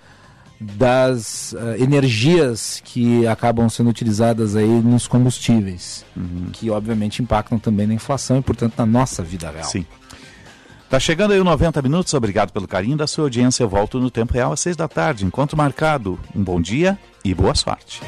das 0.60 1.54
uh, 1.54 1.82
energias 1.82 2.82
que 2.84 3.28
acabam 3.28 3.70
sendo 3.70 3.90
utilizadas 3.90 4.56
aí 4.56 4.68
nos 4.68 5.08
combustíveis, 5.08 6.04
uhum. 6.16 6.48
que 6.52 6.70
obviamente 6.70 7.22
impactam 7.22 7.60
também 7.60 7.86
na 7.86 7.94
inflação 7.94 8.40
e, 8.40 8.42
portanto, 8.42 8.74
na 8.78 8.86
nossa 8.86 9.22
vida 9.22 9.52
real. 9.52 9.66
Sim. 9.66 9.86
Tá 10.90 11.00
chegando 11.02 11.34
aí 11.34 11.40
o 11.40 11.44
90 11.44 11.82
minutos, 11.82 12.14
obrigado 12.14 12.54
pelo 12.54 12.68
carinho 12.68 12.96
da 12.96 13.06
sua 13.06 13.26
audiência. 13.26 13.62
Eu 13.62 13.68
volto 13.68 14.00
no 14.00 14.10
tempo 14.10 14.34
real 14.34 14.54
às 14.54 14.62
seis 14.62 14.76
da 14.78 14.88
tarde. 14.88 15.26
Encontro 15.26 15.58
marcado. 15.58 16.18
Um 16.34 16.42
bom 16.42 16.62
dia 16.62 16.98
e 17.26 17.34
boa 17.34 17.54
sorte. 17.54 18.02